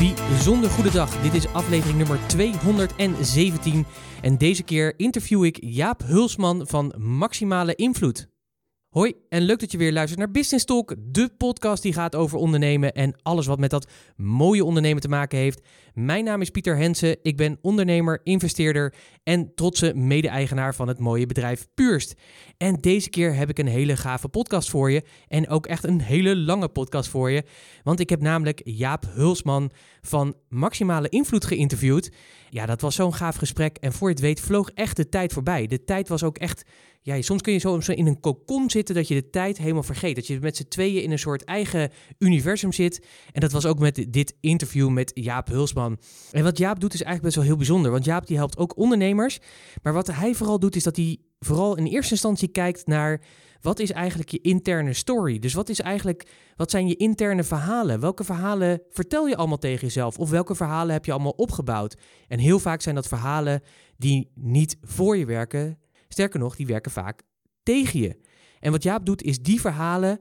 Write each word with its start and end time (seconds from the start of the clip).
bijzonder 0.00 0.70
goede 0.70 0.90
dag. 0.90 1.22
Dit 1.22 1.34
is 1.34 1.52
aflevering 1.52 1.98
nummer 1.98 2.18
217 2.26 3.86
en 4.22 4.38
deze 4.38 4.62
keer 4.62 4.94
interview 4.96 5.44
ik 5.44 5.58
Jaap 5.60 6.02
Hulsman 6.02 6.66
van 6.66 6.94
Maximale 6.98 7.74
Invloed. 7.74 8.29
Hoi 8.90 9.14
en 9.28 9.42
leuk 9.42 9.60
dat 9.60 9.72
je 9.72 9.78
weer 9.78 9.92
luistert 9.92 10.18
naar 10.18 10.30
Business 10.30 10.64
Talk, 10.64 10.94
de 10.98 11.30
podcast 11.36 11.82
die 11.82 11.92
gaat 11.92 12.14
over 12.14 12.38
ondernemen 12.38 12.92
en 12.92 13.14
alles 13.22 13.46
wat 13.46 13.58
met 13.58 13.70
dat 13.70 13.90
mooie 14.16 14.64
ondernemen 14.64 15.02
te 15.02 15.08
maken 15.08 15.38
heeft. 15.38 15.66
Mijn 15.94 16.24
naam 16.24 16.40
is 16.40 16.50
Pieter 16.50 16.76
Hensen, 16.76 17.16
ik 17.22 17.36
ben 17.36 17.58
ondernemer, 17.62 18.20
investeerder 18.22 18.94
en 19.22 19.54
trotse 19.54 19.94
mede-eigenaar 19.94 20.74
van 20.74 20.88
het 20.88 20.98
mooie 20.98 21.26
bedrijf 21.26 21.66
Puurst. 21.74 22.14
En 22.56 22.74
deze 22.74 23.10
keer 23.10 23.34
heb 23.34 23.48
ik 23.48 23.58
een 23.58 23.66
hele 23.66 23.96
gave 23.96 24.28
podcast 24.28 24.70
voor 24.70 24.90
je 24.90 25.02
en 25.28 25.48
ook 25.48 25.66
echt 25.66 25.84
een 25.84 26.00
hele 26.00 26.36
lange 26.36 26.68
podcast 26.68 27.08
voor 27.10 27.30
je, 27.30 27.44
want 27.82 28.00
ik 28.00 28.10
heb 28.10 28.20
namelijk 28.20 28.60
Jaap 28.64 29.04
Hulsman 29.08 29.70
van 30.00 30.34
Maximale 30.48 31.08
Invloed 31.08 31.44
geïnterviewd. 31.44 32.12
Ja, 32.48 32.66
dat 32.66 32.80
was 32.80 32.94
zo'n 32.94 33.14
gaaf 33.14 33.36
gesprek 33.36 33.76
en 33.76 33.92
voor 33.92 34.08
je 34.08 34.14
het 34.14 34.22
weet 34.22 34.40
vloog 34.40 34.70
echt 34.70 34.96
de 34.96 35.08
tijd 35.08 35.32
voorbij. 35.32 35.66
De 35.66 35.84
tijd 35.84 36.08
was 36.08 36.22
ook 36.22 36.38
echt 36.38 36.64
ja, 37.02 37.22
soms 37.22 37.42
kun 37.42 37.52
je 37.52 37.58
zo 37.58 37.78
in 37.78 38.06
een 38.06 38.20
kokon 38.20 38.70
zitten 38.70 38.94
dat 38.94 39.08
je 39.08 39.14
de 39.14 39.30
tijd 39.30 39.58
helemaal 39.58 39.82
vergeet. 39.82 40.14
Dat 40.14 40.26
je 40.26 40.40
met 40.40 40.56
z'n 40.56 40.68
tweeën 40.68 41.02
in 41.02 41.10
een 41.10 41.18
soort 41.18 41.44
eigen 41.44 41.90
universum 42.18 42.72
zit. 42.72 43.06
En 43.32 43.40
dat 43.40 43.52
was 43.52 43.66
ook 43.66 43.78
met 43.78 44.06
dit 44.08 44.34
interview 44.40 44.88
met 44.88 45.10
Jaap 45.14 45.48
Hulsman. 45.48 45.98
En 46.30 46.44
wat 46.44 46.58
Jaap 46.58 46.80
doet 46.80 46.94
is 46.94 47.02
eigenlijk 47.02 47.22
best 47.22 47.36
wel 47.36 47.44
heel 47.44 47.56
bijzonder. 47.56 47.90
Want 47.90 48.04
Jaap 48.04 48.26
die 48.26 48.36
helpt 48.36 48.58
ook 48.58 48.76
ondernemers. 48.76 49.38
Maar 49.82 49.92
wat 49.92 50.06
hij 50.06 50.34
vooral 50.34 50.58
doet 50.58 50.76
is 50.76 50.82
dat 50.82 50.96
hij 50.96 51.18
vooral 51.38 51.76
in 51.76 51.86
eerste 51.86 52.12
instantie 52.12 52.48
kijkt 52.48 52.86
naar... 52.86 53.20
Wat 53.60 53.78
is 53.78 53.90
eigenlijk 53.90 54.30
je 54.30 54.40
interne 54.40 54.92
story? 54.92 55.38
Dus 55.38 55.54
wat 55.54 55.68
is 55.68 55.80
eigenlijk, 55.80 56.26
wat 56.56 56.70
zijn 56.70 56.88
je 56.88 56.96
interne 56.96 57.44
verhalen? 57.44 58.00
Welke 58.00 58.24
verhalen 58.24 58.82
vertel 58.90 59.26
je 59.26 59.36
allemaal 59.36 59.58
tegen 59.58 59.80
jezelf? 59.80 60.18
Of 60.18 60.30
welke 60.30 60.54
verhalen 60.54 60.92
heb 60.92 61.04
je 61.04 61.12
allemaal 61.12 61.32
opgebouwd? 61.36 61.96
En 62.28 62.38
heel 62.38 62.58
vaak 62.58 62.80
zijn 62.80 62.94
dat 62.94 63.08
verhalen 63.08 63.62
die 63.96 64.30
niet 64.34 64.76
voor 64.82 65.16
je 65.16 65.24
werken, 65.24 65.78
Sterker 66.12 66.40
nog, 66.40 66.56
die 66.56 66.66
werken 66.66 66.90
vaak 66.90 67.22
tegen 67.62 68.00
je. 68.00 68.20
En 68.58 68.70
wat 68.70 68.82
Jaap 68.82 69.06
doet, 69.06 69.22
is 69.22 69.42
die 69.42 69.60
verhalen 69.60 70.20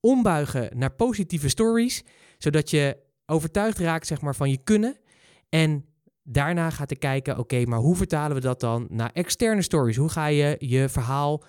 ombuigen 0.00 0.78
naar 0.78 0.92
positieve 0.92 1.48
stories, 1.48 2.04
zodat 2.38 2.70
je 2.70 2.96
overtuigd 3.26 3.78
raakt 3.78 4.06
zeg 4.06 4.20
maar, 4.20 4.34
van 4.34 4.50
je 4.50 4.62
kunnen. 4.64 4.96
En 5.48 5.84
daarna 6.22 6.70
gaat 6.70 6.88
te 6.88 6.96
kijken, 6.96 7.38
oké, 7.38 7.64
maar 7.64 7.78
hoe 7.78 7.96
vertalen 7.96 8.36
we 8.36 8.42
dat 8.42 8.60
dan 8.60 8.86
naar 8.90 9.10
externe 9.12 9.62
stories? 9.62 9.96
Hoe 9.96 10.08
ga 10.08 10.26
je 10.26 10.56
je 10.58 10.88
verhaal, 10.88 11.44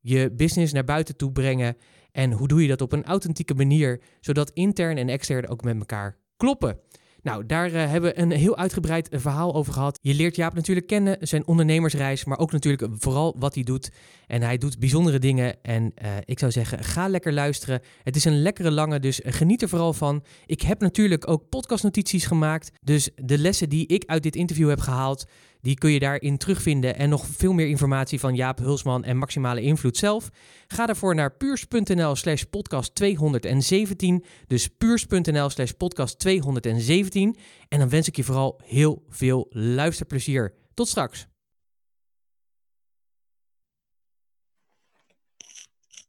je 0.00 0.32
business 0.32 0.72
naar 0.72 0.84
buiten 0.84 1.16
toe 1.16 1.32
brengen? 1.32 1.76
En 2.12 2.32
hoe 2.32 2.48
doe 2.48 2.62
je 2.62 2.68
dat 2.68 2.80
op 2.80 2.92
een 2.92 3.04
authentieke 3.04 3.54
manier, 3.54 4.02
zodat 4.20 4.50
intern 4.50 4.96
en 4.96 5.08
extern 5.08 5.48
ook 5.48 5.64
met 5.64 5.78
elkaar 5.78 6.18
kloppen? 6.36 6.80
Nou, 7.24 7.46
daar 7.46 7.70
uh, 7.70 7.90
hebben 7.90 8.10
we 8.10 8.20
een 8.20 8.30
heel 8.30 8.56
uitgebreid 8.56 9.08
eh, 9.08 9.20
verhaal 9.20 9.54
over 9.54 9.72
gehad. 9.72 9.98
Je 10.02 10.14
leert 10.14 10.36
Jaap 10.36 10.54
natuurlijk 10.54 10.86
kennen, 10.86 11.16
zijn 11.20 11.46
ondernemersreis, 11.46 12.24
maar 12.24 12.38
ook 12.38 12.52
natuurlijk 12.52 12.86
vooral 12.98 13.36
wat 13.38 13.54
hij 13.54 13.62
doet. 13.62 13.90
En 14.26 14.42
hij 14.42 14.58
doet 14.58 14.78
bijzondere 14.78 15.18
dingen. 15.18 15.62
En 15.62 15.82
uh, 16.02 16.10
ik 16.24 16.38
zou 16.38 16.52
zeggen, 16.52 16.84
ga 16.84 17.08
lekker 17.08 17.32
luisteren. 17.32 17.80
Het 18.02 18.16
is 18.16 18.24
een 18.24 18.42
lekkere 18.42 18.70
lange, 18.70 19.00
dus 19.00 19.20
geniet 19.24 19.62
er 19.62 19.68
vooral 19.68 19.92
van. 19.92 20.24
Ik 20.46 20.62
heb 20.62 20.80
natuurlijk 20.80 21.28
ook 21.28 21.48
podcastnotities 21.48 22.26
gemaakt. 22.26 22.70
Dus 22.82 23.10
de 23.16 23.38
lessen 23.38 23.68
die 23.68 23.86
ik 23.86 24.04
uit 24.06 24.22
dit 24.22 24.36
interview 24.36 24.68
heb 24.68 24.80
gehaald, 24.80 25.24
die 25.64 25.78
kun 25.78 25.90
je 25.90 25.98
daarin 25.98 26.38
terugvinden 26.38 26.96
en 26.96 27.08
nog 27.08 27.26
veel 27.26 27.52
meer 27.52 27.68
informatie 27.68 28.20
van 28.20 28.34
Jaap 28.34 28.58
Hulsman 28.58 29.04
en 29.04 29.16
Maximale 29.16 29.60
Invloed 29.60 29.96
zelf. 29.96 30.30
Ga 30.66 30.86
daarvoor 30.86 31.14
naar 31.14 31.36
puurs.nl 31.36 32.14
slash 32.14 32.42
podcast 32.42 32.94
217. 32.94 34.24
Dus 34.46 34.68
puurs.nl 34.68 35.50
slash 35.50 35.70
podcast 35.70 36.18
217. 36.18 37.36
En 37.68 37.78
dan 37.78 37.88
wens 37.88 38.08
ik 38.08 38.16
je 38.16 38.24
vooral 38.24 38.60
heel 38.64 39.04
veel 39.08 39.46
luisterplezier. 39.50 40.54
Tot 40.74 40.88
straks. 40.88 41.26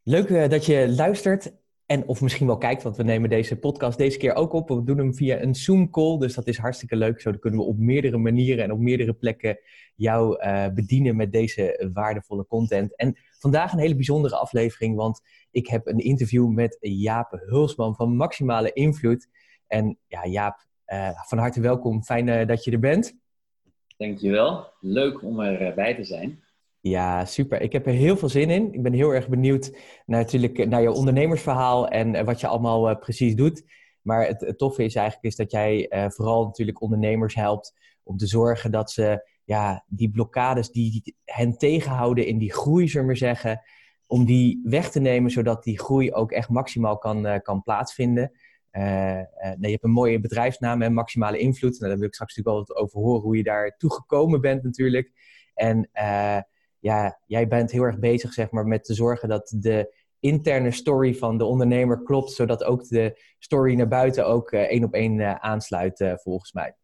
Leuk 0.04 0.30
uh, 0.30 0.50
dat 0.50 0.66
je 0.66 0.94
luistert 0.96 1.52
en 1.86 2.08
of 2.08 2.22
misschien 2.22 2.48
wel 2.48 2.58
kijkt, 2.58 2.84
want 2.84 2.98
we 2.98 3.04
nemen 3.04 3.30
deze 3.30 3.60
podcast 3.60 3.98
deze 3.98 4.18
keer 4.18 4.34
ook 4.34 4.54
op. 4.54 4.70
We 4.70 4.84
doen 4.84 4.98
hem 4.98 5.16
via 5.16 5.42
een 5.42 5.56
Zoom-call, 5.56 6.18
dus 6.18 6.34
dat 6.34 6.48
is 6.48 6.58
hartstikke 6.58 6.96
leuk. 6.96 7.22
Zo 7.22 7.32
kunnen 7.32 7.60
we 7.60 7.66
op 7.66 7.78
meerdere 7.78 8.18
manieren 8.18 8.64
en 8.64 8.72
op 8.72 8.80
meerdere 8.80 9.14
plekken 9.14 9.60
jou 9.96 10.44
uh, 10.44 10.68
bedienen 10.74 11.16
met 11.16 11.32
deze 11.32 11.90
waardevolle 11.94 12.46
content. 12.48 12.96
En 12.96 13.18
vandaag 13.40 13.74
een 13.74 13.80
hele 13.80 13.96
bijzondere 13.96 14.36
aflevering, 14.36 14.96
want 14.96 15.22
ik 15.52 15.68
heb 15.68 15.88
een 15.88 16.00
interview 16.00 16.50
met 16.50 16.78
Jaap 16.80 17.42
Hulsman 17.46 17.96
van 17.96 18.16
Maximale 18.16 18.74
Invloed. 18.74 19.28
En 19.68 19.98
ja, 20.08 20.26
Jaap, 20.26 20.66
uh, 20.88 21.10
van 21.28 21.38
harte 21.38 21.62
welkom. 21.62 22.04
Fijn 22.04 22.28
uh, 22.28 22.48
dat 22.48 22.64
je 22.64 22.72
er 22.72 22.80
bent. 22.80 23.18
Dankjewel. 23.98 24.68
Leuk 24.80 25.24
om 25.24 25.40
erbij 25.40 25.96
te 25.96 26.04
zijn. 26.04 26.44
Ja, 26.88 27.26
super. 27.26 27.62
Ik 27.62 27.72
heb 27.72 27.86
er 27.86 27.94
heel 27.94 28.18
veel 28.18 28.30
zin 28.30 28.50
in. 28.50 28.74
Ik 28.74 28.84
ben 28.84 28.94
heel 28.94 29.14
erg 29.14 29.28
benieuwd 29.28 29.72
naar, 30.06 30.20
natuurlijk, 30.20 30.68
naar 30.68 30.82
jouw 30.82 30.94
ondernemersverhaal 30.94 31.88
en 31.88 32.16
eh, 32.16 32.26
wat 32.26 32.40
je 32.40 32.48
allemaal 32.48 32.90
uh, 32.90 33.00
precies 33.00 33.36
doet. 33.36 33.64
Maar 34.02 34.28
het, 34.28 34.42
het, 34.42 34.58
toffe 34.58 34.84
is 34.84 34.96
eigenlijk 34.96 35.28
is 35.28 35.36
dat 35.36 35.52
jij 35.52 35.90
vooral 36.08 36.46
natuurlijk 36.46 36.82
ondernemers 36.82 37.36
helpt 37.36 37.74
om 38.04 38.18
te 38.18 38.28
zorgen 38.28 38.72
dat 38.72 38.92
ze 38.92 39.30
ja, 39.44 39.86
die 39.88 40.10
blokkades 40.10 40.72
die 40.72 41.16
hen 41.24 41.58
tegenhouden 41.58 42.28
in 42.28 42.38
die 42.38 42.54
groei, 42.54 42.88
zullen 42.88 43.02
we 43.02 43.08
maar 43.08 43.18
zeggen, 43.18 43.62
om 44.08 44.26
die 44.26 44.62
weg 44.64 44.92
te 44.92 45.00
nemen 45.00 45.32
zodat 45.32 45.64
die 45.64 45.80
groei 45.80 46.14
ook 46.14 46.32
echt 46.32 46.50
maximaal 46.50 46.98
kan, 46.98 47.42
kan 47.42 47.64
plaatsvinden. 47.64 48.32
nee, 48.72 49.26
je 49.58 49.70
hebt 49.70 49.84
een 49.84 49.92
mooie 49.92 50.20
bedrijfsnaam 50.20 50.82
en 50.82 50.94
maximale 50.94 51.38
invloed. 51.38 51.80
Nou, 51.80 51.90
daar 51.90 52.00
wil 52.00 52.08
ik 52.08 52.14
straks 52.14 52.36
natuurlijk 52.36 52.68
wel 52.68 52.76
wat 52.76 52.84
over 52.84 53.00
horen 53.00 53.22
hoe 53.22 53.38
je 53.38 53.44
daar 53.44 53.78
toegekomen 53.78 54.42
bent 54.42 54.64
natuurlijk. 54.64 55.12
En 55.54 55.90
ja, 56.86 57.20
jij 57.26 57.48
bent 57.48 57.72
heel 57.72 57.84
erg 57.84 58.00
bezig 58.00 58.34
zeg 58.34 58.52
maar, 58.52 58.66
met 58.68 58.84
te 58.84 58.94
zorgen 58.94 59.30
dat 59.30 59.56
de 59.58 59.96
interne 60.20 60.72
story 60.72 61.16
van 61.16 61.38
de 61.38 61.46
ondernemer 61.46 62.04
klopt, 62.04 62.32
zodat 62.32 62.64
ook 62.64 62.88
de 62.88 63.22
story 63.40 63.76
naar 63.76 63.88
buiten 63.88 64.26
ook 64.28 64.52
uh, 64.52 64.62
één 64.62 64.84
op 64.84 64.94
één 64.94 65.18
uh, 65.18 65.36
aansluit, 65.36 66.00
uh, 66.00 66.14
volgens 66.16 66.52
mij. 66.52 66.76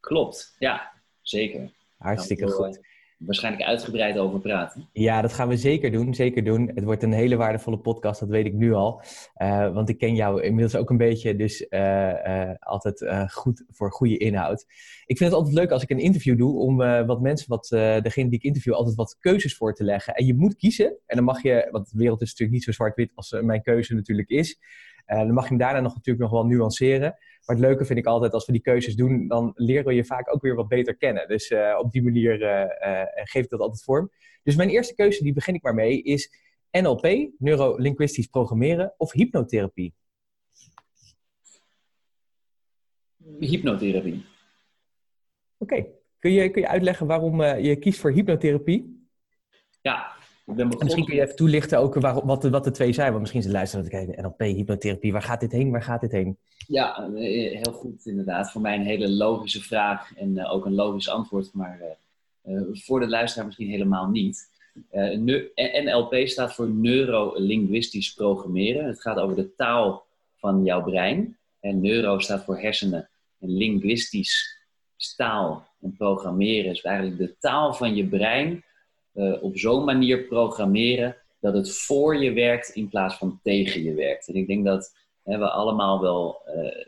Klopt, 0.00 0.56
ja, 0.58 0.92
zeker. 1.20 1.74
Hartstikke 1.96 2.50
goed 2.50 2.80
waarschijnlijk 3.16 3.64
uitgebreid 3.64 4.18
over 4.18 4.40
praten. 4.40 4.88
Ja, 4.92 5.22
dat 5.22 5.32
gaan 5.32 5.48
we 5.48 5.56
zeker 5.56 5.92
doen. 5.92 6.14
Zeker 6.14 6.44
doen. 6.44 6.70
Het 6.74 6.84
wordt 6.84 7.02
een 7.02 7.12
hele 7.12 7.36
waardevolle 7.36 7.78
podcast, 7.78 8.20
dat 8.20 8.28
weet 8.28 8.46
ik 8.46 8.52
nu 8.54 8.72
al. 8.72 9.02
Uh, 9.42 9.72
want 9.74 9.88
ik 9.88 9.98
ken 9.98 10.14
jou 10.14 10.42
inmiddels 10.42 10.76
ook 10.76 10.90
een 10.90 10.96
beetje, 10.96 11.36
dus 11.36 11.66
uh, 11.70 11.80
uh, 12.08 12.50
altijd 12.58 13.06
goed 13.32 13.64
voor 13.68 13.92
goede 13.92 14.16
inhoud. 14.16 14.66
Ik 15.06 15.16
vind 15.16 15.30
het 15.30 15.38
altijd 15.38 15.54
leuk 15.54 15.70
als 15.70 15.82
ik 15.82 15.90
een 15.90 15.98
interview 15.98 16.38
doe, 16.38 16.58
om 16.58 16.76
wat 17.06 17.20
mensen, 17.20 17.48
wat 17.48 17.66
degene 18.02 18.28
die 18.28 18.38
ik 18.38 18.44
interview, 18.44 18.72
altijd 18.72 18.96
wat 18.96 19.16
keuzes 19.20 19.56
voor 19.56 19.74
te 19.74 19.84
leggen. 19.84 20.14
En 20.14 20.26
je 20.26 20.34
moet 20.34 20.56
kiezen. 20.56 20.96
En 21.06 21.16
dan 21.16 21.24
mag 21.24 21.42
je, 21.42 21.68
want 21.70 21.90
de 21.90 21.98
wereld 21.98 22.22
is 22.22 22.28
natuurlijk 22.28 22.56
niet 22.56 22.64
zo 22.64 22.72
zwart-wit 22.72 23.12
als 23.14 23.36
mijn 23.40 23.62
keuze 23.62 23.94
natuurlijk 23.94 24.28
is. 24.28 24.58
Dan 25.06 25.32
mag 25.32 25.42
je 25.42 25.48
hem 25.48 25.58
daarna 25.58 25.80
nog, 25.80 25.94
natuurlijk 25.94 26.30
nog 26.30 26.30
wel 26.30 26.46
nuanceren. 26.46 27.16
Maar 27.46 27.56
het 27.56 27.64
leuke 27.64 27.84
vind 27.84 27.98
ik 27.98 28.06
altijd, 28.06 28.32
als 28.32 28.46
we 28.46 28.52
die 28.52 28.60
keuzes 28.60 28.96
doen, 28.96 29.28
dan 29.28 29.52
leren 29.54 29.84
we 29.84 29.94
je 29.94 30.04
vaak 30.04 30.34
ook 30.34 30.42
weer 30.42 30.54
wat 30.54 30.68
beter 30.68 30.96
kennen. 30.96 31.28
Dus 31.28 31.50
uh, 31.50 31.78
op 31.78 31.92
die 31.92 32.02
manier 32.02 32.40
uh, 32.40 32.92
uh, 32.92 33.02
geeft 33.12 33.50
dat 33.50 33.60
altijd 33.60 33.84
vorm. 33.84 34.10
Dus 34.42 34.56
mijn 34.56 34.68
eerste 34.68 34.94
keuze, 34.94 35.22
die 35.22 35.32
begin 35.32 35.54
ik 35.54 35.62
maar 35.62 35.74
mee, 35.74 36.02
is 36.02 36.30
NLP, 36.70 37.30
neurolinguistisch 37.38 38.26
programmeren, 38.26 38.94
of 38.96 39.12
hypnotherapie? 39.12 39.94
Hypnotherapie. 43.38 44.24
Oké. 45.58 45.74
Okay. 45.74 45.90
Kun, 46.18 46.32
je, 46.32 46.50
kun 46.50 46.62
je 46.62 46.68
uitleggen 46.68 47.06
waarom 47.06 47.42
je 47.42 47.76
kiest 47.76 48.00
voor 48.00 48.12
hypnotherapie? 48.12 49.08
Ja, 49.80 50.15
Misschien 50.54 51.04
kun 51.04 51.14
je 51.14 51.22
even 51.22 51.36
toelichten 51.36 51.78
ook 51.78 51.94
waar, 51.94 52.26
wat, 52.26 52.42
de, 52.42 52.50
wat 52.50 52.64
de 52.64 52.70
twee 52.70 52.92
zijn. 52.92 53.08
Want 53.08 53.20
misschien 53.20 53.42
ze 53.42 53.50
luisteren 53.50 53.84
te 53.84 53.90
kijken, 53.90 54.22
NLP, 54.22 54.38
hypnotherapie, 54.38 55.12
waar 55.12 55.22
gaat 55.22 55.40
dit 55.40 55.52
heen? 55.52 55.70
Waar 55.70 55.82
gaat 55.82 56.00
dit 56.00 56.12
heen? 56.12 56.38
Ja, 56.66 56.96
eh, 56.96 57.62
heel 57.62 57.72
goed 57.72 58.06
inderdaad. 58.06 58.50
Voor 58.50 58.60
mij 58.60 58.74
een 58.74 58.84
hele 58.84 59.08
logische 59.08 59.62
vraag 59.62 60.16
en 60.16 60.36
uh, 60.36 60.52
ook 60.52 60.66
een 60.66 60.74
logisch 60.74 61.08
antwoord. 61.08 61.52
Maar 61.52 61.80
uh, 62.44 62.62
voor 62.72 63.00
de 63.00 63.08
luisteraar 63.08 63.46
misschien 63.46 63.68
helemaal 63.68 64.08
niet. 64.08 64.54
NLP 65.84 66.28
staat 66.28 66.54
voor 66.54 66.70
neurolinguistisch 66.70 68.14
programmeren. 68.14 68.86
Het 68.86 69.00
gaat 69.00 69.18
over 69.18 69.36
de 69.36 69.54
taal 69.54 70.06
van 70.36 70.64
jouw 70.64 70.82
brein. 70.82 71.36
En 71.60 71.80
neuro 71.80 72.18
staat 72.18 72.44
voor 72.44 72.58
hersenen. 72.58 73.08
En 73.40 73.56
linguistisch 73.56 74.56
taal 75.16 75.66
en 75.80 75.94
programmeren 75.96 76.70
is 76.70 76.80
eigenlijk 76.80 77.18
de 77.18 77.36
taal 77.38 77.74
van 77.74 77.94
je 77.94 78.06
brein 78.06 78.64
uh, 79.16 79.42
op 79.42 79.58
zo'n 79.58 79.84
manier 79.84 80.26
programmeren 80.26 81.16
dat 81.40 81.54
het 81.54 81.78
voor 81.78 82.16
je 82.16 82.32
werkt 82.32 82.68
in 82.68 82.88
plaats 82.88 83.16
van 83.16 83.40
tegen 83.42 83.82
je 83.82 83.94
werkt. 83.94 84.28
En 84.28 84.34
ik 84.34 84.46
denk 84.46 84.64
dat 84.64 84.96
hè, 85.22 85.38
we 85.38 85.50
allemaal 85.50 86.00
wel 86.00 86.42
uh, 86.46 86.84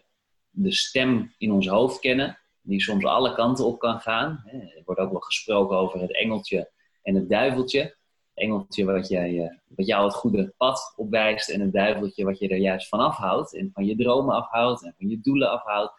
de 0.51 0.73
stem 0.73 1.35
in 1.39 1.53
ons 1.53 1.69
hoofd 1.69 2.01
kennen, 2.01 2.39
die 2.63 2.81
soms 2.81 3.05
alle 3.05 3.35
kanten 3.35 3.67
op 3.67 3.79
kan 3.79 4.01
gaan. 4.01 4.43
Er 4.53 4.83
wordt 4.85 5.01
ook 5.01 5.11
wel 5.11 5.21
gesproken 5.21 5.77
over 5.77 6.01
het 6.01 6.15
engeltje 6.15 6.71
en 7.03 7.15
het 7.15 7.29
duiveltje. 7.29 7.97
engeltje 8.35 8.85
wat, 8.85 9.09
jij, 9.09 9.61
wat 9.69 9.87
jou 9.87 10.05
het 10.05 10.15
goede 10.15 10.55
pad 10.57 10.93
opwijst 10.97 11.49
en 11.49 11.61
een 11.61 11.71
duiveltje 11.71 12.25
wat 12.25 12.39
je 12.39 12.49
er 12.49 12.57
juist 12.57 12.89
van 12.89 13.01
afhoudt 13.01 13.55
en 13.55 13.71
van 13.73 13.87
je 13.87 13.97
dromen 13.97 14.35
afhoudt 14.35 14.85
en 14.85 14.95
van 14.99 15.09
je 15.09 15.21
doelen 15.21 15.51
afhoudt. 15.51 15.93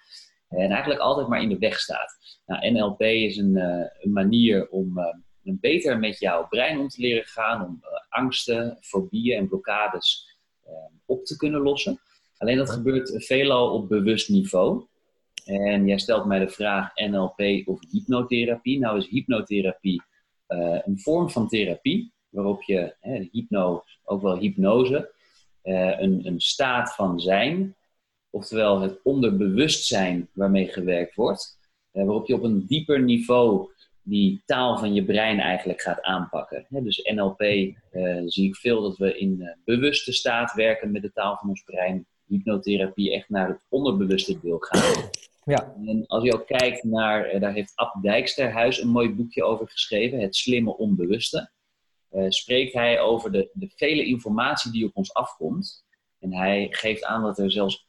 En 0.49 0.69
eigenlijk 0.69 1.01
altijd 1.01 1.27
maar 1.27 1.41
in 1.41 1.49
de 1.49 1.57
weg 1.57 1.79
staat. 1.79 2.17
Nou, 2.45 2.71
NLP 2.71 3.01
is 3.01 3.37
een, 3.37 3.55
een 3.99 4.11
manier 4.11 4.69
om 4.69 4.99
beter 5.59 5.99
met 5.99 6.19
jouw 6.19 6.47
brein 6.47 6.79
om 6.79 6.87
te 6.87 7.01
leren 7.01 7.25
gaan, 7.25 7.65
om 7.65 7.83
angsten, 8.09 8.77
fobieën 8.81 9.37
en 9.37 9.47
blokkades 9.47 10.37
op 11.05 11.25
te 11.25 11.37
kunnen 11.37 11.61
lossen. 11.61 11.99
Alleen 12.37 12.57
dat 12.57 12.69
gebeurt 12.69 13.25
veelal 13.25 13.73
op 13.73 13.89
bewust 13.89 14.29
niveau. 14.29 14.85
En 15.45 15.87
jij 15.87 15.99
stelt 15.99 16.25
mij 16.25 16.39
de 16.39 16.49
vraag 16.49 16.95
NLP 16.95 17.67
of 17.67 17.79
hypnotherapie. 17.89 18.79
Nou 18.79 18.97
is 18.97 19.07
hypnotherapie 19.07 20.01
uh, 20.49 20.79
een 20.85 20.99
vorm 20.99 21.29
van 21.29 21.47
therapie 21.47 22.13
waarop 22.29 22.63
je, 22.63 22.95
hè, 22.99 23.27
hypno, 23.31 23.83
ook 24.03 24.21
wel 24.21 24.37
hypnose, 24.37 25.13
uh, 25.63 25.99
een, 25.99 26.27
een 26.27 26.39
staat 26.39 26.95
van 26.95 27.19
zijn, 27.19 27.75
oftewel 28.29 28.81
het 28.81 28.99
onderbewustzijn 29.03 30.29
waarmee 30.33 30.67
gewerkt 30.67 31.15
wordt, 31.15 31.57
waarop 31.91 32.27
je 32.27 32.33
op 32.33 32.43
een 32.43 32.65
dieper 32.67 33.01
niveau 33.01 33.71
die 34.09 34.41
taal 34.45 34.77
van 34.77 34.93
je 34.93 35.05
brein 35.05 35.39
eigenlijk 35.39 35.81
gaat 35.81 36.01
aanpakken. 36.01 36.65
dus 36.69 37.09
NLP 37.13 37.39
zie 38.25 38.47
ik 38.47 38.55
veel 38.55 38.81
dat 38.81 38.97
we 38.97 39.17
in 39.17 39.57
bewuste 39.65 40.13
staat 40.13 40.53
werken 40.53 40.91
met 40.91 41.01
de 41.01 41.11
taal 41.11 41.37
van 41.37 41.49
ons 41.49 41.63
brein. 41.63 42.05
Hypnotherapie 42.27 43.13
echt 43.13 43.29
naar 43.29 43.47
het 43.47 43.59
onderbewuste 43.69 44.39
deel 44.39 44.57
gaan. 44.59 45.09
Ja. 45.49 45.75
En 45.85 46.03
als 46.07 46.23
je 46.23 46.33
ook 46.33 46.47
kijkt 46.47 46.83
naar, 46.83 47.25
eh, 47.25 47.41
daar 47.41 47.53
heeft 47.53 47.75
Ab 47.75 48.01
Dijksterhuis 48.01 48.81
een 48.81 48.87
mooi 48.87 49.13
boekje 49.13 49.43
over 49.43 49.69
geschreven, 49.69 50.19
Het 50.19 50.35
Slimme 50.35 50.77
Onbewuste. 50.77 51.51
Spreekt 52.27 52.73
hij 52.73 52.99
over 52.99 53.31
de, 53.31 53.49
de 53.53 53.69
vele 53.75 54.05
informatie 54.05 54.71
die 54.71 54.85
op 54.85 54.95
ons 54.95 55.13
afkomt. 55.13 55.85
En 56.19 56.33
hij 56.33 56.67
geeft 56.69 57.03
aan 57.03 57.21
dat 57.21 57.39
er 57.39 57.51
zelfs 57.51 57.85
11,2 57.85 57.87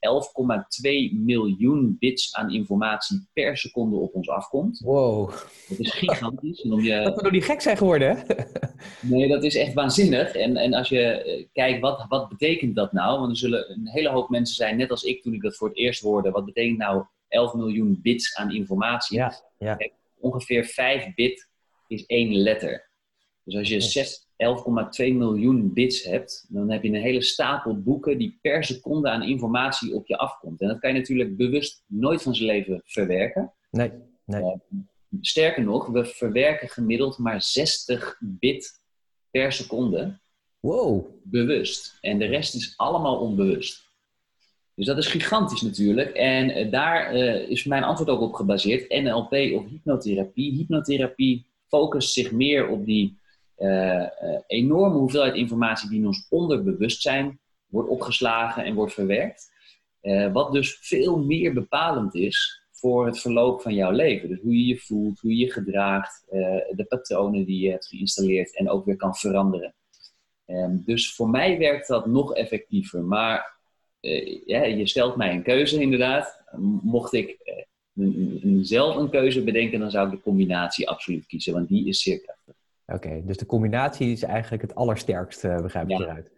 miljoen 1.12 1.96
bits 1.98 2.34
aan 2.34 2.50
informatie 2.50 3.28
per 3.32 3.56
seconde 3.56 3.96
op 3.96 4.14
ons 4.14 4.28
afkomt. 4.28 4.78
Wow. 4.78 5.30
Dat 5.68 5.78
is 5.78 5.90
gigantisch. 5.90 6.62
En 6.62 6.72
om 6.72 6.80
je... 6.80 7.02
Dat 7.02 7.14
we 7.14 7.22
door 7.22 7.32
die 7.32 7.42
gek 7.42 7.60
zijn 7.60 7.76
geworden, 7.76 8.16
hè? 8.16 8.34
nee, 9.00 9.28
dat 9.28 9.44
is 9.44 9.56
echt 9.56 9.74
waanzinnig. 9.74 10.34
En, 10.34 10.56
en 10.56 10.74
als 10.74 10.88
je 10.88 11.02
eh, 11.02 11.46
kijkt, 11.52 11.80
wat, 11.80 12.06
wat 12.08 12.28
betekent 12.28 12.76
dat 12.76 12.92
nou? 12.92 13.18
Want 13.18 13.30
er 13.30 13.36
zullen 13.36 13.70
een 13.70 13.88
hele 13.88 14.08
hoop 14.08 14.28
mensen 14.28 14.56
zijn, 14.56 14.76
net 14.76 14.90
als 14.90 15.02
ik 15.02 15.22
toen 15.22 15.34
ik 15.34 15.42
dat 15.42 15.56
voor 15.56 15.68
het 15.68 15.76
eerst 15.76 16.02
hoorde. 16.02 16.30
Wat 16.30 16.44
betekent 16.44 16.78
nou 16.78 17.04
11 17.28 17.54
miljoen 17.54 17.98
bits 18.02 18.36
aan 18.36 18.50
informatie. 18.50 19.16
Ja, 19.16 19.42
ja. 19.58 19.78
ongeveer 20.20 20.64
5 20.64 21.14
bit 21.14 21.48
is 21.86 22.06
één 22.06 22.34
letter. 22.34 22.89
Dus 23.44 23.56
als 23.56 23.68
je 23.68 24.18
11,2 25.10 25.16
miljoen 25.16 25.72
bits 25.72 26.04
hebt, 26.04 26.46
dan 26.48 26.70
heb 26.70 26.82
je 26.82 26.88
een 26.88 26.94
hele 26.94 27.22
stapel 27.22 27.82
boeken 27.82 28.18
die 28.18 28.38
per 28.42 28.64
seconde 28.64 29.10
aan 29.10 29.22
informatie 29.22 29.94
op 29.94 30.06
je 30.06 30.18
afkomt. 30.18 30.60
En 30.60 30.68
dat 30.68 30.78
kan 30.78 30.92
je 30.92 30.98
natuurlijk 30.98 31.36
bewust 31.36 31.84
nooit 31.86 32.22
van 32.22 32.34
zijn 32.34 32.48
leven 32.48 32.82
verwerken. 32.84 33.52
Nee, 33.70 33.90
nee. 34.24 34.42
Uh, 34.42 34.56
sterker 35.20 35.64
nog, 35.64 35.86
we 35.86 36.04
verwerken 36.04 36.68
gemiddeld 36.68 37.18
maar 37.18 37.42
60 37.42 38.16
bit 38.20 38.80
per 39.30 39.52
seconde. 39.52 40.18
Wow. 40.60 41.06
Bewust. 41.22 41.98
En 42.00 42.18
de 42.18 42.26
rest 42.26 42.54
is 42.54 42.74
allemaal 42.76 43.18
onbewust. 43.18 43.88
Dus 44.74 44.86
dat 44.86 44.98
is 44.98 45.06
gigantisch 45.06 45.62
natuurlijk. 45.62 46.10
En 46.10 46.58
uh, 46.58 46.70
daar 46.70 47.14
uh, 47.14 47.48
is 47.48 47.64
mijn 47.64 47.82
antwoord 47.82 48.10
ook 48.10 48.20
op 48.20 48.32
gebaseerd. 48.34 48.88
NLP 48.88 49.32
of 49.32 49.68
hypnotherapie. 49.68 50.52
Hypnotherapie 50.52 51.46
focust 51.66 52.12
zich 52.12 52.32
meer 52.32 52.68
op 52.68 52.86
die 52.86 53.19
enorme 54.46 54.98
hoeveelheid 54.98 55.34
informatie 55.34 55.88
die 55.88 55.98
in 55.98 56.06
ons 56.06 56.26
onderbewustzijn 56.28 57.38
wordt 57.66 57.88
opgeslagen 57.88 58.64
en 58.64 58.74
wordt 58.74 58.92
verwerkt. 58.92 59.52
wat 60.32 60.52
dus 60.52 60.78
veel 60.80 61.18
meer 61.18 61.52
bepalend 61.52 62.14
is 62.14 62.62
voor 62.70 63.06
het 63.06 63.20
verloop 63.20 63.62
van 63.62 63.74
jouw 63.74 63.90
leven. 63.90 64.28
Dus 64.28 64.40
hoe 64.40 64.58
je 64.58 64.66
je 64.66 64.78
voelt, 64.78 65.20
hoe 65.20 65.30
je 65.30 65.36
je 65.36 65.52
gedraagt, 65.52 66.24
de 66.70 66.86
patronen 66.88 67.44
die 67.44 67.60
je 67.60 67.70
hebt 67.70 67.86
geïnstalleerd 67.86 68.56
en 68.56 68.70
ook 68.70 68.84
weer 68.84 68.96
kan 68.96 69.14
veranderen. 69.14 69.74
Ehm, 70.46 70.76
dus 70.84 71.14
voor 71.14 71.30
mij 71.30 71.58
werkt 71.58 71.88
dat 71.88 72.06
nog 72.06 72.34
effectiever. 72.34 73.02
Maar 73.02 73.58
ja, 74.46 74.64
je 74.64 74.86
stelt 74.86 75.16
mij 75.16 75.34
een 75.34 75.42
keuze 75.42 75.80
inderdaad. 75.80 76.42
Mocht 76.82 77.12
ik 77.12 77.38
zelf 78.60 78.96
een 78.96 79.10
keuze 79.10 79.44
bedenken, 79.44 79.80
dan 79.80 79.90
zou 79.90 80.06
ik 80.06 80.12
de 80.12 80.22
combinatie 80.22 80.88
absoluut 80.88 81.26
kiezen, 81.26 81.52
want 81.52 81.68
die 81.68 81.88
is 81.88 82.02
zeer 82.02 82.20
krachtig. 82.20 82.54
Oké, 82.92 83.20
dus 83.24 83.36
de 83.36 83.46
combinatie 83.46 84.12
is 84.12 84.22
eigenlijk 84.22 84.62
het 84.62 84.74
allersterkst, 84.74 85.44
uh, 85.44 85.60
begrijp 85.60 85.88
ik 85.88 85.98
ja. 85.98 86.04
eruit. 86.04 86.30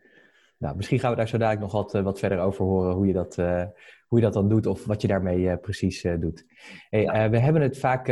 Nou, 0.57 0.77
misschien 0.77 0.99
gaan 0.99 1.11
we 1.11 1.17
daar 1.17 1.29
zo 1.29 1.39
dadelijk 1.39 1.73
nog 1.73 1.73
wat, 1.73 2.03
wat 2.03 2.19
verder 2.19 2.39
over 2.39 2.65
horen, 2.65 2.95
hoe 2.95 3.07
je 3.07 3.13
dat, 3.13 3.37
hoe 4.07 4.19
je 4.19 4.21
dat 4.21 4.33
dan 4.33 4.49
doet 4.49 4.67
of 4.67 4.85
wat 4.85 5.03
je 5.03 5.09
daarmee 5.09 5.57
precies 5.57 6.07
doet. 6.19 6.45
Hey, 6.89 7.03
ja. 7.03 7.31
we 7.31 7.39
hebben 7.39 7.63
het 7.63 7.79
vaak 7.79 8.07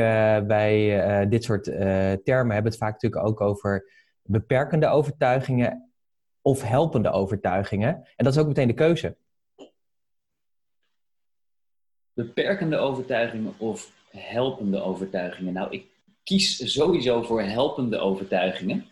bij 0.46 1.26
dit 1.28 1.44
soort 1.44 1.64
termen, 2.24 2.52
hebben 2.52 2.72
het 2.72 2.76
vaak 2.76 2.92
natuurlijk 2.92 3.26
ook 3.26 3.40
over 3.40 3.90
beperkende 4.22 4.86
overtuigingen 4.86 5.90
of 6.42 6.62
helpende 6.62 7.10
overtuigingen. 7.10 7.94
En 8.16 8.24
dat 8.24 8.34
is 8.34 8.38
ook 8.38 8.46
meteen 8.46 8.68
de 8.68 8.74
keuze 8.74 9.16
beperkende 12.26 12.76
overtuigingen 12.76 13.54
of 13.58 13.92
helpende 14.10 14.80
overtuigingen? 14.80 15.52
Nou, 15.52 15.70
ik 15.70 15.89
kies 16.30 16.72
sowieso 16.72 17.22
voor 17.22 17.42
helpende 17.42 17.98
overtuigingen. 17.98 18.86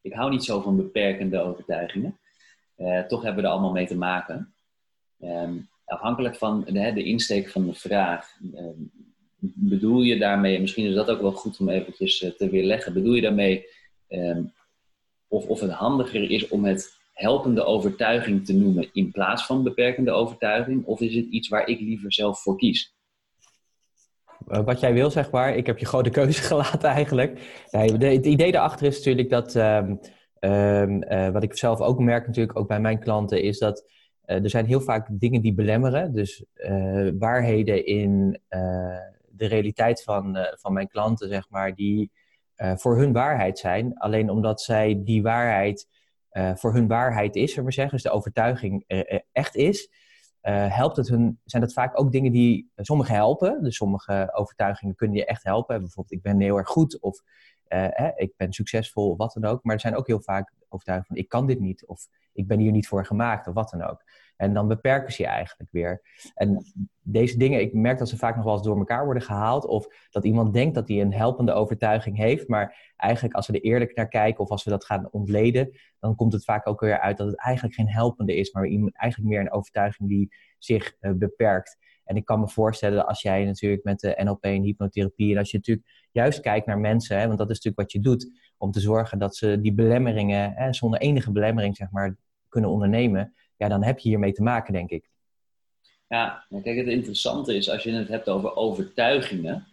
Ik 0.00 0.12
hou 0.12 0.30
niet 0.30 0.44
zo 0.44 0.60
van 0.60 0.76
beperkende 0.76 1.40
overtuigingen. 1.40 2.18
Uh, 2.76 3.00
toch 3.00 3.22
hebben 3.22 3.42
we 3.42 3.48
er 3.48 3.54
allemaal 3.54 3.72
mee 3.72 3.86
te 3.86 3.96
maken. 3.96 4.54
Um, 5.20 5.68
afhankelijk 5.84 6.36
van 6.36 6.64
de, 6.64 6.92
de, 6.92 7.04
insteek 7.04 7.48
van 7.48 7.66
de 7.66 7.74
vraag, 7.74 8.28
um, 8.54 8.90
bedoel 9.40 10.02
je 10.02 10.18
daarmee, 10.18 10.60
misschien 10.60 10.86
is 10.86 10.94
dat 10.94 11.10
ook 11.10 11.20
wel 11.20 11.32
goed 11.32 11.60
om 11.60 11.68
eventjes 11.68 12.22
uh, 12.22 12.30
te 12.30 12.50
weerleggen, 12.50 12.92
bedoel 12.92 13.14
je 13.14 13.22
daarmee 13.22 13.66
um, 14.08 14.52
of, 15.28 15.46
of 15.46 15.60
het 15.60 15.70
handiger 15.70 16.30
is 16.30 16.48
om 16.48 16.64
het 16.64 16.96
helpende 17.12 17.64
overtuiging 17.64 18.44
te 18.46 18.54
noemen 18.54 18.88
in 18.92 19.10
plaats 19.10 19.46
van 19.46 19.62
beperkende 19.62 20.10
overtuiging? 20.10 20.84
Of 20.84 21.00
is 21.00 21.14
het 21.14 21.26
iets 21.26 21.48
waar 21.48 21.68
ik 21.68 21.80
liever 21.80 22.12
zelf 22.12 22.42
voor 22.42 22.56
kies? 22.56 22.95
Eh, 24.46 24.64
wat 24.64 24.80
jij 24.80 24.92
wil, 24.92 25.10
zeg 25.10 25.30
maar. 25.30 25.56
Ik 25.56 25.66
heb 25.66 25.78
je 25.78 25.86
grote 25.86 26.10
keuze 26.10 26.42
gelaten 26.52 26.88
eigenlijk. 26.88 27.64
Het 27.70 28.26
idee 28.26 28.52
daarachter 28.52 28.86
is 28.86 28.96
natuurlijk 28.96 29.30
dat, 29.30 29.54
um, 29.54 30.00
um, 30.40 31.02
uh, 31.12 31.28
wat 31.28 31.42
ik 31.42 31.56
zelf 31.56 31.80
ook 31.80 31.98
merk 31.98 32.26
natuurlijk, 32.26 32.58
ook 32.58 32.68
bij 32.68 32.80
mijn 32.80 32.98
klanten, 32.98 33.42
is 33.42 33.58
dat 33.58 33.84
uh, 34.26 34.42
er 34.42 34.50
zijn 34.50 34.66
heel 34.66 34.80
vaak 34.80 35.08
dingen 35.10 35.40
die 35.40 35.54
belemmeren. 35.54 36.14
Dus 36.14 36.44
waarheden 37.18 37.86
in 37.86 38.40
de 39.28 39.46
realiteit 39.46 40.02
van, 40.02 40.36
van 40.50 40.72
mijn 40.72 40.88
klanten, 40.88 41.28
zeg 41.28 41.50
maar, 41.50 41.74
die 41.74 42.10
voor 42.56 42.98
hun 42.98 43.12
waarheid 43.12 43.58
zijn. 43.58 43.98
Alleen 43.98 44.30
omdat 44.30 44.60
zij 44.60 45.00
die 45.04 45.22
waarheid 45.22 45.88
voor 46.54 46.74
hun 46.74 46.86
waarheid 46.86 47.36
is, 47.36 47.50
zullen 47.50 47.64
we 47.64 47.72
zeggen, 47.72 47.94
dus 47.94 48.02
de 48.02 48.10
overtuiging 48.10 48.84
echt 49.32 49.56
is, 49.56 49.90
uh, 50.48 50.76
helpt 50.76 50.96
het 50.96 51.08
hun, 51.08 51.40
zijn 51.44 51.62
dat 51.62 51.72
vaak 51.72 52.00
ook 52.00 52.12
dingen 52.12 52.32
die 52.32 52.70
sommigen 52.76 53.14
helpen. 53.14 53.62
Dus 53.62 53.76
sommige 53.76 54.30
overtuigingen 54.32 54.94
kunnen 54.94 55.16
je 55.16 55.24
echt 55.24 55.44
helpen. 55.44 55.80
Bijvoorbeeld, 55.80 56.12
ik 56.12 56.22
ben 56.22 56.40
heel 56.40 56.56
erg 56.56 56.68
goed 56.68 57.00
of 57.00 57.22
ik 58.16 58.32
ben 58.36 58.52
succesvol 58.52 59.10
of 59.10 59.16
wat 59.16 59.32
dan 59.32 59.44
ook. 59.44 59.64
Maar 59.64 59.74
er 59.74 59.80
zijn 59.80 59.96
ook 59.96 60.06
heel 60.06 60.20
vaak 60.20 60.52
overtuigingen 60.68 61.14
van, 61.14 61.24
ik 61.24 61.28
kan 61.28 61.46
dit 61.46 61.60
niet 61.60 61.86
of 61.86 62.08
ik 62.32 62.46
ben 62.46 62.58
hier 62.58 62.72
niet 62.72 62.88
voor 62.88 63.06
gemaakt 63.06 63.46
of 63.46 63.54
wat 63.54 63.70
dan 63.70 63.82
ook. 63.82 64.02
En 64.36 64.54
dan 64.54 64.68
beperken 64.68 65.12
ze 65.12 65.22
je 65.22 65.28
eigenlijk 65.28 65.70
weer. 65.72 66.02
En 66.34 66.64
deze 67.02 67.38
dingen, 67.38 67.60
ik 67.60 67.72
merk 67.72 67.98
dat 67.98 68.08
ze 68.08 68.16
vaak 68.16 68.36
nog 68.36 68.44
wel 68.44 68.54
eens 68.54 68.62
door 68.62 68.78
elkaar 68.78 69.04
worden 69.04 69.22
gehaald. 69.22 69.66
Of 69.66 69.86
dat 70.10 70.24
iemand 70.24 70.52
denkt 70.52 70.74
dat 70.74 70.88
hij 70.88 71.00
een 71.00 71.12
helpende 71.12 71.52
overtuiging 71.52 72.16
heeft. 72.16 72.48
Maar 72.48 72.92
eigenlijk 72.96 73.34
als 73.34 73.46
we 73.46 73.52
er 73.52 73.60
eerlijk 73.60 73.96
naar 73.96 74.08
kijken 74.08 74.44
of 74.44 74.50
als 74.50 74.64
we 74.64 74.70
dat 74.70 74.84
gaan 74.84 75.08
ontleden, 75.10 75.70
dan 75.98 76.14
komt 76.14 76.32
het 76.32 76.44
vaak 76.44 76.68
ook 76.68 76.80
weer 76.80 77.00
uit 77.00 77.16
dat 77.16 77.26
het 77.26 77.38
eigenlijk 77.38 77.76
geen 77.76 77.88
helpende 77.88 78.34
is. 78.34 78.52
Maar 78.52 78.64
eigenlijk 78.64 79.32
meer 79.32 79.40
een 79.40 79.52
overtuiging 79.52 80.08
die 80.08 80.34
zich 80.58 80.96
uh, 81.00 81.12
beperkt. 81.12 81.76
En 82.04 82.16
ik 82.16 82.24
kan 82.24 82.40
me 82.40 82.48
voorstellen 82.48 83.06
als 83.06 83.22
jij 83.22 83.44
natuurlijk 83.44 83.84
met 83.84 84.00
de 84.00 84.20
NLP 84.24 84.44
en 84.44 84.62
hypnotherapie, 84.62 85.32
en 85.32 85.38
als 85.38 85.50
je 85.50 85.56
natuurlijk 85.56 85.86
juist 86.12 86.40
kijkt 86.40 86.66
naar 86.66 86.78
mensen, 86.78 87.18
hè, 87.18 87.26
want 87.26 87.38
dat 87.38 87.50
is 87.50 87.56
natuurlijk 87.56 87.82
wat 87.82 87.92
je 87.92 88.00
doet, 88.00 88.30
om 88.58 88.70
te 88.70 88.80
zorgen 88.80 89.18
dat 89.18 89.36
ze 89.36 89.60
die 89.60 89.74
belemmeringen, 89.74 90.52
hè, 90.52 90.72
zonder 90.72 91.00
enige 91.00 91.32
belemmering 91.32 91.76
zeg 91.76 91.90
maar, 91.90 92.16
kunnen 92.48 92.70
ondernemen, 92.70 93.34
ja, 93.56 93.68
dan 93.68 93.84
heb 93.84 93.98
je 93.98 94.08
hiermee 94.08 94.32
te 94.32 94.42
maken, 94.42 94.72
denk 94.72 94.90
ik. 94.90 95.10
Ja, 96.08 96.46
kijk, 96.62 96.76
het 96.76 96.86
interessante 96.86 97.56
is 97.56 97.70
als 97.70 97.82
je 97.82 97.92
het 97.92 98.08
hebt 98.08 98.28
over 98.28 98.56
overtuigingen. 98.56 99.66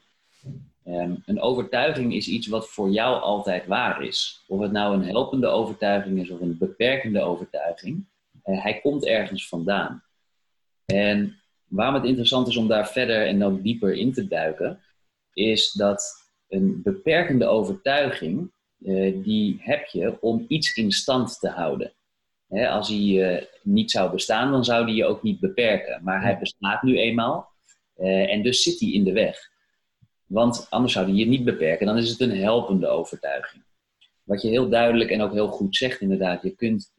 Um, 0.86 1.24
een 1.26 1.42
overtuiging 1.42 2.14
is 2.14 2.28
iets 2.28 2.48
wat 2.48 2.70
voor 2.70 2.90
jou 2.90 3.22
altijd 3.22 3.66
waar 3.66 4.04
is. 4.04 4.44
Of 4.48 4.60
het 4.60 4.72
nou 4.72 4.94
een 4.94 5.04
helpende 5.04 5.48
overtuiging 5.48 6.20
is 6.20 6.30
of 6.30 6.42
een 6.42 6.58
beperkende 6.58 7.22
overtuiging. 7.22 8.06
Uh, 8.46 8.64
hij 8.64 8.80
komt 8.80 9.06
ergens 9.06 9.48
vandaan. 9.48 10.04
En 10.86 11.42
waarom 11.68 11.96
het 11.96 12.04
interessant 12.04 12.48
is 12.48 12.58
om 12.58 12.68
daar 12.68 12.88
verder 12.88 13.28
en 13.28 13.44
ook 13.44 13.64
dieper 13.64 13.94
in 13.94 14.14
te 14.14 14.28
duiken, 14.28 14.80
is 15.34 15.72
dat 15.72 16.32
een 16.48 16.82
beperkende 16.84 17.46
overtuiging 17.46 18.52
die 19.24 19.58
heb 19.60 19.86
je 19.86 20.22
om 20.22 20.46
iets 20.48 20.76
in 20.76 20.92
stand 20.92 21.40
te 21.40 21.50
houden. 21.50 21.94
Hè, 22.54 22.70
als 22.70 22.90
hij 22.90 23.48
niet 23.62 23.92
zou 23.92 24.12
bestaan, 24.12 24.52
dan 24.52 24.64
zou 24.64 24.86
die 24.86 24.96
je 24.96 25.06
ook 25.06 25.24
niet 25.24 25.40
beperken. 25.40 26.04
Maar 26.04 26.22
hij 26.22 26.40
bestaat 26.40 26.84
nu 26.84 26.98
eenmaal 26.98 27.52
en 27.96 28.44
dus 28.44 28.64
zit 28.64 28.80
hij 28.80 28.90
in 28.90 29.04
de 29.04 29.12
weg. 29.12 29.52
Want 30.26 30.68
anders 30.70 30.94
zou 30.94 31.06
hij 31.06 31.16
je 31.16 31.26
niet 31.26 31.44
beperken. 31.44 31.86
Dan 31.86 31.98
is 31.98 32.10
het 32.10 32.20
een 32.20 32.38
helpende 32.38 32.88
overtuiging. 32.88 33.64
Wat 34.24 34.42
je 34.42 34.50
heel 34.50 34.70
duidelijk 34.70 35.10
en 35.10 35.22
ook 35.22 35.34
heel 35.34 35.48
goed 35.48 35.76
zegt, 35.76 36.02
inderdaad. 36.02 36.44
Je 36.44 36.56
kunt 36.56 36.94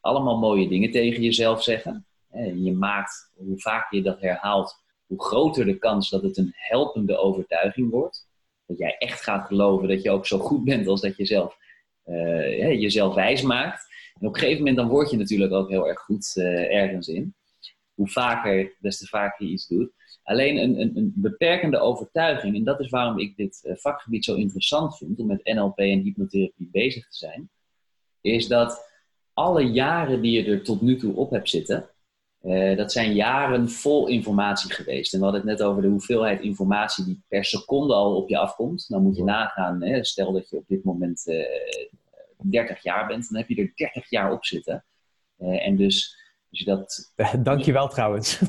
allemaal 0.00 0.38
mooie 0.38 0.68
dingen 0.68 0.90
tegen 0.90 1.22
jezelf 1.22 1.62
zeggen. 1.62 2.06
Je 2.54 2.72
maakt, 2.72 3.32
hoe 3.34 3.60
vaker 3.60 3.96
je 3.98 4.04
dat 4.04 4.20
herhaalt, 4.20 4.82
hoe 5.06 5.22
groter 5.22 5.64
de 5.64 5.78
kans 5.78 6.10
dat 6.10 6.22
het 6.22 6.36
een 6.36 6.52
helpende 6.54 7.16
overtuiging 7.16 7.90
wordt. 7.90 8.28
Dat 8.66 8.78
jij 8.78 8.96
echt 8.98 9.22
gaat 9.22 9.46
geloven 9.46 9.88
dat 9.88 10.02
je 10.02 10.10
ook 10.10 10.26
zo 10.26 10.38
goed 10.38 10.64
bent 10.64 10.86
als 10.86 11.00
dat 11.00 11.16
je 11.16 11.26
zelf, 11.26 11.56
jezelf 12.04 13.14
wijs 13.14 13.42
maakt. 13.42 13.86
En 14.20 14.26
op 14.26 14.34
een 14.34 14.40
gegeven 14.40 14.58
moment 14.58 14.76
dan 14.76 14.88
word 14.88 15.10
je 15.10 15.16
natuurlijk 15.16 15.52
ook 15.52 15.68
heel 15.68 15.88
erg 15.88 16.00
goed 16.00 16.32
uh, 16.36 16.74
ergens 16.74 17.08
in. 17.08 17.34
Hoe 17.94 18.08
vaker, 18.08 18.76
des 18.80 18.98
te 18.98 19.06
vaker 19.06 19.46
je 19.46 19.52
iets 19.52 19.66
doet. 19.66 19.90
Alleen 20.22 20.56
een, 20.56 20.80
een, 20.80 20.96
een, 20.96 21.12
beperkende 21.14 21.78
overtuiging, 21.78 22.56
en 22.56 22.64
dat 22.64 22.80
is 22.80 22.88
waarom 22.88 23.18
ik 23.18 23.36
dit 23.36 23.60
uh, 23.64 23.76
vakgebied 23.76 24.24
zo 24.24 24.34
interessant 24.34 24.96
vind, 24.96 25.18
om 25.18 25.26
met 25.26 25.44
NLP 25.44 25.78
en 25.78 26.00
hypnotherapie 26.00 26.68
bezig 26.72 27.08
te 27.08 27.16
zijn, 27.16 27.50
is 28.20 28.48
dat 28.48 28.86
alle 29.32 29.62
jaren 29.62 30.22
die 30.22 30.42
je 30.42 30.50
er 30.50 30.62
tot 30.62 30.80
nu 30.80 30.96
toe 30.96 31.14
op 31.14 31.30
hebt 31.30 31.48
zitten, 31.48 31.90
uh, 32.42 32.76
dat 32.76 32.92
zijn 32.92 33.14
jaren 33.14 33.68
vol 33.68 34.08
informatie 34.08 34.72
geweest. 34.72 35.12
En 35.12 35.18
we 35.18 35.24
hadden 35.24 35.46
het 35.46 35.58
net 35.58 35.68
over 35.68 35.82
de 35.82 35.88
hoeveelheid 35.88 36.40
informatie 36.40 37.04
die 37.04 37.22
per 37.28 37.44
seconde 37.44 37.94
al 37.94 38.16
op 38.16 38.28
je 38.28 38.38
afkomt. 38.38 38.88
Dan 38.88 39.02
moet 39.02 39.16
je 39.16 39.24
nagaan, 39.24 39.82
hè, 39.82 40.04
stel 40.04 40.32
dat 40.32 40.50
je 40.50 40.56
op 40.56 40.68
dit 40.68 40.84
moment 40.84 41.26
uh, 41.26 41.40
eh, 41.40 41.88
30 42.42 42.82
jaar 42.82 43.06
bent, 43.06 43.28
dan 43.28 43.38
heb 43.38 43.48
je 43.48 43.62
er 43.62 43.72
30 43.74 44.10
jaar 44.10 44.32
op 44.32 44.44
zitten. 44.44 44.84
Uh, 45.38 45.66
en 45.66 45.76
dus, 45.76 46.18
als 46.50 46.58
je 46.58 46.64
dat. 46.64 47.12
Dankjewel 47.42 47.88
trouwens. 47.88 48.38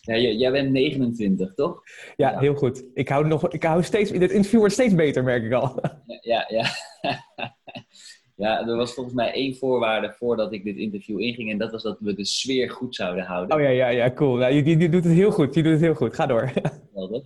ja, 0.00 0.16
jij 0.16 0.50
bent 0.50 0.70
29, 0.70 1.54
toch? 1.54 1.82
Ja, 2.16 2.38
heel 2.38 2.54
goed. 2.54 2.84
Ik 2.94 3.08
hou, 3.08 3.26
nog, 3.26 3.48
ik 3.48 3.62
hou 3.62 3.82
steeds, 3.82 4.10
dit 4.10 4.30
interview 4.30 4.58
wordt 4.58 4.74
steeds 4.74 4.94
beter, 4.94 5.24
merk 5.24 5.44
ik 5.44 5.52
al. 5.52 5.80
ja, 6.20 6.44
ja. 6.48 6.64
Ja, 8.40 8.66
er 8.66 8.76
was 8.76 8.94
volgens 8.94 9.14
mij 9.14 9.32
één 9.32 9.56
voorwaarde 9.56 10.12
voordat 10.12 10.52
ik 10.52 10.64
dit 10.64 10.76
interview 10.76 11.20
inging. 11.20 11.50
En 11.50 11.58
dat 11.58 11.70
was 11.70 11.82
dat 11.82 11.98
we 12.00 12.14
de 12.14 12.24
sfeer 12.24 12.70
goed 12.70 12.94
zouden 12.94 13.24
houden. 13.24 13.56
Oh 13.56 13.62
ja, 13.62 13.68
ja, 13.68 13.88
ja, 13.88 14.12
cool. 14.12 14.36
Nou, 14.36 14.52
je, 14.52 14.78
je, 14.78 14.88
doet 14.88 15.04
het 15.04 15.12
heel 15.12 15.30
goed. 15.30 15.54
Je 15.54 15.62
doet 15.62 15.72
het 15.72 15.80
heel 15.80 15.94
goed. 15.94 16.14
Ga 16.14 16.26
door. 16.26 16.52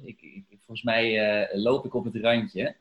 Ik, 0.02 0.20
ik, 0.22 0.44
volgens 0.48 0.82
mij 0.82 1.40
uh, 1.52 1.62
loop 1.62 1.84
ik 1.84 1.94
op 1.94 2.04
het 2.04 2.16
randje. 2.16 2.76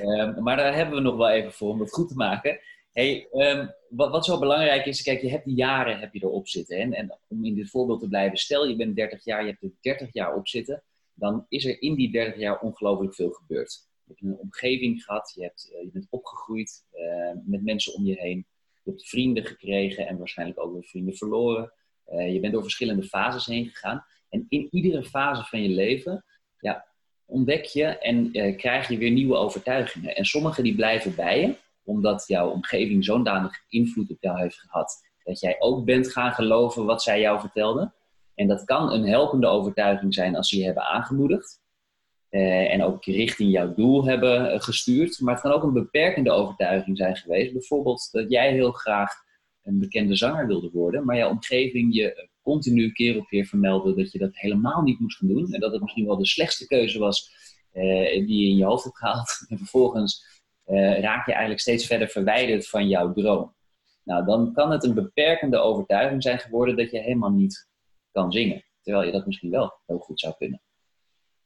Um, 0.00 0.42
maar 0.42 0.56
daar 0.56 0.74
hebben 0.74 0.94
we 0.94 1.00
nog 1.00 1.16
wel 1.16 1.30
even 1.30 1.52
voor 1.52 1.70
om 1.70 1.78
dat 1.78 1.92
goed 1.92 2.08
te 2.08 2.14
maken. 2.14 2.60
Hey, 2.92 3.28
um, 3.32 3.74
wat, 3.88 4.10
wat 4.10 4.24
zo 4.24 4.38
belangrijk 4.38 4.86
is, 4.86 5.02
kijk, 5.02 5.20
je 5.20 5.30
hebt 5.30 5.44
die 5.44 5.54
jaren 5.54 5.98
heb 5.98 6.14
je 6.14 6.24
erop 6.24 6.48
zitten. 6.48 6.78
En, 6.78 6.92
en 6.92 7.18
om 7.28 7.44
in 7.44 7.54
dit 7.54 7.70
voorbeeld 7.70 8.00
te 8.00 8.08
blijven, 8.08 8.38
stel 8.38 8.66
je 8.66 8.76
bent 8.76 8.96
30 8.96 9.24
jaar, 9.24 9.40
je 9.44 9.50
hebt 9.50 9.62
er 9.62 9.72
30 9.80 10.12
jaar 10.12 10.34
op 10.34 10.48
zitten. 10.48 10.82
Dan 11.14 11.46
is 11.48 11.64
er 11.64 11.82
in 11.82 11.94
die 11.94 12.12
30 12.12 12.40
jaar 12.40 12.60
ongelooflijk 12.60 13.14
veel 13.14 13.30
gebeurd. 13.30 13.88
Je 14.04 14.12
hebt 14.12 14.22
een 14.22 14.38
omgeving 14.38 15.04
gehad, 15.04 15.32
je, 15.34 15.42
hebt, 15.42 15.70
eh, 15.72 15.82
je 15.82 15.90
bent 15.92 16.06
opgegroeid 16.10 16.84
uh, 16.94 17.32
met 17.44 17.64
mensen 17.64 17.94
om 17.94 18.04
je 18.04 18.14
heen. 18.20 18.46
Je 18.82 18.90
hebt 18.90 19.08
vrienden 19.08 19.44
gekregen 19.44 20.06
en 20.06 20.18
waarschijnlijk 20.18 20.60
ook 20.60 20.72
weer 20.72 20.84
vrienden 20.84 21.16
verloren. 21.16 21.72
Uh, 22.08 22.32
je 22.32 22.40
bent 22.40 22.52
door 22.52 22.62
verschillende 22.62 23.02
fases 23.02 23.46
heen 23.46 23.66
gegaan. 23.66 24.04
En 24.28 24.46
in 24.48 24.68
iedere 24.70 25.04
fase 25.04 25.44
van 25.44 25.62
je 25.62 25.68
leven 25.68 26.24
ja, 26.58 26.89
ontdek 27.30 27.64
je 27.64 27.84
en 27.84 28.32
krijg 28.56 28.88
je 28.88 28.98
weer 28.98 29.10
nieuwe 29.10 29.36
overtuigingen. 29.36 30.16
En 30.16 30.24
sommige 30.24 30.62
die 30.62 30.74
blijven 30.74 31.14
bij 31.14 31.40
je, 31.40 31.54
omdat 31.84 32.24
jouw 32.26 32.50
omgeving 32.50 33.04
zo'n 33.04 33.24
danig 33.24 33.64
invloed 33.68 34.10
op 34.10 34.16
jou 34.20 34.40
heeft 34.40 34.58
gehad. 34.58 35.08
Dat 35.24 35.40
jij 35.40 35.56
ook 35.58 35.84
bent 35.84 36.12
gaan 36.12 36.32
geloven 36.32 36.84
wat 36.84 37.02
zij 37.02 37.20
jou 37.20 37.40
vertelden. 37.40 37.94
En 38.34 38.48
dat 38.48 38.64
kan 38.64 38.92
een 38.92 39.08
helpende 39.08 39.46
overtuiging 39.46 40.14
zijn 40.14 40.36
als 40.36 40.48
ze 40.48 40.58
je 40.58 40.64
hebben 40.64 40.82
aangemoedigd. 40.82 41.60
Uh, 42.30 42.72
en 42.72 42.82
ook 42.82 43.04
richting 43.04 43.50
jouw 43.50 43.74
doel 43.74 44.04
hebben 44.04 44.54
uh, 44.54 44.60
gestuurd. 44.60 45.20
Maar 45.20 45.34
het 45.34 45.42
kan 45.42 45.52
ook 45.52 45.62
een 45.62 45.72
beperkende 45.72 46.30
overtuiging 46.30 46.96
zijn 46.96 47.16
geweest. 47.16 47.52
Bijvoorbeeld 47.52 48.08
dat 48.12 48.30
jij 48.30 48.52
heel 48.52 48.72
graag 48.72 49.12
een 49.62 49.78
bekende 49.78 50.16
zanger 50.16 50.46
wilde 50.46 50.70
worden, 50.72 51.04
maar 51.04 51.16
jouw 51.16 51.30
omgeving 51.30 51.94
je 51.94 52.29
continu 52.50 52.92
keer 52.92 53.18
op 53.18 53.26
keer 53.26 53.44
vermeldde 53.44 53.94
dat 53.94 54.12
je 54.12 54.18
dat 54.18 54.36
helemaal 54.36 54.82
niet 54.82 55.00
moest 55.00 55.16
gaan 55.16 55.28
doen. 55.28 55.52
En 55.52 55.60
dat 55.60 55.72
het 55.72 55.80
misschien 55.80 56.06
wel 56.06 56.16
de 56.16 56.26
slechtste 56.26 56.66
keuze 56.66 56.98
was 56.98 57.30
uh, 57.72 58.26
die 58.26 58.44
je 58.44 58.48
in 58.48 58.56
je 58.56 58.64
hoofd 58.64 58.84
hebt 58.84 58.98
gehaald. 58.98 59.38
En 59.48 59.58
vervolgens 59.58 60.38
raak 61.00 61.26
je 61.26 61.32
eigenlijk 61.32 61.60
steeds 61.60 61.86
verder 61.86 62.08
verwijderd 62.08 62.68
van 62.68 62.88
jouw 62.88 63.12
droom. 63.12 63.54
Nou, 64.04 64.24
dan 64.24 64.52
kan 64.52 64.70
het 64.70 64.84
een 64.84 64.94
beperkende 64.94 65.58
overtuiging 65.58 66.22
zijn 66.22 66.38
geworden 66.38 66.76
dat 66.76 66.90
je 66.90 66.98
helemaal 66.98 67.30
niet 67.30 67.68
kan 68.12 68.32
zingen. 68.32 68.64
Terwijl 68.82 69.06
je 69.06 69.12
dat 69.12 69.26
misschien 69.26 69.50
wel 69.50 69.80
heel 69.86 69.98
goed 69.98 70.20
zou 70.20 70.34
kunnen. 70.38 70.62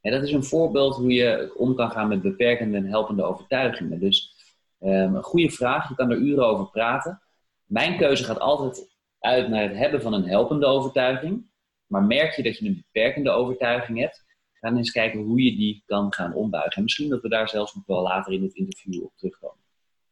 En 0.01 0.13
dat 0.13 0.23
is 0.23 0.33
een 0.33 0.45
voorbeeld 0.45 0.97
hoe 0.97 1.13
je 1.13 1.55
om 1.57 1.75
kan 1.75 1.91
gaan 1.91 2.09
met 2.09 2.23
beperkende 2.23 2.77
en 2.77 2.87
helpende 2.87 3.23
overtuigingen. 3.23 4.01
Dus 4.01 4.35
um, 4.81 5.15
een 5.15 5.23
goede 5.23 5.51
vraag, 5.51 5.89
je 5.89 5.95
kan 5.95 6.11
er 6.11 6.17
uren 6.17 6.47
over 6.47 6.71
praten. 6.71 7.23
Mijn 7.65 7.97
keuze 7.97 8.25
gaat 8.25 8.41
altijd 8.41 8.94
uit 9.25 9.49
naar 9.49 9.63
het 9.63 9.77
hebben 9.77 10.03
van 10.03 10.13
een 10.13 10.29
helpende 10.29 10.67
overtuiging. 10.67 11.47
Maar 11.87 12.03
merk 12.03 12.33
je 12.33 12.43
dat 12.43 12.59
je 12.59 12.67
een 12.67 12.85
beperkende 12.93 13.31
overtuiging 13.31 13.99
hebt, 13.99 14.25
ga 14.53 14.69
dan 14.69 14.77
eens 14.77 14.91
kijken 14.91 15.21
hoe 15.21 15.43
je 15.43 15.57
die 15.57 15.83
kan 15.87 16.13
gaan 16.13 16.35
ombuigen. 16.35 16.77
En 16.77 16.83
misschien 16.83 17.09
dat 17.09 17.23
we 17.23 17.29
daar 17.29 17.49
zelfs 17.49 17.75
nog 17.75 17.87
wel 17.87 18.03
later 18.03 18.33
in 18.33 18.43
het 18.43 18.55
interview 18.55 19.05
op 19.05 19.13
terugkomen. 19.17 19.65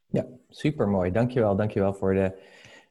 Ja, 0.07 0.27
supermooi. 0.49 1.11
Dankjewel, 1.11 1.57
dankjewel 1.57 1.95
voor, 1.95 2.15
de, 2.15 2.33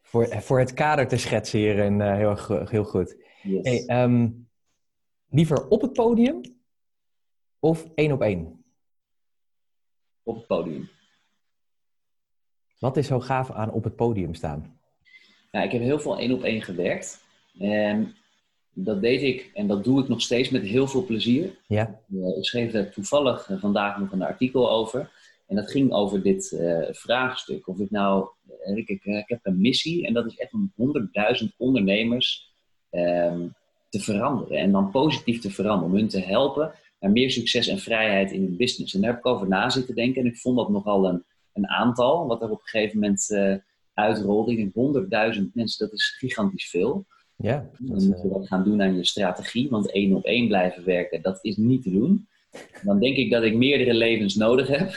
voor, 0.01 0.27
voor 0.27 0.59
het 0.59 0.73
kader 0.73 1.07
te 1.07 1.17
schetsen 1.17 1.59
hier. 1.59 1.79
En, 1.79 1.99
uh, 1.99 2.15
heel, 2.15 2.65
heel 2.65 2.83
goed. 2.83 3.15
Yes. 3.43 3.85
Hey, 3.85 4.03
um, 4.03 4.49
liever 5.29 5.67
op 5.67 5.81
het 5.81 5.93
podium 5.93 6.41
of 7.59 7.87
één 7.95 8.11
op 8.11 8.21
één? 8.21 8.63
Op 10.23 10.35
het 10.35 10.47
podium. 10.47 10.89
Wat 12.79 12.97
is 12.97 13.07
zo 13.07 13.19
gaaf 13.19 13.51
aan 13.51 13.71
op 13.71 13.83
het 13.83 13.95
podium 13.95 14.33
staan? 14.33 14.80
Ja, 15.51 15.61
ik 15.61 15.71
heb 15.71 15.81
heel 15.81 15.99
veel 15.99 16.17
één 16.17 16.31
op 16.31 16.43
één 16.43 16.61
gewerkt. 16.61 17.23
En 17.59 18.15
dat 18.73 19.01
deed 19.01 19.21
ik 19.21 19.51
en 19.53 19.67
dat 19.67 19.83
doe 19.83 20.01
ik 20.01 20.07
nog 20.07 20.21
steeds 20.21 20.49
met 20.49 20.61
heel 20.61 20.87
veel 20.87 21.05
plezier. 21.05 21.57
Ja. 21.67 21.99
Ik 22.37 22.45
schreef 22.45 22.71
daar 22.71 22.91
toevallig 22.91 23.49
eh, 23.49 23.59
vandaag 23.59 23.99
nog 23.99 24.11
een 24.11 24.21
artikel 24.21 24.71
over. 24.71 25.11
En 25.47 25.55
dat 25.55 25.71
ging 25.71 25.91
over 25.91 26.21
dit 26.21 26.51
uh, 26.51 26.87
vraagstuk. 26.91 27.67
Of 27.67 27.79
ik 27.79 27.91
nou, 27.91 28.27
eh, 28.59 28.75
ik, 28.75 28.87
ik, 28.87 29.05
ik, 29.05 29.27
heb 29.27 29.39
een 29.43 29.61
missie 29.61 30.07
en 30.07 30.13
dat 30.13 30.25
is 30.25 30.35
echt 30.35 30.53
om 30.53 30.73
100.000 31.41 31.47
ondernemers 31.57 32.53
um, 32.91 33.53
te 33.89 33.99
veranderen. 33.99 34.57
En 34.57 34.71
dan 34.71 34.91
positief 34.91 35.41
te 35.41 35.51
veranderen. 35.51 35.91
Om 35.91 35.97
hun 35.97 36.07
te 36.07 36.19
helpen 36.19 36.73
naar 36.99 37.11
meer 37.11 37.31
succes 37.31 37.67
en 37.67 37.79
vrijheid 37.79 38.31
in 38.31 38.43
hun 38.43 38.57
business. 38.57 38.93
En 38.93 39.01
daar 39.01 39.09
heb 39.09 39.19
ik 39.19 39.25
over 39.25 39.47
na 39.47 39.69
zitten 39.69 39.95
denken. 39.95 40.21
En 40.21 40.27
ik 40.27 40.37
vond 40.37 40.57
dat 40.57 40.69
nogal 40.69 41.05
een, 41.05 41.23
een 41.53 41.67
aantal, 41.67 42.27
wat 42.27 42.41
er 42.41 42.49
op 42.49 42.61
een 42.61 42.67
gegeven 42.67 42.99
moment 42.99 43.29
uh, 43.29 43.55
Ik 43.93 44.73
denk 44.73 45.35
100.000 45.35 45.41
mensen, 45.53 45.85
dat 45.85 45.93
is 45.93 46.15
gigantisch 46.19 46.69
veel. 46.69 47.05
Ja, 47.35 47.69
dan 47.77 48.07
moet 48.07 48.21
je 48.21 48.29
wat 48.29 48.47
gaan 48.47 48.63
doen 48.63 48.81
aan 48.81 48.95
je 48.95 49.05
strategie, 49.05 49.69
want 49.69 49.91
één 49.91 50.13
op 50.13 50.25
één 50.25 50.47
blijven 50.47 50.85
werken, 50.85 51.21
dat 51.21 51.39
is 51.41 51.57
niet 51.57 51.83
te 51.83 51.91
doen. 51.91 52.27
Dan 52.83 52.99
denk 52.99 53.17
ik 53.17 53.31
dat 53.31 53.43
ik 53.43 53.55
meerdere 53.55 53.93
levens 53.93 54.35
nodig 54.35 54.67
heb. 54.67 54.91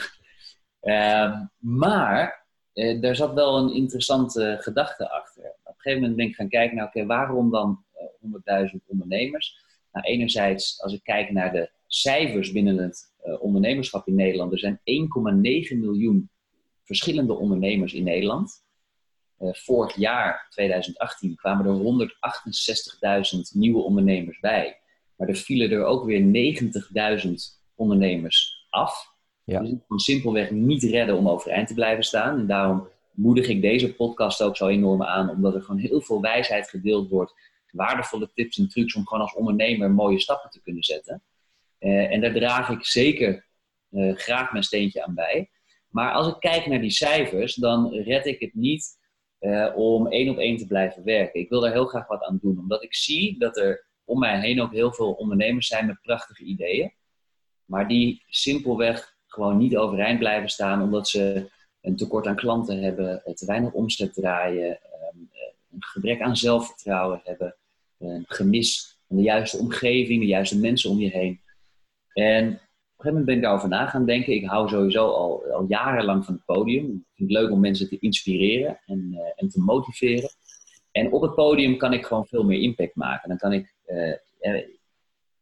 Uh, 0.81 1.41
maar 1.83 2.47
uh, 2.73 3.01
daar 3.01 3.15
zat 3.15 3.33
wel 3.33 3.57
een 3.57 3.73
interessante 3.73 4.57
gedachte 4.59 5.09
achter. 5.09 5.43
Op 5.43 5.51
een 5.65 5.73
gegeven 5.77 6.01
moment 6.01 6.17
ben 6.17 6.27
ik 6.27 6.35
gaan 6.35 6.49
kijken 6.49 6.77
naar, 6.77 6.87
oké, 6.87 7.05
waarom 7.05 7.51
dan 7.51 7.83
100.000 8.71 8.85
ondernemers? 8.85 9.63
Nou, 9.91 10.05
enerzijds, 10.05 10.81
als 10.81 10.93
ik 10.93 11.03
kijk 11.03 11.31
naar 11.31 11.51
de 11.51 11.69
cijfers 11.87 12.51
binnen 12.51 12.77
het 12.77 13.13
ondernemerschap 13.39 14.07
in 14.07 14.15
Nederland. 14.15 14.51
Er 14.51 14.59
zijn 14.59 14.79
1,9 14.79 15.77
miljoen 15.77 16.29
verschillende 16.83 17.33
ondernemers 17.33 17.93
in 17.93 18.03
Nederland. 18.03 18.64
Uh, 19.39 19.53
vorig 19.53 19.95
jaar, 19.95 20.47
2018, 20.49 21.35
kwamen 21.35 21.65
er 21.65 22.07
168.000 23.35 23.39
nieuwe 23.53 23.81
ondernemers 23.81 24.39
bij. 24.39 24.79
Maar 25.15 25.27
er 25.27 25.35
vielen 25.35 25.71
er 25.71 25.83
ook 25.83 26.05
weer 26.05 26.53
90.000 27.25 27.31
ondernemers 27.75 28.67
af. 28.69 29.13
Ja. 29.43 29.59
Dus 29.59 29.69
het 29.69 29.83
kan 29.87 29.99
simpelweg 29.99 30.51
niet 30.51 30.83
redden 30.83 31.17
om 31.17 31.29
overeind 31.29 31.67
te 31.67 31.73
blijven 31.73 32.03
staan. 32.03 32.39
En 32.39 32.47
daarom 32.47 32.87
moedig 33.11 33.47
ik 33.47 33.61
deze 33.61 33.95
podcast 33.95 34.41
ook 34.41 34.57
zo 34.57 34.67
enorm 34.67 35.03
aan, 35.03 35.29
omdat 35.29 35.55
er 35.55 35.61
gewoon 35.61 35.81
heel 35.81 36.01
veel 36.01 36.21
wijsheid 36.21 36.69
gedeeld 36.69 37.09
wordt. 37.09 37.33
Waardevolle 37.71 38.31
tips 38.33 38.57
en 38.57 38.69
trucs 38.69 38.95
om 38.95 39.07
gewoon 39.07 39.23
als 39.23 39.35
ondernemer 39.35 39.91
mooie 39.91 40.19
stappen 40.19 40.49
te 40.49 40.61
kunnen 40.61 40.83
zetten. 40.83 41.23
Uh, 41.79 42.11
en 42.11 42.21
daar 42.21 42.33
draag 42.33 42.69
ik 42.69 42.85
zeker 42.85 43.45
uh, 43.91 44.15
graag 44.15 44.51
mijn 44.51 44.63
steentje 44.63 45.05
aan 45.05 45.15
bij. 45.15 45.49
Maar 45.89 46.11
als 46.11 46.27
ik 46.27 46.39
kijk 46.39 46.65
naar 46.65 46.81
die 46.81 46.89
cijfers, 46.89 47.55
dan 47.55 47.93
red 47.93 48.25
ik 48.25 48.39
het 48.39 48.53
niet 48.53 48.97
uh, 49.45 49.71
om 49.75 50.07
één 50.07 50.29
op 50.29 50.37
één 50.37 50.57
te 50.57 50.67
blijven 50.67 51.03
werken. 51.03 51.39
Ik 51.39 51.49
wil 51.49 51.59
daar 51.59 51.71
heel 51.71 51.85
graag 51.85 52.07
wat 52.07 52.23
aan 52.23 52.39
doen, 52.41 52.59
omdat 52.59 52.83
ik 52.83 52.95
zie 52.95 53.39
dat 53.39 53.57
er 53.57 53.85
om 54.03 54.19
mij 54.19 54.39
heen 54.39 54.61
ook 54.61 54.71
heel 54.71 54.93
veel 54.93 55.11
ondernemers 55.11 55.67
zijn 55.67 55.85
met 55.85 56.01
prachtige 56.01 56.43
ideeën. 56.43 56.93
maar 57.65 57.87
die 57.87 58.23
simpelweg 58.27 59.15
gewoon 59.27 59.57
niet 59.57 59.77
overeind 59.77 60.19
blijven 60.19 60.49
staan 60.49 60.81
omdat 60.81 61.07
ze 61.07 61.51
een 61.81 61.95
tekort 61.95 62.27
aan 62.27 62.35
klanten 62.35 62.81
hebben, 62.81 63.21
te 63.33 63.45
weinig 63.45 63.71
omzet 63.71 64.13
draaien, 64.13 64.79
ehm, 64.81 65.17
een 65.71 65.83
gebrek 65.83 66.21
aan 66.21 66.37
zelfvertrouwen 66.37 67.21
hebben, 67.23 67.55
een 67.99 68.25
gemis 68.27 68.97
van 69.07 69.17
de 69.17 69.23
juiste 69.23 69.57
omgeving, 69.57 70.19
de 70.19 70.27
juiste 70.27 70.59
mensen 70.59 70.89
om 70.89 70.99
je 70.99 71.09
heen. 71.09 71.41
En 72.13 72.59
een 72.97 73.03
gegeven 73.03 73.13
moment 73.13 73.25
ben 73.25 73.35
ik 73.35 73.41
daarover 73.41 73.69
na 73.69 73.85
gaan 73.85 74.05
denken. 74.05 74.33
Ik 74.33 74.45
hou 74.45 74.69
sowieso 74.69 75.07
al, 75.07 75.43
al 75.53 75.65
jarenlang 75.67 76.25
van 76.25 76.33
het 76.33 76.45
podium. 76.45 76.85
Ik 76.85 77.15
vind 77.15 77.29
het 77.29 77.39
leuk 77.39 77.51
om 77.51 77.59
mensen 77.59 77.89
te 77.89 77.99
inspireren 77.99 78.79
en, 78.85 79.09
uh, 79.13 79.19
en 79.35 79.49
te 79.49 79.61
motiveren. 79.61 80.29
En 80.91 81.11
op 81.11 81.21
het 81.21 81.35
podium 81.35 81.77
kan 81.77 81.93
ik 81.93 82.05
gewoon 82.05 82.25
veel 82.25 82.43
meer 82.43 82.59
impact 82.59 82.95
maken. 82.95 83.29
Dan 83.29 83.37
kan 83.37 83.53
ik, 83.53 83.73
uh, 84.41 84.61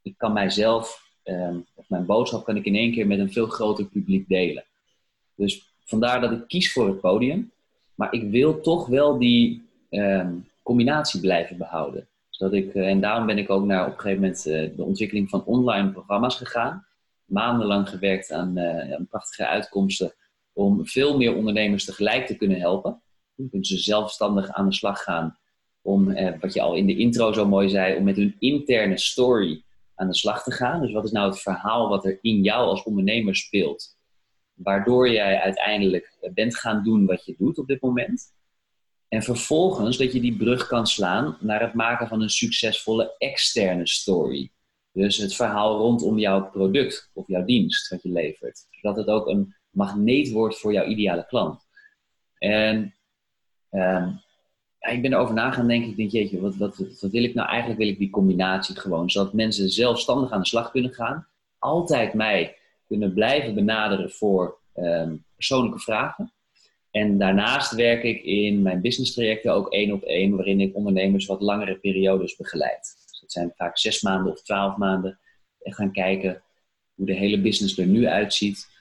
ik 0.01 0.17
kan 0.17 0.33
mijzelf, 0.33 1.11
ehm, 1.23 1.57
of 1.75 1.89
mijn 1.89 2.05
boodschap 2.05 2.45
kan 2.45 2.55
ik 2.55 2.65
in 2.65 2.75
één 2.75 2.91
keer 2.91 3.07
met 3.07 3.19
een 3.19 3.31
veel 3.31 3.47
groter 3.47 3.85
publiek 3.85 4.27
delen. 4.27 4.65
Dus 5.35 5.75
vandaar 5.83 6.21
dat 6.21 6.31
ik 6.31 6.47
kies 6.47 6.73
voor 6.73 6.87
het 6.87 6.99
podium. 6.99 7.51
Maar 7.95 8.13
ik 8.13 8.31
wil 8.31 8.61
toch 8.61 8.87
wel 8.87 9.19
die 9.19 9.61
ehm, 9.89 10.35
combinatie 10.63 11.19
blijven 11.19 11.57
behouden. 11.57 12.07
Zodat 12.29 12.53
ik, 12.53 12.73
en 12.73 13.01
daarom 13.01 13.25
ben 13.25 13.37
ik 13.37 13.49
ook 13.49 13.65
naar 13.65 13.85
op 13.85 13.93
een 13.93 13.99
gegeven 13.99 14.21
moment 14.21 14.43
de 14.43 14.83
ontwikkeling 14.83 15.29
van 15.29 15.45
online 15.45 15.91
programma's 15.91 16.35
gegaan. 16.35 16.85
Maandenlang 17.25 17.89
gewerkt 17.89 18.31
aan, 18.31 18.59
aan 18.59 19.07
prachtige 19.07 19.47
uitkomsten 19.47 20.13
om 20.53 20.87
veel 20.87 21.17
meer 21.17 21.35
ondernemers 21.35 21.85
tegelijk 21.85 22.27
te 22.27 22.35
kunnen 22.35 22.59
helpen. 22.59 23.01
Dan 23.35 23.49
kunnen 23.49 23.67
ze 23.67 23.77
zelfstandig 23.77 24.51
aan 24.51 24.69
de 24.69 24.75
slag 24.75 25.03
gaan 25.03 25.37
om, 25.81 26.11
eh, 26.11 26.39
wat 26.39 26.53
je 26.53 26.61
al 26.61 26.75
in 26.75 26.85
de 26.85 26.97
intro 26.97 27.33
zo 27.33 27.47
mooi 27.47 27.69
zei, 27.69 27.97
om 27.97 28.03
met 28.03 28.15
hun 28.15 28.35
interne 28.39 28.97
story 28.97 29.63
aan 29.95 30.07
de 30.07 30.15
slag 30.15 30.43
te 30.43 30.51
gaan. 30.51 30.81
Dus 30.81 30.91
wat 30.91 31.03
is 31.03 31.11
nou 31.11 31.29
het 31.29 31.41
verhaal 31.41 31.89
wat 31.89 32.05
er 32.05 32.17
in 32.21 32.41
jou 32.41 32.67
als 32.67 32.83
ondernemer 32.83 33.35
speelt? 33.35 33.97
Waardoor 34.53 35.09
jij 35.09 35.39
uiteindelijk 35.39 36.17
bent 36.33 36.57
gaan 36.57 36.83
doen 36.83 37.05
wat 37.05 37.25
je 37.25 37.35
doet 37.37 37.57
op 37.57 37.67
dit 37.67 37.81
moment. 37.81 38.33
En 39.07 39.21
vervolgens 39.21 39.97
dat 39.97 40.13
je 40.13 40.19
die 40.19 40.37
brug 40.37 40.67
kan 40.67 40.87
slaan 40.87 41.37
naar 41.39 41.61
het 41.61 41.73
maken 41.73 42.07
van 42.07 42.21
een 42.21 42.29
succesvolle 42.29 43.15
externe 43.17 43.87
story. 43.87 44.51
Dus 44.93 45.17
het 45.17 45.35
verhaal 45.35 45.77
rondom 45.77 46.19
jouw 46.19 46.49
product 46.49 47.09
of 47.13 47.27
jouw 47.27 47.45
dienst 47.45 47.89
wat 47.89 48.03
je 48.03 48.11
levert. 48.11 48.67
Zodat 48.69 48.97
het 48.97 49.07
ook 49.07 49.27
een 49.27 49.55
magneet 49.69 50.31
wordt 50.31 50.59
voor 50.59 50.73
jouw 50.73 50.85
ideale 50.85 51.25
klant. 51.25 51.59
En 52.37 52.95
ehm, 53.69 54.09
ja, 54.79 54.87
ik 54.87 55.01
ben 55.01 55.13
erover 55.13 55.33
na 55.33 55.51
gaan 55.51 55.67
denken. 55.67 55.89
Ik 55.89 55.97
denk, 55.97 56.11
jeetje, 56.11 56.41
wat, 56.41 56.55
wat, 56.55 56.77
wat, 56.77 57.11
wil 57.11 57.23
ik 57.23 57.33
nou? 57.33 57.49
Eigenlijk 57.49 57.79
wil 57.79 57.89
ik 57.89 57.97
die 57.97 58.09
combinatie 58.09 58.79
gewoon. 58.79 59.09
Zodat 59.09 59.33
mensen 59.33 59.69
zelfstandig 59.69 60.31
aan 60.31 60.41
de 60.41 60.47
slag 60.47 60.71
kunnen 60.71 60.93
gaan. 60.93 61.27
Altijd 61.59 62.13
mij 62.13 62.57
kunnen 62.87 63.13
blijven 63.13 63.55
benaderen 63.55 64.11
voor 64.11 64.57
ehm, 64.73 65.15
persoonlijke 65.35 65.79
vragen. 65.79 66.33
En 66.91 67.17
daarnaast 67.17 67.75
werk 67.75 68.03
ik 68.03 68.23
in 68.23 68.61
mijn 68.61 68.81
business 68.81 69.13
trajecten 69.13 69.53
ook 69.53 69.71
één 69.71 69.91
op 69.91 70.03
één, 70.03 70.35
waarin 70.35 70.59
ik 70.59 70.75
ondernemers 70.75 71.25
wat 71.25 71.41
langere 71.41 71.75
periodes 71.75 72.35
begeleid. 72.35 73.02
Zijn 73.33 73.53
vaak 73.55 73.77
zes 73.77 74.01
maanden 74.01 74.31
of 74.31 74.41
twaalf 74.41 74.77
maanden. 74.77 75.19
En 75.61 75.73
gaan 75.73 75.91
kijken 75.91 76.41
hoe 76.95 77.05
de 77.05 77.13
hele 77.13 77.41
business 77.41 77.77
er 77.77 77.85
nu 77.85 78.07
uitziet. 78.07 78.71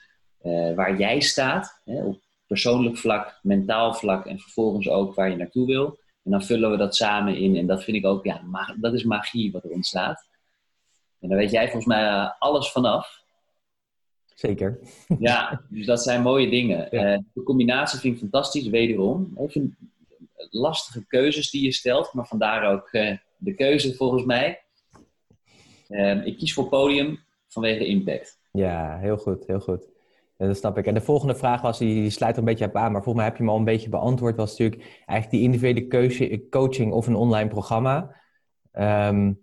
Uh, 0.43 0.75
waar 0.75 0.97
jij 0.97 1.19
staat, 1.19 1.81
hè, 1.85 2.03
op 2.03 2.21
persoonlijk 2.47 2.97
vlak, 2.97 3.39
mentaal 3.41 3.93
vlak 3.93 4.25
en 4.25 4.39
vervolgens 4.39 4.89
ook 4.89 5.15
waar 5.15 5.29
je 5.29 5.35
naartoe 5.35 5.65
wil. 5.65 5.99
En 6.23 6.31
dan 6.31 6.43
vullen 6.43 6.71
we 6.71 6.77
dat 6.77 6.95
samen 6.95 7.37
in. 7.37 7.55
En 7.55 7.67
dat 7.67 7.83
vind 7.83 7.97
ik 7.97 8.05
ook, 8.05 8.25
ja, 8.25 8.41
dat 8.79 8.93
is 8.93 9.03
magie 9.03 9.51
wat 9.51 9.63
er 9.63 9.69
ontstaat. 9.69 10.27
En 11.19 11.29
daar 11.29 11.37
weet 11.37 11.51
jij 11.51 11.63
volgens 11.63 11.85
mij 11.85 12.03
uh, 12.03 12.31
alles 12.39 12.71
vanaf. 12.71 13.21
Zeker. 14.35 14.79
Ja, 15.19 15.61
dus 15.69 15.85
dat 15.85 16.03
zijn 16.03 16.21
mooie 16.21 16.49
dingen. 16.49 16.87
Ja. 16.91 17.13
Uh, 17.13 17.19
de 17.33 17.43
combinatie 17.43 17.99
vind 17.99 18.13
ik 18.13 18.19
fantastisch, 18.19 18.67
wederom. 18.67 19.33
Even 19.37 19.77
lastige 20.49 21.05
keuzes 21.07 21.49
die 21.49 21.63
je 21.63 21.71
stelt, 21.71 22.13
maar 22.13 22.27
vandaar 22.27 22.71
ook 22.71 22.89
de 23.43 23.53
keuze 23.53 23.95
volgens 23.95 24.25
mij. 24.25 24.63
ik 26.23 26.37
kies 26.37 26.53
voor 26.53 26.69
podium 26.69 27.19
vanwege 27.47 27.85
impact. 27.85 28.39
Ja, 28.51 28.97
heel 28.97 29.17
goed, 29.17 29.47
heel 29.47 29.59
goed. 29.59 29.87
Dat 30.37 30.57
snap 30.57 30.77
ik. 30.77 30.85
En 30.85 30.93
de 30.93 31.01
volgende 31.01 31.35
vraag 31.35 31.61
was, 31.61 31.77
die, 31.77 32.09
sluit 32.09 32.33
er 32.33 32.39
een 32.39 32.45
beetje 32.45 32.65
op 32.65 32.75
aan, 32.75 32.91
maar 32.91 33.03
volgens 33.03 33.15
mij 33.15 33.25
heb 33.25 33.35
je 33.35 33.43
hem 33.43 33.51
al 33.51 33.57
een 33.57 33.63
beetje 33.63 33.89
beantwoord, 33.89 34.35
was 34.35 34.57
natuurlijk 34.57 35.01
eigenlijk 35.05 35.29
die 35.29 35.41
individuele 35.41 35.87
keuze, 35.87 36.47
coaching 36.49 36.93
of 36.93 37.07
een 37.07 37.15
online 37.15 37.49
programma. 37.49 38.15
Um, 38.71 39.41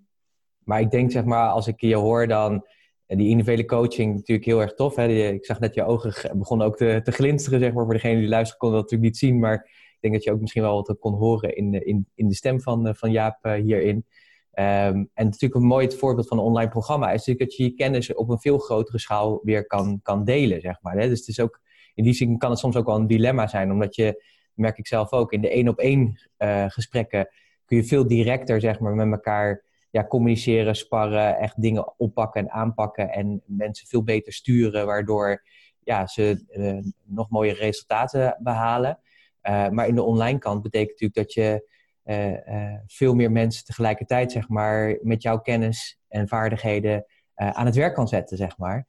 maar 0.64 0.80
ik 0.80 0.90
denk, 0.90 1.10
zeg 1.10 1.24
maar, 1.24 1.48
als 1.48 1.66
ik 1.66 1.80
je 1.80 1.96
hoor 1.96 2.26
dan, 2.26 2.66
die 3.06 3.28
individuele 3.28 3.64
coaching 3.64 4.14
natuurlijk 4.14 4.46
heel 4.46 4.60
erg 4.60 4.74
tof. 4.74 4.96
Hè? 4.96 5.08
Ik 5.08 5.44
zag 5.44 5.58
dat 5.58 5.74
je 5.74 5.84
ogen 5.84 6.38
begonnen 6.38 6.66
ook 6.66 6.76
te, 6.76 7.00
te 7.04 7.12
glinsteren, 7.12 7.60
zeg 7.60 7.72
maar. 7.72 7.84
Voor 7.84 7.94
degene 7.94 8.20
die 8.20 8.28
luisteren 8.28 8.58
kon 8.58 8.70
dat 8.70 8.80
natuurlijk 8.80 9.10
niet 9.10 9.18
zien, 9.18 9.38
maar 9.38 9.70
denk 10.00 10.14
dat 10.14 10.24
je 10.24 10.32
ook 10.32 10.40
misschien 10.40 10.62
wel 10.62 10.84
wat 10.86 10.98
kon 10.98 11.14
horen 11.14 11.56
in, 11.56 11.86
in, 11.86 12.06
in 12.14 12.28
de 12.28 12.34
stem 12.34 12.60
van, 12.60 12.94
van 12.94 13.10
Jaap 13.10 13.46
uh, 13.46 13.52
hierin. 13.52 14.06
Um, 14.54 15.10
en 15.14 15.24
natuurlijk 15.24 15.54
een 15.54 15.66
mooi 15.66 15.90
voorbeeld 15.90 16.28
van 16.28 16.38
een 16.38 16.44
online 16.44 16.70
programma 16.70 17.06
is 17.06 17.26
natuurlijk 17.26 17.50
dat 17.50 17.56
je 17.56 17.62
je 17.64 17.74
kennis 17.74 18.14
op 18.14 18.28
een 18.28 18.40
veel 18.40 18.58
grotere 18.58 18.98
schaal 18.98 19.40
weer 19.42 19.66
kan, 19.66 20.00
kan 20.02 20.24
delen, 20.24 20.60
zeg 20.60 20.82
maar. 20.82 20.98
Hè? 20.98 21.08
Dus 21.08 21.18
het 21.18 21.28
is 21.28 21.40
ook, 21.40 21.60
in 21.94 22.04
die 22.04 22.12
zin 22.12 22.38
kan 22.38 22.50
het 22.50 22.58
soms 22.58 22.76
ook 22.76 22.86
wel 22.86 22.96
een 22.96 23.06
dilemma 23.06 23.46
zijn, 23.46 23.72
omdat 23.72 23.94
je, 23.94 24.24
merk 24.54 24.78
ik 24.78 24.86
zelf 24.86 25.12
ook, 25.12 25.32
in 25.32 25.40
de 25.40 25.50
één 25.50 25.68
op 25.68 25.78
één 25.78 26.20
uh, 26.38 26.64
gesprekken 26.68 27.28
kun 27.64 27.76
je 27.76 27.84
veel 27.84 28.06
directer, 28.06 28.60
zeg 28.60 28.80
maar, 28.80 28.94
met 28.94 29.12
elkaar 29.12 29.64
ja, 29.90 30.06
communiceren, 30.06 30.76
sparren, 30.76 31.38
echt 31.38 31.62
dingen 31.62 31.98
oppakken 31.98 32.40
en 32.40 32.50
aanpakken 32.50 33.10
en 33.10 33.42
mensen 33.46 33.86
veel 33.86 34.02
beter 34.02 34.32
sturen, 34.32 34.86
waardoor 34.86 35.42
ja, 35.82 36.06
ze 36.06 36.44
nog 37.04 37.30
mooie 37.30 37.52
resultaten 37.52 38.36
behalen. 38.40 38.98
Uh, 39.42 39.68
maar 39.68 39.88
in 39.88 39.94
de 39.94 40.03
online 40.03 40.38
kant 40.38 40.62
betekent 40.62 41.00
natuurlijk 41.00 41.14
dat 41.14 41.33
je 41.33 41.68
uh, 42.05 42.74
veel 42.87 43.14
meer 43.14 43.33
mensen 43.33 43.64
tegelijkertijd, 43.64 44.33
zeg 44.33 44.48
maar, 44.48 44.98
met 45.03 45.22
jouw 45.22 45.38
kennis 45.38 45.98
en 46.09 46.29
vaardigheden 46.29 47.05
aan 47.35 47.66
het 47.66 47.74
werk 47.74 47.94
kan 47.94 48.09
zetten, 48.09 48.37
zeg 48.37 48.59
maar. 48.59 48.87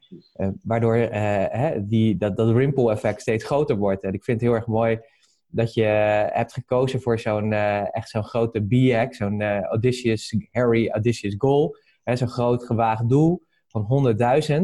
waardoor 0.64 0.96
hè, 0.96 1.86
die, 1.88 2.18
dat, 2.18 2.38
dat 2.38 2.56
ripple 2.56 2.92
effect 2.92 3.22
steeds 3.22 3.44
groter 3.44 3.78
wordt. 3.78 4.04
En 4.04 4.14
ik 4.14 4.24
vind 4.24 4.42
het 4.42 4.50
heel 4.50 4.58
erg 4.58 4.68
mooi 4.68 5.00
dat 5.48 5.74
je 5.74 5.84
hebt 6.34 6.54
gekozen 6.54 7.02
voor 7.02 7.20
zo'n 7.20 7.54
echt 7.92 8.10
zo'n 8.10 8.24
grote 8.24 8.62
BX, 8.62 9.18
zo'n 9.18 9.42
audacious, 9.42 10.36
Harry 10.52 10.90
audacious 10.90 11.36
goal. 11.38 11.76
Zo'n 12.04 12.28
groot 12.28 12.64
gewaagd 12.64 13.10
doel 13.10 13.44
van 13.68 14.16
100.000. 14.50 14.64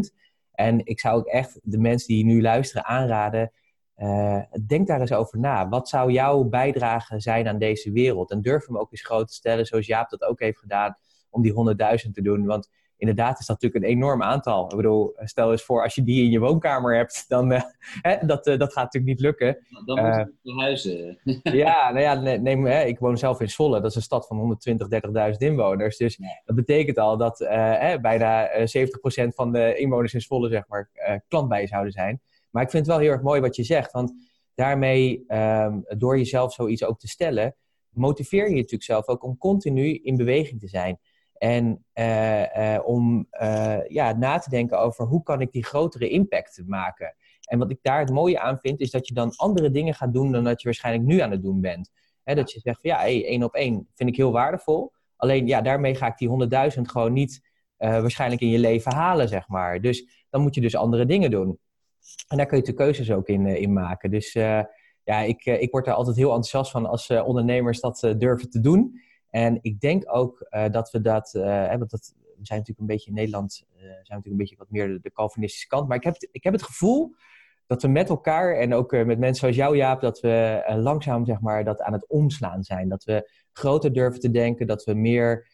En 0.51 0.85
ik 0.85 0.99
zou 0.99 1.17
ook 1.17 1.27
echt 1.27 1.59
de 1.63 1.77
mensen 1.77 2.07
die 2.07 2.25
nu 2.25 2.41
luisteren 2.41 2.85
aanraden 2.85 3.51
uh, 3.97 4.41
denk 4.67 4.87
daar 4.87 4.99
eens 4.99 5.13
over 5.13 5.39
na. 5.39 5.69
Wat 5.69 5.89
zou 5.89 6.11
jouw 6.11 6.43
bijdrage 6.43 7.19
zijn 7.19 7.47
aan 7.47 7.57
deze 7.57 7.91
wereld? 7.91 8.31
En 8.31 8.41
durf 8.41 8.65
hem 8.65 8.77
ook 8.77 8.91
eens 8.91 9.05
groot 9.05 9.27
te 9.27 9.33
stellen, 9.33 9.65
zoals 9.65 9.85
Jaap 9.85 10.09
dat 10.09 10.23
ook 10.23 10.39
heeft 10.39 10.59
gedaan, 10.59 10.97
om 11.29 11.41
die 11.41 11.53
100.000 12.05 12.11
te 12.11 12.21
doen. 12.21 12.45
Want 12.45 12.69
inderdaad 12.97 13.39
is 13.39 13.45
dat 13.45 13.61
natuurlijk 13.61 13.83
een 13.83 13.97
enorm 13.97 14.23
aantal. 14.23 14.69
Ik 14.69 14.75
bedoel, 14.75 15.13
stel 15.17 15.51
eens 15.51 15.63
voor, 15.63 15.83
als 15.83 15.95
je 15.95 16.03
die 16.03 16.23
in 16.23 16.31
je 16.31 16.39
woonkamer 16.39 16.95
hebt, 16.95 17.25
dan 17.27 17.51
uh, 17.51 17.61
hè, 18.01 18.25
dat, 18.25 18.47
uh, 18.47 18.57
dat 18.57 18.73
gaat 18.73 18.83
natuurlijk 18.83 19.13
niet 19.13 19.19
lukken. 19.19 19.57
Dan 19.85 20.05
moet 20.05 20.15
je 20.41 20.51
uh, 20.51 20.57
huizen. 20.57 21.19
ja, 21.43 21.91
nou 21.91 21.99
ja, 21.99 22.37
neem, 22.37 22.65
hè, 22.65 22.83
ik 22.83 22.99
woon 22.99 23.17
zelf 23.17 23.41
in 23.41 23.49
Zwolle. 23.49 23.81
Dat 23.81 23.89
is 23.89 23.95
een 23.95 24.01
stad 24.01 24.27
van 24.27 24.37
120, 24.37 24.87
30.000 25.31 25.37
inwoners. 25.37 25.97
Dus 25.97 26.19
dat 26.45 26.55
betekent 26.55 26.97
al 26.97 27.17
dat 27.17 27.39
hè, 27.39 27.99
bijna 27.99 28.49
70% 28.49 28.63
van 29.27 29.51
de 29.51 29.75
inwoners 29.75 30.13
in 30.13 30.21
Zwolle, 30.21 30.49
zeg 30.49 30.67
maar, 30.67 30.89
klant 31.27 31.49
bij 31.49 31.61
je 31.61 31.67
zouden 31.67 31.91
zijn. 31.91 32.21
Maar 32.49 32.63
ik 32.63 32.69
vind 32.69 32.85
het 32.85 32.95
wel 32.95 33.03
heel 33.03 33.13
erg 33.13 33.21
mooi 33.21 33.41
wat 33.41 33.55
je 33.55 33.63
zegt. 33.63 33.91
Want 33.91 34.13
daarmee, 34.55 35.23
um, 35.27 35.83
door 35.97 36.17
jezelf 36.17 36.53
zoiets 36.53 36.83
ook 36.83 36.99
te 36.99 37.07
stellen, 37.07 37.55
motiveer 37.89 38.49
je, 38.49 38.55
natuurlijk 38.55 38.83
zelf 38.83 39.07
ook 39.07 39.23
om 39.23 39.37
continu 39.37 39.93
in 39.93 40.17
beweging 40.17 40.59
te 40.59 40.67
zijn. 40.67 40.99
En 41.37 41.85
uh, 41.93 42.41
uh, 42.41 42.79
om 42.85 43.27
uh, 43.41 43.87
ja, 43.87 44.11
na 44.17 44.37
te 44.37 44.49
denken 44.49 44.79
over 44.79 45.05
hoe 45.05 45.23
kan 45.23 45.41
ik 45.41 45.51
die 45.51 45.65
grotere 45.65 46.09
impact 46.09 46.63
maken. 46.65 47.15
En 47.41 47.59
wat 47.59 47.71
ik 47.71 47.79
daar 47.81 47.99
het 47.99 48.11
mooie 48.11 48.39
aan 48.39 48.59
vind, 48.59 48.79
is 48.79 48.91
dat 48.91 49.07
je 49.07 49.13
dan 49.13 49.35
andere 49.35 49.71
dingen 49.71 49.93
gaat 49.93 50.13
doen 50.13 50.31
dan 50.31 50.43
dat 50.43 50.61
je 50.61 50.67
waarschijnlijk 50.67 51.05
nu 51.05 51.19
aan 51.19 51.31
het 51.31 51.41
doen 51.41 51.61
bent. 51.61 51.91
He, 52.23 52.35
dat 52.35 52.51
je 52.51 52.59
zegt 52.59 52.81
van 52.81 52.89
ja, 52.89 53.05
één 53.05 53.43
op 53.43 53.55
één 53.55 53.87
vind 53.95 54.09
ik 54.09 54.15
heel 54.15 54.31
waardevol. 54.31 54.91
Alleen 55.15 55.47
ja, 55.47 55.61
daarmee 55.61 55.95
ga 55.95 56.07
ik 56.07 56.17
die 56.17 56.29
100.000 56.75 56.81
gewoon 56.81 57.13
niet 57.13 57.41
waarschijnlijk 57.77 58.41
in 58.41 58.49
je 58.49 58.59
leven 58.59 58.93
halen, 58.93 59.27
zeg 59.27 59.47
maar. 59.47 59.81
Dus 59.81 60.25
dan 60.29 60.41
moet 60.41 60.55
je 60.55 60.61
dus 60.61 60.75
andere 60.75 61.05
dingen 61.05 61.31
doen. 61.31 61.59
En 62.27 62.37
daar 62.37 62.45
kun 62.45 62.57
je 62.57 62.63
de 62.63 62.73
keuzes 62.73 63.11
ook 63.11 63.27
in, 63.27 63.45
in 63.45 63.73
maken. 63.73 64.11
Dus 64.11 64.35
uh, 64.35 64.61
ja, 65.03 65.19
ik, 65.19 65.45
ik 65.45 65.71
word 65.71 65.87
er 65.87 65.93
altijd 65.93 66.15
heel 66.15 66.27
enthousiast 66.27 66.71
van 66.71 66.85
als 66.85 67.09
ondernemers 67.09 67.79
dat 67.79 68.13
durven 68.17 68.49
te 68.49 68.59
doen. 68.59 69.01
En 69.29 69.59
ik 69.61 69.79
denk 69.79 70.03
ook 70.07 70.47
dat 70.71 70.91
we 70.91 71.01
dat, 71.01 71.31
want 71.31 71.89
dat, 71.89 72.13
we 72.37 72.45
zijn 72.45 72.59
natuurlijk 72.59 72.79
een 72.79 72.85
beetje 72.85 73.09
in 73.09 73.15
Nederland, 73.15 73.65
zijn 73.77 73.95
natuurlijk 74.07 74.25
een 74.25 74.37
beetje 74.37 74.55
wat 74.57 74.69
meer 74.69 75.01
de, 75.01 75.11
Calvinistische 75.11 75.67
kant. 75.67 75.87
Maar 75.87 75.97
ik 75.97 76.03
heb, 76.03 76.15
ik 76.31 76.43
heb 76.43 76.53
het 76.53 76.63
gevoel 76.63 77.15
dat 77.65 77.81
we 77.81 77.87
met 77.87 78.09
elkaar 78.09 78.55
en 78.55 78.73
ook 78.73 78.91
met 78.91 79.19
mensen 79.19 79.35
zoals 79.35 79.55
jou, 79.55 79.75
Jaap, 79.75 80.01
dat 80.01 80.19
we 80.19 80.63
langzaam 80.77 81.25
zeg 81.25 81.39
maar, 81.39 81.63
dat 81.63 81.81
aan 81.81 81.93
het 81.93 82.07
omslaan 82.07 82.63
zijn. 82.63 82.89
Dat 82.89 83.03
we 83.03 83.31
groter 83.51 83.93
durven 83.93 84.19
te 84.19 84.31
denken, 84.31 84.67
dat 84.67 84.83
we 84.83 84.93
meer 84.93 85.47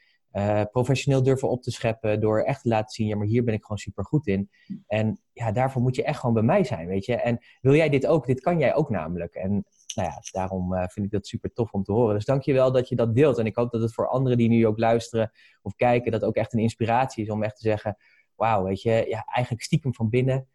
professioneel 0.71 1.23
durven 1.23 1.49
op 1.49 1.61
te 1.61 1.71
scheppen 1.71 2.19
door 2.19 2.41
echt 2.41 2.61
te 2.61 2.69
laten 2.69 2.89
zien, 2.89 3.07
ja, 3.07 3.15
maar 3.15 3.27
hier 3.27 3.43
ben 3.43 3.53
ik 3.53 3.61
gewoon 3.61 3.77
super 3.77 4.05
goed 4.05 4.27
in. 4.27 4.49
En 4.87 5.19
ja, 5.33 5.51
daarvoor 5.51 5.81
moet 5.81 5.95
je 5.95 6.03
echt 6.03 6.19
gewoon 6.19 6.33
bij 6.33 6.43
mij 6.43 6.63
zijn, 6.63 6.87
weet 6.87 7.05
je. 7.05 7.15
En 7.15 7.39
wil 7.61 7.75
jij 7.75 7.89
dit 7.89 8.07
ook? 8.07 8.25
Dit 8.25 8.41
kan 8.41 8.59
jij 8.59 8.75
ook 8.75 8.89
namelijk. 8.89 9.35
En 9.35 9.51
nou 9.95 10.07
ja, 10.07 10.19
daarom 10.31 10.73
vind 10.89 11.05
ik 11.05 11.11
dat 11.11 11.27
super 11.27 11.53
tof 11.53 11.71
om 11.71 11.83
te 11.83 11.91
horen. 11.91 12.15
Dus 12.15 12.25
dank 12.25 12.41
je 12.41 12.53
wel 12.53 12.71
dat 12.71 12.89
je 12.89 12.95
dat 12.95 13.15
deelt. 13.15 13.37
En 13.37 13.45
ik 13.45 13.55
hoop 13.55 13.71
dat 13.71 13.81
het 13.81 13.93
voor 13.93 14.07
anderen 14.07 14.37
die 14.37 14.49
nu 14.49 14.67
ook 14.67 14.77
luisteren 14.77 15.31
of 15.61 15.75
kijken, 15.75 16.11
dat 16.11 16.23
ook 16.23 16.35
echt 16.35 16.53
een 16.53 16.59
inspiratie 16.59 17.23
is 17.23 17.29
om 17.29 17.43
echt 17.43 17.55
te 17.55 17.61
zeggen, 17.61 17.97
wauw, 18.35 18.63
weet 18.63 18.81
je, 18.81 19.05
ja, 19.07 19.25
eigenlijk 19.25 19.63
stiekem 19.63 19.93
van 19.93 20.09
binnen 20.09 20.47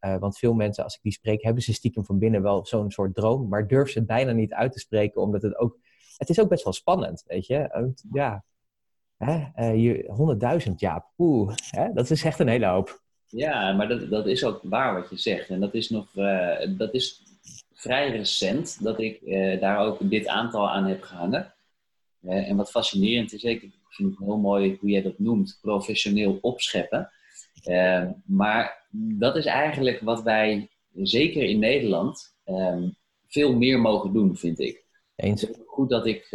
uh, 0.00 0.16
want 0.18 0.38
veel 0.38 0.54
mensen, 0.54 0.84
als 0.84 0.94
ik 0.94 1.02
die 1.02 1.12
spreek, 1.12 1.42
hebben 1.42 1.62
ze 1.62 1.72
stiekem 1.72 2.04
van 2.04 2.18
binnen 2.18 2.42
wel 2.42 2.66
zo'n 2.66 2.90
soort 2.90 3.14
droom, 3.14 3.48
maar 3.48 3.66
durven 3.66 3.92
ze 3.92 3.98
het 3.98 4.06
bijna 4.06 4.32
niet 4.32 4.52
uit 4.52 4.72
te 4.72 4.78
spreken, 4.78 5.22
omdat 5.22 5.42
het 5.42 5.56
ook, 5.56 5.78
het 6.16 6.28
is 6.28 6.40
ook 6.40 6.48
best 6.48 6.64
wel 6.64 6.72
spannend, 6.72 7.24
weet 7.26 7.46
je. 7.46 7.92
ja, 8.12 8.44
uh, 9.20 10.64
100.000, 10.66 10.74
ja, 10.76 11.06
poeh, 11.16 11.54
hè? 11.70 11.92
dat 11.92 12.10
is 12.10 12.24
echt 12.24 12.38
een 12.38 12.48
hele 12.48 12.66
hoop. 12.66 13.00
Ja, 13.26 13.72
maar 13.72 13.88
dat, 13.88 14.10
dat 14.10 14.26
is 14.26 14.44
ook 14.44 14.60
waar 14.62 14.94
wat 14.94 15.10
je 15.10 15.16
zegt. 15.16 15.48
En 15.48 15.60
dat 15.60 15.74
is 15.74 15.90
nog, 15.90 16.14
uh, 16.14 16.56
dat 16.68 16.94
is 16.94 17.22
vrij 17.72 18.10
recent 18.10 18.82
dat 18.82 19.00
ik 19.00 19.20
uh, 19.22 19.60
daar 19.60 19.78
ook 19.78 20.10
dit 20.10 20.26
aantal 20.26 20.70
aan 20.70 20.86
heb 20.86 21.02
gehangen. 21.02 21.54
en 22.22 22.56
wat 22.56 22.70
fascinerend 22.70 23.32
is, 23.32 23.42
ik 23.42 23.60
vind 23.88 24.10
het 24.10 24.26
heel 24.26 24.38
mooi 24.38 24.76
hoe 24.80 24.90
jij 24.90 25.02
dat 25.02 25.18
noemt, 25.18 25.58
professioneel 25.60 26.38
opscheppen. 26.40 27.10
Maar 28.24 28.86
dat 28.92 29.36
is 29.36 29.44
eigenlijk 29.44 30.00
wat 30.00 30.22
wij, 30.22 30.68
zeker 30.94 31.42
in 31.42 31.58
Nederland, 31.58 32.34
ehm, 32.44 32.88
veel 33.26 33.56
meer 33.56 33.80
mogen 33.80 34.12
doen, 34.12 34.36
vind 34.36 34.58
ik. 34.58 34.84
Eens. 35.16 35.40
Het 35.40 35.50
is 35.50 35.56
goed 35.66 35.90
dat 35.90 36.06
ik 36.06 36.26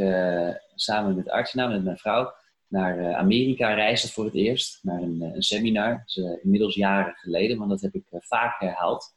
samen 0.75 1.15
met 1.15 1.29
Artsena, 1.29 1.67
met 1.67 1.83
mijn 1.83 1.97
vrouw, 1.97 2.33
naar 2.75 2.99
uh, 2.99 3.17
Amerika 3.17 3.73
reisde 3.73 4.07
voor 4.07 4.25
het 4.25 4.33
eerst. 4.33 4.79
Naar 4.83 5.01
een, 5.01 5.21
eh, 5.21 5.35
een 5.35 5.43
seminar. 5.43 6.03
Is 6.05 6.21
inmiddels 6.43 6.75
jaren 6.75 7.13
geleden, 7.15 7.57
want 7.57 7.69
dat 7.69 7.81
heb 7.81 7.93
ik 7.93 8.03
vaak 8.09 8.59
herhaald. 8.59 9.13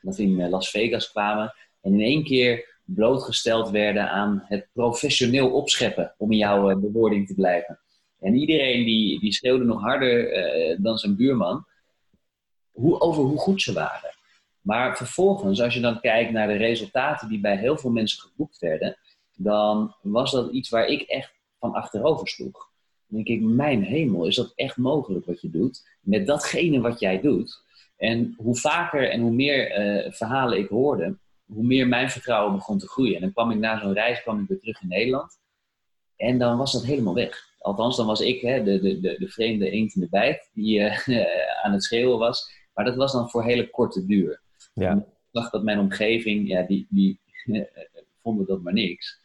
Dat 0.00 0.16
we 0.16 0.22
in 0.22 0.48
Las 0.48 0.70
Vegas 0.70 1.10
kwamen 1.10 1.54
en 1.80 1.92
in 1.92 2.00
één 2.00 2.24
keer 2.24 2.76
blootgesteld 2.84 3.70
werden 3.70 4.10
aan 4.10 4.44
het 4.46 4.68
professioneel 4.72 5.50
opscheppen, 5.50 6.14
om 6.18 6.32
in 6.32 6.38
jouw 6.38 6.78
bewoording 6.78 7.26
te 7.26 7.34
blijven. 7.34 7.80
En 8.20 8.34
iedereen 8.34 8.84
die, 8.84 9.20
die 9.20 9.32
schreeuwde 9.32 9.64
nog 9.64 9.80
harder 9.80 10.32
uh, 10.32 10.76
dan 10.80 10.98
zijn 10.98 11.16
buurman 11.16 11.66
hoe, 12.72 13.00
over 13.00 13.22
hoe 13.22 13.38
goed 13.38 13.62
ze 13.62 13.72
waren. 13.72 14.10
Maar 14.60 14.96
vervolgens, 14.96 15.60
als 15.60 15.74
je 15.74 15.80
dan 15.80 16.00
kijkt 16.00 16.32
naar 16.32 16.46
de 16.46 16.56
resultaten 16.56 17.28
die 17.28 17.40
bij 17.40 17.56
heel 17.56 17.78
veel 17.78 17.90
mensen 17.90 18.20
geboekt 18.20 18.58
werden, 18.58 18.98
dan 19.34 19.94
was 20.02 20.32
dat 20.32 20.52
iets 20.52 20.68
waar 20.68 20.86
ik 20.86 21.00
echt 21.00 21.32
van 21.58 21.74
achterover 21.74 22.28
sloeg. 22.28 22.67
Denk 23.08 23.26
ik, 23.26 23.40
mijn 23.40 23.82
hemel, 23.82 24.26
is 24.26 24.34
dat 24.34 24.52
echt 24.54 24.76
mogelijk 24.76 25.26
wat 25.26 25.40
je 25.40 25.50
doet 25.50 25.88
met 26.00 26.26
datgene 26.26 26.80
wat 26.80 27.00
jij 27.00 27.20
doet? 27.20 27.62
En 27.96 28.34
hoe 28.36 28.56
vaker 28.56 29.10
en 29.10 29.20
hoe 29.20 29.30
meer 29.30 29.78
uh, 29.78 30.12
verhalen 30.12 30.58
ik 30.58 30.68
hoorde, 30.68 31.16
hoe 31.46 31.64
meer 31.64 31.88
mijn 31.88 32.10
vertrouwen 32.10 32.54
begon 32.54 32.78
te 32.78 32.88
groeien. 32.88 33.14
En 33.14 33.20
dan 33.20 33.32
kwam 33.32 33.50
ik 33.50 33.58
na 33.58 33.80
zo'n 33.80 33.92
reis 33.92 34.22
kwam 34.22 34.40
ik 34.40 34.48
weer 34.48 34.58
terug 34.58 34.82
in 34.82 34.88
Nederland. 34.88 35.38
En 36.16 36.38
dan 36.38 36.58
was 36.58 36.72
dat 36.72 36.84
helemaal 36.84 37.14
weg. 37.14 37.46
Althans, 37.58 37.96
dan 37.96 38.06
was 38.06 38.20
ik 38.20 38.40
hè, 38.40 38.62
de, 38.62 38.80
de, 38.80 39.00
de, 39.00 39.16
de 39.18 39.28
vreemde 39.28 39.70
eend 39.70 39.94
in 39.94 40.00
de 40.00 40.08
bijt 40.08 40.50
die 40.52 40.78
uh, 40.78 41.08
aan 41.62 41.72
het 41.72 41.84
schreeuwen 41.84 42.18
was. 42.18 42.50
Maar 42.74 42.84
dat 42.84 42.96
was 42.96 43.12
dan 43.12 43.30
voor 43.30 43.44
hele 43.44 43.70
korte 43.70 44.06
duur. 44.06 44.40
Ja. 44.74 44.92
Ik 44.94 45.04
dacht 45.30 45.52
dat 45.52 45.62
mijn 45.62 45.78
omgeving, 45.78 46.48
ja, 46.48 46.62
die, 46.62 46.86
die 46.90 47.20
vonden 48.22 48.46
dat 48.46 48.62
maar 48.62 48.72
niks. 48.72 49.20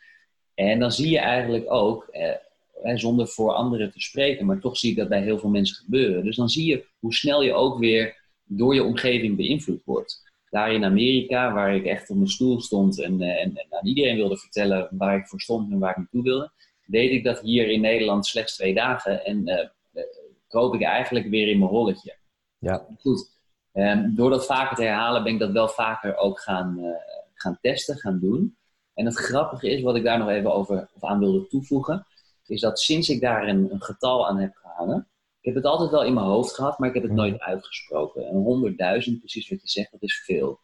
En 0.54 0.80
dan 0.80 0.92
zie 0.92 1.10
je 1.10 1.20
eigenlijk 1.20 1.72
ook, 1.72 2.08
eh, 2.08 2.36
zonder 2.84 3.28
voor 3.28 3.54
anderen 3.54 3.92
te 3.92 4.02
spreken, 4.02 4.46
maar 4.46 4.60
toch 4.60 4.78
zie 4.78 4.92
ik 4.92 4.98
dat 4.98 5.10
bij 5.10 5.22
heel 5.22 5.40
veel 5.40 5.50
mensen 5.50 5.76
gebeuren. 5.76 6.24
Dus 6.24 6.36
dan 6.36 6.50
zie 6.50 6.66
je 6.66 6.86
hoe 7.00 7.14
snel 7.14 7.44
je 7.44 7.54
ook 7.54 7.80
weer 7.80 8.22
door 8.44 8.76
je 8.76 8.84
omgeving 8.84 9.36
beïnvloed 9.36 9.82
wordt. 9.86 10.32
Daar 10.50 10.74
in 10.74 10.86
Amerika, 10.86 11.54
waar 11.54 11.76
ik 11.76 11.86
echt 11.86 12.10
op 12.10 12.16
mijn 12.16 12.30
stoel 12.30 12.62
stond 12.62 13.02
en, 13.02 13.22
en, 13.22 13.56
en 13.56 13.68
aan 13.70 13.88
iedereen 13.88 14.16
wilde 14.16 14.38
vertellen 14.38 14.88
waar 14.92 15.18
ik 15.18 15.28
voor 15.28 15.42
stond 15.42 15.72
en 15.72 15.80
waar 15.80 15.92
ik 15.92 15.98
naartoe 15.98 16.24
wilde, 16.24 16.52
deed 16.86 17.12
ik 17.12 17.24
dat 17.24 17.40
hier 17.40 17.70
in 17.70 17.82
Nederland 17.82 18.26
slechts 18.26 18.56
twee 18.56 18.74
dagen 18.74 19.26
en 19.26 19.48
uh, 19.48 20.04
kroop 20.48 20.74
ik 20.74 20.82
eigenlijk 20.82 21.30
weer 21.30 21.48
in 21.48 21.60
mijn 21.60 21.72
rolletje. 21.72 22.16
Ja. 22.58 22.88
Goed. 23.00 23.32
Um, 23.74 24.16
door 24.16 24.30
dat 24.30 24.46
vaker 24.46 24.76
te 24.76 24.84
herhalen 24.84 25.24
ben 25.24 25.34
ik 25.34 25.40
dat 25.40 25.52
wel 25.52 25.68
vaker 25.68 26.18
ook 26.18 26.40
gaan, 26.40 26.80
uh, 26.80 26.86
gaan 27.34 27.58
testen, 27.62 27.98
gaan 27.98 28.20
doen. 28.20 28.58
En 28.94 29.06
het 29.06 29.16
grappige 29.16 29.70
is, 29.70 29.82
wat 29.82 29.96
ik 29.96 30.04
daar 30.04 30.20
nog 30.20 30.30
even 30.30 30.54
over 30.54 30.90
of 30.94 31.04
aan 31.04 31.20
wilde 31.20 31.48
toevoegen, 31.48 32.06
is 32.50 32.62
dat 32.62 32.80
sinds 32.80 33.10
ik 33.10 33.22
daar 33.22 33.48
een, 33.48 33.72
een 33.72 33.82
getal 33.82 34.28
aan 34.28 34.40
heb 34.40 34.56
gehangen, 34.56 35.08
ik 35.44 35.54
heb 35.54 35.64
het 35.64 35.72
altijd 35.72 35.92
wel 35.92 36.04
in 36.04 36.14
mijn 36.14 36.26
hoofd 36.26 36.54
gehad, 36.54 36.80
maar 36.80 36.88
ik 36.88 36.94
heb 36.94 37.04
het 37.04 37.12
nooit 37.12 37.40
uitgesproken. 37.40 38.28
En 38.28 39.06
100.000, 39.14 39.20
precies 39.20 39.50
wat 39.50 39.62
je 39.62 39.70
zegt, 39.70 39.92
dat 39.92 40.02
is 40.02 40.24
veel. 40.26 40.60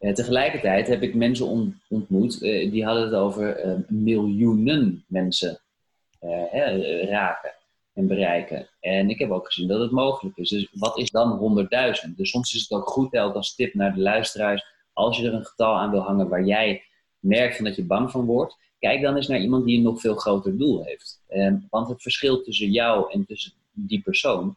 Uh, 0.00 0.12
tegelijkertijd 0.12 0.86
heb 0.86 1.02
ik 1.02 1.14
mensen 1.14 1.46
on 1.46 1.80
ontmoet, 1.88 2.42
uh, 2.42 2.70
die 2.70 2.84
hadden 2.84 3.04
het 3.04 3.14
over 3.14 3.66
uh, 3.66 3.78
miljoenen 3.88 5.04
mensen 5.08 5.60
hè, 6.50 7.04
raken 7.06 7.54
en 7.92 8.06
bereiken. 8.06 8.68
En 8.80 9.10
ik 9.10 9.18
heb 9.18 9.30
ook 9.30 9.46
gezien 9.46 9.68
dat 9.68 9.80
het 9.80 9.90
mogelijk 9.90 10.36
is. 10.36 10.48
Dus 10.48 10.68
wat 10.72 10.98
is 10.98 11.10
dan 11.10 11.66
100.000? 12.06 12.14
Dus 12.16 12.30
soms 12.30 12.54
is 12.54 12.60
het 12.60 12.70
ook 12.70 12.88
goed, 12.88 13.12
elk 13.12 13.34
als 13.34 13.54
tip 13.54 13.74
naar 13.74 13.94
de 13.94 14.00
luisteraars, 14.00 14.64
als 14.92 15.16
je 15.16 15.26
er 15.26 15.34
een 15.34 15.46
getal 15.46 15.74
aan 15.74 15.90
wil 15.90 16.00
hangen 16.00 16.28
waar 16.28 16.44
jij 16.44 16.82
merkt 17.18 17.56
van 17.56 17.64
dat 17.64 17.76
je 17.76 17.84
bang 17.84 18.10
van 18.10 18.24
wordt, 18.24 18.56
kijk 18.84 19.02
dan 19.02 19.16
eens 19.16 19.28
naar 19.28 19.40
iemand 19.40 19.64
die 19.64 19.76
een 19.76 19.82
nog 19.82 20.00
veel 20.00 20.14
groter 20.14 20.58
doel 20.58 20.84
heeft. 20.84 21.20
want 21.70 21.88
het 21.88 22.02
verschil 22.02 22.42
tussen 22.42 22.70
jou 22.70 23.12
en 23.12 23.26
tussen 23.26 23.52
die 23.72 24.02
persoon 24.02 24.56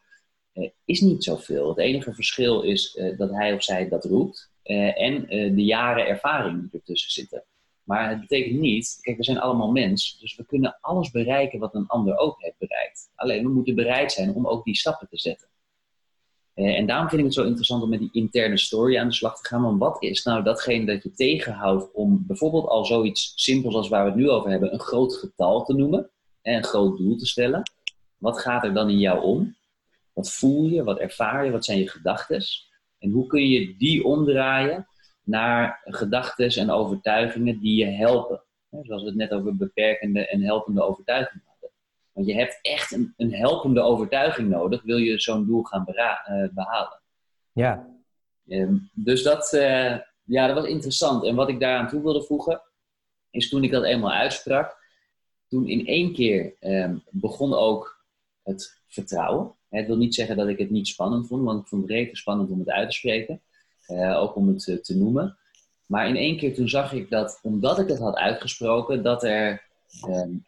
is 0.86 1.02
niet 1.02 1.24
zoveel. 1.24 1.70
Het 1.70 1.78
enige 1.78 2.14
verschil 2.14 2.62
is 2.62 3.00
dat 3.18 3.32
hij 3.32 3.54
of 3.54 3.64
zij 3.64 3.90
dat 3.90 4.06
roept 4.06 4.50
uh, 4.64 5.02
en 5.02 5.26
de 5.56 5.64
jaren 5.64 6.08
ervaring 6.08 6.62
die 6.62 6.80
ertussen 6.80 7.12
zitten. 7.12 7.44
Maar 7.84 8.10
het 8.10 8.20
betekent 8.20 8.60
niet, 8.60 8.98
kijk, 9.02 9.18
we 9.18 9.24
zijn 9.24 9.40
allemaal 9.40 9.72
mens, 9.72 10.18
dus 10.20 10.36
we 10.36 10.46
kunnen 10.46 10.78
alles 10.82 11.12
bereiken 11.12 11.60
wat 11.60 11.76
een 11.76 11.88
ander 11.88 12.18
ook 12.18 12.42
heeft 12.42 12.58
bereikt. 12.58 13.10
Alleen 13.16 13.44
we 13.44 13.50
moeten 13.50 13.76
bereid 13.76 14.12
zijn 14.12 14.34
om 14.34 14.48
ook 14.48 14.64
die 14.64 14.76
stappen 14.76 15.08
te 15.10 15.18
zetten. 15.18 15.48
Uh, 16.58 16.78
en 16.78 16.86
daarom 16.86 17.08
vind 17.10 17.20
ik 17.20 17.26
het 17.26 17.36
zo 17.36 17.44
interessant 17.44 17.84
om 17.84 17.90
met 17.90 18.00
die 18.00 18.10
interne 18.12 18.58
story 18.58 18.98
aan 18.98 19.08
de 19.08 19.14
slag 19.14 19.42
te 19.42 19.48
gaan. 19.48 19.62
Want 19.62 19.80
wat 19.80 20.04
is 20.04 20.24
nou 20.24 20.44
datgene 20.44 20.86
dat 20.86 21.04
je 21.04 21.12
tegenhoudt 21.12 21.94
om 21.94 22.24
bijvoorbeeld 22.28 22.68
al 22.68 22.86
zoiets 22.86 23.32
simpels 23.36 23.76
als 23.76 23.90
waar 23.90 24.04
we 24.04 24.10
het 24.10 24.20
nu 24.20 24.30
over 24.30 24.50
hebben, 24.50 24.74
een 24.74 24.80
groot 24.80 25.16
getal 25.16 25.64
te 25.64 25.74
noemen 25.74 26.10
en 26.42 26.54
een 26.54 26.64
groot 26.64 26.98
doel 26.98 27.16
te 27.16 27.26
stellen? 27.26 27.72
Wat 28.18 28.40
gaat 28.40 28.64
er 28.64 28.74
dan 28.74 28.90
in 28.90 29.00
jou 29.00 29.24
om? 29.24 29.56
Wat 30.14 30.32
voel 30.32 30.66
je? 30.66 30.84
Wat 30.84 31.00
ervaar 31.00 31.46
je? 31.46 31.52
Wat 31.52 31.66
zijn 31.66 31.78
je 31.78 31.90
gedachten? 31.90 32.44
En 33.00 33.12
hoe 33.12 33.28
kun 33.28 33.48
je 33.48 33.78
die 33.78 34.04
omdraaien 34.04 34.88
naar 35.24 35.82
gedachten 35.84 36.50
en 36.50 36.72
overtuigingen 36.72 37.60
die 37.60 37.86
je 37.86 37.92
helpen? 37.92 38.44
Zoals 38.82 39.02
we 39.02 39.08
het 39.08 39.18
net 39.18 39.32
over 39.32 39.56
beperkende 39.56 40.28
en 40.28 40.42
helpende 40.42 40.84
overtuigingen. 40.84 41.47
Want 42.18 42.30
je 42.30 42.36
hebt 42.36 42.60
echt 42.62 42.92
een, 42.92 43.14
een 43.18 43.34
helpende 43.34 43.82
overtuiging 43.82 44.50
nodig, 44.50 44.84
wil 44.84 44.98
je 44.98 45.20
zo'n 45.20 45.46
doel 45.46 45.64
gaan 45.64 45.86
uh, 45.88 46.48
behalen. 46.52 47.00
Ja. 47.52 47.88
Um, 48.48 48.90
dus 48.94 49.24
dat, 49.24 49.54
uh, 49.54 49.98
ja, 50.24 50.48
dat 50.48 50.56
was 50.56 50.66
interessant. 50.66 51.26
En 51.26 51.36
wat 51.36 51.50
ik 51.50 51.60
daaraan 51.60 51.88
toe 51.88 52.02
wilde 52.02 52.24
voegen, 52.24 52.62
is 53.30 53.50
toen 53.50 53.64
ik 53.64 53.72
dat 53.72 53.84
eenmaal 53.84 54.12
uitsprak, 54.12 54.78
toen 55.48 55.68
in 55.68 55.86
één 55.86 56.14
keer 56.14 56.54
um, 56.60 57.04
begon 57.10 57.54
ook 57.54 58.06
het 58.44 58.82
vertrouwen. 58.88 59.56
Het 59.70 59.88
wil 59.88 59.98
niet 59.98 60.16
zeggen 60.16 60.38
dat 60.38 60.48
ik 60.48 60.58
het 60.58 60.70
niet 60.70 60.88
spannend 60.88 61.28
vond, 61.28 61.44
want 61.44 61.62
ik 61.62 61.68
vond 61.68 61.82
het 61.82 61.92
redelijk 61.92 62.18
spannend 62.18 62.50
om 62.50 62.60
het 62.60 62.70
uit 62.70 62.90
te 62.90 62.96
spreken. 62.96 63.42
Uh, 63.88 64.22
ook 64.22 64.36
om 64.36 64.48
het 64.48 64.68
uh, 64.68 64.78
te 64.78 64.98
noemen. 64.98 65.38
Maar 65.86 66.08
in 66.08 66.16
één 66.16 66.38
keer 66.38 66.54
toen 66.54 66.70
zag 66.70 66.94
ik 66.94 67.10
dat, 67.10 67.40
omdat 67.42 67.80
ik 67.80 67.88
het 67.88 68.00
had 68.00 68.16
uitgesproken, 68.16 69.04
dat 69.04 69.24
er 69.24 69.66
um, 70.08 70.46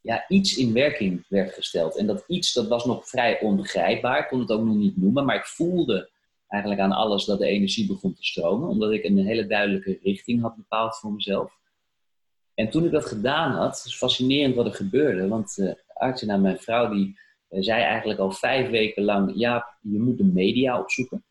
ja, 0.00 0.24
iets 0.28 0.56
in 0.56 0.72
werking 0.72 1.24
werd 1.28 1.54
gesteld. 1.54 1.96
En 1.96 2.06
dat 2.06 2.24
iets, 2.26 2.52
dat 2.52 2.68
was 2.68 2.84
nog 2.84 3.08
vrij 3.08 3.40
onbegrijpbaar. 3.40 4.18
Ik 4.18 4.28
kon 4.28 4.40
het 4.40 4.50
ook 4.50 4.64
nog 4.64 4.74
niet 4.74 4.96
noemen, 4.96 5.24
maar 5.24 5.36
ik 5.36 5.44
voelde 5.44 6.10
eigenlijk 6.46 6.82
aan 6.82 6.92
alles 6.92 7.24
dat 7.24 7.38
de 7.38 7.46
energie 7.46 7.86
begon 7.86 8.14
te 8.14 8.24
stromen. 8.24 8.68
Omdat 8.68 8.92
ik 8.92 9.04
een 9.04 9.26
hele 9.26 9.46
duidelijke 9.46 9.98
richting 10.02 10.42
had 10.42 10.56
bepaald 10.56 10.96
voor 10.96 11.12
mezelf. 11.12 11.58
En 12.54 12.70
toen 12.70 12.84
ik 12.84 12.90
dat 12.90 13.06
gedaan 13.06 13.52
had, 13.52 13.82
is 13.86 13.96
fascinerend 13.96 14.54
wat 14.54 14.66
er 14.66 14.74
gebeurde. 14.74 15.28
Want 15.28 15.56
uh, 15.58 15.72
Artje, 15.86 16.38
mijn 16.38 16.58
vrouw, 16.58 16.88
die 16.88 17.18
zei 17.48 17.82
eigenlijk 17.82 18.20
al 18.20 18.30
vijf 18.30 18.70
weken 18.70 19.02
lang: 19.02 19.32
ja, 19.34 19.76
je 19.80 19.98
moet 19.98 20.18
de 20.18 20.24
media 20.24 20.80
opzoeken. 20.80 21.24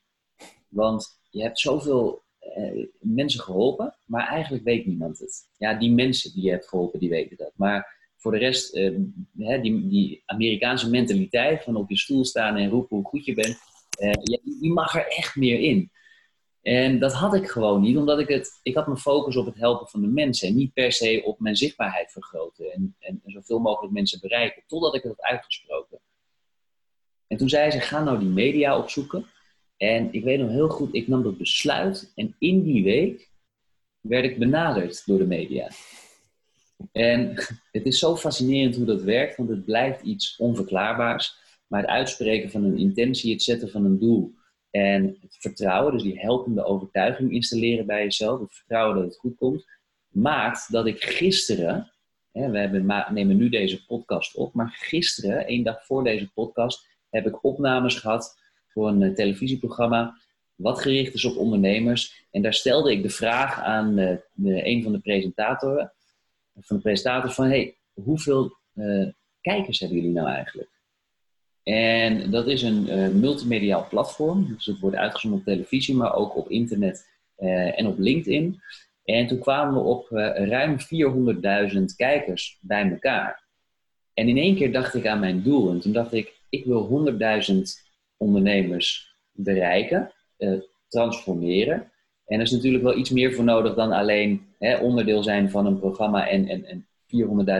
Want 0.67 1.19
je 1.29 1.41
hebt 1.41 1.59
zoveel 1.59 2.23
eh, 2.39 2.85
mensen 2.99 3.39
geholpen, 3.39 3.95
maar 4.05 4.27
eigenlijk 4.27 4.63
weet 4.63 4.85
niemand 4.85 5.19
het. 5.19 5.49
Ja, 5.57 5.73
die 5.73 5.91
mensen 5.91 6.33
die 6.33 6.43
je 6.43 6.51
hebt 6.51 6.67
geholpen, 6.67 6.99
die 6.99 7.09
weten 7.09 7.37
dat. 7.37 7.51
Maar 7.55 7.98
voor 8.19 8.31
de 8.31 8.37
rest, 8.37 8.75
eh, 8.75 8.91
die, 9.61 9.87
die, 9.87 10.23
Amerikaanse 10.25 10.89
mentaliteit 10.89 11.63
van 11.63 11.75
op 11.75 11.89
je 11.89 11.97
stoel 11.97 12.25
staan 12.25 12.55
en 12.55 12.69
roepen 12.69 12.97
hoe 12.97 13.05
goed 13.05 13.25
je 13.25 13.33
bent, 13.33 13.57
eh, 13.99 14.11
die 14.59 14.71
mag 14.71 14.95
er 14.95 15.07
echt 15.07 15.35
meer 15.35 15.59
in. 15.59 15.91
En 16.61 16.99
dat 16.99 17.13
had 17.13 17.33
ik 17.33 17.49
gewoon 17.49 17.81
niet, 17.81 17.97
omdat 17.97 18.19
ik 18.19 18.27
het, 18.27 18.59
ik 18.63 18.75
had 18.75 18.85
mijn 18.85 18.99
focus 18.99 19.35
op 19.35 19.45
het 19.45 19.55
helpen 19.55 19.87
van 19.87 20.01
de 20.01 20.07
mensen 20.07 20.47
en 20.47 20.55
niet 20.55 20.73
per 20.73 20.91
se 20.91 21.21
op 21.25 21.39
mijn 21.39 21.55
zichtbaarheid 21.55 22.11
vergroten 22.11 22.71
en, 22.73 22.95
en, 22.99 23.21
en 23.25 23.31
zoveel 23.31 23.59
mogelijk 23.59 23.93
mensen 23.93 24.19
bereiken, 24.19 24.63
totdat 24.67 24.95
ik 24.95 25.03
het 25.03 25.11
had 25.17 25.29
uitgesproken. 25.29 25.99
En 27.27 27.37
toen 27.37 27.49
zei 27.49 27.71
ze, 27.71 27.79
ga 27.79 28.03
nou 28.03 28.19
die 28.19 28.29
media 28.29 28.77
opzoeken. 28.77 29.25
En 29.77 30.13
ik 30.13 30.23
weet 30.23 30.39
nog 30.39 30.49
heel 30.49 30.69
goed, 30.69 30.95
ik 30.95 31.07
nam 31.07 31.23
dat 31.23 31.37
besluit 31.37 32.11
en 32.15 32.35
in 32.39 32.63
die 32.63 32.83
week 32.83 33.29
werd 33.99 34.25
ik 34.25 34.39
benaderd 34.39 35.05
door 35.05 35.17
de 35.17 35.27
media. 35.27 35.69
En 36.91 37.33
het 37.71 37.85
is 37.85 37.99
zo 37.99 38.15
fascinerend 38.15 38.75
hoe 38.75 38.85
dat 38.85 39.01
werkt, 39.01 39.37
want 39.37 39.49
het 39.49 39.65
blijft 39.65 40.01
iets 40.01 40.35
onverklaarbaars. 40.37 41.37
Maar 41.67 41.81
het 41.81 41.89
uitspreken 41.89 42.51
van 42.51 42.63
een 42.63 42.77
intentie, 42.77 43.31
het 43.31 43.43
zetten 43.43 43.69
van 43.69 43.85
een 43.85 43.99
doel 43.99 44.33
en 44.71 45.17
het 45.21 45.37
vertrouwen, 45.39 45.93
dus 45.93 46.03
die 46.03 46.19
helpende 46.19 46.63
overtuiging 46.63 47.31
installeren 47.31 47.85
bij 47.85 48.03
jezelf, 48.03 48.39
het 48.39 48.53
vertrouwen 48.53 48.95
dat 48.95 49.05
het 49.05 49.17
goed 49.17 49.35
komt, 49.35 49.65
maakt 50.07 50.71
dat 50.71 50.85
ik 50.85 51.03
gisteren, 51.03 51.91
hè, 52.31 52.49
we 52.49 52.59
hebben, 52.59 53.05
nemen 53.13 53.37
nu 53.37 53.49
deze 53.49 53.85
podcast 53.85 54.35
op, 54.35 54.53
maar 54.53 54.75
gisteren, 54.79 55.45
één 55.45 55.63
dag 55.63 55.85
voor 55.85 56.03
deze 56.03 56.31
podcast, 56.33 56.87
heb 57.09 57.27
ik 57.27 57.43
opnames 57.43 57.95
gehad 57.95 58.37
voor 58.67 58.87
een 58.87 59.03
eh, 59.03 59.13
televisieprogramma 59.13 60.17
wat 60.55 60.81
gericht 60.81 61.13
is 61.13 61.25
op 61.25 61.37
ondernemers. 61.37 62.25
En 62.31 62.41
daar 62.41 62.53
stelde 62.53 62.91
ik 62.91 63.03
de 63.03 63.09
vraag 63.09 63.61
aan 63.61 63.95
de, 63.95 64.21
een 64.65 64.83
van 64.83 64.91
de 64.91 64.99
presentatoren, 64.99 65.93
van 66.61 66.75
de 66.75 66.81
presentator 66.81 67.31
van, 67.31 67.45
hey, 67.45 67.77
hoeveel 67.93 68.57
uh, 68.75 69.07
kijkers 69.41 69.79
hebben 69.79 69.97
jullie 69.97 70.13
nou 70.13 70.27
eigenlijk? 70.27 70.69
En 71.63 72.31
dat 72.31 72.47
is 72.47 72.61
een 72.61 72.87
uh, 72.87 73.07
multimediaal 73.07 73.87
platform. 73.89 74.47
Dus 74.47 74.65
het 74.65 74.79
wordt 74.79 74.95
uitgezonden 74.95 75.39
op 75.39 75.45
televisie, 75.45 75.95
maar 75.95 76.15
ook 76.15 76.35
op 76.37 76.49
internet 76.49 77.07
uh, 77.37 77.79
en 77.79 77.87
op 77.87 77.99
LinkedIn. 77.99 78.61
En 79.03 79.27
toen 79.27 79.39
kwamen 79.39 79.73
we 79.73 79.79
op 79.79 80.07
ruim 80.33 80.77
400.000 81.73 81.81
kijkers 81.95 82.57
bij 82.61 82.91
elkaar. 82.91 83.47
En 84.13 84.27
in 84.27 84.37
één 84.37 84.55
keer 84.55 84.71
dacht 84.71 84.95
ik 84.95 85.07
aan 85.07 85.19
mijn 85.19 85.43
doel. 85.43 85.71
En 85.71 85.79
toen 85.79 85.91
dacht 85.91 86.13
ik, 86.13 86.39
ik 86.49 86.65
wil 86.65 87.07
100.000 87.49 87.55
ondernemers 88.17 89.15
bereiken, 89.31 90.11
transformeren. 90.87 91.91
En 92.29 92.37
er 92.37 92.45
is 92.45 92.51
natuurlijk 92.51 92.83
wel 92.83 92.97
iets 92.97 93.09
meer 93.09 93.33
voor 93.33 93.43
nodig 93.43 93.75
dan 93.75 93.91
alleen 93.91 94.41
hè, 94.59 94.77
onderdeel 94.77 95.23
zijn 95.23 95.49
van 95.49 95.65
een 95.65 95.79
programma 95.79 96.27
en, 96.27 96.47
en, 96.47 96.65
en 96.65 96.87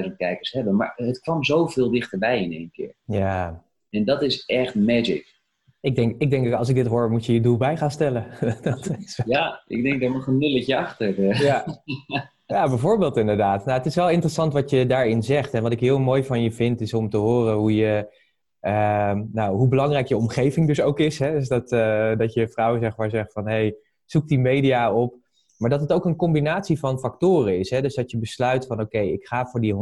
400.000 0.06 0.16
kijkers 0.18 0.52
hebben. 0.52 0.76
Maar 0.76 0.94
het 0.96 1.20
kwam 1.20 1.44
zoveel 1.44 1.92
dichterbij 1.92 2.44
in 2.44 2.52
één 2.52 2.72
keer. 2.72 2.94
Ja, 3.06 3.64
en 3.90 4.06
dat 4.06 4.22
is 4.22 4.46
echt 4.46 4.76
magic. 4.76 5.38
Ik 5.82 5.96
denk, 5.96 6.22
ik 6.22 6.30
denk 6.30 6.54
als 6.54 6.70
ik 6.70 6.76
dit 6.76 6.88
hoor, 6.88 7.10
moet 7.10 7.26
je 7.26 7.34
je 7.34 7.42
doel 7.42 7.58
bij 7.58 7.78
gaan 7.78 7.92
stellen. 7.92 8.26
dat 8.62 8.90
is... 9.00 9.22
Ja, 9.26 9.64
ik 9.68 9.84
denk 9.84 10.02
daar 10.02 10.12
mag 10.12 10.28
een 10.28 10.38
nulletje 10.38 10.78
achter. 10.78 11.44
ja. 11.44 11.66
ja, 12.46 12.68
bijvoorbeeld 12.68 13.18
inderdaad. 13.18 13.66
Nou, 13.66 13.78
het 13.78 13.88
is 13.88 13.96
wel 13.96 14.10
interessant 14.10 14.54
wat 14.54 14.70
je 14.70 14.86
daarin 14.86 15.24
zegt. 15.24 15.54
En 15.54 15.64
wat 15.64 15.72
ik 15.72 15.80
heel 15.80 16.00
mooi 16.00 16.24
van 16.24 16.42
je 16.42 16.52
vind, 16.52 16.82
is 16.82 16.94
om 16.94 17.10
te 17.10 17.18
horen 17.18 17.54
hoe 17.54 17.76
je... 17.76 18.18
Uh, 18.62 19.20
nou, 19.32 19.56
hoe 19.56 19.68
belangrijk 19.68 20.08
je 20.08 20.18
omgeving 20.18 20.68
dus 20.68 20.82
ook 20.82 21.00
is. 21.00 21.20
Hè? 21.20 21.32
Dus 21.32 21.48
dat, 21.48 21.72
uh, 21.72 22.18
dat 22.18 22.34
je 22.34 22.48
vrouw 22.48 22.80
zeg 22.80 22.98
maar 22.98 23.10
zegt 23.10 23.34
van... 23.34 23.48
Hey, 23.48 23.76
zoek 24.12 24.28
die 24.28 24.40
media 24.40 24.94
op. 24.94 25.16
Maar 25.58 25.70
dat 25.70 25.82
het 25.82 25.92
ook 25.92 26.06
een 26.06 26.16
combinatie 26.16 26.80
van 26.80 27.00
factoren 27.00 27.60
is. 27.60 27.70
Hè? 27.70 27.82
Dus 27.82 27.96
dat 27.96 28.12
je 28.12 28.18
besluit 28.18 28.66
van 28.66 28.82
oké, 28.82 29.00
ik 29.00 29.28
ga 29.28 29.46
voor 29.46 29.62
die 29.62 29.74
100.000. 29.74 29.80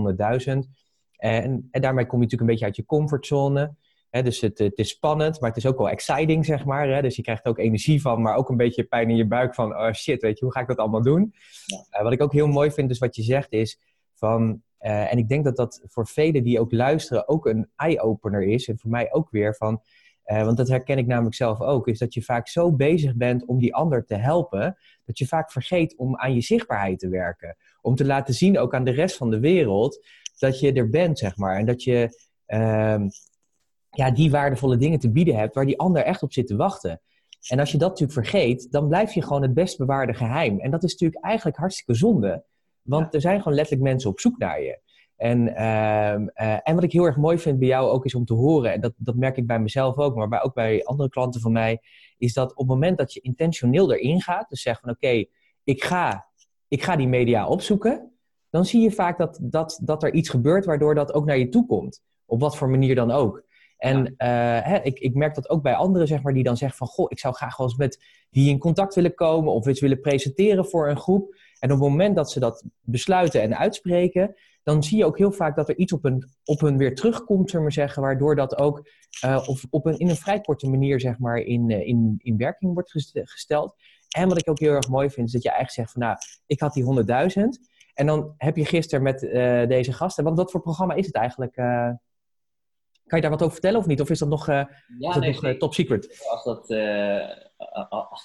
En, 1.18 1.68
en 1.72 1.82
daarmee 1.82 2.06
kom 2.06 2.20
je 2.20 2.24
natuurlijk 2.24 2.42
een 2.42 2.46
beetje 2.46 2.66
uit 2.66 2.76
je 2.76 2.86
comfortzone 2.86 3.76
dus 4.24 4.42
het, 4.42 4.58
het, 4.58 4.78
is 4.78 4.90
spannend, 4.90 5.40
maar 5.40 5.50
het 5.50 5.58
is 5.58 5.66
ook 5.66 5.78
wel 5.78 5.90
exciting, 5.90 6.46
zeg 6.46 6.66
maar. 6.66 6.88
Hè? 6.88 7.02
Dus 7.02 7.16
je 7.16 7.22
krijgt 7.22 7.46
er 7.46 7.52
ook 7.52 7.60
energie 7.60 8.02
van, 8.02 8.22
maar 8.22 8.36
ook 8.36 8.50
een 8.50 8.58
beetje 8.58 8.84
pijn 8.84 9.10
in 9.10 9.16
je 9.16 9.28
buik 9.28 9.56
van... 9.56 9.76
oh 9.76 9.92
shit, 9.92 10.22
weet 10.22 10.40
je, 10.40 10.46
hoe 10.46 10.54
ga 10.54 10.60
ik 10.60 10.68
dat 10.68 10.78
allemaal 10.78 11.02
doen? 11.02 11.34
Ja. 11.66 11.98
Uh, 11.98 12.04
wat 12.04 12.14
ik 12.14 12.22
ook 12.22 12.34
heel 12.34 12.48
mooi 12.48 12.72
vind, 12.72 12.90
dus 12.90 13.00
wat 13.00 13.16
je 13.16 13.24
zegt, 13.24 13.52
is 13.52 13.80
van... 14.14 14.62
Uh, 14.82 15.12
en 15.12 15.18
ik 15.18 15.30
denk 15.30 15.44
dat 15.44 15.56
dat 15.56 15.84
voor 15.88 16.08
velen 16.08 16.44
die 16.44 16.60
ook 16.60 16.72
luisteren 16.72 17.28
ook 17.28 17.46
een 17.46 17.70
eye-opener 17.76 18.44
is. 18.44 18.68
En 18.68 18.80
voor 18.80 18.90
mij 18.90 19.14
ook 19.14 19.30
weer 19.30 19.56
van... 19.56 19.82
Uh, 20.28 20.44
want 20.44 20.58
dat 20.58 20.68
herken 20.68 20.98
ik 20.98 21.08
namelijk 21.08 21.36
zelf 21.36 21.62
ook, 21.62 21.88
is 21.88 22.00
dat 22.00 22.14
je 22.14 22.22
vaak 22.22 22.48
zo 22.48 22.72
bezig 22.72 23.16
bent 23.16 23.46
om 23.46 23.60
die 23.60 23.76
ander 23.76 24.06
te 24.06 24.16
helpen, 24.16 24.78
dat 25.06 25.18
je 25.18 25.28
vaak 25.28 25.52
vergeet 25.52 25.98
om 25.98 26.18
aan 26.18 26.34
je 26.34 26.42
zichtbaarheid 26.42 27.00
te 27.00 27.10
werken. 27.10 27.58
Om 27.82 27.96
te 27.96 28.06
laten 28.06 28.34
zien 28.34 28.60
ook 28.60 28.74
aan 28.76 28.84
de 28.84 28.92
rest 28.92 29.18
van 29.18 29.30
de 29.30 29.40
wereld 29.40 30.06
dat 30.38 30.60
je 30.60 30.74
er 30.74 30.90
bent, 30.90 31.20
zeg 31.20 31.38
maar. 31.38 31.58
En 31.58 31.66
dat 31.66 31.84
je 31.84 32.10
ehm, 32.46 33.08
ja, 33.90 34.12
die 34.12 34.32
waardevolle 34.32 34.78
dingen 34.78 35.00
te 35.00 35.12
bieden 35.12 35.36
hebt 35.36 35.56
waar 35.56 35.66
die 35.66 35.80
ander 35.80 36.04
echt 36.04 36.24
op 36.24 36.34
zit 36.34 36.48
te 36.48 36.56
wachten. 36.56 37.02
En 37.48 37.60
als 37.60 37.72
je 37.72 37.78
dat 37.78 37.90
natuurlijk 37.90 38.28
vergeet, 38.28 38.72
dan 38.72 38.88
blijf 38.88 39.14
je 39.14 39.22
gewoon 39.22 39.42
het 39.42 39.54
best 39.54 39.78
bewaarde 39.78 40.14
geheim. 40.14 40.60
En 40.60 40.72
dat 40.72 40.84
is 40.84 40.92
natuurlijk 40.92 41.24
eigenlijk 41.24 41.58
hartstikke 41.58 41.94
zonde. 41.94 42.44
Want 42.82 43.14
er 43.14 43.22
zijn 43.22 43.38
gewoon 43.38 43.54
letterlijk 43.54 43.88
mensen 43.88 44.10
op 44.10 44.20
zoek 44.20 44.38
naar 44.38 44.62
je. 44.62 44.80
En, 45.18 45.48
uh, 45.48 46.14
uh, 46.14 46.60
en 46.64 46.76
wat 46.76 46.84
ik 46.84 46.92
heel 46.92 47.06
erg 47.06 47.18
mooi 47.18 47.38
vind 47.38 47.60
bij 47.60 47.68
jou 47.68 47.90
ook 47.90 48.06
is 48.06 48.16
om 48.16 48.26
te 48.26 48.34
horen, 48.34 48.74
en 48.74 48.82
dat, 48.82 48.94
dat 48.98 49.16
merk 49.16 49.38
ik 49.38 49.48
bij 49.48 49.60
mezelf 49.60 49.98
ook, 49.98 50.16
maar 50.16 50.28
bij, 50.28 50.42
ook 50.42 50.54
bij 50.54 50.84
andere 50.84 51.10
klanten 51.10 51.42
van 51.42 51.52
mij, 51.52 51.82
is 52.18 52.34
dat 52.34 52.52
op 52.52 52.58
het 52.58 52.68
moment 52.68 52.98
dat 52.98 53.14
je 53.14 53.22
intentioneel 53.22 53.94
erin 53.94 54.22
gaat, 54.22 54.50
dus 54.50 54.62
zeg 54.62 54.80
van 54.80 54.90
oké, 54.90 55.26
ik, 55.64 55.84
ga, 55.84 56.28
ik 56.68 56.84
ga 56.84 56.96
die 56.96 57.08
media 57.08 57.48
opzoeken, 57.48 58.12
dan 58.50 58.66
zie 58.66 58.82
je 58.82 58.92
vaak 58.92 59.18
dat, 59.18 59.40
dat, 59.42 59.80
dat 59.84 60.04
er 60.04 60.14
iets 60.14 60.30
gebeurt 60.30 60.66
waardoor 60.66 60.96
dat 60.96 61.14
ook 61.14 61.26
naar 61.26 61.38
je 61.38 61.50
toe 61.50 61.66
komt. 61.66 62.04
Op 62.26 62.40
wat 62.40 62.58
voor 62.58 62.70
manier 62.70 62.96
dan 62.96 63.12
ook. 63.12 63.46
En 63.78 64.16
ja. 64.18 64.58
uh, 64.60 64.68
hè, 64.68 64.82
ik, 64.82 65.00
ik 65.00 65.14
merk 65.14 65.36
dat 65.36 65.50
ook 65.50 65.62
bij 65.62 65.76
anderen, 65.76 66.08
zeg 66.08 66.22
maar, 66.22 66.34
die 66.34 66.44
dan 66.44 66.58
zeggen 66.58 66.78
van... 66.78 66.88
Goh, 66.88 67.06
ik 67.10 67.20
zou 67.20 67.34
graag 67.34 67.58
wel 67.58 67.68
eens 67.68 67.78
met 67.78 68.04
die 68.30 68.50
in 68.50 68.60
contact 68.60 68.96
willen 68.96 69.14
komen... 69.14 69.54
of 69.54 69.68
iets 69.68 69.82
willen 69.82 70.00
presenteren 70.00 70.66
voor 70.66 70.90
een 70.90 70.98
groep. 70.98 71.36
En 71.60 71.72
op 71.72 71.80
het 71.80 71.90
moment 71.90 72.16
dat 72.16 72.32
ze 72.32 72.40
dat 72.40 72.64
besluiten 72.82 73.42
en 73.42 73.58
uitspreken... 73.58 74.36
dan 74.68 74.84
zie 74.84 74.98
je 74.98 75.06
ook 75.06 75.18
heel 75.18 75.32
vaak 75.32 75.56
dat 75.56 75.70
er 75.70 75.78
iets 75.78 75.94
op 75.94 76.04
hun, 76.04 76.30
op 76.44 76.60
hun 76.60 76.78
weer 76.78 76.96
terugkomt, 76.96 77.50
zullen 77.50 77.66
we 77.66 77.72
zeggen... 77.72 78.02
waardoor 78.02 78.36
dat 78.36 78.58
ook 78.58 78.90
uh, 79.26 79.44
of 79.48 79.66
op 79.70 79.86
een, 79.86 79.98
in 79.98 80.10
een 80.10 80.16
vrij 80.16 80.42
korte 80.42 80.70
manier, 80.70 81.00
zeg 81.00 81.20
maar, 81.20 81.38
in, 81.38 81.70
uh, 81.70 81.88
in, 81.88 82.16
in 82.18 82.38
werking 82.38 82.74
wordt 82.74 82.92
gesteld. 83.14 83.76
En 84.10 84.28
wat 84.28 84.38
ik 84.38 84.50
ook 84.50 84.60
heel 84.60 84.74
erg 84.74 84.90
mooi 84.90 85.10
vind, 85.10 85.28
is 85.28 85.34
dat 85.34 85.44
je 85.44 85.50
eigenlijk 85.50 85.80
zegt 85.80 85.92
van... 85.92 86.02
nou, 86.02 86.18
ik 86.46 86.60
had 86.60 86.74
die 86.74 86.84
100.000... 86.84 87.76
En 87.94 88.06
dan 88.06 88.34
heb 88.38 88.56
je 88.56 88.66
gisteren 88.66 89.04
met 89.04 89.20
deze 89.70 89.94
gasten... 89.94 90.24
Want 90.24 90.38
wat 90.38 90.52
voor 90.52 90.62
programma 90.62 90.94
is 90.94 91.06
het 91.06 91.16
eigenlijk... 91.16 91.54
Kan 93.06 93.18
je 93.18 93.22
daar 93.22 93.32
wat 93.32 93.42
over 93.42 93.54
vertellen 93.54 93.80
of 93.80 93.86
niet? 93.86 94.02
Of 94.02 94.10
is 94.10 94.20
dat 94.20 94.30
nog, 94.30 94.46
ja, 94.46 94.70
is 95.00 95.14
dat 95.14 95.20
nee, 95.20 95.38
nog 95.42 95.58
top 95.58 95.74
secret? 95.74 96.28
Als, 96.30 96.44
dat, 96.44 96.68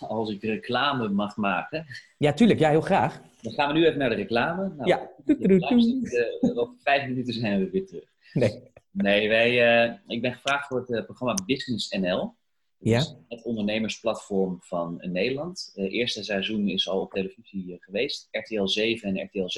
als 0.00 0.30
ik 0.30 0.42
reclame 0.42 1.08
mag 1.08 1.36
maken. 1.36 1.86
Ja, 2.18 2.32
tuurlijk. 2.32 2.58
Ja, 2.58 2.70
heel 2.70 2.80
graag. 2.80 3.20
Dan 3.40 3.52
gaan 3.52 3.72
we 3.72 3.78
nu 3.78 3.86
even 3.86 3.98
naar 3.98 4.08
de 4.08 4.14
reclame. 4.14 4.72
Nou, 4.76 4.88
ja. 4.88 5.10
over 6.60 6.74
vijf 6.82 7.08
minuten 7.08 7.34
zijn 7.34 7.58
we 7.58 7.70
weer 7.70 7.86
terug. 7.86 8.04
Nee. 8.32 8.70
Nee, 8.90 9.28
wij, 9.28 10.00
ik 10.06 10.22
ben 10.22 10.32
gevraagd 10.32 10.66
voor 10.66 10.84
het 10.86 11.04
programma 11.04 11.34
Business 11.46 11.90
NL. 11.90 12.34
Ja. 12.78 13.04
Het 13.28 13.42
ondernemersplatform 13.42 14.58
van 14.60 14.98
Nederland. 15.00 15.70
Het 15.74 15.92
eerste 15.92 16.24
seizoen 16.24 16.68
is 16.68 16.88
al 16.88 17.00
op 17.00 17.12
televisie 17.12 17.76
geweest. 17.80 18.28
RTL 18.30 18.66
7 18.66 19.16
en 19.16 19.24
RTL 19.24 19.48
Z 19.48 19.56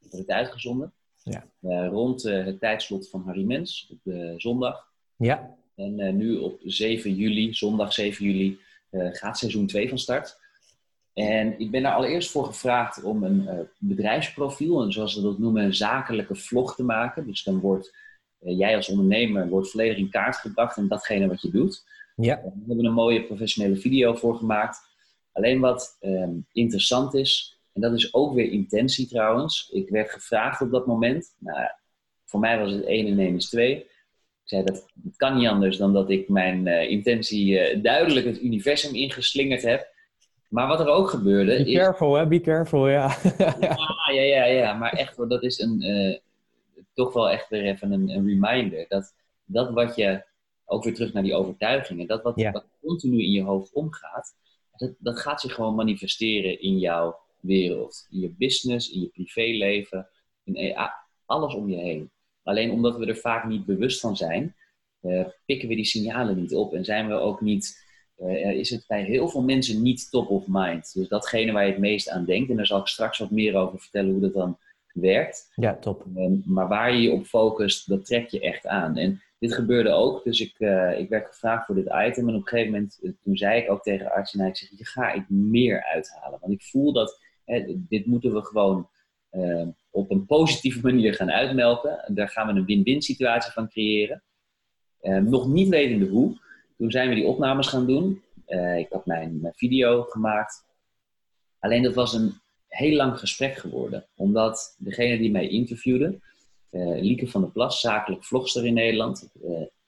hebben 0.00 0.18
het 0.18 0.30
uitgezonden. 0.30 0.92
Ja. 1.22 1.46
Rond 1.86 2.22
het 2.22 2.60
tijdslot 2.60 3.08
van 3.08 3.22
Harry 3.22 3.44
Mens 3.44 3.92
op 3.92 4.14
zondag. 4.36 4.92
Ja. 5.16 5.56
En 5.74 6.16
nu 6.16 6.36
op 6.36 6.60
7 6.64 7.14
juli, 7.14 7.54
zondag 7.54 7.92
7 7.92 8.24
juli, 8.24 8.58
gaat 8.90 9.38
seizoen 9.38 9.66
2 9.66 9.88
van 9.88 9.98
start. 9.98 10.38
En 11.12 11.58
ik 11.58 11.70
ben 11.70 11.82
daar 11.82 11.94
allereerst 11.94 12.30
voor 12.30 12.44
gevraagd 12.44 13.02
om 13.02 13.22
een 13.22 13.68
bedrijfsprofiel, 13.78 14.82
en 14.82 14.92
zoals 14.92 15.12
ze 15.12 15.22
dat 15.22 15.38
noemen, 15.38 15.64
een 15.64 15.74
zakelijke 15.74 16.34
vlog 16.34 16.74
te 16.74 16.82
maken. 16.82 17.26
Dus 17.26 17.42
dan 17.42 17.60
wordt 17.60 17.96
jij 18.38 18.76
als 18.76 18.88
ondernemer 18.88 19.48
wordt 19.48 19.70
volledig 19.70 19.96
in 19.96 20.10
kaart 20.10 20.36
gebracht 20.36 20.76
en 20.76 20.88
datgene 20.88 21.28
wat 21.28 21.42
je 21.42 21.50
doet. 21.50 21.84
Ja. 22.16 22.40
We 22.42 22.64
hebben 22.66 22.84
een 22.84 22.92
mooie 22.92 23.24
professionele 23.24 23.76
video 23.76 24.14
voor 24.14 24.36
gemaakt. 24.36 24.78
Alleen 25.32 25.60
wat 25.60 25.96
ehm, 26.00 26.32
interessant 26.52 27.14
is, 27.14 27.58
en 27.72 27.80
dat 27.80 27.92
is 27.92 28.14
ook 28.14 28.34
weer 28.34 28.50
intentie 28.50 29.08
trouwens. 29.08 29.70
Ik 29.72 29.88
werd 29.88 30.10
gevraagd 30.10 30.60
op 30.60 30.70
dat 30.70 30.86
moment. 30.86 31.34
Nou, 31.38 31.68
voor 32.24 32.40
mij 32.40 32.58
was 32.58 32.72
het 32.72 32.84
1 32.84 33.06
en 33.06 33.18
1 33.18 33.34
is 33.34 33.48
2. 33.48 33.86
Ik 34.48 34.54
zei 34.54 34.64
dat 34.64 34.86
kan 35.16 35.36
niet 35.36 35.48
anders 35.48 35.76
dan 35.76 35.92
dat 35.92 36.10
ik 36.10 36.28
mijn 36.28 36.66
uh, 36.66 36.90
intentie 36.90 37.74
uh, 37.74 37.82
duidelijk 37.82 38.26
het 38.26 38.42
universum 38.42 38.94
ingeslingerd 38.94 39.62
heb. 39.62 39.92
Maar 40.48 40.68
wat 40.68 40.80
er 40.80 40.88
ook 40.88 41.10
gebeurde. 41.10 41.64
Be 41.64 41.72
careful, 41.72 42.14
hè? 42.14 42.26
Be 42.26 42.40
careful, 42.40 42.88
ja. 42.88 43.16
ja, 43.38 44.10
ja, 44.12 44.22
ja, 44.22 44.44
ja. 44.44 44.72
Maar 44.72 44.92
echt, 44.92 45.28
dat 45.28 45.42
is 45.42 45.58
een, 45.58 45.82
uh, 45.82 46.18
toch 46.94 47.12
wel 47.12 47.30
echt 47.30 47.48
weer 47.48 47.62
even 47.62 47.92
een, 47.92 48.08
een, 48.08 48.26
reminder. 48.26 48.84
Dat, 48.88 49.14
dat 49.44 49.70
wat 49.70 49.96
je, 49.96 50.24
ook 50.64 50.84
weer 50.84 50.94
terug 50.94 51.12
naar 51.12 51.22
die 51.22 51.34
overtuigingen, 51.34 52.06
dat 52.06 52.22
wat, 52.22 52.36
ja. 52.36 52.52
wat 52.52 52.66
continu 52.80 53.22
in 53.22 53.30
je 53.30 53.42
hoofd 53.42 53.72
omgaat, 53.72 54.34
dat, 54.76 54.94
dat 54.98 55.18
gaat 55.18 55.40
zich 55.40 55.54
gewoon 55.54 55.74
manifesteren 55.74 56.60
in 56.60 56.78
jouw 56.78 57.18
wereld. 57.40 58.06
In 58.10 58.20
je 58.20 58.34
business, 58.38 58.90
in 58.90 59.00
je 59.00 59.08
privéleven, 59.08 60.08
in 60.44 60.56
e- 60.56 60.74
alles 61.26 61.54
om 61.54 61.68
je 61.68 61.76
heen. 61.76 62.10
Alleen 62.48 62.70
omdat 62.70 62.98
we 62.98 63.06
er 63.06 63.16
vaak 63.16 63.44
niet 63.44 63.66
bewust 63.66 64.00
van 64.00 64.16
zijn, 64.16 64.54
uh, 65.02 65.24
pikken 65.46 65.68
we 65.68 65.74
die 65.74 65.84
signalen 65.84 66.36
niet 66.36 66.54
op 66.54 66.74
en 66.74 66.84
zijn 66.84 67.08
we 67.08 67.14
ook 67.14 67.40
niet 67.40 67.86
is 68.36 68.70
het 68.70 68.84
bij 68.86 69.02
heel 69.02 69.28
veel 69.28 69.42
mensen 69.42 69.82
niet 69.82 70.10
top 70.10 70.30
of 70.30 70.44
mind. 70.48 70.94
Dus 70.94 71.08
datgene 71.08 71.52
waar 71.52 71.64
je 71.64 71.70
het 71.70 71.80
meest 71.80 72.08
aan 72.08 72.24
denkt. 72.24 72.50
En 72.50 72.56
daar 72.56 72.66
zal 72.66 72.80
ik 72.80 72.86
straks 72.86 73.18
wat 73.18 73.30
meer 73.30 73.54
over 73.54 73.78
vertellen 73.78 74.10
hoe 74.10 74.20
dat 74.20 74.32
dan 74.32 74.58
werkt. 74.92 75.52
Ja, 75.54 75.76
top. 75.76 76.04
Ehm, 76.16 76.32
maar 76.44 76.68
waar 76.68 76.92
je 76.92 77.02
je 77.02 77.12
op 77.12 77.24
focust, 77.24 77.88
dat 77.88 78.06
trek 78.06 78.28
je 78.28 78.40
echt 78.40 78.66
aan. 78.66 78.96
En 78.96 79.22
dit 79.38 79.54
gebeurde 79.54 79.90
ook. 79.90 80.24
Dus 80.24 80.40
ik, 80.40 80.54
uh, 80.58 80.98
ik 80.98 81.08
werd 81.08 81.26
gevraagd 81.26 81.66
voor 81.66 81.74
dit 81.74 81.86
item. 81.86 82.28
En 82.28 82.34
op 82.34 82.40
een 82.40 82.48
gegeven 82.48 82.72
moment, 82.72 82.98
eh, 83.02 83.10
toen 83.22 83.36
zei 83.36 83.62
ik 83.62 83.70
ook 83.70 83.82
tegen 83.82 84.10
arts, 84.10 84.34
en 84.34 84.46
ik 84.46 84.56
zeg, 84.56 84.68
je 84.76 84.86
ga 84.86 85.12
ik 85.12 85.28
meer 85.28 85.84
uithalen. 85.84 86.38
Want 86.40 86.52
ik 86.52 86.62
voel 86.62 86.92
dat, 86.92 87.20
hè, 87.44 87.64
dit 87.88 88.06
moeten 88.06 88.34
we 88.34 88.44
gewoon 88.44 88.78
uh, 88.78 88.97
op 89.90 90.10
een 90.10 90.26
positieve 90.26 90.80
manier 90.82 91.14
gaan 91.14 91.30
uitmelken. 91.30 92.04
En 92.04 92.14
daar 92.14 92.28
gaan 92.28 92.46
we 92.46 92.52
een 92.52 92.64
win-win 92.64 93.02
situatie 93.02 93.52
van 93.52 93.68
creëren. 93.68 94.22
Uh, 95.02 95.18
nog 95.18 95.48
niet 95.48 95.68
wetende 95.68 96.06
hoe. 96.06 96.36
Toen 96.76 96.90
zijn 96.90 97.08
we 97.08 97.14
die 97.14 97.26
opnames 97.26 97.66
gaan 97.66 97.86
doen. 97.86 98.22
ik 98.76 98.86
had 98.90 99.06
mijn, 99.06 99.40
mijn 99.40 99.54
video 99.54 100.02
gemaakt. 100.02 100.66
Alleen 101.58 101.82
dat 101.82 101.94
was 101.94 102.12
een 102.12 102.32
heel 102.68 102.96
lang 102.96 103.18
gesprek 103.18 103.56
geworden. 103.56 104.06
Omdat 104.16 104.76
degene 104.78 105.18
die 105.18 105.30
mij 105.30 105.48
interviewde, 105.48 106.18
Lieke 107.00 107.26
van 107.26 107.40
der 107.40 107.50
Plas, 107.50 107.80
zakelijk 107.80 108.24
vlogster 108.24 108.66
in 108.66 108.74
Nederland, 108.74 109.30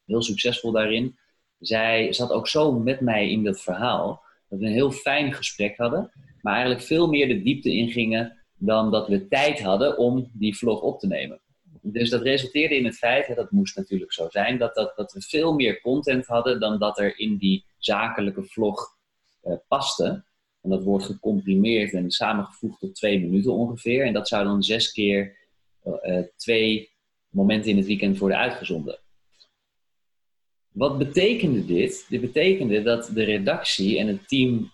heel 0.07 0.23
succesvol 0.23 0.73
daarin. 0.73 1.19
Zij 1.59 2.13
zat 2.13 2.31
ook 2.31 2.49
zo 2.49 2.73
met 2.73 3.01
mij 3.01 3.31
in 3.31 3.45
dat 3.45 3.61
verhaal, 3.61 4.23
dat 4.49 4.59
we 4.59 4.67
een 4.67 4.73
heel 4.73 4.91
fijn 4.91 5.33
gesprek 5.33 5.77
hadden, 5.77 6.11
maar 6.41 6.53
eigenlijk 6.55 6.85
veel 6.85 7.09
meer 7.09 7.29
de 7.29 7.43
diepte 7.43 7.71
ingingen 7.71 8.40
dan 8.63 8.91
dat 8.91 9.09
we 9.09 9.29
tijd 9.29 9.61
hadden 9.61 9.99
om 9.99 10.31
die 10.33 10.57
vlog 10.57 10.81
op 10.81 10.99
te 11.01 11.07
nemen. 11.07 11.41
Dus 11.83 12.11
dat 12.11 12.23
resulteerde 12.23 12.77
in 12.77 12.85
het 12.85 12.97
feit, 12.97 13.27
hè, 13.27 13.35
dat 13.35 13.51
moest 13.51 13.77
natuurlijk 13.77 14.13
zo 14.13 14.29
zijn, 14.29 14.59
dat, 14.59 14.75
dat, 14.75 14.97
dat 14.97 15.13
we 15.13 15.21
veel 15.21 15.53
meer 15.55 15.81
content 15.81 16.27
hadden 16.27 16.61
dan 16.61 16.79
dat 16.79 16.99
er 16.99 17.19
in 17.19 17.37
die 17.37 17.65
zakelijke 17.79 18.43
vlog 18.43 18.97
uh, 19.45 19.55
paste. 19.69 20.25
En 20.63 20.71
dat 20.71 20.83
wordt 20.83 21.05
gecomprimeerd 21.05 21.93
en 21.93 22.11
samengevoegd 22.11 22.81
tot 22.81 22.95
twee 22.95 23.21
minuten 23.21 23.53
ongeveer. 23.53 24.05
En 24.05 24.13
dat 24.13 24.29
zou 24.29 24.45
dan 24.45 24.63
zes 24.63 24.93
keer 24.93 25.37
uh, 25.85 26.23
twee 26.37 26.91
momenten 27.29 27.71
in 27.71 27.77
het 27.77 27.87
weekend 27.87 28.19
worden 28.19 28.39
uitgezonden. 28.39 28.99
Wat 30.69 30.99
betekende 30.99 31.65
dit? 31.65 32.07
Dit 32.09 32.21
betekende 32.21 32.83
dat 32.83 33.11
de 33.15 33.23
redactie 33.23 33.99
en 33.99 34.07
het 34.07 34.29
team 34.29 34.71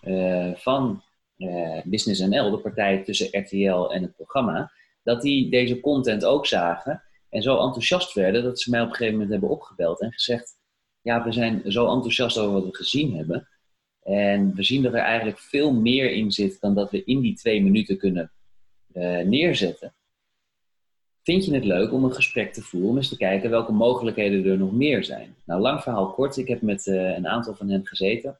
van 0.55 1.03
uh, 1.37 1.81
Business 1.83 2.21
NL, 2.21 2.51
de 2.51 2.57
partij 2.57 3.03
tussen 3.03 3.39
RTL 3.39 3.93
en 3.93 4.01
het 4.01 4.15
programma, 4.15 4.71
dat 5.03 5.21
die 5.21 5.49
deze 5.49 5.79
content 5.79 6.25
ook 6.25 6.45
zagen 6.45 7.03
en 7.29 7.41
zo 7.41 7.59
enthousiast 7.59 8.13
werden 8.13 8.43
dat 8.43 8.59
ze 8.59 8.69
mij 8.69 8.81
op 8.81 8.87
een 8.87 8.91
gegeven 8.91 9.13
moment 9.13 9.31
hebben 9.31 9.49
opgebeld 9.49 10.01
en 10.01 10.11
gezegd: 10.11 10.57
Ja, 11.01 11.23
we 11.23 11.31
zijn 11.31 11.71
zo 11.71 11.93
enthousiast 11.93 12.37
over 12.37 12.53
wat 12.53 12.65
we 12.65 12.75
gezien 12.75 13.15
hebben. 13.15 13.47
En 14.03 14.55
we 14.55 14.63
zien 14.63 14.83
dat 14.83 14.93
er 14.93 14.99
eigenlijk 14.99 15.39
veel 15.39 15.73
meer 15.73 16.11
in 16.11 16.31
zit 16.31 16.59
dan 16.59 16.75
dat 16.75 16.91
we 16.91 17.03
in 17.03 17.19
die 17.19 17.35
twee 17.35 17.63
minuten 17.63 17.97
kunnen 17.97 18.31
uh, 18.93 19.19
neerzetten. 19.19 19.93
Vind 21.23 21.45
je 21.45 21.53
het 21.53 21.65
leuk 21.65 21.93
om 21.93 22.03
een 22.03 22.13
gesprek 22.13 22.53
te 22.53 22.61
voeren, 22.61 22.89
om 22.89 22.97
eens 22.97 23.09
te 23.09 23.17
kijken 23.17 23.49
welke 23.49 23.71
mogelijkheden 23.71 24.51
er 24.51 24.57
nog 24.57 24.71
meer 24.71 25.03
zijn? 25.03 25.35
Nou, 25.45 25.61
lang 25.61 25.81
verhaal 25.81 26.13
kort. 26.13 26.37
Ik 26.37 26.47
heb 26.47 26.61
met 26.61 26.85
uh, 26.85 27.15
een 27.15 27.27
aantal 27.27 27.55
van 27.55 27.69
hen 27.69 27.87
gezeten. 27.87 28.39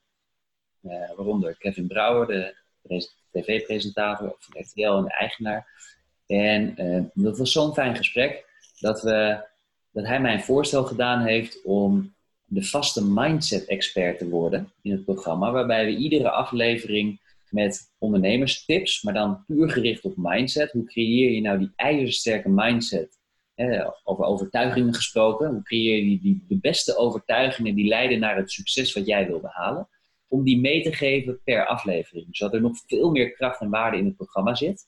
Waaronder 1.15 1.57
Kevin 1.57 1.87
Brouwer, 1.87 2.27
de 2.27 2.55
tv-presentator 3.31 4.35
van 4.39 4.61
RTL 4.61 4.97
en 4.97 5.03
de 5.03 5.13
eigenaar. 5.13 5.67
En 6.27 6.75
dat 7.13 7.37
was 7.37 7.51
zo'n 7.51 7.73
fijn 7.73 7.95
gesprek 7.95 8.45
dat, 8.79 9.01
we, 9.01 9.45
dat 9.91 10.05
hij 10.05 10.21
mij 10.21 10.33
een 10.33 10.43
voorstel 10.43 10.83
gedaan 10.83 11.25
heeft 11.25 11.63
om 11.63 12.15
de 12.45 12.63
vaste 12.63 13.05
mindset-expert 13.05 14.17
te 14.17 14.29
worden 14.29 14.71
in 14.81 14.91
het 14.91 15.05
programma, 15.05 15.51
waarbij 15.51 15.85
we 15.85 15.95
iedere 15.95 16.29
aflevering 16.29 17.19
met 17.49 17.91
ondernemerstips, 17.97 19.01
maar 19.01 19.13
dan 19.13 19.43
puur 19.45 19.69
gericht 19.69 20.03
op 20.03 20.13
mindset. 20.15 20.71
Hoe 20.71 20.85
creëer 20.85 21.31
je 21.31 21.41
nou 21.41 21.59
die 21.59 21.71
ijzersterke 21.75 22.49
mindset? 22.49 23.17
Eh, 23.55 23.89
over 24.03 24.25
overtuigingen 24.25 24.93
gesproken. 24.93 25.49
Hoe 25.49 25.63
creëer 25.63 26.03
je 26.03 26.19
die, 26.19 26.45
de 26.47 26.57
beste 26.57 26.97
overtuigingen 26.97 27.75
die 27.75 27.87
leiden 27.87 28.19
naar 28.19 28.35
het 28.35 28.51
succes 28.51 28.93
wat 28.93 29.05
jij 29.05 29.27
wil 29.27 29.39
behalen? 29.39 29.87
Om 30.27 30.43
die 30.43 30.59
mee 30.59 30.81
te 30.81 30.93
geven 30.93 31.41
per 31.43 31.65
aflevering. 31.65 32.27
Zodat 32.31 32.53
er 32.53 32.61
nog 32.61 32.77
veel 32.87 33.11
meer 33.11 33.31
kracht 33.31 33.61
en 33.61 33.69
waarde 33.69 33.97
in 33.97 34.05
het 34.05 34.15
programma 34.15 34.55
zit. 34.55 34.87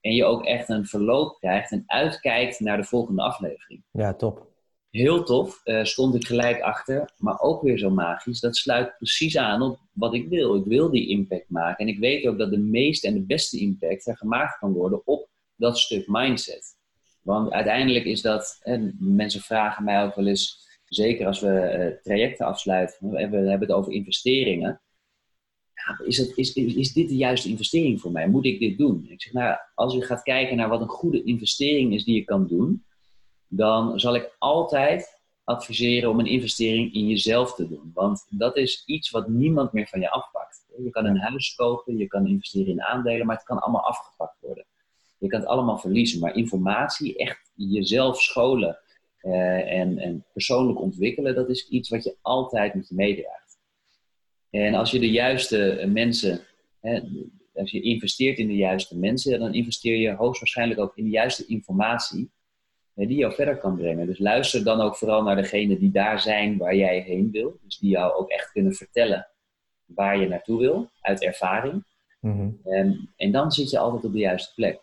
En 0.00 0.14
je 0.14 0.24
ook 0.24 0.44
echt 0.44 0.68
een 0.68 0.86
verloop 0.86 1.36
krijgt 1.38 1.70
en 1.70 1.82
uitkijkt 1.86 2.60
naar 2.60 2.76
de 2.76 2.84
volgende 2.84 3.22
aflevering. 3.22 3.82
Ja, 3.92 4.14
top 4.14 4.48
heel 4.90 5.24
tof, 5.24 5.60
uh, 5.64 5.84
stond 5.84 6.14
ik 6.14 6.26
gelijk 6.26 6.60
achter, 6.60 7.10
maar 7.16 7.40
ook 7.40 7.62
weer 7.62 7.78
zo 7.78 7.90
magisch. 7.90 8.40
Dat 8.40 8.56
sluit 8.56 8.96
precies 8.96 9.36
aan 9.36 9.62
op 9.62 9.78
wat 9.92 10.14
ik 10.14 10.28
wil. 10.28 10.56
Ik 10.56 10.64
wil 10.64 10.90
die 10.90 11.08
impact 11.08 11.50
maken. 11.50 11.86
En 11.86 11.92
ik 11.92 11.98
weet 11.98 12.26
ook 12.26 12.38
dat 12.38 12.50
de 12.50 12.58
meeste 12.58 13.06
en 13.06 13.14
de 13.14 13.26
beste 13.26 13.58
impact 13.58 14.06
er 14.06 14.16
gemaakt 14.16 14.58
kan 14.58 14.72
worden 14.72 15.06
op 15.06 15.28
dat 15.56 15.78
stuk 15.78 16.04
mindset. 16.06 16.76
Want 17.22 17.52
uiteindelijk 17.52 18.04
is 18.04 18.22
dat, 18.22 18.60
en 18.62 18.96
mensen 18.98 19.40
vragen 19.40 19.84
mij 19.84 20.04
ook 20.04 20.14
wel 20.14 20.26
eens, 20.26 20.66
zeker 20.88 21.26
als 21.26 21.40
we 21.40 21.76
uh, 21.78 22.02
trajecten 22.02 22.46
afsluiten, 22.46 22.96
hebben, 23.16 23.42
we 23.42 23.50
hebben 23.50 23.68
het 23.68 23.76
over 23.76 23.92
investeringen. 23.92 24.80
Ja, 25.74 26.06
is, 26.06 26.16
het, 26.16 26.36
is, 26.36 26.52
is, 26.54 26.92
dit 26.92 27.08
de 27.08 27.16
juiste 27.16 27.48
investering 27.48 28.00
voor 28.00 28.12
mij? 28.12 28.28
Moet 28.28 28.44
ik 28.44 28.58
dit 28.58 28.78
doen? 28.78 29.06
Ik 29.08 29.22
zeg, 29.22 29.32
nou, 29.32 29.58
als 29.74 29.94
je 29.94 30.02
gaat 30.02 30.22
kijken 30.22 30.56
naar 30.56 30.68
wat 30.68 30.80
een 30.80 30.88
goede 30.88 31.22
investering 31.22 31.94
is 31.94 32.04
die 32.04 32.14
je 32.14 32.24
kan 32.24 32.46
doen, 32.46 32.84
dan 33.48 34.00
zal 34.00 34.14
ik 34.14 34.34
altijd 34.38 35.18
adviseren 35.44 36.10
om 36.10 36.18
een 36.18 36.26
investering 36.26 36.94
in 36.94 37.08
jezelf 37.08 37.54
te 37.54 37.68
doen. 37.68 37.90
Want 37.94 38.26
dat 38.30 38.56
is 38.56 38.82
iets 38.86 39.10
wat 39.10 39.28
niemand 39.28 39.72
meer 39.72 39.86
van 39.86 40.00
je 40.00 40.10
afpakt. 40.10 40.64
Je 40.82 40.90
kan 40.90 41.04
een 41.04 41.18
huis 41.18 41.54
kopen, 41.54 41.96
je 41.96 42.06
kan 42.06 42.26
investeren 42.26 42.72
in 42.72 42.82
aandelen, 42.82 43.26
maar 43.26 43.36
het 43.36 43.44
kan 43.44 43.58
allemaal 43.58 43.86
afgepakt 43.86 44.36
worden. 44.40 44.64
Je 45.18 45.28
kan 45.28 45.40
het 45.40 45.48
allemaal 45.48 45.78
verliezen, 45.78 46.20
maar 46.20 46.36
informatie, 46.36 47.16
echt 47.16 47.50
jezelf 47.54 48.20
scholen 48.20 48.78
en, 49.34 49.98
en 49.98 50.24
persoonlijk 50.32 50.80
ontwikkelen, 50.80 51.34
dat 51.34 51.48
is 51.48 51.68
iets 51.68 51.88
wat 51.88 52.04
je 52.04 52.16
altijd 52.22 52.74
met 52.74 52.88
je 52.88 52.94
meedraagt. 52.94 53.58
En 54.50 54.74
als 54.74 54.90
je 54.90 54.98
de 54.98 55.10
juiste 55.10 55.84
mensen, 55.88 56.40
hè, 56.80 57.00
als 57.54 57.70
je 57.70 57.80
investeert 57.80 58.38
in 58.38 58.46
de 58.46 58.56
juiste 58.56 58.98
mensen, 58.98 59.38
dan 59.38 59.54
investeer 59.54 59.96
je 59.96 60.14
hoogstwaarschijnlijk 60.14 60.80
ook 60.80 60.96
in 60.96 61.04
de 61.04 61.10
juiste 61.10 61.46
informatie 61.46 62.30
die 62.94 63.16
jou 63.16 63.34
verder 63.34 63.56
kan 63.58 63.76
brengen. 63.76 64.06
Dus 64.06 64.18
luister 64.18 64.64
dan 64.64 64.80
ook 64.80 64.96
vooral 64.96 65.22
naar 65.22 65.36
degenen 65.36 65.78
die 65.78 65.90
daar 65.90 66.20
zijn 66.20 66.56
waar 66.56 66.76
jij 66.76 67.00
heen 67.00 67.30
wil. 67.30 67.58
Dus 67.62 67.78
die 67.78 67.90
jou 67.90 68.12
ook 68.12 68.28
echt 68.28 68.52
kunnen 68.52 68.72
vertellen 68.72 69.28
waar 69.84 70.20
je 70.20 70.28
naartoe 70.28 70.58
wil, 70.58 70.90
uit 71.00 71.22
ervaring. 71.22 71.84
Mm 72.20 72.60
en, 72.64 73.10
en 73.16 73.32
dan 73.32 73.52
zit 73.52 73.70
je 73.70 73.78
altijd 73.78 74.04
op 74.04 74.12
de 74.12 74.18
juiste 74.18 74.54
plek. 74.54 74.80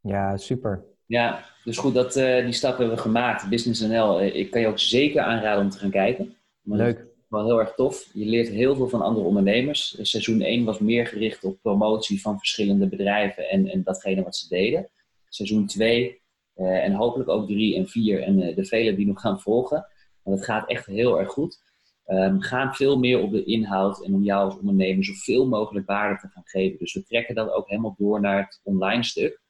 Ja, 0.00 0.36
super. 0.36 0.84
Ja, 1.06 1.44
dus 1.64 1.76
goed, 1.76 1.94
dat, 1.94 2.16
uh, 2.16 2.44
die 2.44 2.52
stap 2.52 2.78
hebben 2.78 2.96
we 2.96 3.02
gemaakt. 3.02 3.48
Business 3.48 3.80
NL, 3.80 4.22
uh, 4.22 4.34
ik 4.34 4.50
kan 4.50 4.60
je 4.60 4.66
ook 4.66 4.78
zeker 4.78 5.20
aanraden 5.20 5.64
om 5.64 5.70
te 5.70 5.78
gaan 5.78 5.90
kijken. 5.90 6.36
Leuk. 6.62 7.06
Wel 7.28 7.44
heel 7.44 7.60
erg 7.60 7.74
tof. 7.74 8.10
Je 8.12 8.24
leert 8.24 8.48
heel 8.48 8.76
veel 8.76 8.88
van 8.88 9.02
andere 9.02 9.26
ondernemers. 9.26 9.98
Seizoen 10.00 10.40
1 10.40 10.64
was 10.64 10.78
meer 10.78 11.06
gericht 11.06 11.44
op 11.44 11.58
promotie 11.62 12.20
van 12.20 12.38
verschillende 12.38 12.88
bedrijven 12.88 13.48
en, 13.48 13.66
en 13.66 13.82
datgene 13.82 14.22
wat 14.22 14.36
ze 14.36 14.48
deden. 14.48 14.90
Seizoen 15.28 15.66
2 15.66 16.22
uh, 16.56 16.84
en 16.84 16.92
hopelijk 16.92 17.28
ook 17.28 17.46
drie 17.46 17.76
en 17.76 17.88
vier 17.88 18.22
en 18.22 18.38
uh, 18.38 18.56
de 18.56 18.64
vele 18.64 18.94
die 18.94 19.06
nog 19.06 19.20
gaan 19.20 19.40
volgen. 19.40 19.86
Want 20.22 20.36
het 20.36 20.46
gaat 20.46 20.68
echt 20.68 20.86
heel 20.86 21.18
erg 21.18 21.28
goed. 21.28 21.60
Um, 22.06 22.40
gaan 22.40 22.74
veel 22.74 22.98
meer 22.98 23.20
op 23.20 23.30
de 23.30 23.44
inhoud 23.44 24.04
en 24.04 24.14
om 24.14 24.22
jou 24.22 24.44
als 24.44 24.58
ondernemer 24.58 25.04
zoveel 25.04 25.48
mogelijk 25.48 25.86
waarde 25.86 26.20
te 26.20 26.28
gaan 26.28 26.46
geven. 26.46 26.78
Dus 26.78 26.94
we 26.94 27.02
trekken 27.02 27.34
dat 27.34 27.52
ook 27.52 27.68
helemaal 27.68 27.94
door 27.98 28.20
naar 28.20 28.38
het 28.38 28.60
online 28.62 29.04
stuk. 29.04 29.41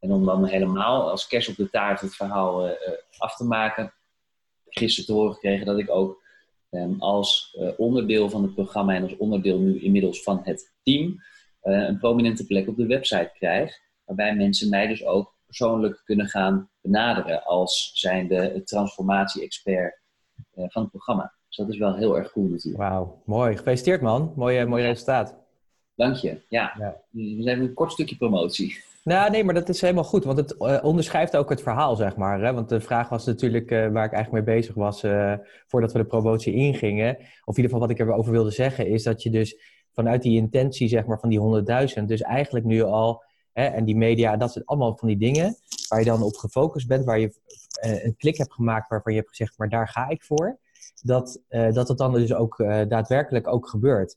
En 0.00 0.12
om 0.12 0.24
dan 0.24 0.44
helemaal 0.44 1.10
als 1.10 1.26
kerst 1.26 1.48
op 1.48 1.56
de 1.56 1.70
taart 1.70 2.00
het 2.00 2.14
verhaal 2.14 2.66
uh, 2.66 2.72
af 3.18 3.36
te 3.36 3.44
maken. 3.44 3.92
Gisteren 4.68 5.06
te 5.06 5.12
horen 5.12 5.34
gekregen 5.34 5.66
dat 5.66 5.78
ik 5.78 5.90
ook 5.90 6.22
um, 6.70 7.00
als 7.00 7.58
onderdeel 7.76 8.30
van 8.30 8.42
het 8.42 8.54
programma 8.54 8.94
en 8.94 9.02
als 9.02 9.16
onderdeel 9.16 9.58
nu 9.58 9.80
inmiddels 9.80 10.22
van 10.22 10.40
het 10.44 10.72
team 10.82 11.22
een 11.60 11.98
prominente 11.98 12.46
plek 12.46 12.68
op 12.68 12.76
de 12.76 12.86
website 12.86 13.30
krijg. 13.34 13.78
Waarbij 14.04 14.34
mensen 14.34 14.68
mij 14.68 14.86
dus 14.86 15.04
ook 15.04 15.34
persoonlijk 15.46 16.02
kunnen 16.04 16.26
gaan 16.26 16.70
benaderen 16.80 17.44
als 17.44 17.90
zijnde 17.94 18.62
transformatie-expert 18.64 20.00
van 20.54 20.82
het 20.82 20.90
programma. 20.90 21.34
Dus 21.48 21.56
dat 21.56 21.68
is 21.68 21.78
wel 21.78 21.94
heel 21.94 22.16
erg 22.18 22.32
cool 22.32 22.48
natuurlijk. 22.48 22.82
Wauw, 22.82 23.22
mooi. 23.24 23.56
Gefeliciteerd 23.56 24.00
man. 24.00 24.32
Mooi, 24.36 24.64
mooi 24.64 24.82
resultaat. 24.84 25.36
Dank 25.94 26.16
je. 26.16 26.40
Ja. 26.48 26.74
ja. 26.78 27.00
We 27.10 27.42
zijn 27.42 27.60
een 27.60 27.74
kort 27.74 27.92
stukje 27.92 28.16
promotie. 28.16 28.84
Nou, 29.04 29.30
nee, 29.30 29.44
maar 29.44 29.54
dat 29.54 29.68
is 29.68 29.80
helemaal 29.80 30.04
goed, 30.04 30.24
want 30.24 30.38
het 30.38 30.54
uh, 30.58 30.78
onderschrijft 30.82 31.36
ook 31.36 31.50
het 31.50 31.62
verhaal, 31.62 31.96
zeg 31.96 32.16
maar. 32.16 32.40
Hè? 32.40 32.52
Want 32.52 32.68
de 32.68 32.80
vraag 32.80 33.08
was 33.08 33.26
natuurlijk 33.26 33.70
uh, 33.70 33.88
waar 33.88 34.04
ik 34.04 34.12
eigenlijk 34.12 34.46
mee 34.46 34.56
bezig 34.56 34.74
was 34.74 35.04
uh, 35.04 35.34
voordat 35.66 35.92
we 35.92 35.98
de 35.98 36.04
promotie 36.04 36.54
ingingen. 36.54 37.16
Of 37.18 37.56
in 37.56 37.62
ieder 37.62 37.62
geval 37.62 37.80
wat 37.80 37.90
ik 37.90 37.98
erover 37.98 38.32
wilde 38.32 38.50
zeggen, 38.50 38.86
is 38.86 39.02
dat 39.02 39.22
je 39.22 39.30
dus 39.30 39.60
vanuit 39.92 40.22
die 40.22 40.36
intentie, 40.36 40.88
zeg 40.88 41.06
maar, 41.06 41.20
van 41.20 41.28
die 41.28 41.64
100.000, 41.98 42.04
dus 42.04 42.20
eigenlijk 42.20 42.64
nu 42.64 42.82
al 42.82 43.28
Hè, 43.52 43.64
en 43.64 43.84
die 43.84 43.96
media, 43.96 44.36
dat 44.36 44.52
zijn 44.52 44.64
allemaal 44.64 44.96
van 44.96 45.08
die 45.08 45.16
dingen 45.16 45.56
waar 45.88 45.98
je 45.98 46.04
dan 46.04 46.22
op 46.22 46.36
gefocust 46.36 46.86
bent, 46.86 47.04
waar 47.04 47.18
je 47.18 47.34
een 47.80 48.16
klik 48.16 48.36
hebt 48.36 48.52
gemaakt 48.52 48.88
waarvan 48.88 49.12
je 49.12 49.18
hebt 49.18 49.30
gezegd, 49.30 49.58
maar 49.58 49.68
daar 49.68 49.88
ga 49.88 50.08
ik 50.08 50.22
voor. 50.22 50.58
dat, 51.02 51.40
dat 51.48 51.88
het 51.88 51.98
dan 51.98 52.12
dus 52.12 52.34
ook 52.34 52.56
daadwerkelijk 52.88 53.46
ook 53.46 53.68
gebeurt. 53.68 54.16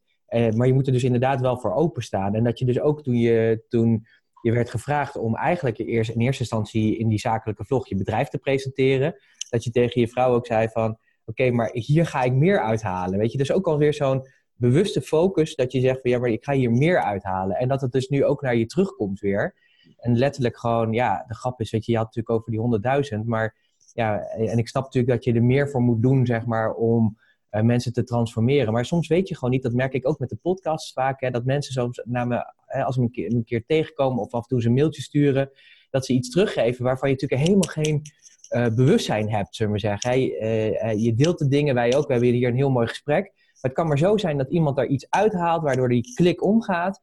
maar 0.56 0.68
je 0.68 0.74
moet 0.74 0.88
er 0.88 0.94
dus 0.94 1.04
inderdaad 1.04 1.42
wel 1.42 1.58
voor 1.58 1.74
openstaan. 1.74 2.36
En 2.36 2.44
dat 2.44 2.60
je 2.60 2.66
dus 2.66 2.80
ook 2.80 3.04
toen 3.04 3.16
je, 3.16 3.64
toen 3.70 4.08
je 4.44 4.52
werd 4.52 4.70
gevraagd 4.70 5.18
om 5.18 5.36
eigenlijk 5.36 5.78
eerst, 5.78 6.10
in 6.10 6.22
eerste 6.22 6.42
instantie 6.42 6.98
in 6.98 7.08
die 7.08 7.20
zakelijke 7.20 7.66
vlog 7.66 7.88
je 7.88 7.96
bedrijf 7.96 8.28
te 8.28 8.38
presenteren, 8.38 9.16
dat 9.50 9.64
je 9.64 9.72
tegen 9.72 10.02
je 10.02 10.08
vrouw 10.08 10.34
ook 10.34 10.46
zei 10.46 10.70
van, 10.70 10.98
oké, 11.26 11.52
maar 11.52 11.70
hier 11.74 12.06
ga 12.06 12.24
ik 12.24 12.34
meer 12.34 12.62
uithalen. 12.62 13.20
Weet 13.20 13.32
je, 13.32 13.38
dus 13.38 13.52
ook 13.52 13.68
alweer 13.68 13.94
zo'n 13.94 14.28
bewuste 14.56 15.02
focus 15.02 15.56
dat 15.56 15.72
je 15.72 15.80
zegt 15.80 16.02
van, 16.02 16.12
ja, 16.12 16.20
maar 16.20 16.30
ik 16.30 16.44
ga 16.44 16.54
hier 16.54 16.72
meer 16.72 17.02
uithalen. 17.02 17.58
En 17.58 17.68
dat 17.68 17.82
het 17.82 17.92
dus 17.92 18.08
nu 18.08 18.26
ook 18.26 18.42
naar 18.42 18.56
je 18.56 18.66
terugkomt 18.66 19.20
weer. 19.20 19.56
En 19.98 20.18
letterlijk 20.18 20.58
gewoon, 20.58 20.94
ja, 20.94 21.26
de 21.28 21.36
grap 21.36 21.60
is, 21.60 21.72
weet 21.72 21.86
je, 21.86 21.92
je 21.92 21.98
had 21.98 22.08
natuurlijk 22.08 22.36
over 22.36 22.52
die 22.52 22.60
honderdduizend, 22.60 23.26
maar 23.26 23.56
ja, 23.94 24.20
en 24.20 24.58
ik 24.58 24.68
snap 24.68 24.84
natuurlijk 24.84 25.14
dat 25.14 25.24
je 25.24 25.34
er 25.34 25.44
meer 25.44 25.70
voor 25.70 25.82
moet 25.82 26.02
doen, 26.02 26.26
zeg 26.26 26.46
maar, 26.46 26.74
om 26.74 27.18
mensen 27.62 27.94
te 27.94 28.04
transformeren. 28.04 28.74
Maar 28.74 28.86
soms 28.86 29.08
weet 29.08 29.28
je 29.28 29.36
gewoon 29.36 29.50
niet, 29.50 29.64
dat 29.64 29.74
merk 29.74 29.94
ik 29.94 30.08
ook 30.08 30.20
met 30.20 30.30
de 30.30 30.38
podcasts 30.42 30.94
vaak, 30.94 31.22
hè, 31.22 31.30
dat 31.30 31.46
mensen 31.46 31.74
soms 31.74 32.02
naar 32.06 32.28
me, 32.28 32.54
hè, 32.66 32.84
als 32.84 32.96
ze 32.96 33.02
me 33.02 33.10
een 33.14 33.44
keer, 33.44 33.66
tegenkomen 33.66 34.24
of 34.24 34.34
af 34.34 34.42
en 34.42 34.48
toe 34.48 34.62
ze 34.62 34.68
een 34.68 34.74
mailtje 34.74 35.02
sturen, 35.02 35.50
dat 35.90 36.06
ze 36.06 36.14
iets 36.14 36.30
teruggeven 36.30 36.84
waarvan 36.84 37.10
je 37.10 37.16
natuurlijk 37.16 37.42
helemaal 37.42 37.70
geen 37.70 38.02
uh, 38.50 38.76
bewustzijn 38.76 39.32
hebt, 39.32 39.56
zullen 39.56 39.74
we 39.74 39.80
zeggen. 39.80 40.20
Uh, 40.22 41.04
je 41.04 41.14
deelt 41.16 41.40
de 41.40 41.48
dingen, 41.48 41.76
wij 41.76 41.96
ook, 41.96 42.08
we 42.08 42.14
hebben 42.14 42.32
hier 42.32 42.48
een 42.48 42.56
heel 42.56 42.72
mooi 42.72 42.88
gesprek. 42.88 43.24
Maar 43.34 43.72
het 43.72 43.74
kan 43.74 43.88
maar 43.88 43.98
zo 43.98 44.18
zijn 44.18 44.38
dat 44.38 44.50
iemand 44.50 44.76
daar 44.76 44.86
iets 44.86 45.10
uithaalt, 45.10 45.64
waardoor 45.64 45.90
die 45.90 46.14
klik 46.14 46.44
omgaat 46.44 47.02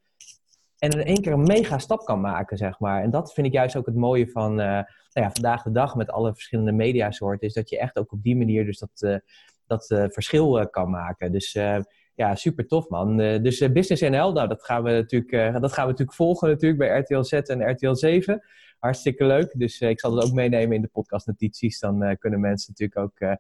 en 0.78 0.90
in 0.90 1.04
één 1.04 1.22
keer 1.22 1.32
een 1.32 1.42
mega 1.42 1.78
stap 1.78 2.04
kan 2.04 2.20
maken, 2.20 2.56
zeg 2.56 2.78
maar. 2.78 3.02
En 3.02 3.10
dat 3.10 3.32
vind 3.32 3.46
ik 3.46 3.52
juist 3.52 3.76
ook 3.76 3.86
het 3.86 3.96
mooie 3.96 4.28
van 4.28 4.54
nou 4.54 4.84
ja, 5.12 5.30
vandaag 5.30 5.62
de 5.62 5.72
dag 5.72 5.94
met 5.94 6.10
alle 6.10 6.34
verschillende 6.34 6.72
mediasoorten, 6.72 7.48
is 7.48 7.54
dat 7.54 7.70
je 7.70 7.78
echt 7.78 7.96
ook 7.96 8.12
op 8.12 8.22
die 8.22 8.36
manier 8.36 8.64
dus 8.64 8.78
dat 8.78 9.22
dat 9.70 9.90
uh, 9.90 10.04
verschil 10.08 10.58
uh, 10.58 10.66
kan 10.70 10.90
maken. 10.90 11.32
Dus 11.32 11.54
uh, 11.54 11.78
ja, 12.14 12.34
super 12.34 12.66
tof 12.66 12.88
man. 12.88 13.16
dus 13.16 13.72
Business 13.72 14.02
NL, 14.02 14.32
nou, 14.32 14.48
dat, 14.48 14.64
gaan 14.64 14.82
we 14.82 14.90
natuurlijk, 14.90 15.60
dat 15.60 15.72
gaan 15.72 15.84
we 15.84 15.90
natuurlijk 15.90 16.16
volgen 16.16 16.48
natuurlijk 16.48 16.80
bij 16.80 16.98
RTL 16.98 17.22
Z 17.22 17.32
en 17.32 17.70
RTL 17.70 17.94
7. 17.94 18.42
Hartstikke 18.78 19.24
leuk. 19.24 19.52
Dus 19.56 19.80
ik 19.80 20.00
zal 20.00 20.16
het 20.16 20.24
ook 20.24 20.32
meenemen 20.32 20.76
in 20.76 20.82
de 20.82 20.88
podcastnotities. 20.88 21.78
Dan 21.78 22.16
kunnen 22.18 22.40
mensen 22.40 22.74
natuurlijk 22.76 23.00
ook 23.00 23.38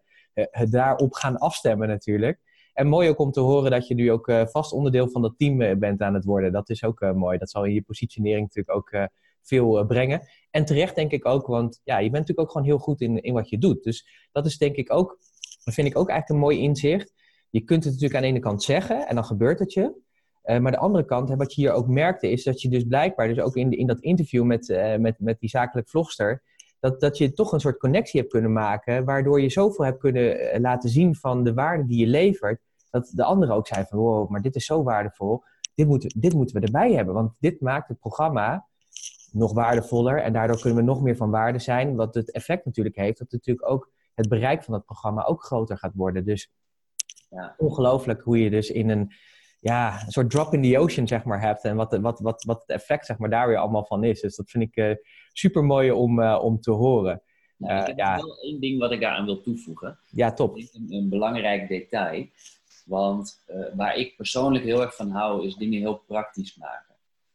daarop 0.70 1.12
gaan 1.12 1.36
afstemmen 1.36 1.88
natuurlijk. 1.88 2.40
En 2.72 2.86
mooi 2.86 3.08
ook 3.08 3.18
om 3.18 3.30
te 3.30 3.40
horen 3.40 3.70
dat 3.70 3.86
je 3.86 3.94
nu 3.94 4.12
ook 4.12 4.32
vast 4.44 4.72
onderdeel 4.72 5.08
van 5.08 5.22
dat 5.22 5.34
team 5.36 5.78
bent 5.78 6.00
aan 6.00 6.14
het 6.14 6.24
worden. 6.24 6.52
Dat 6.52 6.70
is 6.70 6.84
ook 6.84 7.00
mooi. 7.14 7.38
Dat 7.38 7.50
zal 7.50 7.64
in 7.64 7.74
je 7.74 7.82
positionering 7.82 8.42
natuurlijk 8.42 8.76
ook 8.76 9.08
veel 9.42 9.86
brengen. 9.86 10.20
En 10.50 10.64
terecht 10.64 10.94
denk 10.94 11.12
ik 11.12 11.26
ook, 11.26 11.46
want 11.46 11.80
ja, 11.84 11.96
je 11.96 12.10
bent 12.10 12.12
natuurlijk 12.12 12.40
ook 12.40 12.50
gewoon 12.50 12.66
heel 12.66 12.78
goed 12.78 13.00
in, 13.00 13.22
in 13.22 13.34
wat 13.34 13.48
je 13.48 13.58
doet. 13.58 13.82
Dus 13.82 14.28
dat 14.32 14.46
is 14.46 14.58
denk 14.58 14.76
ik 14.76 14.92
ook 14.92 15.18
dat 15.64 15.74
vind 15.74 15.86
ik 15.86 15.98
ook 15.98 16.08
eigenlijk 16.08 16.40
een 16.40 16.46
mooi 16.46 16.58
inzicht. 16.58 17.12
Je 17.50 17.60
kunt 17.60 17.84
het 17.84 17.92
natuurlijk 17.92 18.14
aan 18.14 18.22
de 18.22 18.34
ene 18.36 18.44
kant 18.44 18.62
zeggen 18.62 19.08
en 19.08 19.14
dan 19.14 19.24
gebeurt 19.24 19.58
het 19.58 19.72
je. 19.72 19.92
Uh, 20.44 20.58
maar 20.58 20.72
de 20.72 20.78
andere 20.78 21.04
kant, 21.04 21.34
wat 21.34 21.54
je 21.54 21.60
hier 21.60 21.72
ook 21.72 21.86
merkte, 21.86 22.30
is 22.30 22.44
dat 22.44 22.62
je 22.62 22.68
dus 22.68 22.84
blijkbaar, 22.84 23.28
dus 23.28 23.40
ook 23.40 23.56
in, 23.56 23.70
in 23.70 23.86
dat 23.86 24.00
interview 24.00 24.44
met, 24.44 24.68
uh, 24.68 24.96
met, 24.96 25.14
met 25.18 25.40
die 25.40 25.48
zakelijk 25.48 25.88
vlogster, 25.88 26.42
dat, 26.80 27.00
dat 27.00 27.18
je 27.18 27.32
toch 27.32 27.52
een 27.52 27.60
soort 27.60 27.78
connectie 27.78 28.20
hebt 28.20 28.32
kunnen 28.32 28.52
maken, 28.52 29.04
waardoor 29.04 29.40
je 29.40 29.50
zoveel 29.50 29.84
hebt 29.84 29.98
kunnen 29.98 30.50
eh, 30.50 30.60
laten 30.60 30.88
zien 30.90 31.14
van 31.14 31.44
de 31.44 31.54
waarde 31.54 31.84
die 31.86 31.98
je 31.98 32.06
levert, 32.06 32.60
dat 32.90 33.12
de 33.14 33.24
andere 33.24 33.52
ook 33.52 33.66
zei 33.66 33.84
van, 33.88 33.98
wow, 33.98 34.28
maar 34.28 34.42
dit 34.42 34.54
is 34.54 34.64
zo 34.64 34.82
waardevol, 34.82 35.42
dit, 35.74 35.86
moet, 35.86 36.20
dit 36.20 36.34
moeten 36.34 36.60
we 36.60 36.66
erbij 36.66 36.92
hebben, 36.92 37.14
want 37.14 37.32
dit 37.38 37.60
maakt 37.60 37.88
het 37.88 37.98
programma 37.98 38.66
nog 39.32 39.52
waardevoller 39.52 40.22
en 40.22 40.32
daardoor 40.32 40.60
kunnen 40.60 40.78
we 40.78 40.84
nog 40.84 41.02
meer 41.02 41.16
van 41.16 41.30
waarde 41.30 41.58
zijn, 41.58 41.96
wat 41.96 42.14
het 42.14 42.32
effect 42.32 42.64
natuurlijk 42.64 42.96
heeft, 42.96 43.18
dat 43.18 43.30
het 43.30 43.32
natuurlijk 43.32 43.70
ook 43.70 43.90
het 44.20 44.28
bereik 44.28 44.64
van 44.64 44.74
het 44.74 44.84
programma 44.84 45.24
ook 45.24 45.44
groter 45.44 45.78
gaat 45.78 45.94
worden. 45.94 46.24
Dus 46.24 46.52
ja. 47.30 47.54
ongelooflijk 47.58 48.22
hoe 48.22 48.38
je 48.38 48.50
dus 48.50 48.70
in 48.70 48.88
een, 48.88 49.12
ja, 49.60 50.02
een 50.04 50.10
soort 50.10 50.30
drop 50.30 50.54
in 50.54 50.62
the 50.62 50.78
ocean 50.78 51.08
zeg 51.08 51.24
maar 51.24 51.40
hebt 51.40 51.64
en 51.64 51.76
wat, 51.76 51.98
wat, 51.98 52.20
wat, 52.20 52.44
wat 52.44 52.60
het 52.60 52.70
effect 52.70 53.06
zeg 53.06 53.18
maar, 53.18 53.30
daar 53.30 53.48
weer 53.48 53.56
allemaal 53.56 53.84
van 53.84 54.04
is. 54.04 54.20
Dus 54.20 54.36
dat 54.36 54.50
vind 54.50 54.64
ik 54.64 54.76
uh, 54.76 54.94
super 55.32 55.64
mooi 55.64 55.90
om, 55.90 56.20
uh, 56.20 56.38
om 56.42 56.60
te 56.60 56.70
horen. 56.70 57.22
Nou, 57.56 57.80
ik 57.80 57.86
heb 57.86 57.98
ja. 57.98 58.16
wel 58.16 58.40
één 58.40 58.60
ding 58.60 58.78
wat 58.78 58.92
ik 58.92 59.00
daaraan 59.00 59.24
wil 59.24 59.42
toevoegen. 59.42 59.98
Ja, 60.06 60.32
top. 60.32 60.56
Een, 60.56 60.86
een 60.88 61.08
belangrijk 61.08 61.68
detail. 61.68 62.26
Want 62.84 63.44
uh, 63.48 63.66
waar 63.74 63.96
ik 63.96 64.16
persoonlijk 64.16 64.64
heel 64.64 64.80
erg 64.80 64.96
van 64.96 65.10
hou, 65.10 65.46
is 65.46 65.56
dingen 65.56 65.78
heel 65.78 66.02
praktisch 66.06 66.56
maken. 66.56 66.94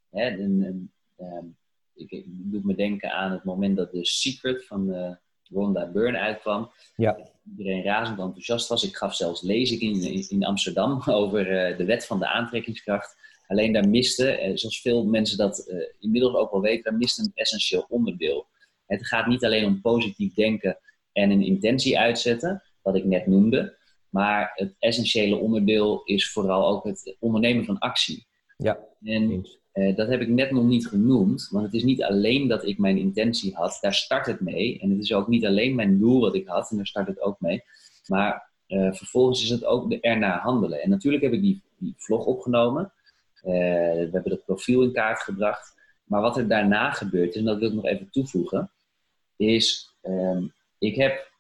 Hè, 0.10 0.24
en, 0.24 0.64
en, 0.64 0.92
um, 1.18 1.58
ik, 1.94 2.12
ik 2.12 2.26
doe 2.28 2.62
me 2.64 2.76
denken 2.76 3.12
aan 3.12 3.32
het 3.32 3.44
moment 3.44 3.78
dat 3.78 3.92
de 3.92 4.06
Secret 4.06 4.66
van 4.66 5.18
Rhonda 5.50 5.92
Byrne 5.92 6.20
uitkwam. 6.20 6.72
Ja. 6.96 7.18
Iedereen 7.58 7.84
razend 7.84 8.20
enthousiast 8.20 8.68
was. 8.68 8.84
Ik 8.84 8.96
gaf 8.96 9.16
zelfs 9.16 9.42
lezing 9.42 9.82
in, 9.82 10.30
in 10.30 10.46
Amsterdam 10.46 11.02
over 11.22 11.72
uh, 11.72 11.78
de 11.78 11.86
wet 11.86 12.06
van 12.06 12.20
de 12.20 12.28
aantrekkingskracht. 12.28 13.16
Alleen 13.48 13.74
daar 13.74 13.90
miste, 13.90 14.42
uh, 14.42 14.56
zoals 14.58 14.82
veel 14.82 15.06
mensen 15.06 15.38
dat 15.38 15.68
uh, 15.68 15.84
inmiddels 16.00 16.36
ook 16.36 16.52
wel 16.52 16.62
weten, 16.62 16.84
daar 16.84 17.00
miste 17.00 17.22
een 17.22 17.32
essentieel 17.34 17.86
onderdeel. 17.90 18.48
Het 18.86 19.08
gaat 19.08 19.28
niet 19.28 19.46
alleen 19.46 19.66
om 19.66 19.82
positief 19.82 20.34
denken 20.34 20.80
en 21.12 21.32
een 21.32 21.44
intentie 21.44 22.00
uitzetten, 22.00 22.64
wat 22.82 22.96
ik 22.96 23.06
net 23.06 23.28
noemde. 23.28 23.78
Maar 24.10 24.52
het 24.56 24.76
essentiële 24.80 25.36
onderdeel 25.36 26.04
is 26.04 26.32
vooral 26.32 26.68
ook 26.68 26.84
het 26.84 27.16
ondernemen 27.20 27.66
van 27.66 27.80
actie. 27.80 28.28
Ja, 28.58 28.80
en 29.04 29.46
uh, 29.76 29.96
dat 29.96 30.08
heb 30.08 30.22
ik 30.22 30.28
net 30.28 30.52
nog 30.52 30.64
niet 30.64 30.88
genoemd, 30.88 31.48
want 31.52 31.66
het 31.66 31.74
is 31.74 31.84
niet 31.84 32.04
alleen 32.04 32.48
dat 32.48 32.66
ik 32.66 32.78
mijn 32.78 32.98
intentie 32.98 33.56
had, 33.56 33.78
daar 33.82 33.94
start 33.94 34.26
het 34.26 34.40
mee. 34.40 34.80
En 34.80 34.90
het 34.90 35.00
is 35.00 35.14
ook 35.14 35.28
niet 35.28 35.46
alleen 35.46 35.76
mijn 35.76 36.00
doel 36.00 36.20
wat 36.20 36.36
ik 36.36 36.48
had, 36.48 36.72
en 36.72 36.78
daar 36.78 36.88
start 36.88 37.08
het 37.08 37.22
ook 37.22 37.40
mee. 37.40 37.64
Maar 38.08 38.52
uh, 38.68 38.94
vervolgens 38.94 39.44
is 39.44 39.50
het 39.50 39.66
ook 39.66 39.90
de 39.90 40.00
ernaar 40.00 40.40
handelen. 40.40 40.82
En 40.82 40.90
natuurlijk 40.90 41.24
heb 41.24 41.34
ik 41.34 41.42
die, 41.42 41.64
vlog 41.98 42.26
opgenomen. 42.26 42.92
Uh, 43.38 43.52
we 43.52 44.10
hebben 44.12 44.32
het 44.32 44.46
profiel 44.46 44.82
in 44.82 44.92
kaart 44.92 45.20
gebracht. 45.20 45.74
Maar 46.04 46.22
wat 46.22 46.38
er 46.38 46.48
daarna 46.48 46.92
gebeurt 46.92 47.36
en 47.36 47.44
dat 47.44 47.60
wil 47.60 47.68
ik 47.68 47.74
nog 47.74 47.86
even 47.86 48.10
toevoegen, 48.12 48.72
is 49.36 49.96
um, 50.04 50.54
ik 50.78 50.96
heb 50.96 51.32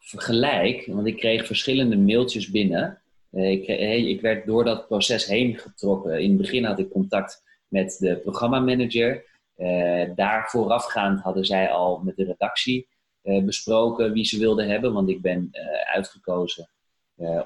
gelijk, 0.00 0.86
want 0.86 1.06
ik 1.06 1.16
kreeg 1.16 1.46
verschillende 1.46 1.96
mailtjes 1.96 2.50
binnen. 2.50 3.02
ik, 3.30 3.66
ik 4.06 4.20
werd 4.20 4.46
door 4.46 4.64
dat 4.64 4.86
proces 4.86 5.26
heen 5.26 5.58
getrokken. 5.58 6.22
In 6.22 6.28
het 6.28 6.38
begin 6.38 6.64
had 6.64 6.78
ik 6.78 6.90
contact 6.90 7.42
met 7.72 7.96
de 7.98 8.16
programmamanager. 8.16 9.24
Uh, 9.56 10.10
daar 10.14 10.50
voorafgaand 10.50 11.20
hadden 11.20 11.44
zij 11.44 11.70
al 11.70 11.98
met 11.98 12.16
de 12.16 12.24
redactie 12.24 12.88
uh, 13.22 13.44
besproken 13.44 14.12
wie 14.12 14.24
ze 14.24 14.38
wilden 14.38 14.68
hebben, 14.68 14.92
want 14.92 15.08
ik 15.08 15.22
ben 15.22 15.48
uh, 15.52 15.94
uitgekozen 15.94 16.68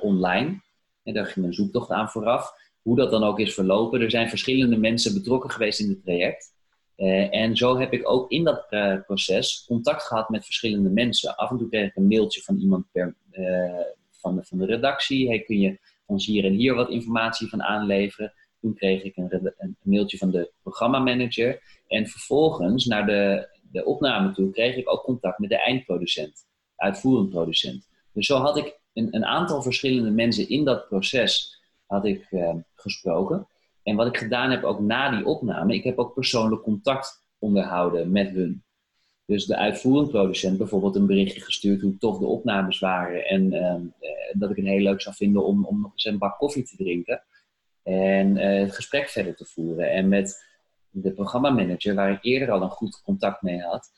online. 0.00 0.60
En 1.02 1.14
daar 1.14 1.26
ging 1.26 1.46
een 1.46 1.54
zoektocht 1.54 1.90
aan 1.90 2.08
vooraf. 2.08 2.52
Hoe 2.82 2.96
dat 2.96 3.10
dan 3.10 3.24
ook 3.24 3.38
is 3.38 3.54
verlopen. 3.54 4.00
Er 4.00 4.10
zijn 4.10 4.28
verschillende 4.28 4.76
mensen 4.76 5.14
betrokken 5.14 5.50
geweest 5.50 5.80
in 5.80 5.88
het 5.88 6.02
traject. 6.02 6.54
en 7.30 7.56
zo 7.56 7.78
heb 7.78 7.92
ik 7.92 8.10
ook 8.10 8.30
in 8.30 8.44
dat 8.44 8.66
proces 9.06 9.64
contact 9.66 10.02
gehad 10.02 10.28
met 10.28 10.44
verschillende 10.44 10.90
mensen. 10.90 11.36
Af 11.36 11.50
en 11.50 11.58
toe 11.58 11.68
kreeg 11.68 11.88
ik 11.88 11.96
een 11.96 12.06
mailtje 12.06 12.42
van 12.42 12.56
iemand 12.56 12.86
per, 12.92 13.16
van, 14.10 14.36
de, 14.36 14.44
van 14.44 14.58
de 14.58 14.66
redactie. 14.66 15.28
Hey, 15.28 15.40
kun 15.40 15.58
je 15.58 15.78
ons 16.06 16.26
hier 16.26 16.44
en 16.44 16.52
hier 16.52 16.74
wat 16.74 16.90
informatie 16.90 17.48
van 17.48 17.62
aanleveren? 17.62 18.32
Toen 18.66 18.74
kreeg 18.74 19.02
ik 19.02 19.16
een, 19.16 19.54
een 19.58 19.76
mailtje 19.82 20.18
van 20.18 20.30
de 20.30 20.52
programmamanager. 20.62 21.62
En 21.86 22.06
vervolgens, 22.06 22.84
naar 22.84 23.06
de, 23.06 23.48
de 23.70 23.84
opname 23.84 24.32
toe, 24.32 24.50
kreeg 24.50 24.76
ik 24.76 24.90
ook 24.90 25.02
contact 25.02 25.38
met 25.38 25.50
de 25.50 25.58
eindproducent, 25.58 26.46
uitvoerend 26.76 27.30
producent. 27.30 27.88
Dus 28.12 28.26
zo 28.26 28.36
had 28.36 28.56
ik 28.56 28.78
een, 28.92 29.14
een 29.14 29.24
aantal 29.24 29.62
verschillende 29.62 30.10
mensen 30.10 30.48
in 30.48 30.64
dat 30.64 30.88
proces 30.88 31.62
had 31.86 32.04
ik, 32.04 32.26
uh, 32.30 32.54
gesproken. 32.74 33.48
En 33.82 33.96
wat 33.96 34.06
ik 34.06 34.16
gedaan 34.16 34.50
heb 34.50 34.64
ook 34.64 34.80
na 34.80 35.10
die 35.10 35.26
opname, 35.26 35.74
ik 35.74 35.84
heb 35.84 35.98
ook 35.98 36.14
persoonlijk 36.14 36.62
contact 36.62 37.26
onderhouden 37.38 38.12
met 38.12 38.30
hun. 38.30 38.64
Dus 39.26 39.46
de 39.46 39.56
uitvoerend 39.56 40.10
producent 40.10 40.58
bijvoorbeeld 40.58 40.96
een 40.96 41.06
berichtje 41.06 41.40
gestuurd 41.40 41.80
hoe 41.80 41.98
tof 41.98 42.18
de 42.18 42.26
opnames 42.26 42.78
waren. 42.78 43.26
En 43.26 43.52
uh, 43.52 43.74
dat 44.32 44.50
ik 44.50 44.56
het 44.56 44.64
heel 44.64 44.80
leuk 44.80 45.00
zou 45.00 45.14
vinden 45.14 45.44
om, 45.44 45.64
om 45.64 45.80
nog 45.80 45.92
eens 45.92 46.04
een 46.04 46.18
bak 46.18 46.38
koffie 46.38 46.64
te 46.64 46.76
drinken. 46.76 47.22
En 47.86 48.36
uh, 48.36 48.60
het 48.60 48.74
gesprek 48.74 49.08
verder 49.08 49.36
te 49.36 49.44
voeren. 49.44 49.90
En 49.90 50.08
met 50.08 50.44
de 50.90 51.12
programmamanager, 51.12 51.94
waar 51.94 52.10
ik 52.10 52.24
eerder 52.24 52.50
al 52.50 52.62
een 52.62 52.70
goed 52.70 53.02
contact 53.02 53.42
mee 53.42 53.60
had, 53.60 53.90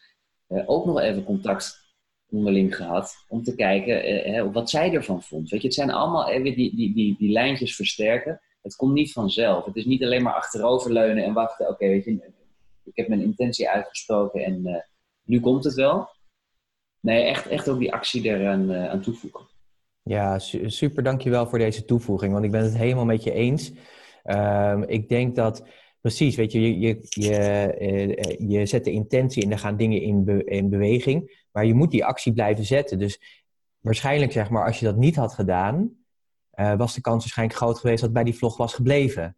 uh, 0.48 0.62
ook 0.66 0.86
nog 0.86 1.00
even 1.00 1.24
contact 1.24 1.86
onderling 2.30 2.76
gehad. 2.76 3.14
Om 3.28 3.42
te 3.42 3.54
kijken 3.54 4.28
uh, 4.30 4.52
wat 4.52 4.70
zij 4.70 4.92
ervan 4.92 5.22
vond. 5.22 5.50
Weet 5.50 5.60
je, 5.60 5.66
het 5.66 5.76
zijn 5.76 5.90
allemaal 5.90 6.28
even 6.28 6.54
die, 6.54 6.76
die, 6.76 6.94
die, 6.94 7.16
die 7.18 7.30
lijntjes 7.30 7.76
versterken. 7.76 8.40
Het 8.62 8.76
komt 8.76 8.92
niet 8.92 9.12
vanzelf. 9.12 9.64
Het 9.64 9.76
is 9.76 9.84
niet 9.84 10.02
alleen 10.02 10.22
maar 10.22 10.34
achteroverleunen 10.34 11.24
en 11.24 11.32
wachten. 11.32 11.68
Oké, 11.68 11.86
weet 11.86 12.04
je, 12.04 12.32
ik 12.84 12.96
heb 12.96 13.08
mijn 13.08 13.22
intentie 13.22 13.68
uitgesproken 13.68 14.44
en 14.44 14.84
nu 15.24 15.40
komt 15.40 15.64
het 15.64 15.74
wel. 15.74 16.08
Nee, 17.00 17.22
echt, 17.22 17.46
echt 17.46 17.68
ook 17.68 17.78
die 17.78 17.92
actie 17.92 18.22
eraan 18.22 18.74
aan 18.74 19.00
toevoegen. 19.00 19.46
Ja, 20.08 20.38
super 20.66 21.02
dankjewel 21.02 21.46
voor 21.46 21.58
deze 21.58 21.84
toevoeging, 21.84 22.32
want 22.32 22.44
ik 22.44 22.50
ben 22.50 22.62
het 22.62 22.76
helemaal 22.76 23.04
met 23.04 23.22
je 23.22 23.32
eens. 23.32 23.72
Um, 24.24 24.82
ik 24.82 25.08
denk 25.08 25.36
dat, 25.36 25.66
precies, 26.00 26.36
weet 26.36 26.52
je, 26.52 26.60
je, 26.60 26.78
je, 26.78 27.00
je, 27.08 27.36
eh, 27.36 28.48
je 28.48 28.66
zet 28.66 28.84
de 28.84 28.90
intentie 28.90 29.42
en 29.42 29.50
er 29.50 29.58
gaan 29.58 29.76
dingen 29.76 30.02
in, 30.02 30.24
be, 30.24 30.44
in 30.44 30.68
beweging, 30.68 31.46
maar 31.52 31.64
je 31.64 31.74
moet 31.74 31.90
die 31.90 32.04
actie 32.04 32.32
blijven 32.32 32.64
zetten. 32.64 32.98
Dus 32.98 33.42
waarschijnlijk, 33.80 34.32
zeg 34.32 34.50
maar, 34.50 34.66
als 34.66 34.78
je 34.78 34.84
dat 34.84 34.96
niet 34.96 35.16
had 35.16 35.34
gedaan, 35.34 35.90
uh, 36.54 36.74
was 36.76 36.94
de 36.94 37.00
kans 37.00 37.22
waarschijnlijk 37.22 37.58
groot 37.58 37.78
geweest 37.78 38.00
dat 38.00 38.12
bij 38.12 38.24
die 38.24 38.34
vlog 38.34 38.56
was 38.56 38.74
gebleven. 38.74 39.36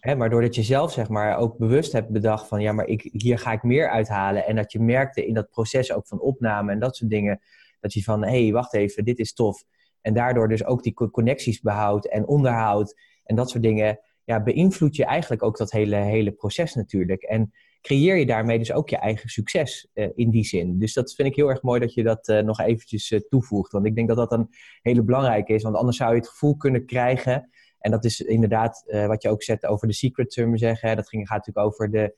Hè, 0.00 0.14
maar 0.14 0.30
doordat 0.30 0.54
je 0.54 0.62
zelf 0.62 0.92
zeg 0.92 1.08
maar, 1.08 1.36
ook 1.36 1.58
bewust 1.58 1.92
hebt 1.92 2.08
bedacht 2.08 2.48
van 2.48 2.60
ja, 2.60 2.72
maar 2.72 2.86
ik, 2.86 3.08
hier 3.12 3.38
ga 3.38 3.52
ik 3.52 3.62
meer 3.62 3.88
uithalen. 3.88 4.46
En 4.46 4.56
dat 4.56 4.72
je 4.72 4.80
merkte 4.80 5.26
in 5.26 5.34
dat 5.34 5.50
proces 5.50 5.92
ook 5.92 6.06
van 6.06 6.20
opname 6.20 6.72
en 6.72 6.78
dat 6.78 6.96
soort 6.96 7.10
dingen, 7.10 7.40
dat 7.80 7.92
je 7.92 8.02
van 8.02 8.24
hé, 8.24 8.42
hey, 8.42 8.52
wacht 8.52 8.74
even, 8.74 9.04
dit 9.04 9.18
is 9.18 9.32
tof. 9.32 9.64
En 10.00 10.14
daardoor 10.14 10.48
dus 10.48 10.64
ook 10.64 10.82
die 10.82 10.94
connecties 10.94 11.60
behoudt 11.60 12.08
en 12.08 12.26
onderhoudt 12.26 12.94
en 13.24 13.36
dat 13.36 13.50
soort 13.50 13.62
dingen, 13.62 14.00
ja, 14.24 14.42
beïnvloed 14.42 14.96
je 14.96 15.04
eigenlijk 15.04 15.42
ook 15.42 15.56
dat 15.56 15.70
hele, 15.70 15.96
hele 15.96 16.30
proces 16.30 16.74
natuurlijk. 16.74 17.22
En 17.22 17.52
creëer 17.80 18.16
je 18.16 18.26
daarmee 18.26 18.58
dus 18.58 18.72
ook 18.72 18.88
je 18.88 18.96
eigen 18.96 19.28
succes 19.28 19.88
uh, 19.94 20.08
in 20.14 20.30
die 20.30 20.44
zin. 20.44 20.78
Dus 20.78 20.92
dat 20.92 21.14
vind 21.14 21.28
ik 21.28 21.36
heel 21.36 21.48
erg 21.48 21.62
mooi 21.62 21.80
dat 21.80 21.94
je 21.94 22.02
dat 22.02 22.28
uh, 22.28 22.40
nog 22.40 22.60
eventjes 22.60 23.10
uh, 23.10 23.20
toevoegt. 23.28 23.72
Want 23.72 23.86
ik 23.86 23.94
denk 23.94 24.08
dat 24.08 24.16
dat 24.16 24.32
een 24.32 24.48
hele 24.82 25.02
belangrijke 25.02 25.52
is. 25.52 25.62
Want 25.62 25.76
anders 25.76 25.96
zou 25.96 26.10
je 26.10 26.18
het 26.18 26.28
gevoel 26.28 26.56
kunnen 26.56 26.86
krijgen 26.86 27.50
en 27.78 27.90
dat 27.90 28.04
is 28.04 28.20
inderdaad 28.20 28.84
wat 29.06 29.22
je 29.22 29.28
ook 29.28 29.42
zet 29.42 29.66
over 29.66 29.86
de 29.86 29.94
secret 29.94 30.30
term 30.30 30.56
zeggen. 30.56 30.88
Hè. 30.88 30.94
Dat 30.94 31.08
ging, 31.08 31.28
gaat 31.28 31.46
natuurlijk 31.46 31.66
over 31.66 31.90
de, 31.90 32.14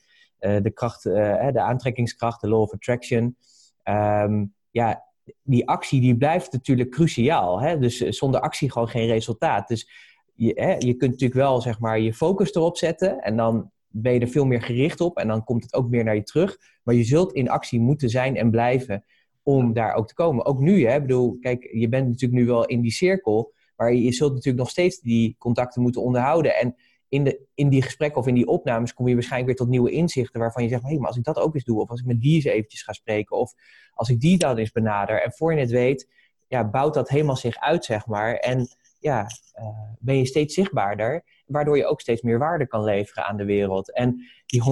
de 0.63 0.71
kracht, 0.71 1.03
de 1.03 1.61
aantrekkingskracht, 1.61 2.41
de 2.41 2.49
law 2.49 2.61
of 2.61 2.73
attraction. 2.73 3.37
Um, 3.85 4.55
ja, 4.71 5.05
die 5.43 5.69
actie 5.69 6.01
die 6.01 6.17
blijft 6.17 6.53
natuurlijk 6.53 6.91
cruciaal. 6.91 7.61
Hè? 7.61 7.79
Dus 7.79 7.99
zonder 7.99 8.41
actie 8.41 8.71
gewoon 8.71 8.89
geen 8.89 9.07
resultaat. 9.07 9.69
Dus 9.69 9.91
je, 10.35 10.53
hè, 10.55 10.73
je 10.73 10.95
kunt 10.95 11.11
natuurlijk 11.11 11.41
wel 11.41 11.61
zeg 11.61 11.79
maar, 11.79 12.01
je 12.01 12.15
focus 12.15 12.55
erop 12.55 12.77
zetten 12.77 13.21
en 13.21 13.37
dan 13.37 13.71
ben 13.89 14.13
je 14.13 14.21
er 14.21 14.29
veel 14.29 14.45
meer 14.45 14.63
gericht 14.63 15.01
op 15.01 15.19
en 15.19 15.29
dan 15.29 15.45
komt 15.45 15.63
het 15.63 15.75
ook 15.75 15.89
meer 15.89 16.05
naar 16.05 16.15
je 16.15 16.23
terug. 16.23 16.59
Maar 16.83 16.95
je 16.95 17.05
zult 17.05 17.33
in 17.33 17.51
actie 17.51 17.81
moeten 17.81 18.09
zijn 18.09 18.37
en 18.37 18.51
blijven 18.51 19.05
om 19.43 19.73
daar 19.73 19.95
ook 19.95 20.09
te 20.09 20.15
komen. 20.15 20.45
Ook 20.45 20.61
nu, 20.61 20.87
hè, 20.87 21.01
bedoel, 21.01 21.37
kijk, 21.41 21.69
je 21.73 21.89
bent 21.89 22.07
natuurlijk 22.07 22.41
nu 22.41 22.47
wel 22.47 22.65
in 22.65 22.81
die 22.81 22.93
cirkel. 22.93 23.53
Maar 23.77 23.95
je 23.95 24.13
zult 24.13 24.31
natuurlijk 24.31 24.63
nog 24.63 24.71
steeds 24.71 25.01
die 25.01 25.37
contacten 25.39 25.83
moeten 25.83 26.03
onderhouden. 26.03 26.57
En 26.57 26.75
in, 27.13 27.25
de, 27.25 27.41
in 27.55 27.69
die 27.69 27.83
gesprekken 27.83 28.21
of 28.21 28.27
in 28.27 28.35
die 28.35 28.47
opnames 28.47 28.95
kom 28.95 29.09
je 29.09 29.15
waarschijnlijk 29.15 29.51
weer 29.51 29.59
tot 29.59 29.69
nieuwe 29.69 29.91
inzichten 29.91 30.41
waarvan 30.41 30.63
je 30.63 30.69
zegt, 30.69 30.83
hé, 30.83 30.89
hey, 30.89 30.99
maar 30.99 31.09
als 31.09 31.17
ik 31.17 31.25
dat 31.25 31.39
ook 31.39 31.55
eens 31.55 31.65
doe, 31.65 31.81
of 31.81 31.91
als 31.91 32.01
ik 32.01 32.07
met 32.07 32.21
die 32.21 32.35
eens 32.35 32.45
eventjes 32.45 32.83
ga 32.83 32.93
spreken, 32.93 33.37
of 33.37 33.55
als 33.95 34.09
ik 34.09 34.21
die 34.21 34.39
dan 34.39 34.57
eens 34.57 34.71
benader, 34.71 35.23
en 35.23 35.33
voor 35.33 35.55
je 35.55 35.61
het 35.61 35.71
weet, 35.71 36.09
ja, 36.49 36.69
bouwt 36.71 36.95
dat 36.95 37.09
helemaal 37.09 37.37
zich 37.37 37.57
uit, 37.57 37.85
zeg 37.85 38.07
maar. 38.07 38.35
En 38.35 38.69
ja, 38.99 39.27
uh, 39.59 39.67
ben 39.99 40.19
je 40.19 40.27
steeds 40.27 40.55
zichtbaarder, 40.55 41.25
waardoor 41.47 41.77
je 41.77 41.87
ook 41.87 42.01
steeds 42.01 42.23
meer 42.23 42.39
waarde 42.39 42.67
kan 42.67 42.85
leveren 42.85 43.25
aan 43.27 43.37
de 43.37 43.45
wereld. 43.45 43.93
En 43.93 44.23
die 44.47 44.63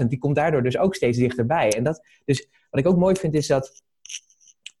100.000, 0.00 0.06
die 0.06 0.18
komt 0.18 0.36
daardoor 0.36 0.62
dus 0.62 0.78
ook 0.78 0.94
steeds 0.94 1.18
dichterbij. 1.18 1.72
En 1.72 1.84
dat, 1.84 2.04
dus 2.24 2.48
wat 2.70 2.80
ik 2.80 2.86
ook 2.86 2.98
mooi 2.98 3.16
vind, 3.16 3.34
is 3.34 3.46
dat 3.46 3.82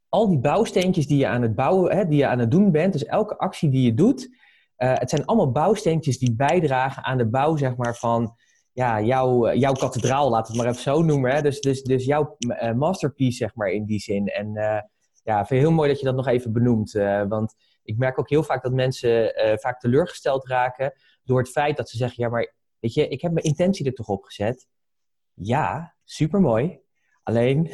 al 0.08 0.28
die 0.28 0.38
bouwsteentjes 0.38 1.06
die 1.06 1.18
je 1.18 1.26
aan 1.26 1.42
het 1.42 1.54
bouwen, 1.54 1.96
hè, 1.96 2.08
die 2.08 2.18
je 2.18 2.26
aan 2.26 2.38
het 2.38 2.50
doen 2.50 2.70
bent, 2.70 2.92
dus 2.92 3.04
elke 3.04 3.38
actie 3.38 3.70
die 3.70 3.82
je 3.82 3.94
doet, 3.94 4.37
uh, 4.78 4.92
het 4.94 5.10
zijn 5.10 5.24
allemaal 5.24 5.52
bouwsteentjes 5.52 6.18
die 6.18 6.34
bijdragen 6.34 7.04
aan 7.04 7.18
de 7.18 7.28
bouw, 7.28 7.56
zeg 7.56 7.76
maar, 7.76 7.96
van 7.96 8.36
ja, 8.72 9.00
jouw, 9.00 9.54
jouw 9.54 9.72
kathedraal, 9.72 10.30
laat 10.30 10.48
het 10.48 10.56
maar 10.56 10.66
even 10.66 10.82
zo 10.82 11.02
noemen. 11.02 11.34
Hè? 11.34 11.42
Dus, 11.42 11.60
dus, 11.60 11.82
dus 11.82 12.04
jouw 12.04 12.36
uh, 12.38 12.72
masterpiece, 12.72 13.36
zeg 13.36 13.54
maar, 13.54 13.68
in 13.68 13.84
die 13.84 14.00
zin. 14.00 14.26
En 14.26 14.56
uh, 14.56 14.80
ja, 15.22 15.46
vind 15.46 15.60
heel 15.60 15.72
mooi 15.72 15.88
dat 15.88 15.98
je 15.98 16.04
dat 16.04 16.16
nog 16.16 16.26
even 16.26 16.52
benoemt. 16.52 16.92
want 17.28 17.54
ik 17.82 17.98
merk 17.98 18.18
ook 18.18 18.28
heel 18.30 18.42
vaak 18.42 18.62
dat 18.62 18.72
mensen 18.72 19.32
vaak 19.60 19.80
teleurgesteld 19.80 20.46
raken 20.46 20.92
door 21.24 21.38
het 21.38 21.50
feit 21.50 21.76
dat 21.76 21.88
ze 21.88 21.96
zeggen, 21.96 22.24
ja, 22.24 22.30
maar 22.30 22.54
weet 22.80 22.94
je, 22.94 23.08
ik 23.08 23.20
heb 23.20 23.32
mijn 23.32 23.46
intentie 23.46 23.86
er 23.86 23.92
toch 23.92 24.08
op 24.08 24.24
gezet. 24.24 24.66
Ja, 25.34 25.94
supermooi. 26.04 26.80
Alleen, 27.22 27.70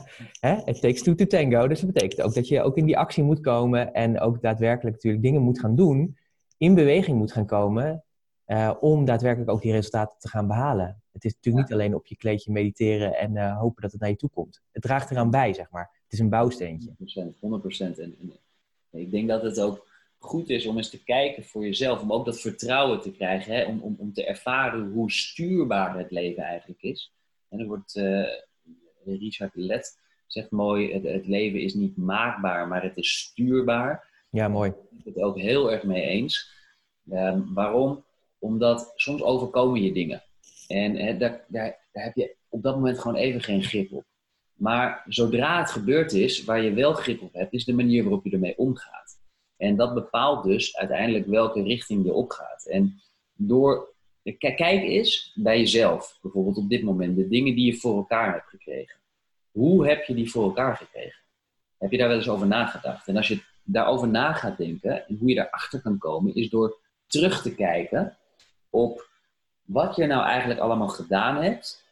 het 0.40 0.80
takes 0.80 1.02
two 1.02 1.14
to 1.14 1.26
tango. 1.26 1.68
Dus 1.68 1.80
dat 1.80 1.92
betekent 1.92 2.22
ook 2.22 2.34
dat 2.34 2.48
je 2.48 2.62
ook 2.62 2.76
in 2.76 2.86
die 2.86 2.98
actie 2.98 3.22
moet 3.22 3.40
komen 3.40 3.92
en 3.92 4.20
ook 4.20 4.42
daadwerkelijk 4.42 4.94
natuurlijk 4.94 5.22
dingen 5.22 5.42
moet 5.42 5.60
gaan 5.60 5.76
doen, 5.76 6.16
in 6.56 6.74
beweging 6.74 7.18
moet 7.18 7.32
gaan 7.32 7.46
komen, 7.46 8.04
uh, 8.46 8.74
om 8.80 9.04
daadwerkelijk 9.04 9.50
ook 9.50 9.62
die 9.62 9.72
resultaten 9.72 10.18
te 10.18 10.28
gaan 10.28 10.46
behalen. 10.46 11.02
Het 11.12 11.24
is 11.24 11.34
natuurlijk 11.34 11.64
niet 11.64 11.74
alleen 11.74 11.94
op 11.94 12.06
je 12.06 12.16
kleedje 12.16 12.52
mediteren 12.52 13.14
en 13.14 13.36
uh, 13.36 13.58
hopen 13.58 13.82
dat 13.82 13.92
het 13.92 14.00
naar 14.00 14.10
je 14.10 14.16
toe 14.16 14.30
komt. 14.30 14.62
Het 14.72 14.82
draagt 14.82 15.10
eraan 15.10 15.30
bij, 15.30 15.52
zeg 15.52 15.70
maar. 15.70 15.90
Het 16.02 16.12
is 16.12 16.18
een 16.18 16.28
bouwsteentje. 16.28 16.90
100%. 16.90 16.94
100%. 16.94 17.38
En, 17.78 17.98
en 17.98 19.00
ik 19.00 19.10
denk 19.10 19.28
dat 19.28 19.42
het 19.42 19.60
ook 19.60 19.86
goed 20.18 20.48
is 20.48 20.66
om 20.66 20.76
eens 20.76 20.90
te 20.90 21.04
kijken 21.04 21.44
voor 21.44 21.64
jezelf, 21.64 22.02
om 22.02 22.12
ook 22.12 22.24
dat 22.24 22.40
vertrouwen 22.40 23.00
te 23.00 23.12
krijgen, 23.12 23.54
hè? 23.54 23.64
Om, 23.64 23.80
om, 23.80 23.96
om 23.98 24.12
te 24.12 24.24
ervaren 24.26 24.90
hoe 24.90 25.10
stuurbaar 25.10 25.98
het 25.98 26.10
leven 26.10 26.42
eigenlijk 26.42 26.82
is. 26.82 27.12
En 27.48 27.60
er 27.60 27.66
wordt... 27.66 27.96
Uh, 27.96 28.26
Richard 29.04 29.54
Let 29.54 29.98
zegt 30.26 30.50
mooi, 30.50 30.92
het, 30.92 31.02
het, 31.02 31.26
leven 31.26 31.60
is 31.60 31.74
niet 31.74 31.96
maakbaar, 31.96 32.68
maar 32.68 32.82
het 32.82 32.96
is 32.96 33.18
stuurbaar. 33.18 34.12
Ja, 34.34 34.48
mooi. 34.48 34.70
Ik 34.70 35.04
ben 35.04 35.12
het 35.12 35.22
ook 35.22 35.38
heel 35.38 35.72
erg 35.72 35.82
mee 35.82 36.02
eens. 36.02 36.52
Uh, 37.10 37.38
waarom? 37.54 38.04
Omdat 38.38 38.92
soms 38.96 39.22
overkomen 39.22 39.82
je 39.82 39.92
dingen. 39.92 40.22
En 40.68 41.18
daar, 41.18 41.44
daar, 41.48 41.78
daar 41.92 42.04
heb 42.04 42.14
je 42.14 42.36
op 42.48 42.62
dat 42.62 42.74
moment 42.74 42.98
gewoon 42.98 43.16
even 43.16 43.40
geen 43.40 43.62
grip 43.62 43.92
op. 43.92 44.04
Maar 44.54 45.04
zodra 45.08 45.58
het 45.58 45.70
gebeurd 45.70 46.12
is, 46.12 46.44
waar 46.44 46.62
je 46.62 46.72
wel 46.72 46.92
grip 46.92 47.22
op 47.22 47.32
hebt, 47.32 47.52
is 47.52 47.64
de 47.64 47.72
manier 47.72 48.02
waarop 48.02 48.24
je 48.24 48.30
ermee 48.30 48.58
omgaat. 48.58 49.18
En 49.56 49.76
dat 49.76 49.94
bepaalt 49.94 50.44
dus 50.44 50.76
uiteindelijk 50.76 51.26
welke 51.26 51.62
richting 51.62 52.04
je 52.04 52.12
opgaat. 52.12 52.66
En 52.66 53.00
door 53.32 53.94
Kijk 54.38 54.60
eens 54.60 55.32
bij 55.34 55.58
jezelf, 55.58 56.18
bijvoorbeeld 56.22 56.56
op 56.56 56.68
dit 56.68 56.82
moment, 56.82 57.16
de 57.16 57.28
dingen 57.28 57.54
die 57.54 57.66
je 57.66 57.78
voor 57.78 57.96
elkaar 57.96 58.32
hebt 58.32 58.48
gekregen. 58.48 58.96
Hoe 59.50 59.86
heb 59.88 60.04
je 60.04 60.14
die 60.14 60.30
voor 60.30 60.44
elkaar 60.44 60.76
gekregen? 60.76 61.22
Heb 61.78 61.90
je 61.90 61.98
daar 61.98 62.08
wel 62.08 62.16
eens 62.16 62.28
over 62.28 62.46
nagedacht? 62.46 63.08
En 63.08 63.16
als 63.16 63.28
je 63.28 63.42
daarover 63.64 64.08
na 64.08 64.32
gaat 64.32 64.56
denken 64.56 65.06
en 65.06 65.16
hoe 65.16 65.28
je 65.28 65.34
daarachter 65.34 65.80
kan 65.80 65.98
komen, 65.98 66.34
is 66.34 66.50
door 66.50 66.78
terug 67.06 67.42
te 67.42 67.54
kijken 67.54 68.16
op 68.70 69.08
wat 69.62 69.96
je 69.96 70.06
nou 70.06 70.24
eigenlijk 70.24 70.60
allemaal 70.60 70.88
gedaan 70.88 71.42
hebt, 71.42 71.84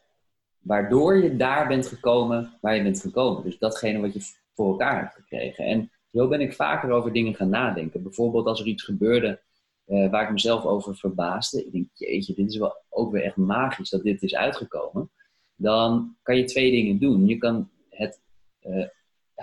waardoor 0.59 1.17
je 1.17 1.35
daar 1.35 1.67
bent 1.67 1.87
gekomen 1.87 2.57
waar 2.61 2.75
je 2.75 2.83
bent 2.83 3.01
gekomen. 3.01 3.43
Dus 3.43 3.57
datgene 3.57 3.99
wat 3.99 4.13
je 4.13 4.33
voor 4.53 4.71
elkaar 4.71 4.99
hebt 4.99 5.13
gekregen. 5.13 5.65
En 5.65 5.91
zo 6.11 6.27
ben 6.27 6.41
ik 6.41 6.53
vaker 6.53 6.91
over 6.91 7.13
dingen 7.13 7.35
gaan 7.35 7.49
nadenken. 7.49 8.03
Bijvoorbeeld 8.03 8.45
als 8.45 8.59
er 8.59 8.65
iets 8.65 8.83
gebeurde 8.83 9.41
uh, 9.87 10.11
waar 10.11 10.23
ik 10.23 10.31
mezelf 10.31 10.65
over 10.65 10.95
verbaasde. 10.95 11.65
Ik 11.65 11.71
denk, 11.71 11.87
jeetje, 11.93 12.33
dit 12.33 12.49
is 12.49 12.57
wel 12.57 12.83
ook 12.89 13.11
weer 13.11 13.23
echt 13.23 13.35
magisch 13.35 13.89
dat 13.89 14.03
dit 14.03 14.23
is 14.23 14.35
uitgekomen. 14.35 15.11
Dan 15.55 16.15
kan 16.21 16.37
je 16.37 16.43
twee 16.43 16.71
dingen 16.71 16.99
doen. 16.99 17.27
Je 17.27 17.37
kan 17.37 17.69
het, 17.89 18.21
uh, 18.63 18.87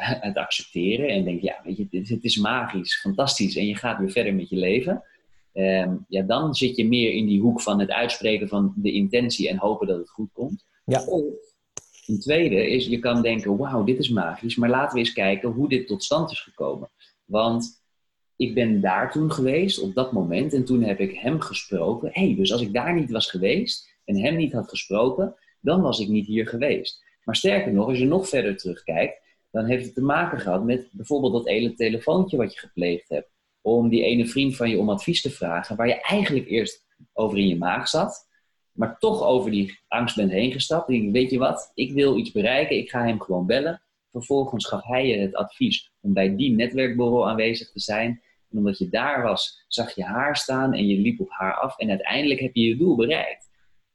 het 0.29 0.37
accepteren 0.37 1.09
en 1.09 1.25
denk, 1.25 1.43
ja, 1.43 1.61
weet 1.65 1.77
je, 1.77 1.87
dit, 1.91 2.09
dit, 2.09 2.25
is 2.25 2.37
magisch, 2.37 3.01
fantastisch. 3.01 3.57
En 3.57 3.67
je 3.67 3.77
gaat 3.77 3.99
weer 3.99 4.11
verder 4.11 4.35
met 4.35 4.49
je 4.49 4.57
leven. 4.57 5.03
Um, 5.55 6.05
ja, 6.09 6.23
dan 6.23 6.55
zit 6.55 6.77
je 6.77 6.89
meer 6.89 7.13
in 7.13 7.27
die 7.27 7.41
hoek 7.41 7.61
van 7.61 7.81
het 7.81 7.91
uitspreken 7.91 8.49
van 8.49 8.73
de 8.77 8.93
intentie 8.93 9.49
en 9.49 9.57
hopen 9.57 9.87
dat 9.87 9.99
het 9.99 10.11
goed 10.11 10.33
komt. 10.33 10.67
Ja. 10.85 11.05
Of 11.05 11.25
een 12.07 12.21
tweede 12.21 12.71
is, 12.71 12.87
je 12.87 12.99
kan 12.99 13.23
denken, 13.23 13.57
wauw, 13.57 13.85
dit 13.85 13.99
is 13.99 14.09
magisch, 14.09 14.57
maar 14.57 14.69
laten 14.69 14.93
we 14.93 14.99
eens 14.99 15.13
kijken 15.13 15.51
hoe 15.51 15.69
dit 15.69 15.87
tot 15.87 16.05
stand 16.05 16.31
is 16.31 16.41
gekomen. 16.41 16.91
Want 17.25 17.83
ik 18.37 18.55
ben 18.55 18.81
daar 18.81 19.13
toen 19.13 19.33
geweest, 19.33 19.81
op 19.81 19.95
dat 19.95 20.13
moment, 20.13 20.55
en 20.55 20.65
toen 20.65 20.83
heb 20.83 21.01
ik 21.01 21.19
hem 21.19 21.41
gesproken. 21.41 22.11
Hé, 22.13 22.27
hey, 22.27 22.37
dus 22.37 22.53
als 22.53 22.61
ik 22.61 22.73
daar 22.73 22.95
niet 22.95 23.11
was 23.11 23.31
geweest 23.31 23.99
en 24.05 24.17
hem 24.17 24.37
niet 24.37 24.53
had 24.53 24.69
gesproken, 24.69 25.35
dan 25.61 25.81
was 25.81 26.01
ik 26.01 26.09
niet 26.09 26.27
hier 26.27 26.47
geweest. 26.47 27.05
Maar 27.25 27.37
sterker 27.37 27.73
nog, 27.73 27.87
als 27.87 27.99
je 27.99 28.05
nog 28.05 28.29
verder 28.29 28.57
terugkijkt, 28.57 29.23
dan 29.51 29.65
heeft 29.65 29.85
het 29.85 29.95
te 29.95 30.03
maken 30.03 30.41
gehad 30.41 30.65
met 30.65 30.89
bijvoorbeeld 30.93 31.33
dat 31.33 31.47
ene 31.47 31.75
telefoontje 31.75 32.37
wat 32.37 32.55
je 32.55 32.61
gepleegd 32.61 33.09
hebt. 33.09 33.31
Om 33.61 33.89
die 33.89 34.03
ene 34.03 34.27
vriend 34.27 34.57
van 34.57 34.71
je 34.71 34.79
om 34.79 34.91
advies 34.91 35.23
te 35.23 35.31
vragen, 35.31 35.77
waar 35.77 35.89
je 35.89 36.01
eigenlijk 36.01 36.49
eerst 36.49 36.87
over 37.13 37.39
in 37.39 37.49
je 37.49 37.57
maag 37.57 37.89
zat, 37.89 38.29
maar 38.73 38.99
toch 38.99 39.23
over 39.23 39.51
die 39.51 39.79
angst 39.89 40.17
bent 40.17 40.31
heen 40.31 40.53
gestapt. 40.53 40.89
En 40.89 41.13
weet 41.13 41.31
je 41.31 41.39
wat, 41.39 41.71
ik 41.75 41.93
wil 41.93 42.19
iets 42.19 42.33
bereiken, 42.33 42.77
ik 42.77 42.91
ga 42.91 43.05
hem 43.05 43.21
gewoon 43.21 43.47
bellen. 43.47 43.83
Vervolgens 44.11 44.67
gaf 44.67 44.85
hij 44.85 45.07
je 45.07 45.19
het 45.19 45.35
advies 45.35 45.93
om 46.01 46.13
bij 46.13 46.37
die 46.37 46.51
netwerkborrel 46.51 47.29
aanwezig 47.29 47.71
te 47.71 47.81
zijn. 47.81 48.23
En 48.51 48.59
omdat 48.59 48.79
je 48.79 48.89
daar 48.89 49.23
was, 49.23 49.65
zag 49.69 49.95
je 49.95 50.05
haar 50.05 50.37
staan 50.37 50.75
en 50.75 50.87
je 50.87 50.99
liep 50.99 51.21
op 51.21 51.31
haar 51.31 51.55
af. 51.55 51.79
En 51.79 51.89
uiteindelijk 51.89 52.41
heb 52.41 52.55
je 52.55 52.63
je 52.63 52.77
doel 52.77 52.97
bereikt. 52.97 53.51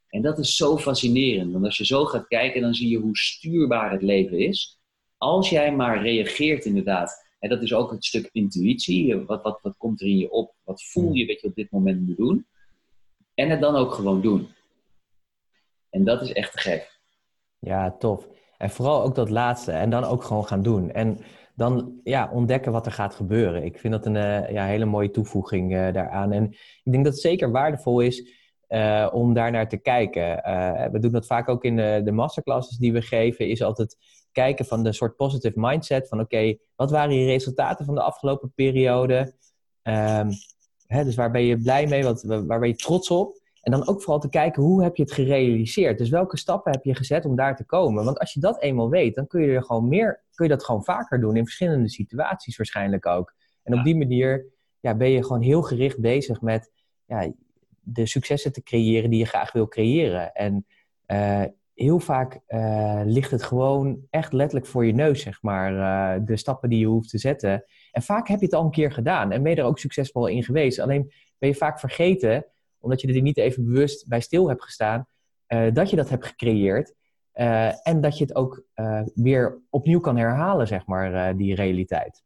En 0.09 0.21
dat 0.21 0.39
is 0.39 0.55
zo 0.55 0.77
fascinerend. 0.77 1.51
Want 1.51 1.65
als 1.65 1.77
je 1.77 1.85
zo 1.85 2.05
gaat 2.05 2.27
kijken, 2.27 2.61
dan 2.61 2.73
zie 2.73 2.89
je 2.89 2.97
hoe 2.97 3.17
stuurbaar 3.17 3.91
het 3.91 4.01
leven 4.01 4.39
is. 4.39 4.79
Als 5.25 5.49
jij 5.49 5.75
maar 5.75 6.01
reageert 6.01 6.65
inderdaad. 6.65 7.25
En 7.39 7.49
dat 7.49 7.61
is 7.61 7.73
ook 7.73 7.91
het 7.91 8.05
stuk 8.05 8.29
intuïtie. 8.31 9.17
Wat, 9.17 9.43
wat, 9.43 9.59
wat 9.61 9.77
komt 9.77 10.01
er 10.01 10.07
in 10.07 10.17
je 10.17 10.31
op? 10.31 10.53
Wat 10.63 10.83
voel 10.83 11.13
je 11.13 11.27
dat 11.27 11.41
je 11.41 11.47
op 11.47 11.55
dit 11.55 11.71
moment 11.71 12.07
moet 12.07 12.17
doen? 12.17 12.45
En 13.33 13.49
het 13.49 13.61
dan 13.61 13.75
ook 13.75 13.93
gewoon 13.93 14.21
doen. 14.21 14.47
En 15.89 16.03
dat 16.03 16.21
is 16.21 16.33
echt 16.33 16.51
te 16.51 16.57
gek. 16.57 16.99
Ja, 17.59 17.91
tof. 17.91 18.27
En 18.57 18.69
vooral 18.69 19.03
ook 19.03 19.15
dat 19.15 19.29
laatste. 19.29 19.71
En 19.71 19.89
dan 19.89 20.03
ook 20.03 20.23
gewoon 20.23 20.45
gaan 20.45 20.61
doen. 20.61 20.91
En 20.91 21.17
dan 21.55 21.99
ja, 22.03 22.29
ontdekken 22.33 22.71
wat 22.71 22.85
er 22.85 22.91
gaat 22.91 23.15
gebeuren. 23.15 23.63
Ik 23.63 23.79
vind 23.79 23.93
dat 23.93 24.05
een 24.05 24.15
uh, 24.15 24.51
ja, 24.51 24.65
hele 24.65 24.85
mooie 24.85 25.11
toevoeging 25.11 25.71
uh, 25.71 25.93
daaraan. 25.93 26.31
En 26.31 26.43
ik 26.83 26.91
denk 26.91 27.03
dat 27.03 27.13
het 27.13 27.21
zeker 27.21 27.51
waardevol 27.51 27.99
is 27.99 28.29
uh, 28.69 29.09
om 29.11 29.33
daarnaar 29.33 29.69
te 29.69 29.77
kijken. 29.77 30.41
we 30.91 30.99
doen 30.99 31.11
dat 31.11 31.25
vaak 31.25 31.49
ook 31.49 31.63
in 31.63 31.75
de, 31.75 32.01
de 32.03 32.11
masterclasses 32.11 32.77
die 32.77 32.93
we 32.93 33.01
geven, 33.01 33.47
is 33.47 33.61
altijd 33.61 33.97
kijken 34.35 34.65
van 34.65 34.83
de 34.83 34.93
soort 34.93 35.15
positive 35.15 35.59
mindset. 35.59 36.07
Van 36.07 36.19
oké, 36.19 36.57
wat 36.75 36.91
waren 36.91 37.15
je 37.15 37.25
resultaten 37.25 37.85
van 37.85 37.95
de 37.95 38.01
afgelopen 38.01 38.51
periode? 38.55 39.33
Um, 39.83 40.29
hè, 40.87 41.03
dus 41.03 41.15
waar 41.15 41.31
ben 41.31 41.43
je 41.43 41.57
blij 41.57 41.87
mee? 41.87 42.03
Wat, 42.03 42.23
waar 42.23 42.59
ben 42.59 42.67
je 42.67 42.75
trots 42.75 43.09
op? 43.09 43.43
En 43.61 43.71
dan 43.71 43.87
ook 43.87 44.01
vooral 44.01 44.19
te 44.19 44.29
kijken 44.29 44.63
hoe 44.63 44.83
heb 44.83 44.95
je 44.95 45.03
het 45.03 45.11
gerealiseerd. 45.11 45.97
Dus 45.97 46.09
welke 46.09 46.37
stappen 46.37 46.71
heb 46.71 46.83
je 46.83 46.95
gezet 46.95 47.25
om 47.25 47.35
daar 47.35 47.55
te 47.55 47.65
komen? 47.65 48.03
Want 48.03 48.19
als 48.19 48.33
je 48.33 48.39
dat 48.39 48.61
eenmaal 48.61 48.89
weet, 48.89 49.15
dan 49.15 49.27
kun 49.27 49.41
je 49.41 49.51
er 49.51 49.63
gewoon 49.63 49.87
meer, 49.87 50.23
kun 50.33 50.45
je 50.45 50.51
dat 50.51 50.65
gewoon 50.65 50.83
vaker 50.83 51.19
doen 51.19 51.35
in 51.35 51.43
verschillende 51.43 51.89
situaties 51.89 52.57
waarschijnlijk 52.57 53.05
ook. 53.05 53.33
En 53.63 53.77
op 53.77 53.83
die 53.83 53.97
manier 53.97 54.45
ja, 54.79 54.95
ben 54.95 55.09
je 55.09 55.23
gewoon 55.23 55.41
heel 55.41 55.61
gericht 55.61 55.99
bezig 55.99 56.41
met 56.41 56.71
ja, 57.05 57.31
de 57.81 58.05
successen 58.05 58.51
te 58.51 58.63
creëren 58.63 59.09
die 59.09 59.19
je 59.19 59.25
graag 59.25 59.51
wil 59.51 59.67
creëren. 59.67 60.33
En 60.33 60.65
uh, 61.07 61.43
heel 61.75 61.99
vaak 61.99 62.39
uh, 62.47 63.01
ligt 63.05 63.31
het 63.31 63.43
gewoon 63.43 64.05
echt 64.09 64.33
letterlijk 64.33 64.69
voor 64.69 64.85
je 64.85 64.93
neus, 64.93 65.21
zeg 65.21 65.41
maar, 65.41 65.73
uh, 65.73 66.25
de 66.25 66.37
stappen 66.37 66.69
die 66.69 66.79
je 66.79 66.85
hoeft 66.85 67.09
te 67.09 67.17
zetten. 67.17 67.65
En 67.91 68.01
vaak 68.01 68.27
heb 68.27 68.39
je 68.39 68.45
het 68.45 68.55
al 68.55 68.63
een 68.63 68.71
keer 68.71 68.91
gedaan 68.91 69.31
en 69.31 69.43
ben 69.43 69.51
je 69.51 69.57
er 69.57 69.67
ook 69.67 69.79
succesvol 69.79 70.27
in 70.27 70.43
geweest. 70.43 70.79
Alleen 70.79 71.11
ben 71.37 71.49
je 71.49 71.55
vaak 71.55 71.79
vergeten, 71.79 72.45
omdat 72.79 73.01
je 73.01 73.13
er 73.13 73.21
niet 73.21 73.37
even 73.37 73.65
bewust 73.65 74.07
bij 74.07 74.19
stil 74.19 74.49
hebt 74.49 74.63
gestaan, 74.63 75.07
uh, 75.47 75.73
dat 75.73 75.89
je 75.89 75.95
dat 75.95 76.09
hebt 76.09 76.25
gecreëerd. 76.25 76.93
en 77.83 78.01
dat 78.01 78.17
je 78.17 78.23
het 78.23 78.35
ook 78.35 78.63
weer 79.13 79.61
opnieuw 79.69 79.99
kan 79.99 80.17
herhalen, 80.17 80.67
zeg 80.67 80.85
maar, 80.85 81.37
die 81.37 81.55
realiteit. 81.55 82.23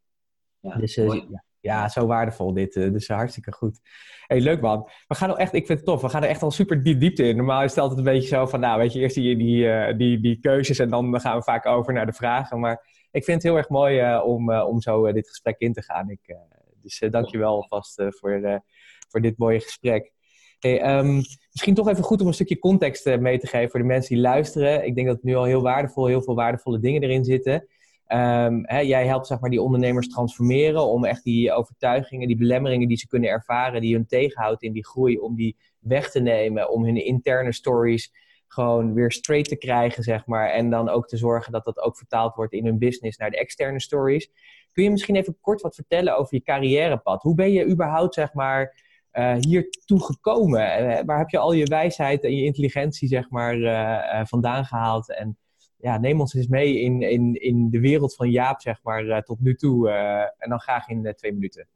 Ja, 0.59 0.75
dus 0.75 0.95
ja, 0.95 1.43
ja, 1.61 1.89
zo 1.89 2.05
waardevol 2.05 2.53
dit. 2.53 2.73
dus 2.73 3.07
hartstikke 3.07 3.51
goed. 3.51 3.79
Hey, 4.27 4.41
leuk 4.41 4.61
man. 4.61 4.89
We 5.07 5.15
gaan 5.15 5.37
echt, 5.37 5.53
ik 5.53 5.65
vind 5.65 5.79
het 5.79 5.87
tof. 5.87 6.01
We 6.01 6.09
gaan 6.09 6.23
er 6.23 6.29
echt 6.29 6.41
al 6.41 6.51
super 6.51 6.83
diep 6.83 6.99
diepte 6.99 7.23
in. 7.23 7.35
Normaal 7.35 7.63
is 7.63 7.69
het 7.69 7.79
altijd 7.79 7.99
een 7.99 8.05
beetje 8.05 8.27
zo 8.27 8.45
van, 8.45 8.59
nou 8.59 8.79
weet 8.79 8.93
je, 8.93 8.99
eerst 8.99 9.15
die, 9.15 9.37
die, 9.37 9.65
uh, 9.65 9.97
die, 9.97 10.19
die 10.19 10.39
keuzes 10.39 10.79
en 10.79 10.89
dan 10.89 11.19
gaan 11.19 11.37
we 11.37 11.43
vaak 11.43 11.65
over 11.65 11.93
naar 11.93 12.05
de 12.05 12.13
vragen. 12.13 12.59
Maar 12.59 13.07
ik 13.11 13.23
vind 13.23 13.37
het 13.37 13.51
heel 13.51 13.57
erg 13.57 13.69
mooi 13.69 14.01
uh, 14.01 14.23
om, 14.25 14.53
om 14.53 14.81
zo 14.81 15.11
dit 15.11 15.27
gesprek 15.27 15.59
in 15.59 15.73
te 15.73 15.81
gaan. 15.81 16.09
Ik, 16.09 16.35
dus 16.81 17.03
dank 17.09 17.27
je 17.27 17.37
wel 17.37 17.55
alvast 17.55 18.03
voor, 18.07 18.61
voor 19.09 19.21
dit 19.21 19.37
mooie 19.37 19.59
gesprek. 19.59 20.11
Hey, 20.59 20.97
um, 20.97 21.21
misschien 21.51 21.73
toch 21.73 21.89
even 21.89 22.03
goed 22.03 22.21
om 22.21 22.27
een 22.27 22.33
stukje 22.33 22.59
context 22.59 23.05
mee 23.19 23.39
te 23.39 23.47
geven 23.47 23.69
voor 23.69 23.79
de 23.79 23.85
mensen 23.85 24.15
die 24.15 24.23
luisteren. 24.23 24.85
Ik 24.85 24.95
denk 24.95 25.07
dat 25.07 25.23
nu 25.23 25.35
al 25.35 25.43
heel 25.43 25.61
waardevol, 25.61 26.05
heel 26.05 26.21
veel 26.21 26.35
waardevolle 26.35 26.79
dingen 26.79 27.03
erin 27.03 27.25
zitten. 27.25 27.67
Um, 28.13 28.61
hè, 28.65 28.79
jij 28.79 29.07
helpt 29.07 29.27
zeg 29.27 29.39
maar, 29.39 29.49
die 29.49 29.61
ondernemers 29.61 30.09
transformeren 30.09 30.85
om 30.85 31.05
echt 31.05 31.23
die 31.23 31.51
overtuigingen, 31.51 32.27
die 32.27 32.37
belemmeringen 32.37 32.87
die 32.87 32.97
ze 32.97 33.07
kunnen 33.07 33.29
ervaren, 33.29 33.81
die 33.81 33.95
hun 33.95 34.05
tegenhoudt 34.05 34.63
in 34.63 34.73
die 34.73 34.85
groei, 34.85 35.17
om 35.17 35.35
die 35.35 35.57
weg 35.79 36.11
te 36.11 36.19
nemen, 36.19 36.71
om 36.71 36.85
hun 36.85 37.05
interne 37.05 37.53
stories 37.53 38.11
gewoon 38.47 38.93
weer 38.93 39.11
straight 39.11 39.49
te 39.49 39.57
krijgen, 39.57 40.03
zeg 40.03 40.25
maar. 40.25 40.49
En 40.49 40.69
dan 40.69 40.89
ook 40.89 41.07
te 41.07 41.17
zorgen 41.17 41.51
dat 41.51 41.65
dat 41.65 41.79
ook 41.79 41.97
vertaald 41.97 42.35
wordt 42.35 42.53
in 42.53 42.65
hun 42.65 42.77
business 42.77 43.17
naar 43.17 43.31
de 43.31 43.39
externe 43.39 43.81
stories. 43.81 44.31
Kun 44.71 44.83
je 44.83 44.91
misschien 44.91 45.15
even 45.15 45.37
kort 45.41 45.61
wat 45.61 45.75
vertellen 45.75 46.17
over 46.17 46.35
je 46.35 46.43
carrièrepad? 46.43 47.21
Hoe 47.21 47.35
ben 47.35 47.51
je 47.51 47.65
überhaupt, 47.65 48.13
zeg 48.13 48.33
maar, 48.33 48.83
uh, 49.13 49.35
hier 49.39 49.69
toe 49.85 50.03
gekomen? 50.03 50.61
Uh, 50.61 50.99
waar 51.05 51.17
heb 51.17 51.29
je 51.29 51.37
al 51.37 51.51
je 51.51 51.65
wijsheid 51.65 52.23
en 52.23 52.35
je 52.35 52.43
intelligentie, 52.43 53.07
zeg 53.07 53.29
maar, 53.29 53.55
uh, 53.57 54.25
vandaan 54.25 54.65
gehaald? 54.65 55.15
En 55.15 55.37
ja, 55.81 55.97
neem 55.97 56.19
ons 56.19 56.33
eens 56.33 56.47
mee 56.47 56.79
in, 56.79 57.01
in, 57.01 57.41
in 57.41 57.69
de 57.69 57.79
wereld 57.79 58.15
van 58.15 58.31
Jaap, 58.31 58.61
zeg 58.61 58.83
maar, 58.83 59.05
uh, 59.05 59.17
tot 59.17 59.39
nu 59.39 59.55
toe. 59.55 59.89
Uh, 59.89 60.21
en 60.21 60.49
dan 60.49 60.59
graag 60.59 60.87
in 60.87 61.05
uh, 61.05 61.13
twee 61.13 61.33
minuten. 61.33 61.67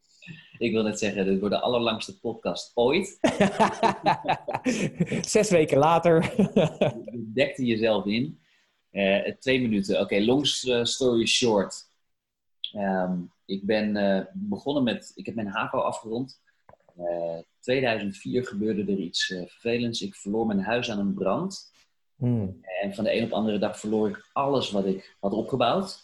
Ik 0.57 0.71
wil 0.71 0.83
net 0.83 0.99
zeggen, 0.99 1.25
dit 1.25 1.39
wordt 1.39 1.55
de 1.55 1.61
allerlangste 1.61 2.19
podcast 2.19 2.71
ooit. 2.73 3.17
Zes 5.35 5.49
weken 5.49 5.77
later. 5.77 6.33
je 6.35 7.31
dekte 7.33 7.65
jezelf 7.65 8.05
in. 8.05 8.39
twee 9.39 9.61
minuten. 9.61 9.93
Oké, 9.93 10.03
okay, 10.03 10.25
long 10.25 10.45
story 10.87 11.25
short. 11.25 11.91
Um, 12.75 13.31
ik 13.45 13.65
ben 13.65 14.27
begonnen 14.33 14.83
met, 14.83 15.11
ik 15.15 15.25
heb 15.25 15.35
mijn 15.35 15.47
HAVO 15.47 15.79
afgerond. 15.79 16.41
2004 17.59 18.47
gebeurde 18.47 18.91
er 18.91 18.99
iets 18.99 19.25
vervelends. 19.25 20.01
Ik 20.01 20.15
verloor 20.15 20.45
mijn 20.45 20.61
huis 20.61 20.91
aan 20.91 20.99
een 20.99 21.13
brand. 21.13 21.72
Hmm. 22.15 22.59
En 22.81 22.93
van 22.93 23.03
de 23.03 23.15
een 23.15 23.23
op 23.23 23.29
de 23.29 23.35
andere 23.35 23.57
dag 23.57 23.79
verloor 23.79 24.09
ik 24.09 24.29
alles 24.33 24.71
wat 24.71 24.85
ik 24.85 25.15
had 25.19 25.33
opgebouwd. 25.33 26.01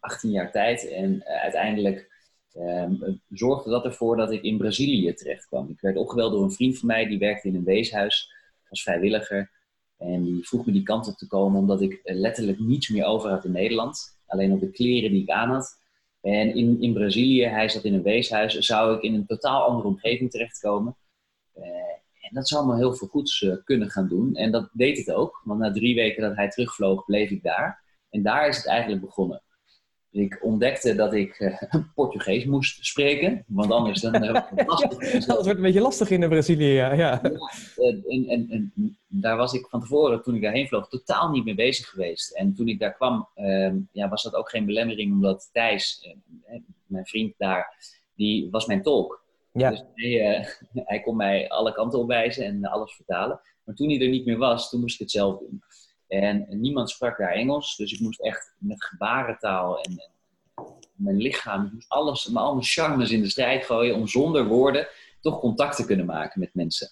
18 0.00 0.30
jaar 0.30 0.52
tijd. 0.52 0.88
En 0.88 1.14
uh, 1.14 1.42
uiteindelijk 1.42 2.12
um, 2.56 3.20
zorgde 3.28 3.70
dat 3.70 3.84
ervoor 3.84 4.16
dat 4.16 4.32
ik 4.32 4.42
in 4.42 4.58
Brazilië 4.58 5.14
terecht 5.14 5.46
kwam. 5.46 5.68
Ik 5.68 5.80
werd 5.80 5.96
opgebeld 5.96 6.32
door 6.32 6.42
een 6.42 6.52
vriend 6.52 6.78
van 6.78 6.88
mij 6.88 7.06
die 7.06 7.18
werkte 7.18 7.48
in 7.48 7.54
een 7.54 7.64
weeshuis 7.64 8.32
als 8.68 8.82
vrijwilliger. 8.82 9.50
En 9.98 10.22
die 10.22 10.46
vroeg 10.46 10.66
me 10.66 10.72
die 10.72 10.82
kant 10.82 11.08
op 11.08 11.16
te 11.16 11.26
komen 11.26 11.60
omdat 11.60 11.80
ik 11.80 11.92
uh, 11.92 12.14
letterlijk 12.16 12.58
niets 12.58 12.88
meer 12.88 13.04
over 13.04 13.30
had 13.30 13.44
in 13.44 13.52
Nederland. 13.52 14.18
Alleen 14.26 14.52
op 14.52 14.60
de 14.60 14.70
kleren 14.70 15.10
die 15.10 15.22
ik 15.22 15.30
aan 15.30 15.50
had. 15.50 15.82
En 16.20 16.54
in, 16.54 16.80
in 16.80 16.92
Brazilië, 16.92 17.44
hij 17.44 17.68
zat 17.68 17.84
in 17.84 17.94
een 17.94 18.02
weeshuis, 18.02 18.58
zou 18.58 18.96
ik 18.96 19.02
in 19.02 19.14
een 19.14 19.26
totaal 19.26 19.62
andere 19.62 19.88
omgeving 19.88 20.30
terechtkomen. 20.30 20.96
Uh, 21.58 21.64
en 22.28 22.34
dat 22.34 22.48
zou 22.48 22.66
me 22.66 22.76
heel 22.76 22.94
veel 22.94 23.08
goeds 23.08 23.40
uh, 23.40 23.54
kunnen 23.64 23.90
gaan 23.90 24.08
doen. 24.08 24.34
En 24.34 24.50
dat 24.50 24.70
deed 24.72 24.98
het 24.98 25.12
ook. 25.12 25.40
Want 25.44 25.60
na 25.60 25.72
drie 25.72 25.94
weken 25.94 26.22
dat 26.22 26.36
hij 26.36 26.48
terugvloog, 26.48 27.04
bleef 27.04 27.30
ik 27.30 27.42
daar. 27.42 27.82
En 28.10 28.22
daar 28.22 28.48
is 28.48 28.56
het 28.56 28.66
eigenlijk 28.66 29.00
begonnen. 29.00 29.42
Dus 30.10 30.22
ik 30.22 30.44
ontdekte 30.44 30.94
dat 30.94 31.14
ik 31.14 31.40
uh, 31.40 31.62
Portugees 31.94 32.44
moest 32.44 32.86
spreken. 32.86 33.44
Want 33.46 33.70
anders 33.70 34.00
dan 34.00 34.24
uh, 34.24 34.42
lastig. 34.66 35.12
ja, 35.12 35.18
dat 35.26 35.44
wordt 35.44 35.56
een 35.58 35.62
beetje 35.62 35.80
lastig 35.80 36.10
in 36.10 36.28
Brazilië, 36.28 36.72
ja. 36.72 36.92
ja. 36.92 37.22
en, 37.22 38.04
en, 38.28 38.46
en, 38.50 38.98
daar 39.06 39.36
was 39.36 39.52
ik 39.52 39.66
van 39.66 39.80
tevoren, 39.80 40.22
toen 40.22 40.34
ik 40.34 40.42
daarheen 40.42 40.68
vloog, 40.68 40.88
totaal 40.88 41.30
niet 41.30 41.44
mee 41.44 41.54
bezig 41.54 41.88
geweest. 41.88 42.34
En 42.34 42.54
toen 42.54 42.68
ik 42.68 42.78
daar 42.78 42.94
kwam, 42.94 43.28
ehm, 43.34 43.78
ja, 43.92 44.08
was 44.08 44.22
dat 44.22 44.34
ook 44.34 44.50
geen 44.50 44.66
belemmering. 44.66 45.12
Omdat 45.12 45.48
Thijs, 45.52 46.14
mijn 46.86 47.06
vriend 47.06 47.34
daar, 47.38 47.94
die 48.14 48.50
was 48.50 48.66
mijn 48.66 48.82
tolk. 48.82 49.23
Ja. 49.58 49.70
Dus 49.70 49.82
hij, 49.94 50.38
uh, 50.38 50.46
hij 50.90 51.00
kon 51.00 51.16
mij 51.16 51.48
alle 51.48 51.72
kanten 51.72 51.98
opwijzen 51.98 52.44
en 52.44 52.64
alles 52.64 52.94
vertalen. 52.94 53.40
Maar 53.64 53.74
toen 53.74 53.88
hij 53.88 54.00
er 54.00 54.08
niet 54.08 54.26
meer 54.26 54.38
was, 54.38 54.70
toen 54.70 54.80
moest 54.80 54.94
ik 54.94 55.00
het 55.00 55.10
zelf 55.10 55.38
doen. 55.38 55.62
En, 56.08 56.46
niemand 56.48 56.90
sprak 56.90 57.18
daar 57.18 57.32
Engels, 57.32 57.76
dus 57.76 57.92
ik 57.92 58.00
moest 58.00 58.20
echt 58.20 58.54
met 58.58 58.84
gebarentaal 58.84 59.80
en, 59.80 60.12
mijn 60.94 61.16
lichaam, 61.16 61.70
moest 61.72 61.88
alles, 61.88 62.34
al 62.34 62.52
mijn 62.52 62.66
charmes 62.66 63.10
in 63.10 63.22
de 63.22 63.30
strijd 63.30 63.64
gooien 63.64 63.94
om 63.94 64.06
zonder 64.06 64.46
woorden 64.46 64.88
toch 65.20 65.40
contact 65.40 65.76
te 65.76 65.86
kunnen 65.86 66.06
maken 66.06 66.40
met 66.40 66.54
mensen. 66.54 66.90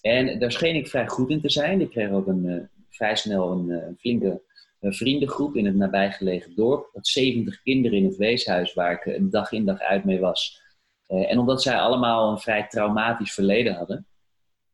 En 0.00 0.38
daar 0.38 0.52
scheen 0.52 0.74
ik 0.74 0.88
vrij 0.88 1.08
goed 1.08 1.30
in 1.30 1.40
te 1.40 1.50
zijn. 1.50 1.80
Ik 1.80 1.90
kreeg 1.90 2.10
ook 2.10 2.26
een, 2.26 2.44
uh, 2.44 2.62
vrij 2.90 3.16
snel 3.16 3.50
een, 3.50 3.68
uh, 3.68 3.98
flinke 3.98 4.42
vriendengroep 4.80 5.56
in 5.56 5.66
het 5.66 5.74
nabijgelegen 5.74 6.54
dorp. 6.54 6.90
Dat 6.92 7.06
70 7.06 7.62
kinderen 7.62 7.98
in 7.98 8.04
het 8.04 8.16
weeshuis 8.16 8.74
waar 8.74 9.06
ik 9.06 9.30
dag 9.30 9.52
in 9.52 9.64
dag 9.64 9.80
uit 9.80 10.04
mee 10.04 10.20
was. 10.20 10.62
Eh, 11.06 11.30
en 11.30 11.38
omdat 11.38 11.62
zij 11.62 11.78
allemaal 11.78 12.30
een 12.30 12.38
vrij 12.38 12.66
traumatisch 12.68 13.32
verleden 13.32 13.74
hadden, 13.74 14.06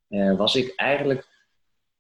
uh, 0.09 0.37
was 0.37 0.55
ik 0.55 0.75
eigenlijk. 0.75 1.31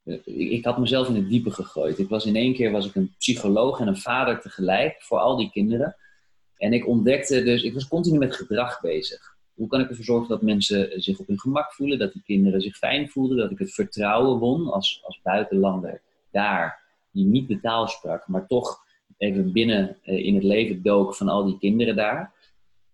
Uh, 0.04 0.18
ik, 0.24 0.64
had 0.64 0.78
mezelf 0.78 1.08
in 1.08 1.14
het 1.14 1.28
diepe 1.28 1.50
gegooid. 1.50 1.98
Ik 1.98 2.08
was 2.08 2.26
in 2.26 2.36
één 2.36 2.54
keer 2.54 2.70
was 2.70 2.86
ik 2.86 2.94
een 2.94 3.14
psycholoog 3.18 3.80
en 3.80 3.86
een 3.86 3.96
vader 3.96 4.40
tegelijk 4.40 5.02
voor 5.02 5.18
al 5.18 5.36
die 5.36 5.50
kinderen. 5.50 5.96
En 6.56 6.72
ik 6.72 6.86
ontdekte 6.86 7.42
dus, 7.42 7.62
ik 7.62 7.74
was 7.74 7.88
continu 7.88 8.18
met 8.18 8.36
gedrag 8.36 8.80
bezig. 8.80 9.36
Hoe 9.54 9.68
kan 9.68 9.80
ik 9.80 9.88
ervoor 9.88 10.04
zorgen 10.04 10.28
dat 10.28 10.42
mensen 10.42 11.02
zich 11.02 11.18
op 11.18 11.26
hun 11.26 11.40
gemak 11.40 11.72
voelen, 11.72 11.98
dat 11.98 12.12
die 12.12 12.22
kinderen 12.22 12.60
zich 12.60 12.76
fijn 12.76 13.08
voelden, 13.08 13.36
dat 13.36 13.50
ik 13.50 13.58
het 13.58 13.74
vertrouwen 13.74 14.38
won 14.38 14.72
als, 14.72 15.00
als 15.04 15.20
buitenlander 15.22 16.00
daar, 16.30 16.82
die 17.12 17.24
niet 17.24 17.48
de 17.48 17.60
taal 17.60 17.88
sprak, 17.88 18.28
maar 18.28 18.46
toch 18.46 18.80
even 19.16 19.52
binnen 19.52 19.96
in 20.02 20.34
het 20.34 20.44
leven 20.44 20.82
dook 20.82 21.14
van 21.14 21.28
al 21.28 21.44
die 21.44 21.58
kinderen 21.58 21.96
daar. 21.96 22.32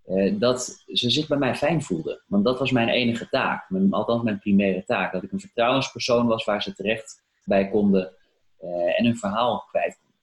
Eh, 0.08 0.34
dat 0.38 0.84
ze 0.86 1.10
zich 1.10 1.26
bij 1.26 1.38
mij 1.38 1.54
fijn 1.54 1.82
voelden. 1.82 2.22
Want 2.26 2.44
dat 2.44 2.58
was 2.58 2.70
mijn 2.70 2.88
enige 2.88 3.28
taak, 3.28 3.70
mijn, 3.70 3.92
althans 3.92 4.22
mijn 4.22 4.38
primaire 4.38 4.84
taak. 4.84 5.12
Dat 5.12 5.22
ik 5.22 5.32
een 5.32 5.40
vertrouwenspersoon 5.40 6.26
was 6.26 6.44
waar 6.44 6.62
ze 6.62 6.74
terecht 6.74 7.22
bij 7.44 7.68
konden 7.68 8.12
uh, 8.62 8.98
en 8.98 9.04
hun 9.04 9.16
verhaal 9.16 9.64
kwijt 9.68 9.98
konden. 10.02 10.20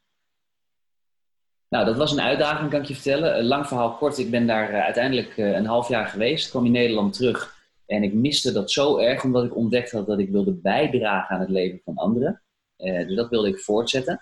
Nou, 1.70 1.86
dat 1.86 1.98
was 1.98 2.12
een 2.12 2.22
uitdaging, 2.22 2.70
kan 2.70 2.82
ik 2.82 2.88
je 2.88 2.94
vertellen. 2.94 3.38
Een 3.38 3.46
lang 3.46 3.68
verhaal 3.68 3.96
kort, 3.96 4.18
ik 4.18 4.30
ben 4.32 4.48
daar 4.48 4.72
uh, 4.72 4.84
uiteindelijk 4.84 5.38
een 5.38 5.66
half 5.66 5.88
jaar 5.88 6.08
geweest, 6.08 6.50
kwam 6.50 6.66
in 6.66 6.72
Nederland 6.72 7.14
terug. 7.14 7.56
En 7.86 8.04
ik 8.04 8.14
miste 8.14 8.52
dat 8.52 8.72
zo 8.72 8.98
erg, 8.98 9.24
omdat 9.24 9.44
ik 9.44 9.56
ontdekt 9.56 9.92
had 9.92 10.08
dat 10.08 10.20
ik 10.20 10.30
wilde 10.30 10.52
bijdragen 10.52 11.36
aan 11.36 11.42
het 11.42 11.50
leven 11.50 11.82
van 11.84 11.96
anderen. 11.96 12.42
dus 12.78 13.16
dat 13.16 13.30
wilde 13.30 13.48
ik 13.48 13.60
voortzetten. 13.60 14.22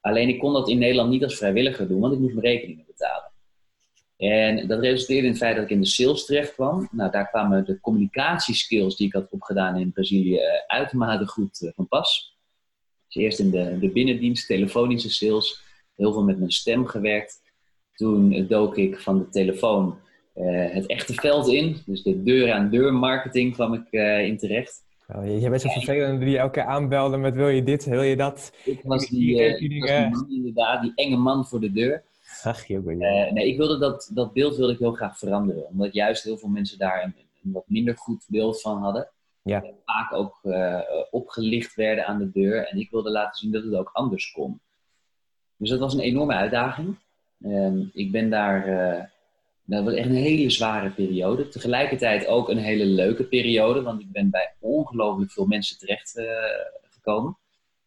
Alleen 0.00 0.28
ik 0.28 0.38
kon 0.38 0.52
dat 0.52 0.68
in 0.68 0.78
Nederland 0.78 1.10
niet 1.10 1.24
als 1.24 1.36
vrijwilliger 1.36 1.88
doen, 1.88 2.00
want 2.00 2.12
ik 2.12 2.18
moest 2.18 2.34
mijn 2.34 2.46
rekeningen 2.46 2.84
betalen. 2.86 3.31
En 4.22 4.66
dat 4.66 4.80
resulteerde 4.80 5.26
in 5.26 5.32
het 5.32 5.42
feit 5.42 5.54
dat 5.54 5.64
ik 5.64 5.70
in 5.70 5.80
de 5.80 5.86
sales 5.86 6.24
terecht 6.24 6.54
kwam. 6.54 6.88
Nou, 6.92 7.10
daar 7.10 7.28
kwamen 7.28 7.64
de 7.64 7.80
communicatieskills 7.80 8.96
die 8.96 9.06
ik 9.06 9.12
had 9.12 9.30
opgedaan 9.30 9.76
in 9.76 9.92
Brazilië 9.92 10.34
uh, 10.34 10.42
uitermate 10.66 11.26
goed 11.26 11.60
uh, 11.60 11.70
van 11.74 11.88
pas. 11.88 12.36
Dus 13.06 13.22
eerst 13.22 13.38
in 13.38 13.50
de, 13.50 13.78
de 13.78 13.88
binnendienst, 13.88 14.46
telefonische 14.46 15.10
sales, 15.10 15.62
heel 15.96 16.12
veel 16.12 16.22
met 16.22 16.38
mijn 16.38 16.50
stem 16.50 16.86
gewerkt. 16.86 17.40
Toen 17.94 18.46
dook 18.48 18.76
ik 18.76 19.00
van 19.00 19.18
de 19.18 19.28
telefoon 19.28 19.98
uh, 20.34 20.72
het 20.72 20.86
echte 20.86 21.14
veld 21.14 21.48
in. 21.48 21.76
Dus 21.86 22.02
de 22.02 22.22
deur-aan-deur 22.22 22.94
marketing 22.94 23.54
kwam 23.54 23.74
ik 23.74 23.92
in 24.26 24.38
terecht. 24.38 24.84
Oh, 25.08 25.40
jij 25.40 25.50
bent 25.50 25.62
zo 25.62 25.68
vervelend 25.68 26.20
die 26.20 26.38
elke 26.38 26.52
keer 26.52 26.64
aanbelde 26.64 27.16
met 27.16 27.34
wil 27.34 27.48
je 27.48 27.62
dit, 27.62 27.84
wil 27.84 28.02
je 28.02 28.16
dat? 28.16 28.52
Ik 28.64 28.80
was 28.82 29.08
die, 29.08 29.34
uh, 29.34 29.60
ik 29.60 29.80
was 29.80 29.90
die 29.90 30.08
man 30.08 30.26
inderdaad, 30.30 30.82
die 30.82 30.92
enge 30.94 31.16
man 31.16 31.46
voor 31.46 31.60
de 31.60 31.72
deur. 31.72 32.02
Ach, 32.42 32.66
joh, 32.66 32.86
uh, 32.86 32.98
nee, 33.32 33.48
ik 33.48 33.56
wilde 33.56 33.78
dat, 33.78 34.10
dat 34.14 34.32
beeld 34.32 34.56
wilde 34.56 34.72
ik 34.72 34.78
heel 34.78 34.92
graag 34.92 35.18
veranderen. 35.18 35.66
Omdat 35.66 35.92
juist 35.92 36.24
heel 36.24 36.38
veel 36.38 36.48
mensen 36.48 36.78
daar 36.78 37.04
een, 37.04 37.14
een 37.44 37.52
wat 37.52 37.64
minder 37.66 37.96
goed 37.96 38.24
beeld 38.28 38.60
van 38.60 38.78
hadden. 38.78 39.08
Ja. 39.42 39.64
Vaak 39.84 40.12
ook 40.12 40.38
uh, 40.42 40.80
opgelicht 41.10 41.74
werden 41.74 42.06
aan 42.06 42.18
de 42.18 42.30
deur. 42.32 42.66
En 42.66 42.78
ik 42.78 42.90
wilde 42.90 43.10
laten 43.10 43.38
zien 43.38 43.52
dat 43.52 43.64
het 43.64 43.74
ook 43.74 43.90
anders 43.92 44.32
kon. 44.32 44.60
Dus 45.56 45.70
dat 45.70 45.78
was 45.78 45.94
een 45.94 46.00
enorme 46.00 46.34
uitdaging. 46.34 46.96
Um, 47.44 47.90
ik 47.94 48.12
ben 48.12 48.30
daar 48.30 49.10
dat 49.64 49.84
was 49.84 49.94
echt 49.94 50.08
een 50.08 50.14
hele 50.14 50.50
zware 50.50 50.90
periode. 50.90 51.48
Tegelijkertijd 51.48 52.26
ook 52.26 52.48
een 52.48 52.58
hele 52.58 52.84
leuke 52.84 53.24
periode, 53.24 53.82
want 53.82 54.00
ik 54.00 54.12
ben 54.12 54.30
bij 54.30 54.54
ongelooflijk 54.58 55.30
veel 55.30 55.46
mensen 55.46 55.78
terecht 55.78 56.20
gekomen. 56.82 57.36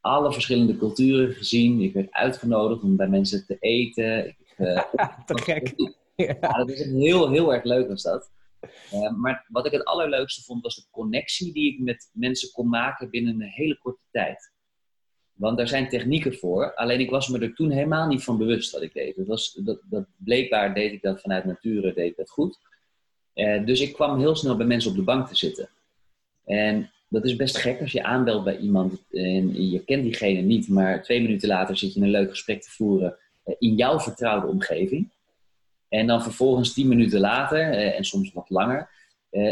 Alle 0.02 0.34
verschillende 0.34 0.78
culturen 0.78 1.34
gezien. 1.34 1.82
Ik 1.82 1.94
werd 1.94 2.12
uitgenodigd 2.12 2.84
om 2.84 2.96
bij 2.96 3.08
mensen 3.08 3.46
te 3.46 3.58
eten. 3.60 4.28
Ik, 4.28 4.36
te 5.26 5.42
gek. 5.42 5.74
Ja. 6.16 6.58
dat 6.58 6.70
is 6.70 6.86
heel, 7.04 7.32
heel 7.32 7.54
erg 7.54 7.64
leuk 7.64 7.88
was 7.88 8.04
dat. 8.04 8.32
Uh, 8.94 9.12
maar 9.12 9.46
wat 9.48 9.66
ik 9.66 9.72
het 9.72 9.86
allerleukste 9.86 10.42
vond, 10.42 10.64
was 10.64 10.76
de 10.76 10.86
connectie 10.92 11.54
die 11.54 11.74
ik 11.74 11.80
met 11.80 12.10
mensen 12.14 12.52
kon 12.52 12.70
maken 12.70 13.10
binnen 13.10 13.34
een 13.34 13.48
hele 13.48 13.78
korte 13.78 14.04
tijd. 14.12 14.54
Want 15.34 15.58
daar 15.58 15.68
zijn 15.68 15.90
technieken 15.90 16.36
voor. 16.36 16.74
Alleen 16.74 17.00
ik 17.00 17.10
was 17.10 17.28
me 17.28 17.40
er 17.40 17.54
toen 17.54 17.72
helemaal 17.72 18.08
niet 18.08 18.24
van 18.24 18.38
bewust 18.38 18.72
wat 18.72 18.82
ik 18.82 18.94
deed. 18.94 19.16
Dat 19.16 19.28
was, 19.28 19.60
dat, 19.64 19.82
dat, 19.90 20.06
blijkbaar 20.18 20.74
deed 20.74 20.92
ik 20.92 21.02
dat 21.02 21.22
vanuit 21.22 21.46
nature, 21.46 21.94
deed 21.94 22.12
ik 22.12 22.18
dat 22.18 22.30
goed. 22.30 22.60
Uh, 23.36 23.66
dus 23.66 23.82
ik 23.82 23.94
kwam 23.94 24.20
heel 24.20 24.36
snel 24.36 24.58
bij 24.58 24.66
mensen 24.66 24.92
op 24.92 24.98
de 24.98 25.04
bank 25.04 25.28
te 25.28 25.36
zitten. 25.36 25.70
En 26.46 26.92
dat 27.10 27.26
is 27.26 27.36
best 27.36 27.58
gek 27.58 27.82
als 27.82 27.92
je 27.92 28.04
aanbelt 28.04 28.44
bij 28.44 28.58
iemand 28.58 29.04
en 29.12 29.70
je 29.70 29.84
kent 29.84 30.04
diegene 30.04 30.42
niet, 30.42 30.70
maar 30.70 31.04
twee 31.04 31.22
minuten 31.22 31.48
later 31.48 31.78
zit 31.78 31.94
je 31.94 32.02
een 32.02 32.10
leuk 32.10 32.30
gesprek 32.30 32.62
te 32.62 32.72
voeren 32.72 33.18
in 33.60 33.76
jouw 33.76 34.00
vertrouwde 34.00 34.48
omgeving. 34.48 35.10
En 35.90 36.08
dan 36.08 36.24
vervolgens 36.24 36.74
tien 36.74 36.88
minuten 36.88 37.20
later, 37.20 37.60
uh, 37.60 37.98
en 37.98 38.06
soms 38.06 38.34
wat 38.34 38.50
langer, 38.50 38.90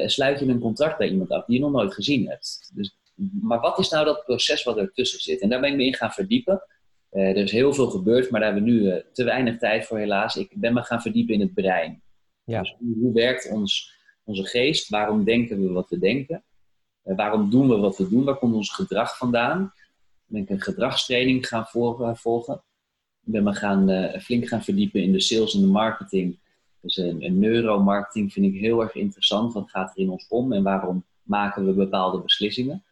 sluit 0.05 0.39
je 0.39 0.45
een 0.45 0.59
contract 0.59 0.97
bij 0.97 1.09
iemand 1.09 1.29
af 1.29 1.45
die 1.45 1.55
je 1.55 1.61
nog 1.61 1.71
nooit 1.71 1.93
gezien 1.93 2.29
hebt. 2.29 2.71
Dus 2.73 2.97
maar 3.41 3.59
wat 3.59 3.79
is 3.79 3.89
nou 3.89 4.05
dat 4.05 4.23
proces 4.25 4.63
wat 4.63 4.77
ertussen 4.77 5.19
zit? 5.19 5.41
En 5.41 5.49
daar 5.49 5.59
ben 5.59 5.69
ik 5.69 5.75
me 5.75 5.85
in 5.85 5.93
gaan 5.93 6.11
verdiepen. 6.11 6.63
Er 7.09 7.35
is 7.35 7.51
heel 7.51 7.73
veel 7.73 7.89
gebeurd, 7.89 8.29
maar 8.29 8.41
daar 8.41 8.53
hebben 8.53 8.69
we 8.69 8.79
nu 8.79 9.01
te 9.13 9.23
weinig 9.23 9.57
tijd 9.57 9.85
voor 9.85 9.97
helaas. 9.97 10.35
Ik 10.35 10.51
ben 10.55 10.73
me 10.73 10.81
gaan 10.81 11.01
verdiepen 11.01 11.33
in 11.33 11.39
het 11.39 11.53
brein. 11.53 12.01
Ja. 12.43 12.59
Dus 12.59 12.75
hoe, 12.79 13.13
werkt 13.13 13.49
ons, 13.51 13.93
onze 14.23 14.45
geest? 14.45 14.89
Waarom 14.89 15.23
denken 15.23 15.61
we 15.61 15.71
wat 15.71 15.89
we 15.89 15.99
denken? 15.99 16.43
Waarom 17.01 17.49
doen 17.49 17.69
we 17.69 17.77
wat 17.77 17.97
we 17.97 18.09
doen? 18.09 18.23
Waar 18.23 18.37
komt 18.37 18.55
ons 18.55 18.73
gedrag 18.73 19.17
vandaan? 19.17 19.73
Ben 20.25 20.41
ik 20.41 20.49
een 20.49 20.61
gedragstraining 20.61 21.47
gaan 21.47 21.65
volgen. 22.15 22.63
Ben 23.25 23.43
me 23.43 23.53
gaan, 23.53 24.11
flink 24.21 24.47
gaan 24.47 24.63
verdiepen 24.63 25.03
in 25.03 25.11
de 25.11 25.19
sales 25.19 25.55
en 25.55 25.61
de 25.61 25.67
marketing. 25.67 26.37
Dus 26.81 26.97
een, 26.97 27.25
een 27.25 27.39
neuromarketing 27.39 28.33
vind 28.33 28.45
ik 28.45 28.59
heel 28.59 28.81
erg 28.81 28.95
interessant. 28.95 29.53
Wat 29.53 29.69
gaat 29.69 29.89
er 29.89 29.97
in 29.97 30.09
ons 30.09 30.27
om 30.27 30.53
en 30.53 30.63
waarom 30.63 31.05
maken 31.23 31.65
we 31.65 31.73
bepaalde 31.73 32.21
beslissingen? 32.21 32.83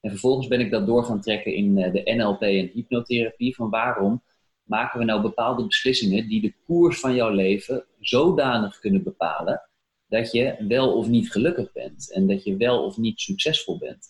En 0.00 0.10
vervolgens 0.10 0.46
ben 0.46 0.60
ik 0.60 0.70
dat 0.70 0.86
door 0.86 1.04
gaan 1.04 1.20
trekken 1.20 1.54
in 1.54 1.78
eh, 1.78 1.92
de 1.92 2.14
NLP 2.14 2.42
en 2.42 2.70
hypnotherapie. 2.74 3.54
Van 3.54 3.70
waarom 3.70 4.22
maken 4.62 4.98
we 4.98 5.04
nou 5.04 5.22
bepaalde 5.22 5.66
beslissingen 5.66 6.28
die 6.28 6.40
de 6.40 6.54
koers 6.66 7.00
van 7.00 7.14
jouw 7.14 7.30
leven 7.30 7.84
zodanig 8.00 8.78
kunnen 8.78 9.02
bepalen 9.02 9.62
dat 10.08 10.32
je 10.32 10.64
wel 10.68 10.92
of 10.92 11.08
niet 11.08 11.32
gelukkig 11.32 11.72
bent 11.72 12.12
en 12.12 12.26
dat 12.26 12.44
je 12.44 12.56
wel 12.56 12.84
of 12.84 12.96
niet 12.96 13.20
succesvol 13.20 13.78
bent. 13.78 14.06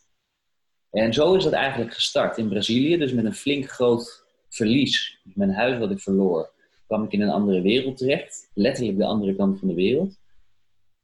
En 0.90 1.12
zo 1.12 1.34
is 1.34 1.44
dat 1.44 1.52
eigenlijk 1.52 1.94
gestart 1.94 2.38
in 2.38 2.48
Brazilië, 2.48 2.96
dus 2.96 3.12
met 3.12 3.24
een 3.24 3.34
flink 3.34 3.68
groot 3.68 4.26
verlies. 4.48 5.20
Dus 5.24 5.34
mijn 5.34 5.54
huis 5.54 5.78
wat 5.78 5.90
ik 5.90 6.00
verloor, 6.00 6.50
kwam 6.86 7.04
ik 7.04 7.12
in 7.12 7.20
een 7.20 7.30
andere 7.30 7.60
wereld 7.60 7.96
terecht, 7.96 8.50
letterlijk 8.54 8.98
de 8.98 9.04
andere 9.04 9.36
kant 9.36 9.58
van 9.58 9.68
de 9.68 9.74
wereld. 9.74 10.18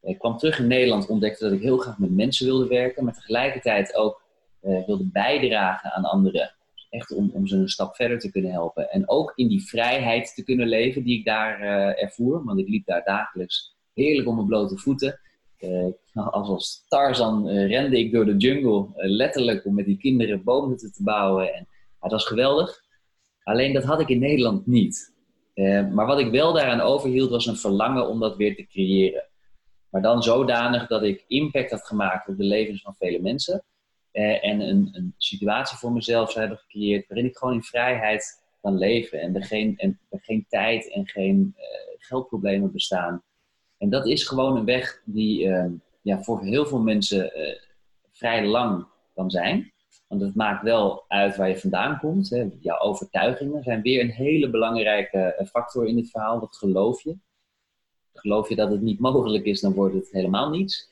Ik 0.03 0.19
kwam 0.19 0.39
terug 0.39 0.59
in 0.59 0.67
Nederland, 0.67 1.07
ontdekte 1.07 1.45
dat 1.45 1.53
ik 1.53 1.63
heel 1.63 1.79
graag 1.79 1.99
met 1.99 2.11
mensen 2.11 2.47
wilde 2.47 2.67
werken, 2.67 3.05
maar 3.05 3.15
tegelijkertijd 3.15 3.95
ook 3.95 4.23
uh, 4.63 4.87
wilde 4.87 5.09
bijdragen 5.13 5.93
aan 5.93 6.05
anderen. 6.05 6.55
Echt 6.91 7.13
om, 7.13 7.31
om 7.33 7.47
ze 7.47 7.57
een 7.57 7.69
stap 7.69 7.95
verder 7.95 8.19
te 8.19 8.31
kunnen 8.31 8.51
helpen. 8.51 8.91
En 8.91 9.09
ook 9.09 9.33
in 9.37 9.49
die 9.49 9.67
vrijheid 9.67 10.35
te 10.35 10.45
kunnen 10.45 10.69
leven 10.69 11.03
die 11.03 11.19
ik 11.19 11.25
daar 11.25 11.61
uh, 11.61 12.03
ervoer. 12.03 12.45
Want 12.45 12.59
ik 12.59 12.69
liep 12.69 12.87
daar 12.87 13.05
dagelijks 13.05 13.77
heerlijk 13.95 14.29
op 14.29 14.35
mijn 14.35 14.47
blote 14.47 14.79
voeten. 14.79 15.21
Uh, 15.61 15.93
als 16.13 16.49
als 16.49 16.85
Tarzan 16.89 17.49
rende 17.49 17.99
ik 17.99 18.13
door 18.13 18.25
de 18.25 18.37
jungle. 18.37 18.89
letterlijk 18.95 19.65
om 19.65 19.75
met 19.75 19.85
die 19.85 19.99
kinderen 19.99 20.45
bomen 20.45 20.77
te, 20.77 20.91
te 20.91 21.03
bouwen. 21.03 21.55
En 21.55 21.69
het 22.01 22.13
was 22.13 22.27
geweldig. 22.27 22.84
Alleen 23.45 23.73
dat 23.73 23.85
had 23.85 24.01
ik 24.01 24.09
in 24.09 24.19
Nederland 24.19 24.67
niet. 24.67 25.13
maar 25.93 26.07
wat 26.07 26.19
ik 26.19 26.31
wel 26.31 26.53
daaraan 26.53 26.81
overhield 26.81 27.31
was 27.31 27.47
een 27.47 27.57
verlangen 27.57 28.09
om 28.09 28.21
dat 28.21 28.37
weer 28.37 28.57
te 28.57 28.67
creëren. 28.67 29.29
Maar 29.91 30.03
dan 30.03 30.23
zodanig 30.23 30.87
dat 30.87 31.03
ik 31.03 31.25
impact 31.27 31.71
had 31.71 31.87
gemaakt 31.87 32.29
op 32.29 32.37
de 32.37 32.45
levens 32.45 32.83
van 32.83 32.95
vele 32.95 33.21
mensen. 33.21 33.65
Eh, 34.11 34.45
en 34.45 34.61
een, 34.61 34.89
een, 34.93 35.15
situatie 35.19 35.77
voor 35.77 35.93
mezelf 35.93 36.31
zou 36.31 36.41
hebben 36.41 36.59
gecreëerd 36.59 37.09
waarin 37.09 37.27
ik 37.27 37.37
gewoon 37.37 37.55
in 37.55 37.63
vrijheid 37.63 38.45
kan 38.61 38.79
leven 38.79 39.21
en 39.21 39.35
er 39.35 39.45
geen, 39.45 39.77
en 39.77 40.01
geen 40.11 40.47
tijd 40.49 40.93
en 40.93 41.09
geen 41.09 41.55
uh, 41.57 41.65
geldproblemen 41.99 42.73
bestaan. 42.73 43.23
En 43.79 43.91
dat 43.91 44.07
is 44.07 44.29
gewoon 44.29 44.57
een 44.57 44.65
weg 44.65 45.03
die 45.05 45.49
ja, 46.03 46.23
voor 46.23 46.43
heel 46.43 46.67
veel 46.67 46.81
mensen 46.81 47.33
vrij 48.11 48.47
lang 48.47 48.87
kan 49.15 49.31
zijn. 49.31 49.73
Want 50.15 50.27
het 50.27 50.37
maakt 50.37 50.63
wel 50.63 51.05
uit 51.09 51.37
waar 51.37 51.49
je 51.49 51.59
vandaan 51.59 51.99
komt. 51.99 52.31
Hè. 52.31 52.49
Jouw 52.61 52.79
overtuigingen 52.79 53.63
zijn 53.63 53.83
weer 53.83 54.01
een 54.01 54.11
hele 54.11 54.51
belangrijke 54.51 55.47
factor 55.51 55.87
in 55.87 55.97
dit 55.97 56.11
verhaal. 56.11 56.41
Wat 56.41 56.57
geloof 56.57 57.03
je? 57.03 57.17
Geloof 58.13 58.49
je 58.49 58.57
dat 58.57 58.71
het 58.71 58.81
niet 58.81 58.99
mogelijk 58.99 59.45
is, 59.45 59.61
dan 59.61 59.73
wordt 59.73 59.95
het 59.95 60.11
helemaal 60.11 60.51
niets. 60.51 60.89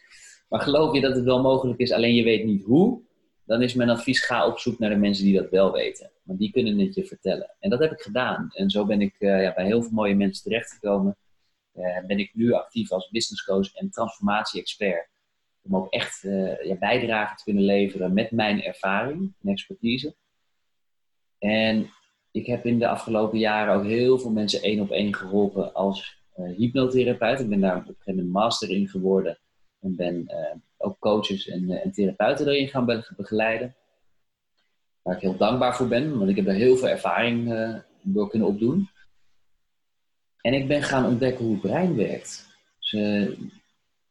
Maar 0.49 0.61
geloof 0.61 0.95
je 0.95 1.01
dat 1.01 1.14
het 1.14 1.25
wel 1.25 1.43
mogelijk 1.43 1.79
is, 1.79 1.93
alleen 1.93 2.14
je 2.14 2.23
weet 2.23 2.45
niet 2.45 2.64
hoe, 2.64 3.01
dan 3.45 3.62
is 3.62 3.75
mijn 3.75 3.91
advies: 3.91 4.25
ga 4.25 4.47
op 4.47 4.59
zoek 4.59 4.79
naar 4.79 4.91
de 4.91 4.97
mensen 4.97 5.25
die 5.25 5.37
dat 5.37 5.51
wel 5.51 5.73
weten. 5.73 6.11
Want 6.23 6.39
die 6.39 6.51
kunnen 6.51 6.79
het 6.79 6.95
je 6.95 7.05
vertellen. 7.05 7.55
En 7.59 7.70
dat 7.70 7.79
heb 7.79 7.93
ik 7.93 8.01
gedaan. 8.01 8.51
En 8.53 8.70
zo 8.70 8.87
ben 8.87 9.01
ik 9.01 9.14
uh, 9.18 9.43
ja, 9.43 9.55
bij 9.55 9.64
heel 9.64 9.83
veel 9.83 9.93
mooie 9.93 10.14
mensen 10.14 10.43
terechtgekomen. 10.43 11.16
Uh, 11.75 12.07
ben 12.07 12.18
ik 12.18 12.35
nu 12.35 12.53
actief 12.53 12.93
als 12.93 13.11
business 13.11 13.45
coach 13.45 13.75
en 13.75 13.91
transformatie-expert. 13.91 15.09
Om 15.63 15.77
ook 15.77 15.93
echt 15.93 16.23
uh, 16.25 16.65
ja, 16.65 16.75
bijdrage 16.75 17.37
te 17.37 17.45
kunnen 17.45 17.63
leveren 17.63 18.13
met 18.13 18.31
mijn 18.31 18.63
ervaring 18.63 19.35
en 19.43 19.51
expertise. 19.51 20.15
En 21.39 21.91
ik 22.31 22.47
heb 22.47 22.67
in 22.67 22.79
de 22.79 22.89
afgelopen 22.89 23.39
jaren 23.39 23.75
ook 23.75 23.85
heel 23.85 24.19
veel 24.19 24.31
mensen 24.31 24.63
één 24.63 24.81
op 24.81 24.91
één 24.91 25.15
geholpen 25.15 25.75
als 25.75 26.21
hypnotherapeut. 26.57 27.41
Ik 27.41 27.49
ben 27.49 27.61
daar 27.61 27.77
op 27.77 27.89
een 27.89 27.95
gegeven 27.95 28.15
moment 28.15 28.33
master 28.33 28.71
in 28.71 28.89
geworden. 28.89 29.39
En 29.81 29.97
ben 29.97 30.27
ook 30.77 30.99
coaches 30.99 31.49
en, 31.49 31.71
eh, 31.71 31.85
en 31.85 31.93
therapeuten 31.93 32.49
erin 32.49 32.69
gaan 32.69 33.05
begeleiden. 33.17 33.75
Waar 35.03 35.15
ik 35.15 35.23
heel 35.23 35.37
dankbaar 35.37 35.77
voor 35.77 35.89
ben, 35.89 36.19
want 36.19 36.31
ik 36.31 36.37
heb 36.37 36.45
daar 36.45 36.55
heel 36.55 36.77
veel 36.77 36.89
ervaring 36.89 37.55
door 38.03 38.29
kunnen 38.29 38.49
opdoen. 38.49 38.89
En 40.41 40.55
ik 40.55 40.69
ben 40.69 40.83
gaan 40.83 41.07
ontdekken 41.07 41.45
hoe 41.45 41.53
het 41.53 41.63
brein 41.63 41.97
werkt. 41.97 42.47
Dus, 42.79 42.93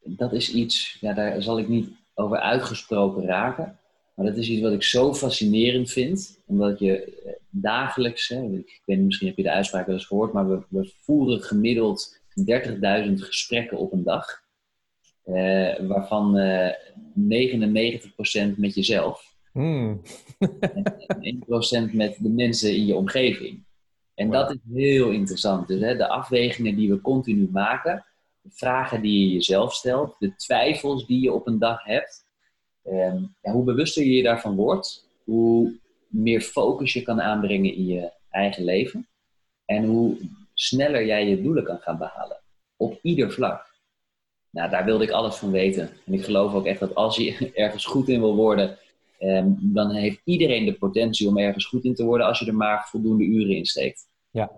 dat 0.04 0.32
is 0.32 0.52
iets, 0.52 0.96
ja, 1.00 1.12
daar 1.12 1.42
zal 1.42 1.58
ik 1.58 1.68
niet 1.68 1.90
over 2.14 2.38
uitgesproken 2.38 3.24
raken. 3.24 3.78
Maar 4.14 4.26
dat 4.26 4.36
is 4.36 4.48
iets 4.48 4.62
wat 4.62 4.72
ik 4.72 4.82
zo 4.82 5.14
fascinerend 5.14 5.90
vind. 5.90 6.40
Omdat 6.46 6.78
je 6.78 7.20
dagelijks, 7.50 8.28
hè, 8.28 8.42
ik 8.42 8.80
weet 8.84 8.96
niet, 8.96 9.06
misschien 9.06 9.26
heb 9.28 9.36
je 9.36 9.42
de 9.42 9.50
uitspraak 9.50 9.86
wel 9.86 9.94
eens 9.94 10.06
gehoord, 10.06 10.32
maar 10.32 10.48
we, 10.48 10.62
we 10.68 10.92
voeren 11.00 11.42
gemiddeld 11.42 12.20
30.000 12.50 13.14
gesprekken 13.14 13.78
op 13.78 13.92
een 13.92 14.02
dag. 14.02 14.40
Uh, 15.26 15.78
waarvan 15.88 16.36
uh, 16.36 16.68
eh, 16.68 16.74
99% 18.54 18.56
met 18.56 18.74
jezelf. 18.74 19.34
Mm. 19.52 20.02
en 21.20 21.44
1% 21.90 21.92
met 21.92 22.16
de 22.18 22.28
mensen 22.28 22.76
in 22.76 22.86
je 22.86 22.94
omgeving. 22.94 23.62
En 24.14 24.26
wow. 24.26 24.34
dat 24.34 24.50
is 24.50 24.58
heel 24.74 25.10
interessant. 25.10 25.68
Dus 25.68 25.80
hè, 25.80 25.96
de 25.96 26.08
afwegingen 26.08 26.76
die 26.76 26.90
we 26.90 27.00
continu 27.00 27.48
maken, 27.52 28.04
vragen 28.48 29.02
die 29.02 29.26
je 29.26 29.32
jezelf 29.32 29.74
stelt, 29.74 30.16
de 30.18 30.36
twijfels 30.36 31.06
die 31.06 31.20
je 31.20 31.32
op 31.32 31.46
een 31.46 31.58
dag 31.58 31.84
hebt. 31.84 32.24
Um, 32.84 33.34
ja, 33.42 33.52
hoe 33.52 33.64
bewuster 33.64 34.04
je 34.04 34.10
je 34.10 34.22
daarvan 34.22 34.56
wordt, 34.56 35.08
hoe 35.24 35.80
meer 36.08 36.40
focus 36.40 36.92
je 36.92 37.02
kan 37.02 37.20
aanbrengen 37.20 37.74
in 37.74 37.86
je 37.86 38.12
eigen 38.30 38.64
leven. 38.64 39.08
En 39.64 39.84
hoe 39.84 40.16
sneller 40.54 41.06
jij 41.06 41.28
je 41.28 41.42
doelen 41.42 41.64
kan 41.64 41.78
gaan 41.78 41.98
behalen. 41.98 42.40
Op 42.76 42.98
ieder 43.02 43.32
vlak. 43.32 43.70
Nou, 44.50 44.70
daar 44.70 44.84
wilde 44.84 45.04
ik 45.04 45.10
alles 45.10 45.36
van 45.36 45.50
weten. 45.50 45.90
En 46.06 46.12
ik 46.12 46.24
geloof 46.24 46.54
ook 46.54 46.66
echt 46.66 46.80
dat 46.80 46.94
als 46.94 47.16
je 47.16 47.50
ergens 47.54 47.84
goed 47.84 48.08
in 48.08 48.20
wil 48.20 48.36
worden, 48.36 48.78
eh, 49.18 49.44
dan 49.60 49.90
heeft 49.90 50.20
iedereen 50.24 50.64
de 50.64 50.74
potentie 50.74 51.28
om 51.28 51.38
ergens 51.38 51.66
goed 51.66 51.84
in 51.84 51.94
te 51.94 52.04
worden 52.04 52.26
als 52.26 52.38
je 52.38 52.46
er 52.46 52.54
maar 52.54 52.88
voldoende 52.88 53.24
uren 53.24 53.56
in 53.56 53.66
steekt. 53.66 54.08
Ja. 54.30 54.50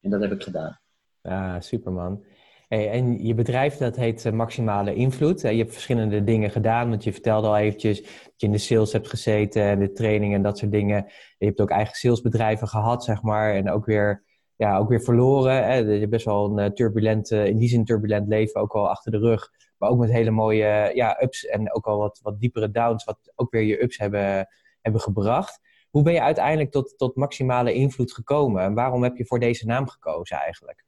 En 0.00 0.10
dat 0.10 0.20
heb 0.20 0.32
ik 0.32 0.42
gedaan. 0.42 0.80
Ja, 1.22 1.60
superman. 1.60 2.24
En 2.72 3.24
je 3.24 3.34
bedrijf 3.34 3.76
dat 3.76 3.96
heet 3.96 4.24
eh, 4.24 4.32
Maximale 4.32 4.94
Invloed. 4.94 5.40
Je 5.40 5.48
hebt 5.48 5.72
verschillende 5.72 6.24
dingen 6.24 6.50
gedaan, 6.50 6.88
want 6.88 7.04
je 7.04 7.12
vertelde 7.12 7.46
al 7.46 7.56
eventjes 7.56 8.02
dat 8.02 8.32
je 8.36 8.46
in 8.46 8.52
de 8.52 8.58
sales 8.58 8.92
hebt 8.92 9.08
gezeten 9.08 9.62
en 9.62 9.78
de 9.78 9.92
training 9.92 10.34
en 10.34 10.42
dat 10.42 10.58
soort 10.58 10.70
dingen. 10.70 11.04
Je 11.38 11.46
hebt 11.46 11.60
ook 11.60 11.70
eigen 11.70 11.94
salesbedrijven 11.94 12.68
gehad, 12.68 13.04
zeg 13.04 13.22
maar, 13.22 13.54
en 13.54 13.70
ook 13.70 13.86
weer, 13.86 14.24
ja, 14.56 14.78
ook 14.78 14.88
weer 14.88 15.02
verloren. 15.02 15.86
Je 15.92 15.98
hebt 15.98 16.10
best 16.10 16.24
wel 16.24 16.50
een 16.50 16.58
eh, 16.58 16.70
turbulent, 16.70 17.30
in 17.30 17.58
die 17.58 17.68
zin 17.68 17.84
turbulent 17.84 18.28
leven 18.28 18.60
ook 18.60 18.74
al 18.74 18.88
achter 18.88 19.12
de 19.12 19.18
rug. 19.18 19.50
Maar 19.78 19.90
ook 19.90 19.98
met 19.98 20.10
hele 20.10 20.30
mooie 20.30 20.90
ja, 20.94 21.22
ups 21.22 21.46
en 21.46 21.74
ook 21.74 21.86
al 21.86 21.98
wat, 21.98 22.20
wat 22.22 22.40
diepere 22.40 22.70
downs, 22.70 23.04
wat 23.04 23.32
ook 23.34 23.50
weer 23.50 23.62
je 23.62 23.82
ups 23.82 23.98
hebben, 23.98 24.48
hebben 24.80 25.00
gebracht. 25.00 25.60
Hoe 25.90 26.02
ben 26.02 26.12
je 26.12 26.22
uiteindelijk 26.22 26.70
tot, 26.70 26.98
tot 26.98 27.16
maximale 27.16 27.72
invloed 27.72 28.12
gekomen? 28.12 28.62
En 28.62 28.74
waarom 28.74 29.02
heb 29.02 29.16
je 29.16 29.26
voor 29.26 29.40
deze 29.40 29.66
naam 29.66 29.88
gekozen 29.88 30.36
eigenlijk? 30.36 30.84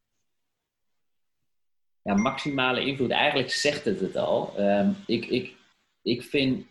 Ja, 2.04 2.14
maximale 2.14 2.84
invloed, 2.84 3.10
eigenlijk 3.10 3.50
zegt 3.50 3.84
het 3.84 4.00
het 4.00 4.16
al. 4.16 4.52
Ehm, 4.56 4.90
ik, 5.06 5.26
ik, 5.26 5.54
ik 6.02 6.22
vind 6.22 6.66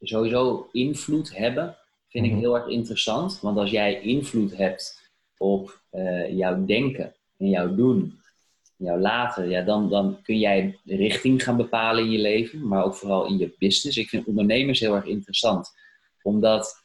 sowieso 0.00 0.68
invloed 0.72 1.36
hebben, 1.36 1.76
vind 2.08 2.24
ik 2.24 2.30
mhm. 2.30 2.40
heel 2.40 2.56
erg 2.56 2.66
interessant. 2.66 3.40
Want 3.40 3.58
als 3.58 3.70
jij 3.70 4.00
invloed 4.00 4.56
hebt 4.56 5.10
op 5.38 5.80
uh, 5.92 6.36
jouw 6.36 6.64
denken 6.64 7.14
en 7.38 7.48
jouw 7.48 7.74
doen, 7.74 8.20
jouw 8.76 8.98
laten, 8.98 9.48
ja, 9.48 9.62
dan, 9.62 9.88
dan 9.88 10.22
kun 10.22 10.38
jij 10.38 10.78
de 10.82 10.96
richting 10.96 11.42
gaan 11.42 11.56
bepalen 11.56 12.04
in 12.04 12.10
je 12.10 12.18
leven, 12.18 12.68
maar 12.68 12.84
ook 12.84 12.94
vooral 12.94 13.26
in 13.26 13.38
je 13.38 13.54
business. 13.58 13.96
Ik 13.96 14.08
vind 14.08 14.26
ondernemers 14.26 14.80
heel 14.80 14.94
erg 14.94 15.06
interessant, 15.06 15.72
omdat 16.22 16.82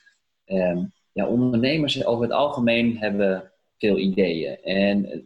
Ehm, 0.47 0.85
ja, 1.11 1.27
ondernemers 1.27 2.05
over 2.05 2.23
het 2.23 2.33
algemeen 2.33 2.97
hebben 2.97 3.51
veel 3.77 3.97
ideeën. 3.97 4.63
En 4.63 5.11
eh, 5.11 5.19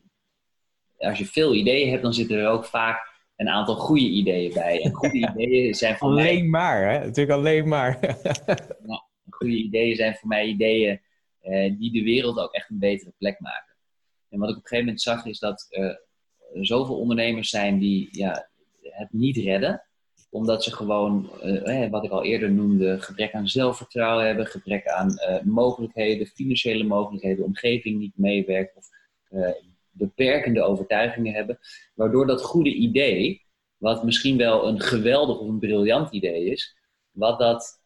als 1.01 1.17
je 1.17 1.25
veel 1.25 1.53
ideeën 1.55 1.89
hebt, 1.89 2.01
dan 2.01 2.13
zitten 2.13 2.37
er 2.37 2.47
ook 2.47 2.65
vaak 2.65 3.09
een 3.35 3.49
aantal 3.49 3.75
goede 3.75 4.07
ideeën 4.07 4.53
bij. 4.53 4.81
En 4.81 4.93
goede 4.93 5.17
ideeën 5.35 5.73
zijn 5.73 5.97
voor 5.97 6.09
alleen 6.09 6.49
maar, 6.49 6.91
hè? 6.91 6.99
Natuurlijk 6.99 7.39
alleen 7.39 7.67
maar. 7.67 7.99
nou, 8.85 9.01
goede 9.29 9.55
ideeën 9.55 9.95
zijn 9.95 10.15
voor 10.15 10.27
mij 10.27 10.45
ideeën 10.45 11.01
eh, 11.39 11.73
die 11.77 11.91
de 11.91 12.03
wereld 12.03 12.37
ook 12.37 12.53
echt 12.53 12.69
een 12.69 12.79
betere 12.79 13.13
plek 13.17 13.39
maken. 13.39 13.75
En 14.29 14.39
wat 14.39 14.49
ik 14.49 14.55
op 14.55 14.61
een 14.61 14.67
gegeven 14.67 14.85
moment 14.85 15.01
zag, 15.01 15.25
is 15.25 15.39
dat 15.39 15.67
er 15.69 16.01
zoveel 16.53 16.97
ondernemers 16.99 17.49
zijn 17.49 17.79
die 17.79 18.07
ja, 18.11 18.49
het 18.81 19.13
niet 19.13 19.37
redden 19.37 19.85
omdat 20.31 20.63
ze 20.63 20.75
gewoon, 20.75 21.29
uh, 21.43 21.89
wat 21.89 22.03
ik 22.03 22.11
al 22.11 22.23
eerder 22.23 22.51
noemde, 22.51 23.01
gebrek 23.01 23.33
aan 23.33 23.47
zelfvertrouwen 23.47 24.25
hebben, 24.25 24.45
gebrek 24.45 24.87
aan 24.87 25.09
uh, 25.09 25.41
mogelijkheden, 25.43 26.27
financiële 26.27 26.83
mogelijkheden, 26.83 27.45
omgeving 27.45 27.99
niet 27.99 28.17
meewerkt 28.17 28.75
of 28.75 28.87
uh, 29.29 29.49
beperkende 29.91 30.61
overtuigingen 30.61 31.33
hebben. 31.33 31.59
Waardoor 31.93 32.27
dat 32.27 32.41
goede 32.41 32.73
idee, 32.73 33.45
wat 33.77 34.03
misschien 34.03 34.37
wel 34.37 34.67
een 34.67 34.79
geweldig 34.79 35.39
of 35.39 35.47
een 35.47 35.59
briljant 35.59 36.11
idee 36.11 36.45
is, 36.45 36.75
wat, 37.11 37.39
dat, 37.39 37.81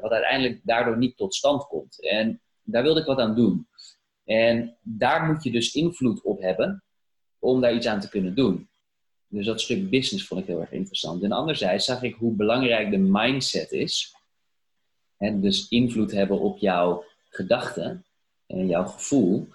wat 0.00 0.10
uiteindelijk 0.10 0.60
daardoor 0.64 0.98
niet 0.98 1.16
tot 1.16 1.34
stand 1.34 1.66
komt. 1.66 2.02
En 2.02 2.40
daar 2.62 2.82
wilde 2.82 3.00
ik 3.00 3.06
wat 3.06 3.18
aan 3.18 3.34
doen. 3.34 3.68
En 4.24 4.76
daar 4.82 5.24
moet 5.26 5.44
je 5.44 5.50
dus 5.50 5.74
invloed 5.74 6.22
op 6.22 6.40
hebben 6.40 6.84
om 7.38 7.60
daar 7.60 7.74
iets 7.74 7.86
aan 7.86 8.00
te 8.00 8.08
kunnen 8.08 8.34
doen. 8.34 8.68
Dus 9.28 9.46
dat 9.46 9.60
stuk 9.60 9.90
business 9.90 10.26
vond 10.26 10.40
ik 10.40 10.46
heel 10.46 10.60
erg 10.60 10.72
interessant. 10.72 11.22
En 11.22 11.32
anderzijds 11.32 11.84
zag 11.84 12.02
ik 12.02 12.14
hoe 12.14 12.34
belangrijk 12.34 12.90
de 12.90 12.98
mindset 12.98 13.72
is. 13.72 14.14
En 15.16 15.40
dus 15.40 15.68
invloed 15.68 16.12
hebben 16.12 16.40
op 16.40 16.58
jouw 16.58 17.04
gedachten 17.28 18.04
en 18.46 18.66
jouw 18.66 18.84
gevoel. 18.84 19.48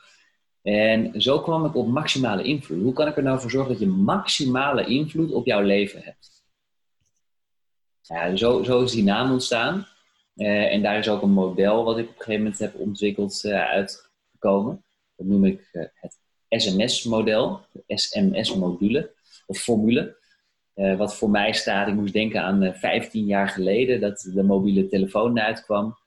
En 0.70 1.22
zo 1.22 1.40
kwam 1.40 1.66
ik 1.66 1.76
op 1.76 1.88
maximale 1.88 2.44
invloed. 2.44 2.82
Hoe 2.82 2.94
kan 2.94 3.08
ik 3.08 3.18
er 3.18 3.24
nou 3.24 3.40
voor 3.40 3.52
zorgen 3.52 3.72
dat 3.72 3.80
je 3.80 3.88
maximale 3.88 4.86
invloed 4.86 5.32
op 5.32 5.46
jouw 5.46 5.62
leven 5.62 6.02
hebt? 6.04 6.44
Ja, 8.02 8.36
zo, 8.36 8.84
is 8.84 8.92
die 8.92 9.04
naam 9.04 9.32
ontstaan. 9.32 9.88
Uh, 10.36 10.74
en 10.74 10.82
daar 10.82 10.98
is 10.98 11.10
ook 11.10 11.22
een 11.22 11.32
model 11.32 11.84
wat 11.84 11.98
ik 11.98 12.04
op 12.04 12.10
een 12.10 12.16
gegeven 12.18 12.42
moment 12.44 12.60
heb 12.60 12.76
ontwikkeld 12.76 13.44
uh, 13.44 13.62
uitgekomen. 13.62 14.84
Dat 15.16 15.28
noem 15.28 15.46
ik 15.46 15.70
uh, 15.74 15.84
het 15.94 16.18
SMS-model, 16.50 17.62
de 17.72 17.98
SMS-module 17.98 19.12
of 19.48 19.58
formule. 19.58 20.18
Wat 20.98 21.16
voor 21.16 21.30
mij 21.30 21.54
staat, 21.54 21.88
ik 21.88 21.94
moest 21.94 22.14
denken 22.14 22.42
aan 22.42 22.64
uh, 22.64 22.70
eh, 22.70 22.76
15 22.76 23.26
jaar 23.26 23.50
geleden 23.50 24.00
dat 24.00 24.30
de 24.34 24.44
mobiele 24.44 24.88
telefoon 24.88 25.40
uitkwam. 25.40 25.98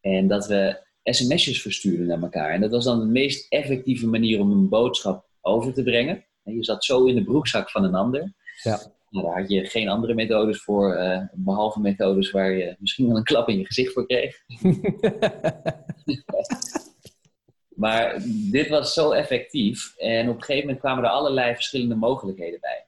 En 0.00 0.26
dat 0.26 0.46
we 0.46 0.90
sms'jes 1.04 1.62
verstuurden 1.62 2.06
naar 2.06 2.22
elkaar. 2.22 2.50
En 2.50 2.60
dat 2.60 2.70
was 2.70 2.84
dan 2.84 3.00
de 3.00 3.06
meest 3.06 3.52
effectieve 3.52 4.06
manier 4.06 4.40
om 4.40 4.50
een 4.50 4.68
boodschap 4.68 5.26
over 5.40 5.72
te 5.72 5.82
brengen. 5.82 6.24
En 6.44 6.54
je 6.54 6.64
zat 6.64 6.84
zo 6.84 7.04
in 7.04 7.14
de 7.14 7.24
broekzak 7.24 7.70
van 7.70 7.84
een 7.84 7.94
ander. 7.94 8.34
Ja. 8.62 8.80
Nou, 9.10 9.26
daar 9.26 9.40
had 9.40 9.50
je 9.50 9.64
geen 9.64 9.88
andere 9.88 10.14
methodes 10.14 10.62
voor, 10.62 10.96
uh, 10.96 11.22
behalve 11.32 11.80
methodes 11.80 12.30
waar 12.30 12.52
je 12.52 12.76
misschien 12.78 13.06
wel 13.06 13.16
een 13.16 13.24
klap 13.24 13.48
in 13.48 13.58
je 13.58 13.66
gezicht 13.66 13.92
voor 13.92 14.06
kreeg. 14.06 14.36
Maar 17.82 18.22
dit 18.50 18.68
was 18.68 18.92
zo 18.92 19.10
effectief 19.10 19.94
en 19.96 20.28
op 20.28 20.34
een 20.34 20.42
gegeven 20.42 20.66
moment 20.66 20.84
kwamen 20.84 21.04
er 21.04 21.10
allerlei 21.10 21.54
verschillende 21.54 21.94
mogelijkheden 21.94 22.60
bij. 22.60 22.86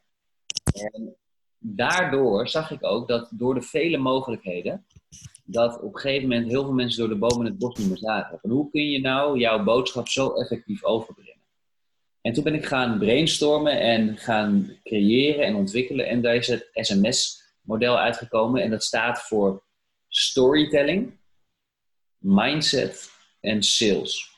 En 0.72 1.16
daardoor 1.66 2.48
zag 2.48 2.70
ik 2.70 2.84
ook 2.84 3.08
dat 3.08 3.28
door 3.32 3.54
de 3.54 3.62
vele 3.62 3.96
mogelijkheden, 3.96 4.86
dat 5.44 5.80
op 5.80 5.94
een 5.94 6.00
gegeven 6.00 6.28
moment 6.28 6.48
heel 6.48 6.62
veel 6.62 6.72
mensen 6.72 6.98
door 6.98 7.08
de 7.08 7.26
bomen 7.26 7.46
het 7.46 7.58
bos 7.58 7.78
niet 7.78 7.88
meer 7.88 7.98
zagen. 7.98 8.38
Van 8.38 8.50
hoe 8.50 8.70
kun 8.70 8.90
je 8.90 9.00
nou 9.00 9.38
jouw 9.38 9.64
boodschap 9.64 10.08
zo 10.08 10.32
effectief 10.32 10.84
overbrengen? 10.84 11.42
En 12.20 12.32
toen 12.32 12.44
ben 12.44 12.54
ik 12.54 12.64
gaan 12.64 12.98
brainstormen 12.98 13.80
en 13.80 14.16
gaan 14.16 14.78
creëren 14.82 15.44
en 15.44 15.54
ontwikkelen. 15.54 16.06
En 16.06 16.22
daar 16.22 16.34
is 16.34 16.46
het 16.46 16.68
SMS-model 16.72 17.98
uitgekomen. 17.98 18.62
En 18.62 18.70
dat 18.70 18.84
staat 18.84 19.22
voor 19.22 19.62
storytelling, 20.08 21.18
mindset 22.18 23.10
en 23.40 23.62
sales. 23.62 24.32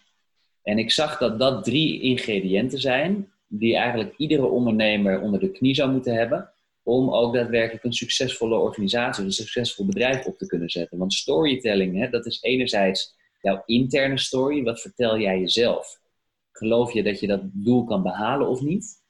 En 0.63 0.79
ik 0.79 0.91
zag 0.91 1.19
dat 1.19 1.39
dat 1.39 1.65
drie 1.65 2.01
ingrediënten 2.01 2.79
zijn 2.79 3.33
die 3.49 3.77
eigenlijk 3.77 4.15
iedere 4.17 4.47
ondernemer 4.47 5.21
onder 5.21 5.41
de 5.41 5.51
knie 5.51 5.75
zou 5.75 5.91
moeten 5.91 6.15
hebben 6.15 6.51
om 6.87 7.15
ook 7.15 7.35
daadwerkelijk 7.35 7.85
een 7.85 7.93
succesvolle 7.93 8.57
organisatie, 8.57 9.25
een 9.25 9.33
succesvol 9.33 9.87
bedrijf 9.87 10.27
op 10.27 10.39
te 10.39 10.47
kunnen 10.47 10.71
zetten. 10.71 10.99
Want 10.99 11.13
storytelling, 11.13 11.99
hè, 11.99 12.09
dat 12.11 12.27
is 12.27 12.43
enerzijds 12.43 13.17
jouw 13.41 13.63
interne 13.67 14.19
story, 14.19 14.63
wat 14.63 14.81
vertel 14.81 15.19
jij 15.19 15.39
jezelf? 15.39 16.01
Geloof 16.53 16.93
je 16.93 17.03
dat 17.03 17.21
je 17.21 17.27
dat 17.27 17.41
doel 17.43 17.85
kan 17.85 18.03
behalen 18.03 18.49
of 18.49 18.61
niet? 18.61 19.05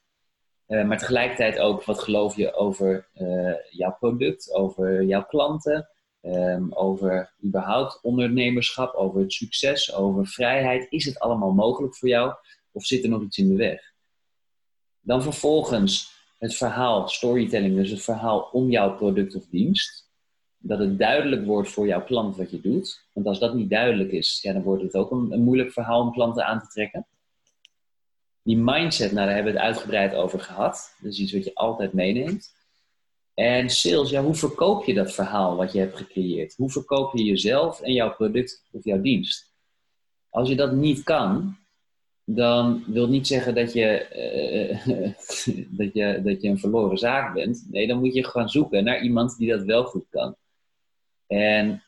Uh, 0.67 0.85
maar 0.85 0.97
tegelijkertijd 0.97 1.59
ook, 1.59 1.83
wat 1.83 1.99
geloof 1.99 2.35
je 2.35 2.53
over 2.53 3.07
uh, 3.15 3.55
jouw 3.69 3.95
product, 3.99 4.53
over 4.53 5.03
jouw 5.03 5.25
klanten, 5.25 5.89
um, 6.21 6.73
over 6.73 7.33
überhaupt 7.43 7.99
ondernemerschap, 8.01 8.93
over 8.93 9.21
het 9.21 9.33
succes, 9.33 9.93
over 9.93 10.27
vrijheid. 10.27 10.87
Is 10.89 11.05
het 11.05 11.19
allemaal 11.19 11.51
mogelijk 11.51 11.95
voor 11.95 12.09
jou 12.09 12.33
of 12.71 12.85
zit 12.85 13.03
er 13.03 13.09
nog 13.09 13.21
iets 13.21 13.37
in 13.37 13.49
de 13.49 13.55
weg? 13.55 13.93
Dan 15.01 15.21
vervolgens 15.21 16.16
het 16.37 16.55
verhaal, 16.55 17.07
storytelling, 17.07 17.75
dus 17.75 17.89
het 17.89 18.01
verhaal 18.01 18.49
om 18.51 18.69
jouw 18.69 18.95
product 18.95 19.35
of 19.35 19.45
dienst. 19.49 20.05
Dat 20.57 20.79
het 20.79 20.99
duidelijk 20.99 21.45
wordt 21.45 21.69
voor 21.69 21.87
jouw 21.87 22.03
klant 22.03 22.37
wat 22.37 22.51
je 22.51 22.61
doet. 22.61 23.07
Want 23.13 23.27
als 23.27 23.39
dat 23.39 23.53
niet 23.53 23.69
duidelijk 23.69 24.11
is, 24.11 24.39
ja, 24.41 24.53
dan 24.53 24.61
wordt 24.61 24.83
het 24.83 24.95
ook 24.95 25.11
een, 25.11 25.43
moeilijk 25.43 25.71
verhaal 25.71 26.01
om 26.01 26.11
klanten 26.11 26.45
aan 26.45 26.59
te 26.59 26.67
trekken. 26.67 27.07
Die 28.41 28.57
mindset, 28.57 29.11
nou, 29.11 29.25
daar 29.25 29.35
hebben 29.35 29.53
we 29.53 29.59
het 29.59 29.67
uitgebreid 29.67 30.15
over 30.15 30.39
gehad. 30.39 30.95
Dat 31.01 31.11
is 31.11 31.19
iets 31.19 31.33
wat 31.33 31.43
je 31.43 31.55
altijd 31.55 31.93
meeneemt. 31.93 32.55
En 33.33 33.69
sales, 33.69 34.09
ja, 34.09 34.23
hoe 34.23 34.35
verkoop 34.35 34.85
je 34.85 34.93
dat 34.93 35.13
verhaal 35.13 35.55
wat 35.55 35.71
je 35.71 35.79
hebt 35.79 35.97
gecreëerd? 35.97 36.55
Hoe 36.55 36.71
verkoop 36.71 37.13
je 37.13 37.23
jezelf 37.23 37.81
en 37.81 37.93
jouw 37.93 38.13
product 38.13 38.63
of 38.71 38.83
jouw 38.83 39.01
dienst? 39.01 39.53
Als 40.29 40.49
je 40.49 40.55
dat 40.55 40.71
niet 40.71 41.03
kan, 41.03 41.57
dan 42.29 42.83
wil 42.87 43.07
niet 43.07 43.27
zeggen 43.27 43.55
dat 43.55 43.73
je, 43.73 44.07
uh, 44.85 45.67
dat, 45.77 45.93
je, 45.93 46.21
dat 46.23 46.41
je 46.41 46.49
een 46.49 46.59
verloren 46.59 46.97
zaak 46.97 47.33
bent. 47.33 47.67
Nee, 47.69 47.87
dan 47.87 47.99
moet 47.99 48.13
je 48.13 48.27
gaan 48.27 48.49
zoeken 48.49 48.83
naar 48.83 49.01
iemand 49.01 49.37
die 49.37 49.49
dat 49.49 49.63
wel 49.63 49.83
goed 49.83 50.05
kan. 50.09 50.35
En 51.27 51.83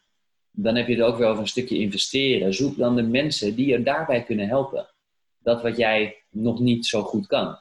dan 0.52 0.76
heb 0.76 0.88
je 0.88 0.94
het 0.94 1.04
ook 1.04 1.18
weer 1.18 1.28
over 1.28 1.42
een 1.42 1.48
stukje 1.48 1.78
investeren. 1.78 2.54
Zoek 2.54 2.78
dan 2.78 2.96
de 2.96 3.02
mensen 3.02 3.56
die 3.56 3.68
je 3.68 3.84
daarbij 3.84 4.24
kunnen 4.24 4.48
helpen. 4.48 4.90
Dat 5.38 5.62
wat 5.62 5.78
jij 5.78 6.24
nog 6.30 6.60
niet 6.60 6.86
zo 6.86 7.02
goed 7.02 7.28
kan. 7.28 7.60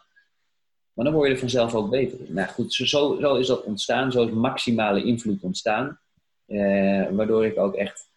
Maar 0.92 1.04
dan 1.04 1.12
word 1.14 1.28
je 1.28 1.34
er 1.34 1.40
vanzelf 1.40 1.74
ook 1.74 1.90
beter. 1.90 2.18
Nou 2.28 2.48
goed, 2.48 2.74
zo, 2.74 3.16
zo 3.20 3.34
is 3.34 3.46
dat 3.46 3.64
ontstaan. 3.64 4.12
Zo 4.12 4.26
is 4.26 4.32
maximale 4.32 5.04
invloed 5.04 5.42
ontstaan. 5.42 6.00
Eh, 6.46 7.08
waardoor 7.10 7.46
ik 7.46 7.58
ook 7.58 7.74
echt 7.74 8.10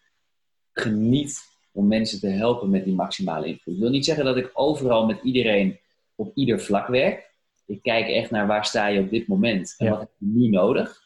geniet 0.72 1.51
om 1.72 1.86
mensen 1.86 2.20
te 2.20 2.28
helpen 2.28 2.70
met 2.70 2.84
die 2.84 2.94
maximale 2.94 3.46
invloed. 3.46 3.74
Ik 3.74 3.80
wil 3.80 3.90
niet 3.90 4.04
zeggen 4.04 4.24
dat 4.24 4.36
ik 4.36 4.50
overal 4.52 5.06
met 5.06 5.22
iedereen 5.22 5.78
op 6.14 6.32
ieder 6.34 6.60
vlak 6.60 6.88
werk. 6.88 7.30
Ik 7.66 7.82
kijk 7.82 8.08
echt 8.08 8.30
naar 8.30 8.46
waar 8.46 8.64
sta 8.64 8.86
je 8.86 9.00
op 9.00 9.10
dit 9.10 9.26
moment 9.26 9.74
en 9.78 9.90
wat 9.90 9.98
heb 9.98 10.10
je 10.18 10.26
nu 10.26 10.48
nodig. 10.48 11.00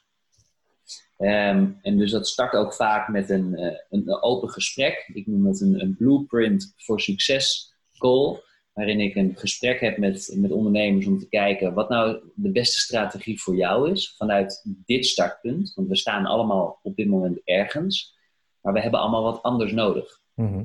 Ehm, 1.16 1.70
en 1.82 1.96
dus 1.96 2.10
dat 2.10 2.28
start 2.28 2.54
ook 2.54 2.74
vaak 2.74 3.08
met 3.08 3.30
een, 3.30 3.52
uh, 3.52 3.74
een 3.90 4.22
open 4.22 4.48
gesprek. 4.48 5.10
Ik 5.14 5.26
noem 5.26 5.44
dat 5.44 5.60
een, 5.60 5.80
een 5.80 5.96
blueprint 5.96 6.74
voor 6.76 7.00
succes 7.00 7.74
call. 7.98 8.40
waarin 8.72 9.00
ik 9.00 9.14
een 9.14 9.36
gesprek 9.36 9.80
heb 9.80 9.98
met, 9.98 10.34
met 10.36 10.50
ondernemers 10.50 11.06
om 11.06 11.18
te 11.18 11.28
kijken 11.28 11.74
wat 11.74 11.88
nou 11.88 12.20
de 12.34 12.50
beste 12.50 12.78
strategie 12.78 13.40
voor 13.40 13.56
jou 13.56 13.90
is 13.90 14.14
vanuit 14.16 14.62
dit 14.84 15.06
startpunt. 15.06 15.72
Want 15.74 15.88
we 15.88 15.96
staan 15.96 16.26
allemaal 16.26 16.78
op 16.82 16.96
dit 16.96 17.08
moment 17.08 17.40
ergens, 17.44 18.16
maar 18.60 18.72
we 18.72 18.80
hebben 18.80 19.00
allemaal 19.00 19.22
wat 19.22 19.42
anders 19.42 19.72
nodig. 19.72 20.20
Mhm. 20.36 20.64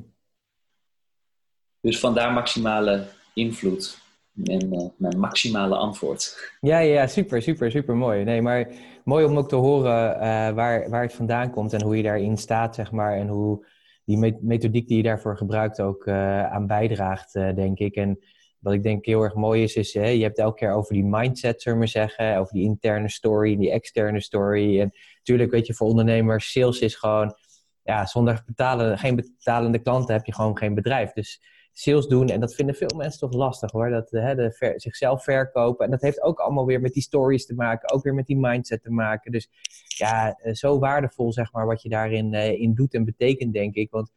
Dus 1.81 1.99
vandaar 1.99 2.33
maximale 2.33 3.07
invloed 3.33 3.97
en 4.43 4.73
uh, 4.73 4.89
mijn 4.97 5.19
maximale 5.19 5.75
antwoord. 5.75 6.51
Ja, 6.61 6.79
ja, 6.79 7.07
super, 7.07 7.41
super, 7.41 7.71
super 7.71 7.95
mooi. 7.95 8.23
Nee, 8.23 8.41
maar 8.41 8.67
mooi 9.03 9.25
om 9.25 9.37
ook 9.37 9.49
te 9.49 9.55
horen 9.55 10.15
uh, 10.15 10.19
waar, 10.49 10.89
waar 10.89 11.01
het 11.01 11.13
vandaan 11.13 11.51
komt 11.51 11.73
en 11.73 11.83
hoe 11.83 11.97
je 11.97 12.03
daarin 12.03 12.37
staat, 12.37 12.75
zeg 12.75 12.91
maar. 12.91 13.17
En 13.17 13.27
hoe 13.27 13.65
die 14.05 14.37
methodiek 14.41 14.87
die 14.87 14.97
je 14.97 15.03
daarvoor 15.03 15.37
gebruikt 15.37 15.81
ook 15.81 16.05
uh, 16.05 16.51
aan 16.51 16.67
bijdraagt, 16.67 17.33
denk 17.33 17.79
ik. 17.79 17.95
En 17.95 18.19
wat 18.59 18.73
ik 18.73 18.83
denk 18.83 19.05
heel 19.05 19.23
erg 19.23 19.33
mooi 19.33 19.63
is, 19.63 19.75
is 19.75 19.93
hè, 19.93 20.07
je 20.07 20.23
hebt 20.23 20.37
elke 20.37 20.57
keer 20.57 20.73
over 20.73 20.93
die 20.93 21.05
mindset, 21.05 21.61
zullen 21.61 21.79
we 21.79 21.87
zeggen, 21.87 22.37
over 22.37 22.53
die 22.53 22.63
interne 22.63 23.09
story 23.09 23.53
en 23.53 23.59
die 23.59 23.71
externe 23.71 24.21
story. 24.21 24.79
En 24.79 24.93
natuurlijk, 25.17 25.51
weet 25.51 25.67
je, 25.67 25.73
voor 25.73 25.87
ondernemers, 25.87 26.51
sales 26.51 26.79
is 26.79 26.95
gewoon, 26.95 27.35
ja, 27.83 28.05
zonder 28.05 28.43
betalen, 28.45 28.97
geen 28.97 29.15
betalende 29.15 29.79
klanten 29.79 30.13
heb 30.15 30.25
je 30.25 30.33
gewoon 30.33 30.57
geen 30.57 30.75
bedrijf. 30.75 31.11
Dus 31.11 31.41
sales 31.73 32.07
doen. 32.07 32.27
En 32.27 32.39
dat 32.39 32.55
vinden 32.55 32.75
veel 32.75 32.97
mensen 32.97 33.19
toch 33.19 33.33
lastig 33.33 33.71
hoor. 33.71 33.89
Dat 33.89 34.09
hè, 34.11 34.35
de 34.35 34.73
zichzelf 34.75 35.23
verkopen. 35.23 35.85
En 35.85 35.91
dat 35.91 36.01
heeft 36.01 36.21
ook 36.21 36.39
allemaal 36.39 36.65
weer 36.65 36.81
met 36.81 36.93
die 36.93 37.03
stories 37.03 37.45
te 37.45 37.53
maken. 37.53 37.91
Ook 37.91 38.03
weer 38.03 38.13
met 38.13 38.25
die 38.25 38.37
mindset 38.37 38.83
te 38.83 38.91
maken. 38.91 39.31
Dus 39.31 39.49
ja, 39.87 40.33
eh, 40.33 40.53
zo 40.53 40.79
waardevol 40.79 41.33
zeg 41.33 41.51
maar 41.51 41.65
wat 41.65 41.81
je 41.81 41.89
daarin 41.89 42.33
uh, 42.33 42.59
in 42.59 42.73
doet 42.73 42.93
en 42.93 43.05
betekent 43.05 43.53
denk 43.53 43.75
ik. 43.75 43.91
Want 43.91 44.11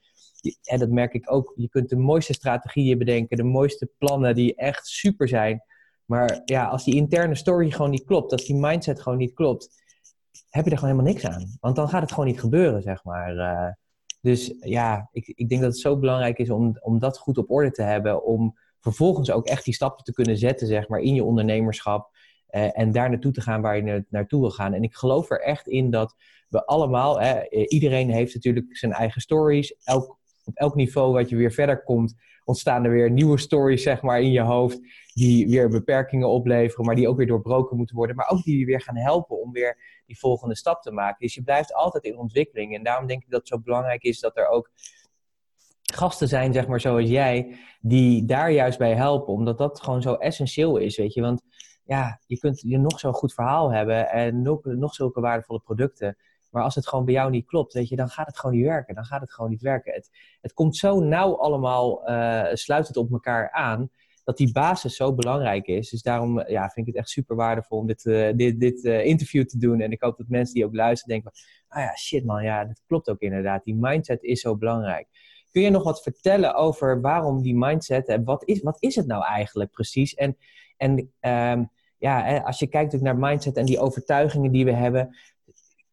en 0.63 0.79
dat 0.79 0.89
merk 0.89 1.15
ik 1.15 1.33
ook. 1.33 1.53
Je 1.57 1.69
kunt 1.69 1.89
de 1.89 1.97
mooiste 1.97 2.33
strategieën 2.33 2.99
bedenken. 2.99 3.37
De 3.37 3.43
mooiste 3.43 3.91
plannen 3.99 4.35
die 4.35 4.55
echt 4.55 4.87
super 4.87 5.29
zijn. 5.29 5.63
Maar 6.05 6.43
ja, 6.45 6.67
als 6.67 6.85
die 6.85 6.95
interne 6.95 7.35
story 7.35 7.71
gewoon 7.71 7.91
niet 7.91 8.05
klopt. 8.05 8.33
Als 8.33 8.45
die 8.45 8.57
mindset 8.57 9.01
gewoon 9.01 9.19
niet 9.19 9.35
klopt. 9.35 9.84
Heb 10.55 10.65
je 10.65 10.71
er 10.71 10.79
gewoon 10.79 10.95
helemaal 10.95 11.13
niks 11.13 11.27
aan. 11.27 11.57
Want 11.61 11.77
dan 11.77 11.89
gaat 11.89 12.01
het 12.01 12.11
gewoon 12.11 12.27
niet 12.27 12.41
gebeuren 12.41 12.83
zeg 12.83 13.05
maar. 13.05 13.35
Uh, 13.35 13.69
dus 14.21 14.55
ja, 14.61 15.09
ik, 15.13 15.27
ik 15.27 15.49
denk 15.49 15.61
dat 15.61 15.71
het 15.71 15.81
zo 15.81 15.99
belangrijk 15.99 16.39
is 16.39 16.51
om, 16.51 16.79
om 16.81 16.99
dat 16.99 17.19
goed 17.19 17.39
op 17.39 17.51
orde 17.51 17.71
te 17.71 17.83
hebben. 17.83 18.25
Om 18.25 18.59
vervolgens 18.81 19.31
ook 19.31 19.47
echt 19.47 19.65
die 19.65 19.75
stappen 19.75 20.05
te 20.05 20.13
kunnen 20.13 20.37
zetten, 20.37 20.67
zeg 20.67 20.89
maar, 20.89 21.01
in 21.01 21.15
je 21.15 21.25
ondernemerschap. 21.25 22.17
Eh, 22.47 22.79
en 22.79 22.93
daar 22.93 23.11
naartoe 23.11 23.33
te 23.33 23.41
gaan 23.41 23.61
waar 23.61 23.77
je 23.77 24.05
naartoe 24.09 24.41
wil 24.41 24.51
gaan. 24.51 24.73
En 24.73 24.83
ik 24.83 24.95
geloof 24.95 25.31
er 25.31 25.41
echt 25.41 25.69
in 25.69 25.91
dat 25.91 26.15
we 26.49 26.67
allemaal, 26.67 27.21
hè, 27.21 27.49
iedereen 27.49 28.11
heeft 28.11 28.35
natuurlijk 28.35 28.77
zijn 28.77 28.93
eigen 28.93 29.21
stories. 29.21 29.77
Elk, 29.85 30.19
op 30.45 30.57
elk 30.57 30.75
niveau 30.75 31.13
wat 31.13 31.29
je 31.29 31.37
weer 31.37 31.53
verder 31.53 31.83
komt, 31.83 32.15
ontstaan 32.45 32.85
er 32.85 32.91
weer 32.91 33.11
nieuwe 33.11 33.39
stories 33.39 33.83
zeg 33.83 34.03
maar, 34.03 34.21
in 34.21 34.33
je 34.33 34.41
hoofd. 34.41 34.81
Die 35.15 35.49
weer 35.49 35.69
beperkingen 35.69 36.29
opleveren, 36.29 36.85
maar 36.85 36.95
die 36.95 37.09
ook 37.09 37.17
weer 37.17 37.27
doorbroken 37.27 37.77
moeten 37.77 37.97
worden. 37.97 38.17
Maar 38.17 38.31
ook 38.31 38.43
die 38.43 38.59
je 38.59 38.65
weer 38.65 38.81
gaan 38.81 38.97
helpen 38.97 39.41
om 39.41 39.53
weer 39.53 39.94
die 40.07 40.19
volgende 40.19 40.57
stap 40.57 40.83
te 40.83 40.91
maken. 40.91 41.17
Dus 41.19 41.35
je 41.35 41.43
blijft 41.43 41.75
altijd 41.75 42.05
in 42.05 42.19
ontwikkeling. 42.19 42.75
En 42.75 42.83
daarom 42.83 43.07
denk 43.07 43.23
ik 43.23 43.31
dat 43.31 43.41
het 43.41 43.49
zo 43.49 43.59
belangrijk 43.59 44.03
is 44.03 44.21
dat 44.21 44.37
er 44.37 44.49
ook 44.49 44.71
gasten 45.93 46.29
zijn, 46.29 46.53
zeg 46.53 46.67
maar, 46.67 46.81
zoals 46.81 47.09
jij, 47.09 47.59
die 47.81 48.25
daar 48.25 48.51
juist 48.51 48.79
bij 48.79 48.95
helpen. 48.95 49.33
Omdat 49.33 49.59
dat 49.59 49.81
gewoon 49.83 50.03
zo 50.03 50.15
essentieel 50.15 50.77
is, 50.77 50.97
weet 50.97 51.15
je. 51.15 51.21
Want 51.21 51.43
ja, 51.85 52.21
je 52.27 52.39
kunt 52.39 52.61
je 52.61 52.79
nog 52.79 53.01
zo'n 53.01 53.13
goed 53.13 53.35
verhaal 53.35 53.73
hebben 53.73 54.11
en 54.11 54.43
nog, 54.43 54.65
nog 54.65 54.95
zulke 54.95 55.21
waardevolle 55.21 55.61
producten. 55.61 56.17
Maar 56.51 56.63
als 56.63 56.75
het 56.75 56.89
gewoon 56.89 57.05
bij 57.05 57.15
jou 57.15 57.31
niet 57.31 57.47
klopt, 57.47 57.73
weet 57.73 57.89
je, 57.89 57.97
dan 57.97 58.09
gaat 58.09 58.27
het 58.27 58.39
gewoon 58.39 58.57
niet 58.57 58.65
werken. 58.65 58.95
Dan 58.95 59.05
gaat 59.05 59.21
het 59.21 59.33
gewoon 59.33 59.51
niet 59.51 59.63
werken. 59.63 59.93
Het, 59.93 60.11
het 60.41 60.53
komt 60.53 60.77
zo 60.77 61.01
nauw 61.01 61.37
allemaal, 61.37 62.11
uh, 62.11 62.45
sluit 62.53 62.87
het 62.87 62.97
op 62.97 63.13
elkaar 63.13 63.51
aan 63.51 63.91
dat 64.25 64.37
die 64.37 64.53
basis 64.53 64.97
zo 64.97 65.15
belangrijk 65.15 65.67
is. 65.67 65.91
Dus 65.91 66.03
daarom 66.03 66.49
ja, 66.49 66.69
vind 66.69 66.87
ik 66.87 66.95
het 66.95 67.03
echt 67.03 67.09
super 67.09 67.37
waardevol 67.37 67.79
om 67.79 67.87
dit, 67.87 68.05
uh, 68.05 68.33
dit, 68.37 68.61
dit 68.61 68.85
uh, 68.85 69.05
interview 69.05 69.45
te 69.45 69.59
doen. 69.59 69.81
En 69.81 69.91
ik 69.91 70.03
hoop 70.03 70.17
dat 70.17 70.29
mensen 70.29 70.55
die 70.55 70.65
ook 70.65 70.75
luisteren 70.75 71.15
denken 71.15 71.33
van, 71.33 71.79
ah 71.79 71.85
ja, 71.89 71.97
shit 71.97 72.25
man, 72.25 72.43
ja, 72.43 72.65
dat 72.65 72.83
klopt 72.87 73.09
ook 73.09 73.21
inderdaad. 73.21 73.65
Die 73.65 73.77
mindset 73.79 74.23
is 74.23 74.41
zo 74.41 74.57
belangrijk. 74.57 75.09
Kun 75.51 75.63
je 75.63 75.71
nog 75.71 75.85
wat 75.85 76.03
vertellen 76.03 76.55
over 76.55 77.01
waarom 77.01 77.43
die 77.43 77.57
mindset, 77.57 78.09
en 78.09 78.25
wat 78.25 78.49
is, 78.49 78.63
wat 78.63 78.77
is 78.79 78.95
het 78.97 79.07
nou 79.07 79.25
eigenlijk 79.25 79.71
precies? 79.71 80.15
En, 80.15 80.37
en 80.77 80.99
um, 81.21 81.71
ja, 81.99 82.39
als 82.39 82.59
je 82.59 82.67
kijkt 82.67 83.01
naar 83.01 83.17
mindset 83.17 83.57
en 83.57 83.65
die 83.65 83.79
overtuigingen 83.79 84.53
die 84.53 84.65
we 84.65 84.73
hebben, 84.73 85.17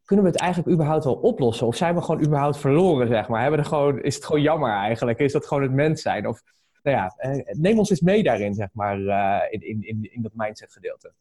kunnen 0.06 0.26
we 0.26 0.32
het 0.32 0.42
eigenlijk 0.42 0.74
überhaupt 0.74 1.04
wel 1.04 1.14
oplossen? 1.14 1.68
Of 1.68 1.76
zijn 1.76 1.96
we 1.96 2.02
gewoon 2.02 2.26
überhaupt 2.26 2.58
verloren, 2.58 3.08
zeg 3.08 3.28
maar? 3.28 3.42
Hebben 3.42 3.60
er 3.60 3.66
gewoon, 3.66 4.02
is 4.02 4.16
het 4.16 4.26
gewoon 4.26 4.42
jammer 4.42 4.72
eigenlijk? 4.72 5.20
Is 5.20 5.32
dat 5.32 5.48
gewoon 5.48 5.64
het 5.64 5.72
mens 5.72 6.02
zijn? 6.02 6.28
Of 6.28 6.42
nou 6.82 6.98
ja, 6.98 7.16
eh, 7.18 7.56
neem 7.56 7.78
ons 7.78 7.90
eens 7.90 8.02
mee 8.02 8.24
daarin, 8.24 8.54
zeg 8.54 8.70
maar, 8.74 9.00
uh, 9.00 9.42
in, 9.50 9.84
in, 9.84 10.14
in 10.14 10.22
dat 10.22 10.32
mindset 10.34 10.74
gedeelte. 10.74 11.14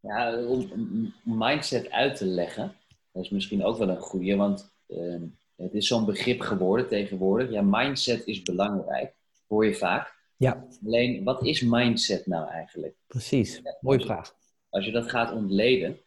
Ja, 0.00 0.44
om 0.46 1.14
mindset 1.22 1.90
uit 1.90 2.16
te 2.16 2.26
leggen, 2.26 2.76
dat 3.12 3.24
is 3.24 3.30
misschien 3.30 3.64
ook 3.64 3.78
wel 3.78 3.88
een 3.88 4.00
goede, 4.00 4.36
want 4.36 4.72
uh, 4.88 5.22
het 5.56 5.74
is 5.74 5.86
zo'n 5.86 6.04
begrip 6.04 6.40
geworden 6.40 6.88
tegenwoordig. 6.88 7.50
Ja, 7.50 7.62
mindset 7.62 8.26
is 8.26 8.42
belangrijk, 8.42 9.14
hoor 9.46 9.66
je 9.66 9.74
vaak. 9.74 10.18
Ja. 10.36 10.66
Alleen, 10.84 11.24
wat 11.24 11.46
is 11.46 11.60
mindset 11.60 12.26
nou 12.26 12.48
eigenlijk? 12.48 12.96
Precies, 13.06 13.62
mooie 13.80 14.00
vraag. 14.00 14.36
Als 14.68 14.84
je 14.84 14.92
dat 14.92 15.10
gaat 15.10 15.32
ontleden, 15.32 15.98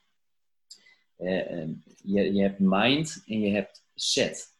uh, 1.17 1.67
je, 2.03 2.33
je 2.33 2.41
hebt 2.41 2.59
mind 2.59 3.23
en 3.25 3.39
je 3.39 3.51
hebt 3.51 3.85
set. 3.95 4.52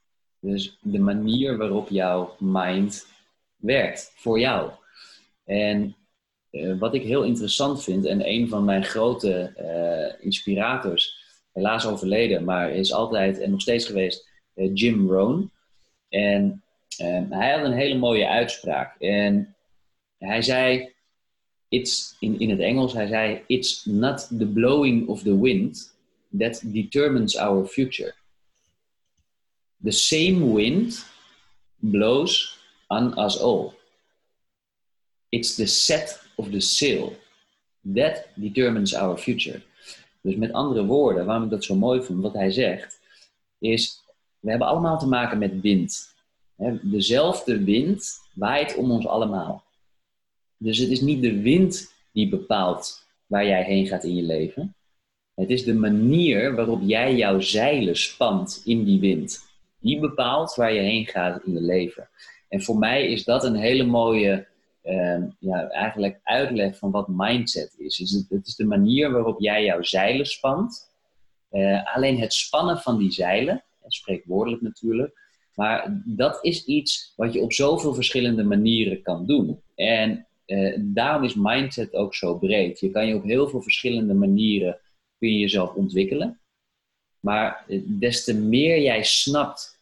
Dus 0.44 0.78
de 0.82 1.00
manier 1.00 1.58
waarop 1.58 1.90
jouw 1.90 2.36
mind 2.40 3.08
werkt 3.56 4.12
voor 4.16 4.40
jou. 4.40 4.72
En 5.46 5.96
uh, 6.52 6.80
wat 6.80 6.94
ik 6.94 7.04
heel 7.04 7.24
interessant 7.24 7.84
vind, 7.84 8.06
en 8.06 8.30
een 8.30 8.50
van 8.50 8.66
mijn 8.66 8.84
grote 8.84 9.54
uh, 9.60 10.26
inspirators, 10.26 11.18
helaas 11.52 11.86
overleden, 11.86 12.44
maar 12.44 12.72
is 12.72 12.94
altijd 12.94 13.40
en 13.40 13.52
nog 13.52 13.62
steeds 13.62 13.86
geweest, 13.86 14.30
uh, 14.56 14.72
Jim 14.74 15.12
Rohn. 15.12 15.52
En 16.10 16.64
hij 17.30 17.52
had 17.52 17.66
een 17.66 17.74
hele 17.74 17.98
mooie 17.98 18.28
uitspraak. 18.28 18.96
En 19.00 19.56
hij 20.18 20.42
zei, 20.42 20.94
it's, 21.70 22.16
in, 22.20 22.40
in 22.40 22.50
het 22.50 22.60
Engels, 22.60 22.94
hij 22.94 23.08
zei, 23.08 23.44
it's 23.48 23.86
not 23.86 24.28
the 24.38 24.48
blowing 24.48 25.08
of 25.08 25.22
the 25.22 25.42
wind 25.42 25.96
that 26.38 26.62
determines 26.74 27.38
our 27.38 27.66
future 27.66 28.14
the 29.84 29.92
same 29.92 30.54
wind 30.54 31.04
blows 31.80 32.58
on 32.88 33.18
us 33.20 33.38
all. 33.38 33.74
It's 35.30 35.56
the 35.56 35.68
set 35.68 36.20
of 36.38 36.52
the 36.52 36.62
sail 36.62 37.16
that 37.94 38.28
determines 38.36 38.94
our 38.94 39.18
future. 39.18 39.62
Dus 40.22 40.36
met 40.36 40.54
andere 40.54 40.86
woorden, 40.86 41.26
waarom 41.26 41.44
ik 41.44 41.50
dat 41.50 41.64
zo 41.64 41.76
mooi 41.76 42.04
vind, 42.04 42.22
wat 42.22 42.34
hij 42.34 42.52
zegt, 42.52 43.00
is: 43.60 44.04
we 44.40 44.50
hebben 44.50 44.68
allemaal 44.68 45.00
te 45.00 45.08
maken 45.08 45.38
met 45.38 45.62
wind. 45.62 46.12
Dezelfde 46.82 47.64
wind 47.64 48.20
waait 48.34 48.76
om 48.76 48.92
ons 48.92 49.08
allemaal. 49.08 49.64
Dus 50.58 50.78
het 50.78 50.90
is 50.90 51.02
niet 51.02 51.22
de 51.22 51.42
wind 51.42 51.94
die 52.12 52.30
bepaalt 52.30 53.06
waar 53.26 53.46
jij 53.46 53.64
heen 53.64 53.88
gaat 53.88 54.04
in 54.04 54.16
je 54.16 54.24
leven. 54.24 54.76
Het 55.34 55.50
is 55.50 55.64
de 55.64 55.74
manier 55.74 56.56
waarop 56.56 56.82
jij 56.84 57.16
jouw 57.16 57.40
zeilen 57.40 57.98
spant 57.98 58.62
in 58.66 58.84
die 58.84 59.00
wind 59.00 59.53
die 59.84 60.00
bepaalt 60.00 60.56
waar 60.56 60.74
je 60.74 60.80
heen 60.80 61.06
gaat 61.06 61.44
in 61.46 61.54
je 61.54 61.62
leven. 61.62 62.10
En 62.50 62.62
voor 62.62 62.78
mij 62.78 63.08
is 63.08 63.24
dat 63.24 63.44
een 63.44 63.56
hele 63.56 63.84
mooie 63.84 64.48
uh, 64.84 65.24
ja, 65.40 65.68
eigenlijk 65.70 66.20
uitleg 66.24 66.78
van 66.78 66.92
wat 66.92 67.08
mindset 67.08 67.76
is. 67.78 68.00
is 68.00 68.12
het, 68.12 68.26
het, 68.30 68.48
is 68.48 68.56
de 68.56 68.66
manier 68.66 69.12
waarop 69.12 69.40
jij 69.40 69.64
jouw 69.64 69.82
zeilen 69.82 70.26
spant. 70.26 70.92
Uh, 71.52 71.96
alleen 71.96 72.20
het 72.20 72.34
spannen 72.34 72.78
van 72.78 72.98
die 72.98 73.12
zeilen, 73.12 73.64
spreekwoordelijk 73.88 74.62
natuurlijk, 74.62 75.22
maar 75.56 76.02
dat 76.06 76.40
is 76.42 76.66
iets 76.66 77.14
wat 77.16 77.34
je 77.34 77.42
op 77.42 77.54
zoveel 77.54 77.94
verschillende 77.94 78.44
manieren 78.44 79.02
kan 79.02 79.26
doen. 79.26 79.62
En 79.76 80.28
uh, 80.46 80.78
daarom 80.80 81.24
is 81.24 81.36
mindset 81.36 81.94
ook 81.94 82.16
zo 82.16 82.38
breed. 82.38 82.80
Je 82.80 82.92
kan 82.92 83.08
je 83.08 83.16
op 83.16 83.24
heel 83.24 83.48
veel 83.48 83.62
verschillende 83.62 84.14
manieren 84.14 84.80
kun 85.18 85.30
je 85.30 85.40
jezelf 85.40 85.74
ontwikkelen. 85.74 86.40
Maar 87.24 87.64
eh, 87.68 87.82
des 87.86 88.24
te 88.24 88.34
meer 88.34 88.82
jij 88.82 89.04
snapt 89.04 89.82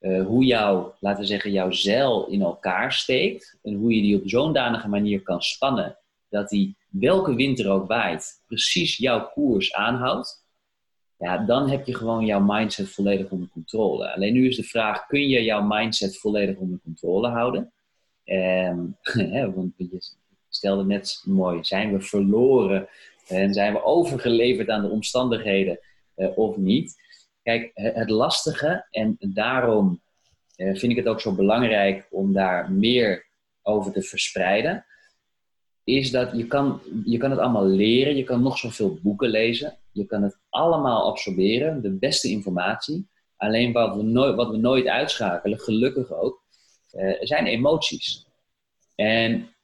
uh, 0.00 0.26
hoe 0.26 0.44
jouw, 0.44 0.94
laten 1.00 1.20
we 1.20 1.26
zeggen, 1.26 1.52
jouw 1.52 1.70
zeil 1.70 2.26
in 2.26 2.42
elkaar 2.42 2.92
steekt. 2.92 3.58
En 3.62 3.74
hoe 3.74 3.94
je 3.94 4.02
die 4.02 4.16
op 4.16 4.28
zo'n 4.28 4.52
danige 4.52 4.88
manier 4.88 5.22
kan 5.22 5.42
spannen 5.42 5.98
dat 6.28 6.48
die, 6.48 6.76
welke 6.88 7.34
wind 7.34 7.58
er 7.58 7.70
ook 7.70 7.86
waait, 7.86 8.42
precies 8.46 8.96
jouw 8.96 9.30
koers 9.32 9.72
aanhoudt. 9.72 10.44
Ja, 11.18 11.38
dan 11.38 11.70
heb 11.70 11.86
je 11.86 11.94
gewoon 11.94 12.26
jouw 12.26 12.40
mindset 12.40 12.88
volledig 12.88 13.30
onder 13.30 13.48
controle. 13.48 14.12
Alleen 14.14 14.32
nu 14.32 14.48
is 14.48 14.56
de 14.56 14.62
vraag, 14.62 15.06
kun 15.06 15.28
je 15.28 15.42
jouw 15.42 15.62
mindset 15.62 16.18
volledig 16.18 16.56
onder 16.56 16.80
controle 16.82 17.28
houden? 17.28 17.72
Um, 18.24 18.96
want 19.54 19.72
je 19.76 19.98
stelde 20.48 20.84
net 20.84 21.22
mooi, 21.24 21.64
zijn 21.64 21.92
we 21.92 22.00
verloren 22.00 22.88
en 23.26 23.54
zijn 23.54 23.72
we 23.72 23.84
overgeleverd 23.84 24.68
aan 24.68 24.82
de 24.82 24.88
omstandigheden 24.88 25.78
of 26.34 26.56
niet? 26.56 26.94
Kijk, 27.42 27.70
het 27.74 28.10
lastige, 28.10 28.86
en 28.90 29.16
daarom 29.18 30.00
eh, 30.56 30.74
vind 30.74 30.92
ik 30.92 30.96
het 30.96 31.06
ook 31.06 31.20
zo 31.20 31.34
belangrijk 31.34 32.06
om 32.10 32.32
daar 32.32 32.72
meer 32.72 33.26
over 33.62 33.92
te 33.92 34.02
verspreiden, 34.02 34.84
is 35.84 36.10
dat 36.10 36.30
je 36.36 36.46
kan, 36.46 36.80
je 37.04 37.18
kan 37.18 37.30
het 37.30 37.40
allemaal 37.40 37.66
leren, 37.66 38.16
je 38.16 38.24
kan 38.24 38.42
nog 38.42 38.58
zoveel 38.58 38.98
boeken 39.02 39.28
lezen, 39.28 39.78
je 39.92 40.04
kan 40.04 40.22
het 40.22 40.38
allemaal 40.48 41.06
absorberen, 41.10 41.82
de 41.82 41.90
beste 41.90 42.28
informatie. 42.28 43.08
Alleen 43.36 43.72
wat 43.72 43.96
we, 43.96 44.02
nooit, 44.02 44.34
wat 44.34 44.50
we 44.50 44.56
nooit 44.56 44.86
uitschakelen, 44.86 45.60
gelukkig 45.60 46.12
ook, 46.12 46.42
uh, 46.92 47.16
zijn 47.20 47.46
emoties. 47.46 48.26
En 48.94 49.54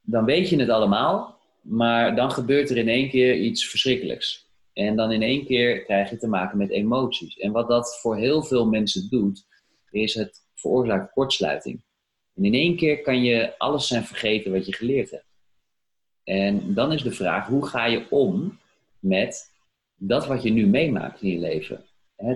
dan 0.00 0.24
weet 0.24 0.48
je 0.48 0.58
het 0.58 0.68
allemaal, 0.68 1.38
maar 1.60 2.16
dan 2.16 2.30
gebeurt 2.30 2.70
er 2.70 2.76
in 2.76 2.88
één 2.88 3.08
keer 3.08 3.34
iets 3.36 3.68
verschrikkelijks. 3.68 4.49
En 4.80 4.96
dan 4.96 5.12
in 5.12 5.22
één 5.22 5.46
keer 5.46 5.84
krijg 5.84 6.10
je 6.10 6.16
te 6.16 6.28
maken 6.28 6.58
met 6.58 6.70
emoties. 6.70 7.38
En 7.38 7.52
wat 7.52 7.68
dat 7.68 8.00
voor 8.00 8.16
heel 8.16 8.42
veel 8.42 8.66
mensen 8.66 9.08
doet, 9.08 9.46
is 9.90 10.14
het 10.14 10.46
veroorzaakt 10.54 11.12
kortsluiting. 11.12 11.82
En 12.34 12.44
in 12.44 12.54
één 12.54 12.76
keer 12.76 13.02
kan 13.02 13.22
je 13.22 13.58
alles 13.58 13.86
zijn 13.86 14.04
vergeten 14.04 14.52
wat 14.52 14.66
je 14.66 14.74
geleerd 14.74 15.10
hebt. 15.10 15.26
En 16.24 16.74
dan 16.74 16.92
is 16.92 17.02
de 17.02 17.10
vraag, 17.10 17.46
hoe 17.46 17.66
ga 17.66 17.86
je 17.86 18.10
om 18.10 18.58
met 18.98 19.52
dat 19.96 20.26
wat 20.26 20.42
je 20.42 20.50
nu 20.50 20.66
meemaakt 20.66 21.22
in 21.22 21.30
je 21.30 21.38
leven? 21.38 21.84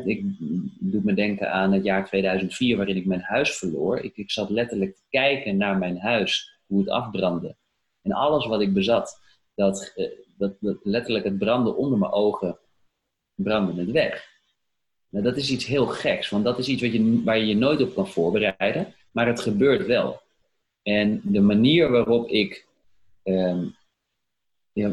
Ik 0.05 0.25
doe 0.81 1.01
me 1.05 1.15
denken 1.15 1.53
aan 1.53 1.73
het 1.73 1.85
jaar 1.85 2.07
2004 2.07 2.77
waarin 2.77 2.97
ik 2.97 3.07
mijn 3.07 3.21
huis 3.21 3.57
verloor. 3.57 3.99
Ik, 3.99 4.17
ik 4.17 4.31
zat 4.31 4.51
letterlijk 4.51 4.95
te 4.95 5.03
kijken 5.09 5.57
naar 5.57 5.79
mijn 5.79 5.99
huis, 5.99 6.59
hoe 6.67 6.79
het 6.79 6.89
afbrandde. 6.89 7.57
En 8.03 8.13
alles 8.13 8.47
wat 8.47 8.61
ik 8.61 8.75
bezat, 8.75 9.23
dat, 9.55 9.93
eh, 9.95 10.11
dat, 10.37 10.55
dat 10.61 10.77
letterlijk 10.83 11.25
het 11.25 11.39
brandde 11.39 11.75
onder 11.75 11.99
mijn 11.99 12.13
ogen, 12.13 12.59
brandde 13.35 13.81
het 13.81 13.91
weg. 13.91 14.33
Nou, 15.09 15.25
dat 15.25 15.37
is 15.37 15.51
iets 15.51 15.67
heel 15.67 15.87
geks, 15.87 16.29
want 16.29 16.45
dat 16.45 16.59
is 16.59 16.69
iets 16.69 16.83
wat 16.83 16.93
je, 16.93 17.23
waar 17.25 17.39
je 17.39 17.47
je 17.47 17.57
nooit 17.57 17.83
op 17.83 17.95
kan 17.95 18.09
voorbereiden, 18.09 18.95
maar 19.11 19.27
het 19.27 19.41
gebeurt 19.41 19.87
wel. 19.87 20.21
En 20.83 21.21
de 21.25 21.41
manier 21.41 21.91
waarop 21.91 22.29
ik 22.29 22.67
ehm, 23.23 23.67
ja, 24.73 24.89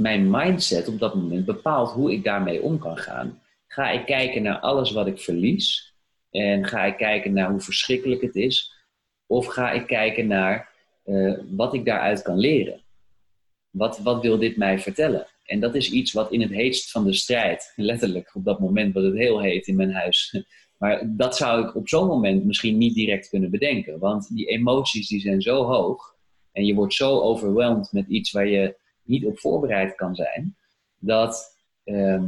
mijn 0.00 0.30
mindset 0.30 0.88
op 0.88 0.98
dat 0.98 1.14
moment 1.14 1.44
bepaalt 1.44 1.90
hoe 1.90 2.12
ik 2.12 2.24
daarmee 2.24 2.62
om 2.62 2.78
kan 2.78 2.96
gaan. 2.96 3.42
Ga 3.66 3.90
ik 3.90 4.06
kijken 4.06 4.42
naar 4.42 4.58
alles 4.58 4.90
wat 4.90 5.06
ik 5.06 5.18
verlies 5.18 5.94
en 6.30 6.64
ga 6.66 6.84
ik 6.84 6.96
kijken 6.96 7.32
naar 7.32 7.50
hoe 7.50 7.60
verschrikkelijk 7.60 8.20
het 8.20 8.34
is, 8.34 8.72
of 9.26 9.46
ga 9.46 9.70
ik 9.70 9.86
kijken 9.86 10.26
naar 10.26 10.70
uh, 11.04 11.38
wat 11.50 11.74
ik 11.74 11.84
daaruit 11.84 12.22
kan 12.22 12.38
leren? 12.38 12.81
Wat, 13.72 13.98
wat 13.98 14.22
wil 14.22 14.38
dit 14.38 14.56
mij 14.56 14.78
vertellen? 14.78 15.26
En 15.44 15.60
dat 15.60 15.74
is 15.74 15.90
iets 15.90 16.12
wat 16.12 16.32
in 16.32 16.40
het 16.40 16.50
heetst 16.50 16.90
van 16.90 17.04
de 17.04 17.12
strijd, 17.12 17.72
letterlijk 17.76 18.34
op 18.34 18.44
dat 18.44 18.60
moment 18.60 18.94
wat 18.94 19.02
het 19.02 19.16
heel 19.16 19.40
heet 19.40 19.66
in 19.66 19.76
mijn 19.76 19.92
huis. 19.92 20.30
Maar 20.78 21.16
dat 21.16 21.36
zou 21.36 21.66
ik 21.66 21.74
op 21.74 21.88
zo'n 21.88 22.06
moment 22.06 22.44
misschien 22.44 22.78
niet 22.78 22.94
direct 22.94 23.28
kunnen 23.28 23.50
bedenken. 23.50 23.98
Want 23.98 24.34
die 24.34 24.46
emoties 24.46 25.08
die 25.08 25.20
zijn 25.20 25.42
zo 25.42 25.64
hoog 25.64 26.14
en 26.52 26.64
je 26.64 26.74
wordt 26.74 26.94
zo 26.94 27.20
overweldigd 27.20 27.92
met 27.92 28.08
iets 28.08 28.30
waar 28.30 28.48
je 28.48 28.76
niet 29.02 29.24
op 29.24 29.38
voorbereid 29.38 29.94
kan 29.94 30.14
zijn, 30.14 30.56
dat, 30.98 31.56
ehm, 31.84 32.24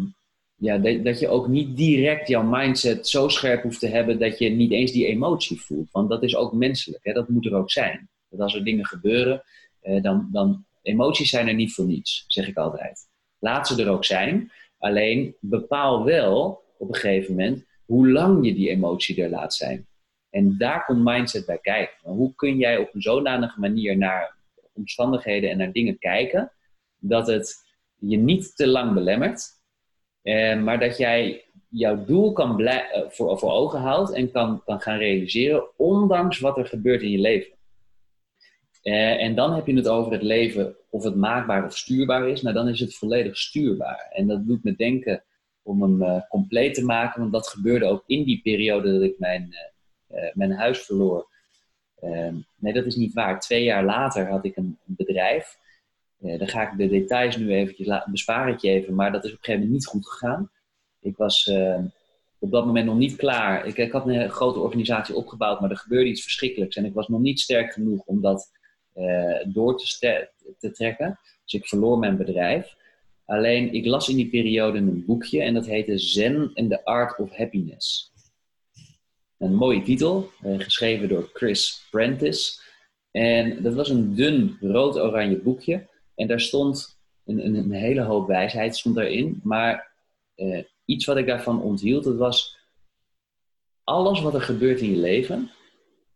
ja, 0.55 0.79
dat, 0.79 1.19
je 1.19 1.29
ook 1.29 1.49
niet 1.49 1.77
direct 1.77 2.29
jouw 2.29 2.43
mindset 2.43 3.09
zo 3.09 3.29
scherp 3.29 3.63
hoeft 3.63 3.81
te 3.81 3.87
hebben 3.87 4.19
dat 4.19 4.39
je 4.39 4.49
niet 4.49 4.73
eens 4.73 4.93
die 4.93 5.07
emotie 5.07 5.61
voelt. 5.61 5.91
Want 5.91 6.09
dat 6.09 6.23
is 6.23 6.37
ook 6.37 6.53
menselijk, 6.53 7.05
hè? 7.05 7.13
dat 7.13 7.29
moet 7.29 7.47
er 7.47 7.55
ook 7.55 7.71
zijn. 7.71 8.09
Dat 8.29 8.41
als 8.41 8.55
er 8.55 8.65
dingen 8.65 8.87
gebeuren, 8.87 9.43
eh, 9.81 10.03
dan, 10.03 10.29
dan 10.33 10.65
emoties 10.85 11.31
zijn 11.31 11.49
er 11.49 11.55
niet 11.55 11.75
voor 11.75 11.85
niets, 11.85 12.25
zeg 12.27 12.49
ik 12.49 12.57
altijd. 12.57 13.01
Laat 13.39 13.67
ze 13.67 13.83
er 13.83 13.91
ook 13.91 14.05
zijn, 14.05 14.53
alleen 14.79 15.37
bepaal 15.41 16.05
wel 16.05 16.63
op 16.79 16.89
een 16.89 16.95
gegeven 16.95 17.35
moment 17.35 17.67
hoe 17.85 18.11
lang 18.11 18.47
je 18.47 18.55
die 18.55 18.71
emotie 18.71 19.23
er 19.23 19.31
laat 19.31 19.55
zijn. 19.55 19.87
En 20.31 20.59
daar 20.59 20.85
komt 20.85 21.05
mindset 21.05 21.47
bij 21.47 21.59
kijken. 21.59 22.11
Hoe 22.11 22.35
kun 22.35 22.57
jij 22.57 22.79
op 22.79 22.95
een 22.95 23.03
zodanige 23.03 23.61
manier 23.61 23.97
naar 23.97 24.37
omstandigheden 24.73 25.51
en 25.51 25.59
naar 25.59 25.73
dingen 25.73 25.99
kijken, 25.99 26.53
dat 26.99 27.27
het 27.27 27.55
je 27.99 28.17
niet 28.17 28.57
te 28.57 28.67
lang 28.67 28.95
belemmert, 28.95 29.49
eh, 30.23 30.63
maar 30.63 30.79
dat 30.79 30.97
jij 30.97 31.45
jouw 31.69 32.05
doel 32.05 32.33
kan 32.33 32.61
eh, 32.61 33.11
voor, 33.11 33.39
voor 33.39 33.53
ogen 33.53 33.81
houdt 33.81 34.13
en 34.13 34.31
kan, 34.31 34.63
kan 34.65 34.81
gaan 34.81 34.99
realiseren, 34.99 35.65
ondanks 35.77 36.39
wat 36.39 36.59
er 36.59 36.67
gebeurt 36.67 37.03
in 37.03 37.11
je 37.11 37.19
leven. 37.19 37.53
Eh, 38.85 39.23
en 39.23 39.35
dan 39.35 39.55
heb 39.55 39.67
je 39.67 39.77
het 39.77 39.89
over 39.89 40.13
het 40.13 40.23
leven, 40.23 40.77
of 40.91 41.05
het 41.05 41.15
maakbaar 41.15 41.65
of 41.65 41.77
stuurbaar 41.77 42.29
is. 42.29 42.43
Nou, 42.43 42.55
dan 42.55 42.69
is 42.69 42.81
het 42.81 42.95
volledig 42.95 43.39
stuurbaar. 43.39 44.09
En 44.11 44.27
dat 44.27 44.47
doet 44.47 44.65
me 44.65 44.75
denken 44.77 45.25
om 45.63 45.83
hem 45.83 46.03
uh, 46.03 46.21
compleet 46.29 46.75
te 46.75 46.85
maken, 46.85 47.21
want 47.21 47.33
dat 47.33 47.49
gebeurde 47.49 47.85
ook 47.85 48.05
in 48.07 48.25
die 48.25 48.41
periode 48.43 48.93
dat 48.93 49.03
ik 49.03 49.19
mijn, 49.19 49.55
uh, 50.11 50.19
mijn 50.35 50.53
huis 50.53 50.79
verloor. 50.79 51.29
Ehm, 52.01 52.35
nee, 52.57 52.73
dat 52.73 52.85
is 52.85 52.97
niet 52.97 53.13
waar. 53.13 53.41
Twee 53.41 53.65
jaar 53.65 53.85
later 53.85 54.29
had 54.29 54.45
ik 54.45 54.57
een, 54.57 54.79
bedrijf. 54.85 55.59
daar 56.19 56.49
ga 56.49 56.71
ik 56.71 56.79
de 56.79 56.89
details 56.89 57.37
nu 57.37 57.53
eventjes 57.53 58.05
besparen 58.07 58.57
je 58.61 58.69
even, 58.69 58.95
maar 58.95 59.13
dat 59.13 59.25
is 59.25 59.31
op 59.31 59.39
een 59.39 59.45
gegeven 59.45 59.67
moment 59.67 59.81
niet 59.81 59.87
goed 59.87 60.09
gegaan. 60.09 60.51
Ik 61.01 61.17
was 61.17 61.47
ehm, 61.47 61.85
op 62.39 62.51
dat 62.51 62.67
moment 62.67 62.87
nog 62.87 62.97
niet 62.97 63.17
klaar. 63.17 63.67
Ik, 63.67 63.77
ik, 63.77 63.93
had 63.93 64.07
een 64.07 64.31
grote 64.31 64.59
organisatie 64.59 65.15
opgebouwd, 65.15 65.61
maar 65.61 65.71
er 65.71 65.77
gebeurde 65.77 66.11
iets 66.11 66.23
verschrikkelijks. 66.23 66.77
En 66.77 66.85
ik 66.85 66.95
was 66.95 67.09
nog 67.09 67.21
niet 67.21 67.41
sterk 67.41 67.73
genoeg 67.73 68.05
om 68.05 68.21
dat 68.21 68.51
door 69.47 69.79
te, 69.79 70.29
te, 70.59 70.71
trekken. 70.71 71.19
Dus 71.45 71.61
ik 71.61 71.67
verloor 71.67 71.99
mijn 71.99 72.17
bedrijf. 72.17 72.77
Alleen 73.25 73.73
ik 73.73 73.87
las 73.87 74.09
in 74.09 74.17
die 74.17 74.29
periode 74.29 74.79
een 74.79 75.05
boekje 75.05 75.43
en 75.43 75.55
dat 75.55 75.67
heette 75.67 75.99
Zen 75.99 76.51
and 76.55 76.71
the 76.71 76.85
Art 76.85 77.19
of 77.19 77.37
Happiness. 77.37 78.13
Een 79.39 79.55
mooie 79.55 79.83
titel, 79.83 80.31
uh, 80.45 80.61
geschreven 80.61 81.09
door 81.09 81.31
Chris 81.33 81.87
Prentice. 81.91 82.61
En 83.11 83.63
dat 83.63 83.75
was 83.75 83.89
een 83.89 84.15
dun 84.15 84.57
rood-oranje 84.61 85.37
boekje. 85.37 85.87
En 86.15 86.27
daar 86.27 86.41
stond 86.41 86.99
een, 87.25 87.47
een, 87.47 87.55
een, 87.55 87.73
hele 87.73 88.03
hoop 88.03 88.27
wijsheid 88.27 88.77
stond 88.77 88.95
daarin. 88.95 89.41
Maar 89.43 89.93
uh, 90.37 90.65
iets 90.85 91.05
wat 91.05 91.17
ik 91.17 91.27
daarvan 91.27 91.63
onthield, 91.63 92.05
dat 92.05 92.17
was 92.17 92.59
alles 93.85 94.21
wat 94.21 94.35
er 94.35 94.43
gebeurt 94.43 94.81
in 94.81 94.91
je 94.91 94.97
leven, 94.97 95.51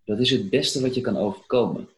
dat 0.04 0.18
is 0.18 0.30
het 0.30 0.50
beste 0.50 0.80
wat 0.80 0.94
je 0.94 1.00
kan 1.00 1.16
overkomen. 1.16 1.88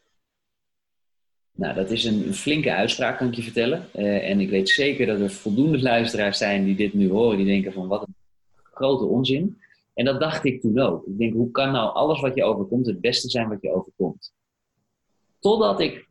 Nou, 1.60 1.74
dat 1.74 1.90
is 1.90 2.04
een, 2.04 2.34
flinke 2.34 2.72
uitspraak, 2.72 3.18
kan 3.18 3.26
ik 3.26 3.34
je 3.34 3.42
vertellen. 3.42 3.86
Uh, 3.96 4.30
en 4.30 4.40
ik 4.40 4.50
weet 4.50 4.68
zeker 4.68 5.06
dat 5.06 5.20
er 5.20 5.30
voldoende 5.30 5.82
luisteraars 5.82 6.38
zijn 6.38 6.64
die 6.64 6.76
dit 6.76 6.94
nu 6.94 7.10
horen, 7.10 7.36
die 7.36 7.46
denken 7.46 7.72
van 7.72 7.88
wat 7.88 8.02
een 8.02 8.14
grote 8.62 9.04
onzin. 9.04 9.58
En 9.94 10.04
dat 10.04 10.20
dacht 10.20 10.44
ik 10.44 10.60
toen 10.60 10.78
ook. 10.78 11.06
Ik 11.06 11.18
denk, 11.18 11.32
hoe 11.32 11.50
kan 11.50 11.72
nou 11.72 11.94
alles 11.94 12.20
wat 12.20 12.34
je 12.34 12.44
overkomt 12.44 12.86
het 12.86 13.00
beste 13.00 13.30
zijn 13.30 13.48
wat 13.48 13.62
je 13.62 13.72
overkomt? 13.72 14.32
Totdat 15.38 15.80
ik, 15.80 16.08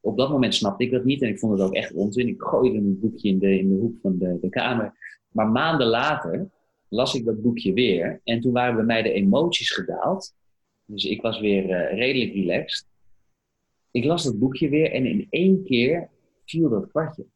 op 0.00 0.16
dat 0.16 0.30
moment 0.30 0.54
snapte 0.54 0.84
ik 0.84 0.90
dat 0.90 1.04
niet 1.04 1.22
en 1.22 1.28
ik 1.28 1.38
vond 1.38 1.52
het 1.52 1.62
ook 1.68 1.74
echt 1.74 1.92
onzin. 1.92 2.28
Ik 2.28 2.42
gooide 2.42 2.76
een 2.76 2.98
boekje 3.00 3.28
in 3.28 3.38
de, 3.38 3.58
in 3.58 3.68
de 3.68 3.74
hoek 3.74 3.96
van 4.02 4.18
de, 4.18 4.38
de 4.40 4.48
kamer. 4.48 4.94
Maar 5.28 5.48
maanden 5.48 5.86
later 5.86 6.50
las 6.88 7.14
ik 7.14 7.24
dat 7.24 7.42
boekje 7.42 7.72
weer 7.72 8.20
en 8.24 8.40
toen 8.40 8.52
waren 8.52 8.76
bij 8.76 8.84
mij 8.84 9.02
de 9.02 9.12
emoties 9.12 9.70
gedaald. 9.70 10.34
Dus 10.84 11.04
ik 11.04 11.22
was 11.22 11.40
weer 11.40 11.64
uh, 11.64 11.98
redelijk 11.98 12.32
relaxed 12.32 12.86
ik 13.98 14.04
las 14.04 14.24
dat 14.24 14.38
boekje 14.38 14.68
weer 14.68 14.92
en 14.92 15.06
in 15.06 15.26
één 15.30 15.62
keer 15.62 16.08
viel 16.44 16.68
dat 16.68 16.88
kwartje. 16.90 17.26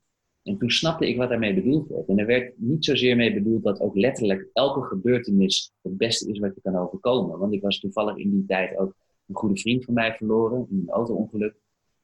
En 0.43 0.59
toen 0.59 0.71
snapte 0.71 1.09
ik 1.09 1.17
wat 1.17 1.29
daarmee 1.29 1.55
bedoeld 1.55 1.89
werd. 1.89 2.09
En 2.09 2.19
er 2.19 2.27
werd 2.27 2.53
niet 2.57 2.85
zozeer 2.85 3.17
mee 3.17 3.35
bedoeld 3.35 3.63
dat 3.63 3.81
ook 3.81 3.97
letterlijk 3.97 4.49
elke 4.53 4.83
gebeurtenis 4.83 5.73
het 5.83 5.97
beste 5.97 6.31
is 6.31 6.39
wat 6.39 6.55
je 6.55 6.61
kan 6.61 6.77
overkomen. 6.77 7.39
Want 7.39 7.53
ik 7.53 7.63
was 7.63 7.81
toevallig 7.81 8.17
in 8.17 8.31
die 8.31 8.45
tijd 8.47 8.77
ook 8.79 8.95
een 9.27 9.35
goede 9.35 9.61
vriend 9.61 9.85
van 9.85 9.95
mij 9.95 10.15
verloren 10.15 10.67
in 10.71 10.77
een 10.77 10.95
auto-ongeluk. 10.95 11.55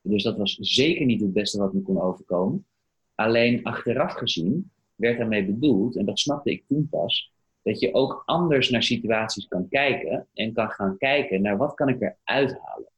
Dus 0.03 0.23
dat 0.23 0.37
was 0.37 0.57
zeker 0.61 1.07
niet 1.07 1.21
het 1.21 1.33
beste 1.33 1.59
wat 1.59 1.73
me 1.73 1.83
kon 1.83 2.01
overkomen. 2.01 2.67
Alleen 3.15 3.65
achteraf 3.65 4.13
gezien 4.13 4.71
werd 4.95 5.19
daarmee 5.19 5.47
bedoeld, 5.47 5.97
en 5.97 6.05
dat 6.05 6.19
snapte 6.19 6.51
ik 6.51 6.65
toen 6.69 6.89
pas, 6.91 7.33
dat 7.63 7.81
je 7.81 7.95
ook 7.95 8.23
anders 8.27 8.71
naar 8.71 8.83
situaties 8.83 9.49
kan 9.49 9.69
kijken 9.69 10.27
en 10.35 10.53
kan 10.53 10.71
gaan 10.71 10.97
kijken 10.97 11.43
naar 11.43 11.57
wat 11.57 11.75
kan 11.75 11.89
ik 11.89 12.01
eruit 12.01 12.59
halen. 12.63 12.89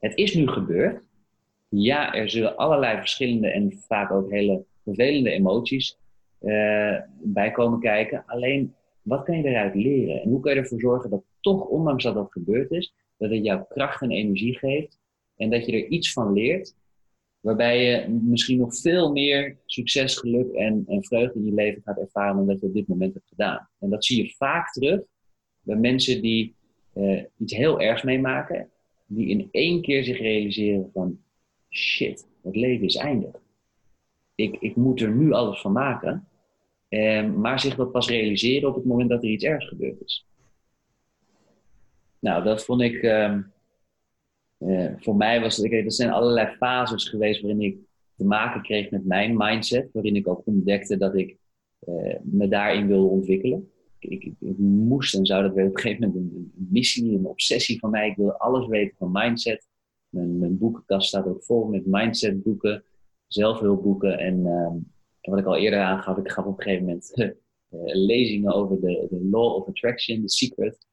Het 0.00 0.16
is 0.16 0.34
nu 0.34 0.48
gebeurd. 0.48 1.02
Ja, 1.68 2.14
er 2.14 2.30
zullen 2.30 2.56
allerlei 2.56 2.98
verschillende 2.98 3.48
en 3.50 3.72
vaak 3.86 4.10
ook 4.10 4.30
hele 4.30 4.64
vervelende 4.84 5.30
emoties 5.30 5.98
uh, 6.40 6.96
bij 7.22 7.50
komen 7.50 7.80
kijken. 7.80 8.24
Alleen, 8.26 8.74
wat 9.02 9.24
kan 9.24 9.36
je 9.36 9.44
eruit 9.44 9.74
leren? 9.74 10.22
En 10.22 10.28
hoe 10.28 10.40
kan 10.40 10.54
je 10.54 10.60
ervoor 10.60 10.80
zorgen 10.80 11.10
dat 11.10 11.22
toch, 11.40 11.64
ondanks 11.64 12.04
dat 12.04 12.14
dat 12.14 12.32
gebeurd 12.32 12.70
is, 12.70 12.94
dat 13.16 13.30
het 13.30 13.44
jou 13.44 13.64
kracht 13.68 14.02
en 14.02 14.10
energie 14.10 14.58
geeft 14.58 14.98
en 15.36 15.50
dat 15.50 15.66
je 15.66 15.72
er 15.72 15.86
iets 15.86 16.12
van 16.12 16.32
leert, 16.32 16.74
waarbij 17.40 17.84
je 17.84 18.08
misschien 18.08 18.58
nog 18.58 18.76
veel 18.76 19.12
meer 19.12 19.56
succes, 19.66 20.16
geluk 20.16 20.52
en, 20.52 20.84
en 20.86 21.04
vreugde 21.04 21.38
in 21.38 21.44
je 21.44 21.54
leven 21.54 21.82
gaat 21.82 21.98
ervaren 21.98 22.36
dan 22.36 22.46
dat 22.46 22.60
je 22.60 22.66
op 22.66 22.74
dit 22.74 22.88
moment 22.88 23.14
hebt 23.14 23.28
gedaan. 23.28 23.68
En 23.78 23.90
dat 23.90 24.04
zie 24.04 24.24
je 24.24 24.34
vaak 24.36 24.72
terug 24.72 25.00
bij 25.60 25.76
mensen 25.76 26.22
die 26.22 26.54
uh, 26.94 27.22
iets 27.38 27.56
heel 27.56 27.80
ergs 27.80 28.02
meemaken 28.02 28.70
die 29.12 29.28
in 29.28 29.48
één 29.50 29.82
keer 29.82 30.04
zich 30.04 30.18
realiseren 30.18 30.90
van 30.92 31.18
shit, 31.70 32.28
het 32.42 32.56
leven 32.56 32.86
is 32.86 32.96
eindig. 32.96 33.34
Ik, 34.34 34.56
ik 34.60 34.76
moet 34.76 35.00
er 35.00 35.10
nu 35.10 35.32
alles 35.32 35.60
van 35.60 35.72
maken. 35.72 36.28
Eh, 36.88 37.32
maar 37.32 37.60
zich 37.60 37.76
dat 37.76 37.92
pas 37.92 38.08
realiseren 38.08 38.68
op 38.68 38.74
het 38.74 38.84
moment 38.84 39.10
dat 39.10 39.22
er 39.22 39.30
iets 39.30 39.44
ergs 39.44 39.68
gebeurd 39.68 40.00
is. 40.00 40.26
Nou, 42.18 42.44
dat 42.44 42.64
vond 42.64 42.80
ik, 42.80 43.02
eh, 43.02 43.38
voor 44.96 45.16
mij 45.16 45.40
was 45.40 45.56
het, 45.56 45.72
er 45.72 45.92
zijn 45.92 46.10
allerlei 46.10 46.56
fases 46.56 47.08
geweest 47.08 47.40
waarin 47.40 47.60
ik 47.60 47.78
te 48.16 48.24
maken 48.24 48.62
kreeg 48.62 48.90
met 48.90 49.04
mijn 49.04 49.36
mindset, 49.36 49.92
waarin 49.92 50.16
ik 50.16 50.28
ook 50.28 50.46
ontdekte 50.46 50.96
dat 50.96 51.14
ik 51.14 51.36
me 52.22 52.48
daarin 52.48 52.86
wilde 52.86 53.08
ontwikkelen. 53.08 53.70
Ik, 54.00 54.32
moest 54.58 55.14
en 55.14 55.26
zou 55.26 55.42
dat 55.42 55.54
weer 55.54 55.66
op 55.66 55.74
een 55.74 55.80
gegeven 55.80 56.08
moment 56.08 56.32
een, 56.32 56.52
missie, 56.70 57.18
een 57.18 57.26
obsessie 57.26 57.78
van 57.78 57.90
mij. 57.90 58.08
Ik 58.08 58.16
wilde 58.16 58.38
alles 58.38 58.66
weten 58.66 58.96
van 58.98 59.10
mindset. 59.12 59.68
Mijn, 60.08 60.38
mijn 60.38 60.58
boekenkast 60.58 61.08
staat 61.08 61.26
ook 61.26 61.44
vol 61.44 61.64
met 61.64 61.86
mindset 61.86 62.42
boeken, 62.42 62.84
zelfhulpboeken. 63.26 64.18
En, 64.18 64.46
en 65.20 65.30
wat 65.30 65.38
ik 65.38 65.46
al 65.46 65.56
eerder 65.56 65.80
aangaf, 65.80 66.16
ik 66.16 66.30
gaf 66.30 66.44
op 66.44 66.58
een 66.58 66.62
gegeven 66.62 66.84
moment 66.84 67.12
uh, 67.14 67.30
lezingen 68.06 68.52
over 68.52 68.80
de, 68.80 69.06
de 69.10 69.28
Law 69.30 69.54
of 69.54 69.68
Attraction, 69.68 70.20
The 70.20 70.28
Secret. 70.28 70.88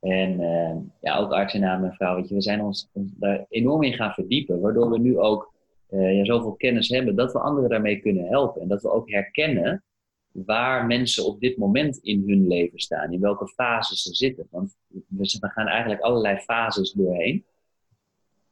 En 0.00 0.40
uh, 0.40 0.76
ja, 1.00 1.18
ook 1.18 1.32
arts 1.32 1.54
en 1.54 1.62
en 1.62 1.92
vrouw, 1.92 2.16
weet 2.16 2.28
je, 2.28 2.34
we 2.34 2.42
zijn 2.42 2.62
ons, 2.62 2.88
ons, 2.92 3.12
daar 3.14 3.46
enorm 3.48 3.82
in 3.82 3.92
gaan 3.92 4.12
verdiepen, 4.12 4.60
waardoor 4.60 4.90
we 4.90 4.98
nu 4.98 5.18
ook 5.18 5.52
uh, 5.90 6.16
ja, 6.16 6.24
zoveel 6.24 6.52
kennis 6.52 6.88
hebben 6.88 7.16
dat 7.16 7.32
we 7.32 7.38
anderen 7.38 7.70
daarmee 7.70 8.00
kunnen 8.00 8.26
helpen. 8.26 8.62
En 8.62 8.68
dat 8.68 8.82
we 8.82 8.90
ook 8.90 9.10
herkennen 9.10 9.84
waar 10.32 10.86
mensen 10.86 11.26
op 11.26 11.40
dit 11.40 11.56
moment 11.56 11.96
in 11.96 12.22
hun 12.26 12.46
leven 12.48 12.78
staan, 12.78 13.12
in 13.12 13.20
welke 13.20 13.48
fases 13.48 14.02
ze 14.02 14.14
zitten. 14.14 14.46
Want 14.50 14.76
we 15.08 15.26
gaan 15.40 15.66
eigenlijk 15.66 16.00
allerlei 16.00 16.38
fases 16.38 16.92
doorheen. 16.92 17.44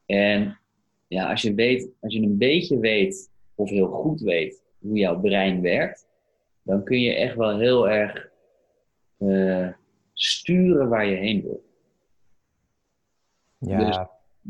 En 0.07 0.59
ja, 1.07 1.31
als 1.31 1.43
je, 1.43 1.55
weet, 1.55 1.91
als 2.01 2.15
je 2.15 2.23
een 2.23 2.39
beetje 2.39 2.79
weet, 2.79 3.31
of 3.55 3.71
heel 3.71 3.89
goed 3.89 4.21
weet, 4.21 4.63
hoe 4.79 4.99
jouw 4.99 5.21
brein 5.21 5.61
werkt, 5.61 6.07
dan 6.63 6.85
kun 6.85 7.01
je 7.01 7.15
echt 7.15 7.37
wel 7.37 7.59
heel 7.59 7.89
erg 7.89 8.31
uh, 9.19 9.69
sturen 10.13 10.89
waar 10.89 11.07
je 11.07 11.17
heen 11.17 11.43
wil. 11.43 11.65
Ja. 13.59 13.85
Dus, 13.85 13.99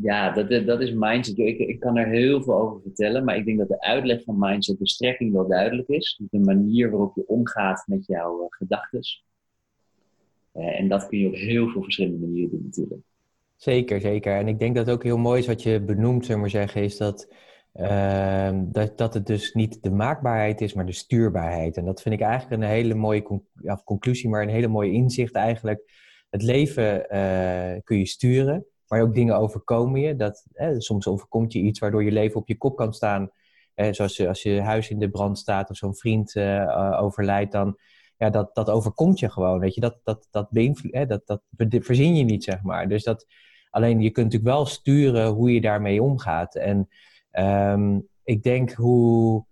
ja, 0.01 0.31
dat, 0.31 0.65
dat 0.65 0.81
is 0.81 0.91
mindset. 0.93 1.37
Ik, 1.37 1.57
ik 1.57 1.79
kan 1.79 1.97
er 1.97 2.07
heel 2.07 2.43
veel 2.43 2.53
over 2.53 2.81
vertellen, 2.81 3.23
maar 3.23 3.37
ik 3.37 3.45
denk 3.45 3.57
dat 3.57 3.67
de 3.67 3.81
uitleg 3.81 4.23
van 4.23 4.39
mindset, 4.39 4.79
de 4.79 4.87
strekking 4.87 5.33
wel 5.33 5.47
duidelijk 5.47 5.87
is. 5.87 6.15
Dus 6.19 6.27
de 6.29 6.39
manier 6.39 6.89
waarop 6.89 7.15
je 7.15 7.27
omgaat 7.27 7.83
met 7.87 8.05
jouw 8.05 8.41
uh, 8.41 8.45
gedachten. 8.49 9.01
Uh, 10.55 10.79
en 10.79 10.87
dat 10.87 11.07
kun 11.07 11.19
je 11.19 11.27
op 11.27 11.35
heel 11.35 11.67
veel 11.69 11.83
verschillende 11.83 12.25
manieren 12.25 12.49
doen 12.49 12.63
natuurlijk. 12.63 13.01
Zeker, 13.55 14.01
zeker. 14.01 14.35
En 14.35 14.47
ik 14.47 14.59
denk 14.59 14.75
dat 14.75 14.85
het 14.85 14.95
ook 14.95 15.03
heel 15.03 15.17
mooi 15.17 15.39
is 15.39 15.47
wat 15.47 15.63
je 15.63 15.81
benoemt, 15.81 16.25
zullen 16.25 16.41
maar 16.41 16.49
zeggen, 16.49 16.83
is 16.83 16.97
dat, 16.97 17.33
uh, 17.75 18.59
dat, 18.63 18.97
dat 18.97 19.13
het 19.13 19.27
dus 19.27 19.53
niet 19.53 19.83
de 19.83 19.91
maakbaarheid 19.91 20.61
is, 20.61 20.73
maar 20.73 20.85
de 20.85 20.91
stuurbaarheid. 20.91 21.77
En 21.77 21.85
dat 21.85 22.01
vind 22.01 22.15
ik 22.15 22.21
eigenlijk 22.21 22.61
een 22.61 22.69
hele 22.69 22.95
mooie 22.95 23.41
conclusie, 23.83 24.29
maar 24.29 24.41
een 24.41 24.49
hele 24.49 24.67
mooie 24.67 24.91
inzicht 24.91 25.33
eigenlijk. 25.33 25.91
Het 26.29 26.41
leven 26.41 27.05
uh, 27.15 27.81
kun 27.83 27.97
je 27.97 28.05
sturen, 28.05 28.65
maar 28.89 29.01
ook 29.01 29.15
dingen 29.15 29.37
overkomen 29.37 30.01
je. 30.01 30.15
Dat, 30.15 30.45
soms 30.77 31.07
overkomt 31.07 31.53
je 31.53 31.59
iets 31.59 31.79
waardoor 31.79 32.03
je 32.03 32.11
leven 32.11 32.39
op 32.39 32.47
je 32.47 32.57
kop 32.57 32.75
kan 32.75 32.93
staan. 32.93 33.31
zoals 33.75 34.27
als 34.27 34.43
je 34.43 34.61
huis 34.61 34.89
in 34.89 34.99
de 34.99 35.09
brand 35.09 35.37
staat 35.39 35.69
of 35.69 35.77
zo'n 35.77 35.95
vriend 35.95 36.35
uh, 36.35 36.97
overlijdt, 37.01 37.51
dan 37.51 37.77
ja, 38.17 38.29
dat, 38.29 38.55
dat 38.55 38.69
overkomt 38.69 39.19
je 39.19 39.29
gewoon. 39.29 39.59
Weet 39.59 39.75
je, 39.75 39.81
dat, 39.81 39.99
dat, 40.03 40.27
dat, 40.31 40.49
beïnvloed, 40.49 41.09
dat, 41.09 41.25
dat 41.25 41.41
verzin 41.69 42.15
je 42.15 42.23
niet, 42.23 42.43
zeg 42.43 42.61
maar. 42.61 42.87
Dus 42.87 43.03
dat, 43.03 43.25
alleen 43.69 44.01
je 44.01 44.09
kunt 44.09 44.25
natuurlijk 44.25 44.55
wel 44.55 44.65
sturen 44.65 45.27
hoe 45.27 45.53
je 45.53 45.61
daarmee 45.61 46.03
omgaat. 46.03 46.55
En 46.55 46.89
um, 47.31 48.07
ik 48.23 48.43
denk 48.43 48.71
hoe. 48.71 49.47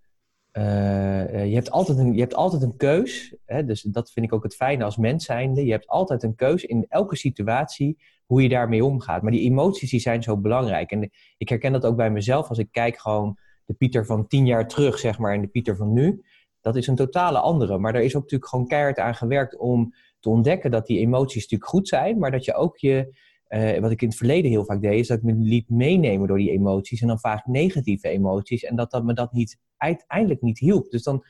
Je, 0.54 1.54
hebt 1.54 1.72
altijd 1.72 1.98
een, 1.98 2.14
je 2.14 2.20
hebt 2.20 2.36
altijd 2.36 2.62
een 2.62 2.78
keus. 2.78 3.36
Hè? 3.46 3.66
Dus 3.66 3.82
dat 3.82 4.12
vind 4.12 4.26
ik 4.26 4.34
ook 4.34 4.44
het 4.44 4.56
fijne 4.56 4.84
als 4.84 4.98
mens 4.98 5.26
zijnde. 5.26 5.66
Je 5.66 5.72
hebt 5.72 5.88
altijd 5.88 6.24
een 6.24 6.36
keus 6.36 6.66
in 6.66 6.86
elke 6.90 7.16
situatie 7.16 7.98
hoe 8.28 8.42
je 8.42 8.50
daarmee 8.50 8.86
omgaat. 8.86 9.22
Maar 9.22 9.32
die 9.32 9.50
emoties 9.50 9.90
die 9.90 10.00
zijn 10.00 10.24
zo 10.24 10.38
belangrijk. 10.38 10.92
En 10.92 11.10
ik 11.38 11.50
herken 11.50 11.72
dat 11.72 11.86
ook 11.86 11.96
bij 11.96 12.12
mezelf 12.12 12.50
als 12.50 12.58
ik 12.58 12.72
kijk 12.72 13.00
gewoon 13.00 13.38
de 13.66 13.74
Pieter 13.74 14.06
van 14.06 14.28
tien 14.28 14.46
jaar 14.46 14.68
terug, 14.68 15.00
zeg 15.00 15.18
maar, 15.18 15.34
en 15.34 15.42
de 15.42 15.48
Pieter 15.48 15.76
van 15.76 15.94
nu. 15.94 16.22
Dat 16.62 16.76
is 16.76 16.88
een 16.88 16.96
totale 16.96 17.40
andere. 17.40 17.78
Maar 17.78 17.96
er 17.96 18.02
is 18.02 18.16
ook 18.16 18.22
natuurlijk 18.22 18.50
gewoon 18.50 18.68
keihard 18.68 19.00
aan 19.00 19.16
gewerkt 19.16 19.58
om 19.58 19.94
te 20.20 20.30
ontdekken 20.30 20.72
dat 20.72 20.88
die 20.88 21.00
emoties 21.00 21.42
natuurlijk 21.42 21.70
goed 21.70 21.88
zijn, 21.88 22.20
maar 22.20 22.32
dat 22.32 22.46
je 22.46 22.54
ook 22.54 22.78
je, 22.78 23.18
uh, 23.50 23.80
wat 23.80 23.92
ik 23.92 24.02
in 24.02 24.08
het 24.08 24.18
verleden 24.18 24.52
heel 24.52 24.66
vaak 24.66 24.82
deed, 24.82 25.00
is 25.00 25.08
dat 25.08 25.18
ik 25.18 25.24
me 25.24 25.34
liet 25.34 25.70
meenemen 25.70 26.28
door 26.28 26.38
die 26.38 26.52
emoties 26.52 27.02
en 27.02 27.08
dan 27.08 27.20
vaak 27.20 27.46
negatieve 27.46 28.08
emoties 28.08 28.64
en 28.64 28.76
dat 28.76 28.92
dat 28.92 29.04
me 29.04 29.14
dat 29.14 29.34
niet, 29.34 29.60
uiteindelijk 29.78 30.42
niet 30.42 30.60
hielp. 30.60 30.90
Dus 30.90 31.04
dan 31.04 31.24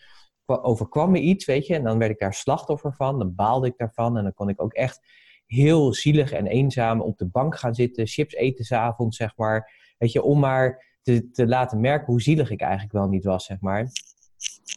overkwam 0.46 1.12
me 1.12 1.20
iets, 1.20 1.46
weet 1.46 1.68
je, 1.68 1.76
en 1.76 1.84
dan 1.84 1.98
werd 1.98 2.12
ik 2.12 2.20
daar 2.20 2.34
slachtoffer 2.34 2.94
van, 2.94 3.20
dan 3.20 3.36
baalde 3.36 3.68
ik 3.68 3.78
daarvan 3.78 4.18
en 4.18 4.24
dan 4.24 4.34
kon 4.34 4.50
ik 4.50 4.62
ook 4.62 4.74
echt 4.74 5.02
heel 5.48 5.94
zielig 5.94 6.32
en 6.32 6.48
eenzaam 6.48 7.02
op 7.02 7.18
de 7.18 7.26
bank 7.26 7.58
gaan 7.58 7.76
zitten, 7.76 8.08
chips 8.08 8.34
eten 8.34 8.66
s'avonds, 8.66 9.18
zeg 9.18 9.36
maar, 9.36 9.72
weet 9.98 10.12
je, 10.12 10.22
om 10.22 10.40
maar 10.40 10.86
te, 11.02 11.32
te 11.32 11.48
laten 11.48 11.80
merken 11.80 12.06
hoe 12.06 12.22
zielig 12.22 12.50
ik 12.50 12.62
eigenlijk 12.62 12.94
wel 12.94 13.08
niet 13.08 13.24
was, 13.24 13.46
zeg 13.46 13.60
maar. 13.60 13.80
En 13.80 13.90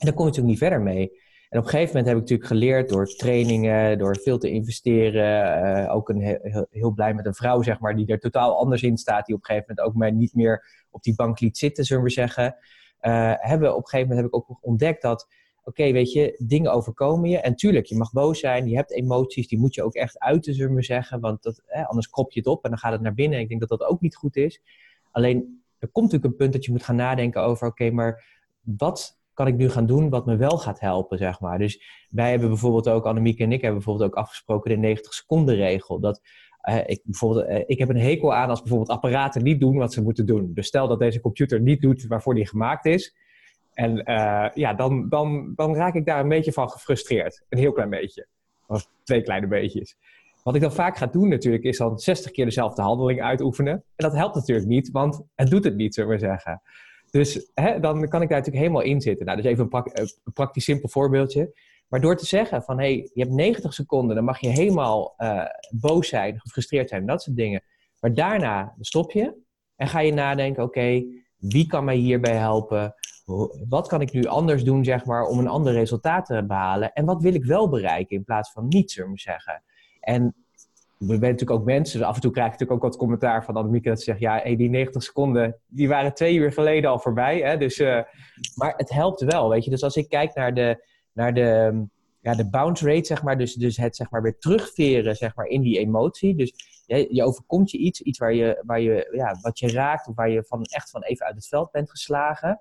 daar 0.06 0.14
kom 0.14 0.24
je 0.24 0.30
natuurlijk 0.30 0.46
niet 0.46 0.58
verder 0.58 0.80
mee. 0.80 1.10
En 1.48 1.58
op 1.58 1.64
een 1.64 1.70
gegeven 1.70 1.96
moment 1.96 2.06
heb 2.06 2.16
ik 2.16 2.20
natuurlijk 2.20 2.48
geleerd 2.48 2.88
door 2.88 3.06
trainingen, 3.06 3.98
door 3.98 4.16
veel 4.16 4.38
te 4.38 4.50
investeren. 4.50 5.84
Uh, 5.84 5.94
ook 5.94 6.08
een 6.08 6.20
heel, 6.20 6.66
heel, 6.70 6.90
blij 6.90 7.14
met 7.14 7.26
een 7.26 7.34
vrouw, 7.34 7.62
zeg 7.62 7.80
maar, 7.80 7.96
die 7.96 8.06
er 8.06 8.18
totaal 8.18 8.58
anders 8.58 8.82
in 8.82 8.96
staat. 8.96 9.26
Die 9.26 9.34
op 9.34 9.40
een 9.40 9.46
gegeven 9.46 9.66
moment 9.68 9.88
ook 9.88 10.00
mij 10.00 10.10
niet 10.10 10.34
meer 10.34 10.64
op 10.90 11.02
die 11.02 11.14
bank 11.14 11.40
liet 11.40 11.58
zitten, 11.58 11.84
zullen 11.84 12.02
we 12.02 12.10
zeggen. 12.10 12.56
Uh, 13.02 13.32
hebben, 13.36 13.70
op 13.70 13.82
een 13.82 13.88
gegeven 13.88 14.08
moment 14.08 14.32
heb 14.32 14.42
ik 14.42 14.50
ook 14.50 14.58
ontdekt 14.60 15.02
dat, 15.02 15.28
okay, 15.70 15.92
weet 15.92 16.12
je, 16.12 16.34
dingen 16.38 16.72
overkomen 16.72 17.30
je. 17.30 17.38
En 17.38 17.56
tuurlijk, 17.56 17.86
je 17.86 17.96
mag 17.96 18.12
boos 18.12 18.40
zijn, 18.40 18.68
je 18.68 18.76
hebt 18.76 18.92
emoties, 18.92 19.48
die 19.48 19.58
moet 19.58 19.74
je 19.74 19.82
ook 19.82 19.94
echt 19.94 20.18
uiten, 20.18 20.54
zullen 20.54 20.74
we 20.74 20.82
zeggen. 20.82 21.20
Want 21.20 21.42
dat, 21.42 21.62
eh, 21.66 21.88
anders 21.88 22.08
krop 22.08 22.32
je 22.32 22.40
het 22.40 22.48
op 22.48 22.64
en 22.64 22.70
dan 22.70 22.78
gaat 22.78 22.92
het 22.92 23.00
naar 23.00 23.14
binnen. 23.14 23.38
Ik 23.38 23.48
denk 23.48 23.60
dat 23.60 23.78
dat 23.78 23.88
ook 23.88 24.00
niet 24.00 24.16
goed 24.16 24.36
is. 24.36 24.62
Alleen, 25.10 25.62
er 25.78 25.88
komt 25.88 26.04
natuurlijk 26.04 26.32
een 26.32 26.38
punt 26.38 26.52
dat 26.52 26.64
je 26.64 26.72
moet 26.72 26.82
gaan 26.82 26.96
nadenken 26.96 27.42
over, 27.42 27.66
oké, 27.66 27.90
maar 27.90 28.24
wat 28.60 29.18
kan 29.34 29.46
ik 29.46 29.56
nu 29.56 29.70
gaan 29.70 29.86
doen 29.86 30.08
wat 30.08 30.26
me 30.26 30.36
wel 30.36 30.58
gaat 30.58 30.80
helpen, 30.80 31.18
zeg 31.18 31.40
maar. 31.40 31.58
Dus 31.58 31.82
wij 32.10 32.30
hebben 32.30 32.48
bijvoorbeeld 32.48 32.88
ook, 32.88 33.06
Annemieke 33.06 33.42
en 33.42 33.52
ik 33.52 33.60
hebben 33.60 33.78
bijvoorbeeld 33.78 34.10
ook 34.10 34.16
afgesproken 34.16 34.70
de 34.70 34.76
90 34.76 35.14
seconden 35.14 35.54
regel. 35.54 36.00
Dat 36.00 36.20
ik, 36.86 37.00
bijvoorbeeld, 37.04 37.48
uh, 37.48 37.62
ik 37.66 37.78
heb 37.78 37.88
een 37.88 38.00
hekel 38.00 38.34
aan 38.34 38.48
als 38.48 38.60
bijvoorbeeld 38.60 38.90
apparaten 38.90 39.42
niet 39.42 39.60
doen 39.60 39.76
wat 39.76 39.92
ze 39.92 40.02
moeten 40.02 40.26
doen. 40.26 40.50
Dus 40.54 40.66
stel 40.66 40.88
dat 40.88 40.98
deze 40.98 41.20
computer 41.20 41.60
niet 41.60 41.80
doet 41.80 42.06
waarvoor 42.06 42.34
die 42.34 42.46
gemaakt 42.46 42.86
is. 42.86 43.16
En 43.80 44.10
uh, 44.10 44.48
ja, 44.54 44.74
dan, 44.74 45.08
dan, 45.08 45.52
dan 45.56 45.74
raak 45.74 45.94
ik 45.94 46.06
daar 46.06 46.20
een 46.20 46.28
beetje 46.28 46.52
van 46.52 46.70
gefrustreerd. 46.70 47.42
Een 47.48 47.58
heel 47.58 47.72
klein 47.72 47.90
beetje. 47.90 48.26
Of 48.66 48.86
twee 49.02 49.22
kleine 49.22 49.46
beetjes. 49.46 49.96
Wat 50.42 50.54
ik 50.54 50.60
dan 50.60 50.72
vaak 50.72 50.96
ga 50.96 51.06
doen 51.06 51.28
natuurlijk, 51.28 51.64
is 51.64 51.78
dan 51.78 51.98
60 51.98 52.30
keer 52.30 52.44
dezelfde 52.44 52.82
handeling 52.82 53.22
uitoefenen. 53.22 53.72
En 53.72 53.82
dat 53.96 54.12
helpt 54.12 54.34
natuurlijk 54.34 54.68
niet, 54.68 54.90
want 54.90 55.22
het 55.34 55.50
doet 55.50 55.64
het 55.64 55.76
niet, 55.76 55.94
zullen 55.94 56.10
we 56.10 56.18
zeggen. 56.18 56.62
Dus 57.10 57.50
hè, 57.54 57.80
dan 57.80 58.08
kan 58.08 58.22
ik 58.22 58.28
daar 58.28 58.38
natuurlijk 58.38 58.64
helemaal 58.64 58.82
in 58.82 59.00
zitten. 59.00 59.26
Nou, 59.26 59.42
dus 59.42 59.46
even 59.46 59.68
een, 59.70 60.08
een 60.24 60.32
praktisch 60.32 60.64
simpel 60.64 60.88
voorbeeldje. 60.88 61.52
Maar 61.88 62.00
door 62.00 62.16
te 62.16 62.26
zeggen 62.26 62.62
van, 62.62 62.78
hé, 62.78 62.84
hey, 62.84 63.10
je 63.14 63.22
hebt 63.22 63.34
90 63.34 63.74
seconden, 63.74 64.14
dan 64.14 64.24
mag 64.24 64.40
je 64.40 64.48
helemaal 64.48 65.14
uh, 65.18 65.44
boos 65.70 66.08
zijn, 66.08 66.40
gefrustreerd 66.40 66.88
zijn, 66.88 67.06
dat 67.06 67.22
soort 67.22 67.36
dingen. 67.36 67.62
Maar 68.00 68.14
daarna 68.14 68.74
stop 68.80 69.12
je 69.12 69.34
en 69.76 69.88
ga 69.88 70.00
je 70.00 70.12
nadenken, 70.12 70.62
oké, 70.62 71.04
wie 71.36 71.66
kan 71.66 71.84
mij 71.84 71.96
hierbij 71.96 72.36
helpen? 72.36 72.94
Wat 73.68 73.88
kan 73.88 74.00
ik 74.00 74.12
nu 74.12 74.24
anders 74.24 74.64
doen, 74.64 74.84
zeg 74.84 75.04
maar, 75.04 75.24
om 75.24 75.38
een 75.38 75.48
ander 75.48 75.72
resultaat 75.72 76.26
te 76.26 76.44
behalen? 76.46 76.92
En 76.92 77.04
wat 77.04 77.22
wil 77.22 77.34
ik 77.34 77.44
wel 77.44 77.68
bereiken 77.68 78.16
in 78.16 78.24
plaats 78.24 78.52
van 78.52 78.68
niets, 78.68 78.94
zullen 78.94 79.18
zeggen? 79.18 79.62
En 80.00 80.34
we 80.98 81.06
zijn 81.06 81.20
natuurlijk 81.20 81.50
ook 81.50 81.64
mensen, 81.64 81.98
dus 81.98 82.08
af 82.08 82.14
en 82.14 82.20
toe 82.20 82.30
krijg 82.30 82.46
ik 82.46 82.52
natuurlijk 82.52 82.84
ook 82.84 82.90
wat 82.90 83.00
commentaar 83.00 83.44
van 83.44 83.56
Annemieke 83.56 83.88
dat 83.88 83.98
ze 83.98 84.04
zegt, 84.04 84.20
ja, 84.20 84.54
die 84.54 84.70
90 84.70 85.02
seconden, 85.02 85.56
die 85.66 85.88
waren 85.88 86.14
twee 86.14 86.34
uur 86.34 86.52
geleden 86.52 86.90
al 86.90 86.98
voorbij. 86.98 87.38
Hè? 87.38 87.56
Dus, 87.56 87.78
uh, 87.78 88.02
maar 88.54 88.74
het 88.76 88.90
helpt 88.90 89.20
wel, 89.20 89.48
weet 89.48 89.64
je. 89.64 89.70
Dus 89.70 89.82
als 89.82 89.96
ik 89.96 90.08
kijk 90.08 90.34
naar 90.34 90.54
de, 90.54 90.86
naar 91.12 91.34
de, 91.34 91.82
ja, 92.20 92.34
de 92.34 92.50
bounce 92.50 92.86
rate, 92.86 93.06
zeg 93.06 93.22
maar, 93.22 93.38
dus, 93.38 93.54
dus 93.54 93.76
het 93.76 93.96
zeg 93.96 94.10
maar 94.10 94.22
weer 94.22 94.38
terugveren 94.38 95.16
zeg 95.16 95.34
maar, 95.34 95.46
in 95.46 95.62
die 95.62 95.78
emotie. 95.78 96.36
Dus 96.36 96.52
je, 96.86 97.14
je 97.14 97.24
overkomt 97.24 97.70
je 97.70 97.78
iets, 97.78 98.00
iets 98.00 98.18
waar 98.18 98.34
je, 98.34 98.62
waar 98.66 98.80
je, 98.80 99.08
ja, 99.12 99.38
wat 99.40 99.58
je 99.58 99.72
raakt 99.72 100.08
of 100.08 100.14
waar 100.14 100.30
je 100.30 100.44
van, 100.44 100.62
echt 100.62 100.90
van 100.90 101.02
even 101.02 101.26
uit 101.26 101.34
het 101.34 101.48
veld 101.48 101.70
bent 101.70 101.90
geslagen. 101.90 102.60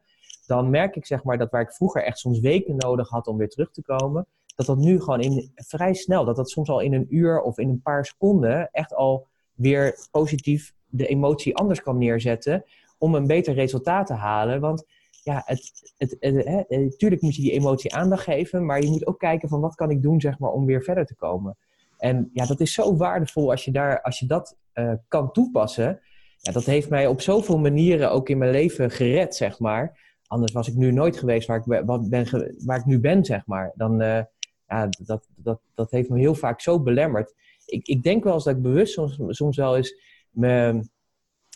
Dan 0.50 0.70
merk 0.70 0.96
ik 0.96 1.06
zeg 1.06 1.24
maar 1.24 1.38
dat 1.38 1.52
waar 1.52 1.62
ik 1.62 1.72
vroeger 1.72 2.04
echt 2.04 2.18
soms 2.18 2.40
weken 2.40 2.76
nodig 2.76 3.10
had 3.10 3.28
om 3.28 3.38
weer 3.38 3.50
terug 3.50 3.72
te 3.72 3.82
komen, 3.82 4.26
dat 4.56 4.66
dat 4.66 4.78
nu 4.78 5.00
gewoon 5.00 5.22
in, 5.22 5.52
vrij 5.56 5.94
snel, 5.94 6.26
dat 6.26 6.36
dat 6.36 6.50
soms 6.50 6.70
al 6.70 6.80
in 6.80 6.94
een 6.94 7.06
uur 7.10 7.42
of 7.42 7.58
in 7.58 7.70
een 7.70 7.82
paar 7.82 8.06
seconden 8.06 8.70
echt 8.72 8.96
al 8.96 9.28
weer 9.54 10.08
positief 10.12 10.74
de 10.88 11.08
emotie 11.08 11.56
anders 11.56 11.82
kan 11.82 11.98
neerzetten 11.98 12.64
om 12.98 13.16
een 13.16 13.28
beter 13.28 13.54
resultaat 13.54 14.08
te 14.08 14.14
halen. 14.14 14.60
Want 14.60 14.86
ja, 15.24 15.42
het, 15.46 15.94
het, 15.98 16.16
het, 16.20 16.70
natuurlijk 16.70 17.22
moet 17.22 17.36
je 17.36 17.42
die 17.42 17.52
emotie 17.52 17.96
aandacht 17.96 18.24
geven, 18.24 18.66
maar 18.66 18.82
je 18.82 18.90
moet 18.90 19.08
ook 19.08 19.20
kijken 19.20 19.50
van 19.50 19.60
wat 19.60 19.76
kan 19.76 19.90
ik 19.90 20.02
doen 20.02 20.22
zeg 20.22 20.40
maar, 20.40 20.52
om 20.52 20.66
weer 20.66 20.84
verder 20.84 21.06
te 21.06 21.16
komen. 21.16 21.58
En 21.98 22.30
ja, 22.34 22.46
dat 22.46 22.60
is 22.60 22.74
zo 22.74 22.98
waardevol 22.98 23.50
als 23.52 23.66
je, 23.66 23.72
daar, 23.72 24.02
als 24.02 24.20
je 24.20 24.26
dat 24.26 24.58
uh, 24.74 24.94
kan 25.08 25.32
toepassen. 25.32 26.00
Ja, 26.38 26.52
dat 26.52 26.66
heeft 26.66 26.90
mij 26.90 27.08
op 27.08 27.22
zoveel 27.22 27.58
manieren 27.58 28.12
ook 28.12 28.30
in 28.30 28.38
mijn 28.38 28.52
leven 28.52 28.92
gered, 28.92 29.36
zeg 29.36 29.60
maar. 29.60 30.09
Anders 30.30 30.52
was 30.52 30.68
ik 30.68 30.76
nu 30.76 30.92
nooit 30.92 31.18
geweest 31.18 31.48
waar 31.48 31.58
ik, 31.58 31.66
ben, 32.10 32.28
waar 32.66 32.80
ik 32.80 32.86
nu 32.86 33.00
ben, 33.00 33.26
zeg 33.26 33.46
maar. 33.46 33.72
Dan, 33.76 34.02
uh, 34.02 34.22
ja, 34.68 34.90
dat, 35.06 35.28
dat, 35.36 35.60
dat 35.74 35.92
heeft 35.92 36.10
me 36.10 36.20
heel 36.20 36.36
vaak 36.36 36.62
zo 36.62 36.82
belemmerd. 36.82 37.34
Ik, 37.66 37.88
ik 37.88 38.04
denk 38.04 38.24
wel 38.24 38.34
eens 38.34 38.44
dat 38.44 38.56
ik 38.56 38.62
bewust 38.62 38.94
soms, 38.94 39.18
soms 39.28 39.58
wel 39.58 39.78
eens 39.78 40.02
me, 40.30 40.84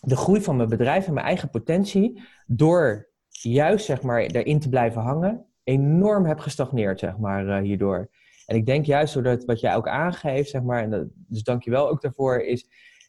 de 0.02 0.16
groei 0.16 0.42
van 0.42 0.56
mijn 0.56 0.70
bedrijf 0.70 1.08
en 1.08 1.14
mijn 1.14 1.26
eigen 1.26 1.50
potentie, 1.50 2.22
door 2.48 3.10
juist 3.30 3.86
zeg 3.86 4.02
maar 4.02 4.22
erin 4.22 4.60
te 4.60 4.70
blijven 4.70 5.02
hangen, 5.02 5.46
enorm 5.64 6.26
heb 6.26 6.40
gestagneerd, 6.40 7.00
zeg 7.00 7.18
maar, 7.18 7.46
uh, 7.46 7.58
hierdoor. 7.58 8.10
En 8.46 8.56
ik 8.56 8.66
denk 8.66 8.86
juist 8.86 9.14
doordat 9.14 9.46
wat 9.46 9.60
jij 9.60 9.76
ook 9.76 9.88
aangeeft, 9.88 10.50
zeg 10.50 10.62
maar, 10.62 10.84
en 10.84 11.12
dus 11.28 11.44
dank 11.44 11.64
je 11.64 11.72
wel 11.72 11.90
ook 11.90 12.02
daarvoor, 12.02 12.40
is, 12.40 12.68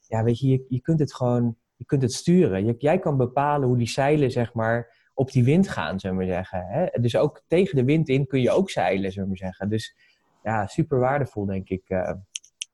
ja, 0.09 0.23
weet 0.23 0.39
je, 0.39 0.49
je, 0.49 0.65
je 0.69 0.81
kunt 0.81 0.99
het 1.01 1.15
gewoon, 1.15 1.57
je 1.77 1.85
kunt 1.85 2.03
het 2.03 2.13
sturen. 2.13 2.77
Jij 2.79 2.99
kan 2.99 3.17
bepalen 3.17 3.69
hoe 3.69 3.77
die 3.77 3.89
zeilen, 3.89 4.31
zeg 4.31 4.55
maar, 4.55 5.04
op 5.15 5.33
die 5.33 5.45
wind 5.45 5.69
gaan, 5.69 6.01
zullen 6.01 6.17
we 6.17 6.27
zeggen. 6.27 6.67
Hè? 6.67 7.01
Dus 7.01 7.17
ook 7.17 7.43
tegen 7.47 7.77
de 7.77 7.85
wind 7.85 8.09
in 8.09 8.27
kun 8.27 8.41
je 8.41 8.51
ook 8.51 8.71
zeilen, 8.71 9.13
zullen 9.13 9.31
we 9.31 9.37
zeggen. 9.37 9.69
Dus 9.69 9.97
ja, 10.43 10.67
super 10.67 10.99
waardevol, 10.99 11.47
denk 11.47 11.69
ik. 11.69 11.83
Uh. 11.89 12.13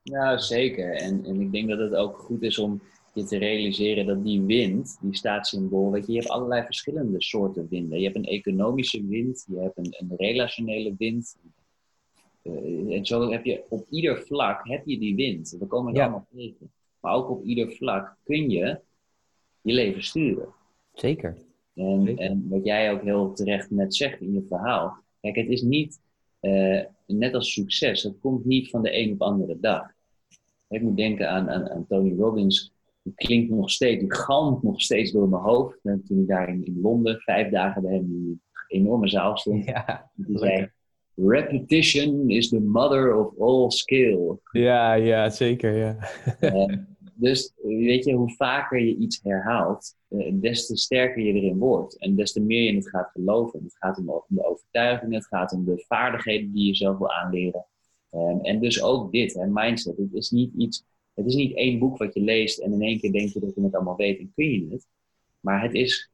Ja, 0.03 0.39
zeker. 0.39 0.95
En, 0.95 1.25
en 1.25 1.41
ik 1.41 1.53
denk 1.53 1.69
dat 1.69 1.79
het 1.79 1.95
ook 1.95 2.19
goed 2.19 2.43
is 2.43 2.59
om 2.59 2.83
je 3.13 3.25
te 3.25 3.39
realiseren 3.39 4.07
dat 4.07 4.25
die 4.25 4.43
wind, 4.43 4.99
die 5.01 5.17
staatssymbool, 5.17 5.91
weet 5.91 6.07
je, 6.07 6.13
je 6.13 6.19
hebt 6.19 6.31
allerlei 6.31 6.65
verschillende 6.65 7.23
soorten 7.23 7.67
winden. 7.71 7.99
Je 7.99 8.05
hebt 8.05 8.17
een 8.17 8.25
economische 8.25 9.07
wind, 9.07 9.47
je 9.49 9.61
hebt 9.61 9.79
een, 9.79 9.95
een 9.99 10.17
relationele 10.17 10.95
wind. 10.99 11.37
Uh, 12.43 12.97
en 12.97 13.07
zo 13.07 13.31
heb 13.31 13.45
je 13.45 13.65
op 13.69 13.87
ieder 13.91 14.23
vlak 14.23 14.69
heb 14.69 14.87
je 14.87 14.99
die 14.99 15.15
wind. 15.15 15.57
We 15.59 15.67
komen 15.67 15.95
er 15.95 16.03
allemaal 16.03 16.27
tegen. 16.35 16.73
Maar 17.01 17.15
ook 17.15 17.31
op 17.31 17.45
ieder 17.45 17.73
vlak 17.73 18.17
kun 18.25 18.51
je 18.51 18.81
je 19.61 19.73
leven 19.73 20.03
sturen. 20.03 20.49
Zeker. 20.93 21.37
En, 21.81 22.17
en 22.17 22.47
wat 22.49 22.65
jij 22.65 22.93
ook 22.93 23.03
heel 23.03 23.33
terecht 23.33 23.71
net 23.71 23.95
zegt 23.95 24.21
in 24.21 24.33
je 24.33 24.45
verhaal. 24.49 24.97
Kijk, 25.21 25.37
het 25.37 25.49
is 25.49 25.63
niet, 25.63 26.01
uh, 26.41 26.81
net 27.07 27.35
als 27.35 27.53
succes, 27.53 28.03
het 28.03 28.19
komt 28.21 28.45
niet 28.45 28.71
van 28.71 28.83
de 28.83 28.99
een 28.99 29.13
op 29.13 29.23
andere 29.23 29.57
dag. 29.61 29.93
Ik 30.69 30.83
moet 30.83 30.97
denken 30.97 31.31
aan, 31.31 31.51
aan, 31.51 31.71
aan 31.71 31.87
Tony 31.87 32.15
Robbins 32.19 32.73
die 33.03 33.13
klinkt 33.15 33.51
nog 33.51 33.71
steeds, 33.71 34.01
die 34.01 34.15
galmt 34.15 34.63
nog 34.63 34.81
steeds 34.81 35.13
door 35.13 35.29
mijn 35.29 35.43
hoofd. 35.43 35.79
En 35.83 36.03
toen 36.07 36.21
ik 36.21 36.29
daar 36.29 36.49
in, 36.49 36.65
in 36.65 36.81
Londen 36.83 37.21
vijf 37.21 37.51
dagen 37.51 37.83
bij 37.83 37.93
hem 37.93 38.05
in 38.05 38.25
die 38.25 38.41
enorme 38.81 39.09
zaal 39.09 39.37
stond, 39.37 39.65
ja, 39.65 40.11
die 40.15 40.39
zei: 40.39 40.71
Repetition 41.15 42.31
is 42.31 42.49
the 42.49 42.61
mother 42.61 43.15
of 43.15 43.39
all 43.39 43.71
skill. 43.71 44.39
Ja, 44.53 44.93
ja, 44.93 45.31
zeker. 45.31 45.77
Ja. 45.77 45.97
Uh, 46.41 46.77
dus 47.21 47.53
weet 47.63 48.05
je, 48.05 48.13
hoe 48.13 48.35
vaker 48.35 48.81
je 48.81 48.97
iets 48.97 49.21
herhaalt, 49.23 49.97
uh, 50.09 50.33
des 50.35 50.67
te 50.67 50.77
sterker 50.77 51.23
je 51.23 51.33
erin 51.33 51.59
wordt. 51.59 51.99
En 51.99 52.17
des 52.17 52.33
te 52.33 52.41
meer 52.41 52.63
je 52.63 52.77
het 52.77 52.89
gaat 52.89 53.11
geloven. 53.11 53.63
Het 53.63 53.77
gaat 53.77 53.99
om 53.99 54.25
de 54.27 54.45
overtuiging, 54.45 55.15
het 55.15 55.27
gaat 55.27 55.53
om 55.53 55.65
de 55.65 55.85
vaardigheden 55.87 56.53
die 56.53 56.67
je 56.67 56.75
zelf 56.75 56.99
wil 56.99 57.11
aanleren. 57.11 57.65
Um, 58.15 58.41
en 58.41 58.61
dus 58.61 58.83
ook 58.83 59.13
dit, 59.13 59.35
hè, 59.35 59.47
mindset. 59.47 59.97
Het 59.97 60.13
is 60.13 60.31
niet 60.31 60.53
iets 60.57 60.85
het 61.21 61.27
is 61.27 61.35
niet 61.35 61.57
één 61.57 61.79
boek 61.79 61.97
wat 61.97 62.15
je 62.15 62.21
leest 62.21 62.59
en 62.59 62.73
in 62.73 62.83
één 62.83 63.01
keer 63.01 63.13
denk 63.13 63.29
je 63.29 63.41
dat 63.41 63.55
je 63.55 63.63
het 63.63 63.75
allemaal 63.75 63.97
weet 63.97 64.19
en 64.19 64.33
kun 64.35 64.45
je 64.45 64.67
het. 64.71 64.87
Maar 65.41 65.63
het 65.63 65.75
is 65.75 66.11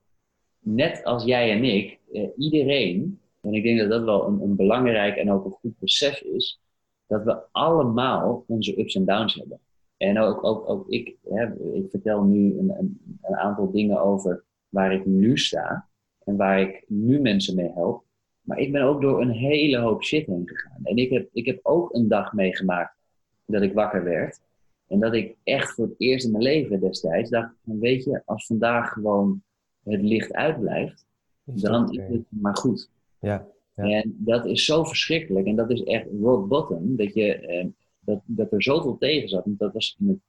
net 0.58 1.04
als 1.04 1.24
jij 1.24 1.50
en 1.50 1.64
ik, 1.64 1.98
eh, 2.12 2.28
iedereen, 2.36 3.20
en 3.40 3.54
ik 3.54 3.62
denk 3.62 3.78
dat 3.78 3.90
dat 3.90 4.04
wel 4.04 4.26
een, 4.26 4.40
een, 4.40 4.56
belangrijk 4.56 5.16
en 5.16 5.32
ook 5.32 5.44
een 5.44 5.50
goed 5.50 5.78
besef 5.78 6.20
is, 6.20 6.60
dat 7.06 7.24
we 7.24 7.42
allemaal 7.52 8.44
onze 8.46 8.80
ups 8.80 8.94
en 8.94 9.04
downs 9.04 9.34
hebben. 9.34 9.60
En 9.96 10.18
ook, 10.18 10.44
ook, 10.44 10.68
ook 10.68 10.88
ik, 10.88 11.16
hè, 11.28 11.44
ik 11.74 11.90
vertel 11.90 12.22
nu 12.24 12.58
een, 12.58 12.70
een, 12.78 13.18
een 13.22 13.36
aantal 13.36 13.70
dingen 13.70 14.00
over 14.00 14.44
waar 14.68 14.92
ik 14.92 15.06
nu 15.06 15.38
sta 15.38 15.88
en 16.24 16.36
waar 16.36 16.60
ik 16.60 16.84
nu 16.88 17.20
mensen 17.20 17.54
mee 17.54 17.70
help. 17.74 18.04
Maar 18.40 18.58
ik 18.58 18.72
ben 18.72 18.82
ook 18.82 19.00
door 19.00 19.20
een 19.20 19.30
hele 19.30 19.78
hoop 19.78 20.04
shit 20.04 20.26
heen 20.26 20.48
gegaan. 20.48 20.80
En 20.82 20.96
ik 20.96 21.10
heb, 21.10 21.28
ik 21.32 21.46
heb 21.46 21.58
ook 21.62 21.94
een 21.94 22.08
dag 22.08 22.32
meegemaakt 22.32 22.96
dat 23.44 23.62
ik 23.62 23.72
wakker 23.72 24.04
werd. 24.04 24.40
En 24.86 25.00
dat 25.00 25.14
ik 25.14 25.36
echt 25.42 25.72
voor 25.72 25.84
het 25.84 25.94
eerst 25.98 26.24
in 26.26 26.30
mijn 26.30 26.42
leven 26.42 26.80
destijds 26.80 27.30
dacht: 27.30 27.54
van, 27.64 27.78
weet 27.78 28.04
je, 28.04 28.22
als 28.24 28.46
vandaag 28.46 28.92
gewoon 28.92 29.42
het 29.82 30.02
licht 30.02 30.32
uitblijft, 30.32 31.06
dan 31.44 31.90
is 31.90 32.08
het 32.08 32.24
maar 32.28 32.56
goed. 32.56 32.90
Ja, 33.18 33.46
ja, 33.74 33.82
En 33.82 34.16
dat 34.18 34.46
is 34.46 34.64
zo 34.64 34.84
verschrikkelijk. 34.84 35.46
En 35.46 35.56
dat 35.56 35.70
is 35.70 35.82
echt 35.82 36.06
rock 36.20 36.48
bottom. 36.48 36.96
Dat, 36.96 37.14
je, 37.14 37.34
eh, 37.34 37.66
dat, 38.06 38.20
dat 38.24 38.52
er 38.52 38.62
zoveel 38.62 38.96
tegen 38.98 39.28
zat. 39.28 39.44
dat 39.46 39.72
was 39.72 39.96
in, 40.00 40.22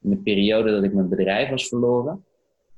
in 0.00 0.10
de 0.10 0.16
periode 0.16 0.70
dat 0.70 0.84
ik 0.84 0.94
mijn 0.94 1.08
bedrijf 1.08 1.50
was 1.50 1.68
verloren. 1.68 2.24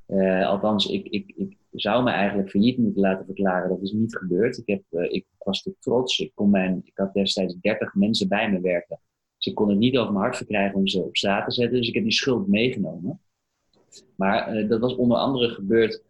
Uh, 0.08 0.48
althans, 0.48 0.86
ik, 0.86 1.06
ik, 1.08 1.32
ik 1.36 1.56
zou 1.72 2.04
me 2.04 2.10
eigenlijk 2.10 2.50
failliet 2.50 2.78
moeten 2.78 3.02
laten 3.02 3.24
verklaren. 3.24 3.68
Dat 3.68 3.82
is 3.82 3.92
niet 3.92 4.16
gebeurd. 4.16 4.58
Ik, 4.58 4.66
heb, 4.66 4.82
uh, 4.90 5.12
ik 5.12 5.26
was 5.38 5.62
te 5.62 5.74
trots. 5.78 6.18
Ik, 6.18 6.30
kon 6.34 6.50
mijn, 6.50 6.80
ik 6.84 6.92
had 6.94 7.12
destijds 7.12 7.54
30 7.60 7.94
mensen 7.94 8.28
bij 8.28 8.50
me 8.50 8.60
werken. 8.60 9.00
Dus 9.36 9.46
ik 9.46 9.54
kon 9.54 9.68
het 9.68 9.78
niet 9.78 9.96
over 9.96 10.12
mijn 10.12 10.24
hart 10.24 10.36
verkrijgen 10.36 10.78
om 10.78 10.86
ze 10.86 11.02
op 11.02 11.16
straat 11.16 11.44
te 11.44 11.52
zetten. 11.52 11.78
Dus 11.78 11.88
ik 11.88 11.94
heb 11.94 12.02
die 12.02 12.12
schuld 12.12 12.48
meegenomen. 12.48 13.20
Maar 14.16 14.56
uh, 14.56 14.68
dat 14.68 14.80
was 14.80 14.96
onder 14.96 15.16
andere 15.16 15.48
gebeurd 15.48 16.02